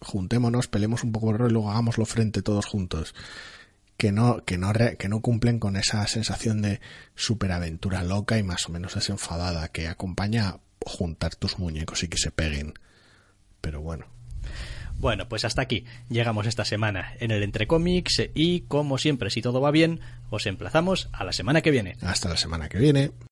juntémonos, 0.00 0.68
peleemos 0.68 1.02
un 1.04 1.12
poco 1.12 1.34
y 1.34 1.50
luego 1.50 1.70
hagámoslo 1.70 2.04
frente 2.06 2.42
todos 2.42 2.66
juntos 2.66 3.14
que 3.96 4.12
no, 4.12 4.44
que 4.44 4.58
no, 4.58 4.72
que 4.72 5.08
no 5.08 5.20
cumplen 5.20 5.58
con 5.58 5.76
esa 5.76 6.06
sensación 6.06 6.62
de 6.62 6.80
superaventura 7.16 8.04
loca 8.04 8.38
y 8.38 8.44
más 8.44 8.68
o 8.68 8.72
menos 8.72 8.94
desenfadada 8.94 9.68
que 9.68 9.88
acompaña 9.88 10.48
a 10.48 10.60
juntar 10.86 11.34
tus 11.34 11.58
muñecos 11.58 12.04
y 12.04 12.08
que 12.08 12.16
se 12.18 12.30
peguen. 12.30 12.74
Pero 13.60 13.80
bueno, 13.80 14.06
Bueno, 14.98 15.28
pues 15.28 15.44
hasta 15.44 15.62
aquí 15.62 15.84
llegamos 16.08 16.46
esta 16.46 16.64
semana 16.64 17.12
en 17.20 17.30
el 17.30 17.42
Entre 17.42 17.66
Comics 17.66 18.22
y 18.34 18.62
como 18.62 18.98
siempre, 18.98 19.30
si 19.30 19.40
todo 19.40 19.60
va 19.60 19.70
bien, 19.70 20.00
os 20.30 20.46
emplazamos 20.46 21.08
a 21.12 21.24
la 21.24 21.32
semana 21.32 21.62
que 21.62 21.70
viene. 21.70 21.96
Hasta 22.02 22.28
la 22.28 22.36
semana 22.36 22.68
que 22.68 22.78
viene. 22.78 23.12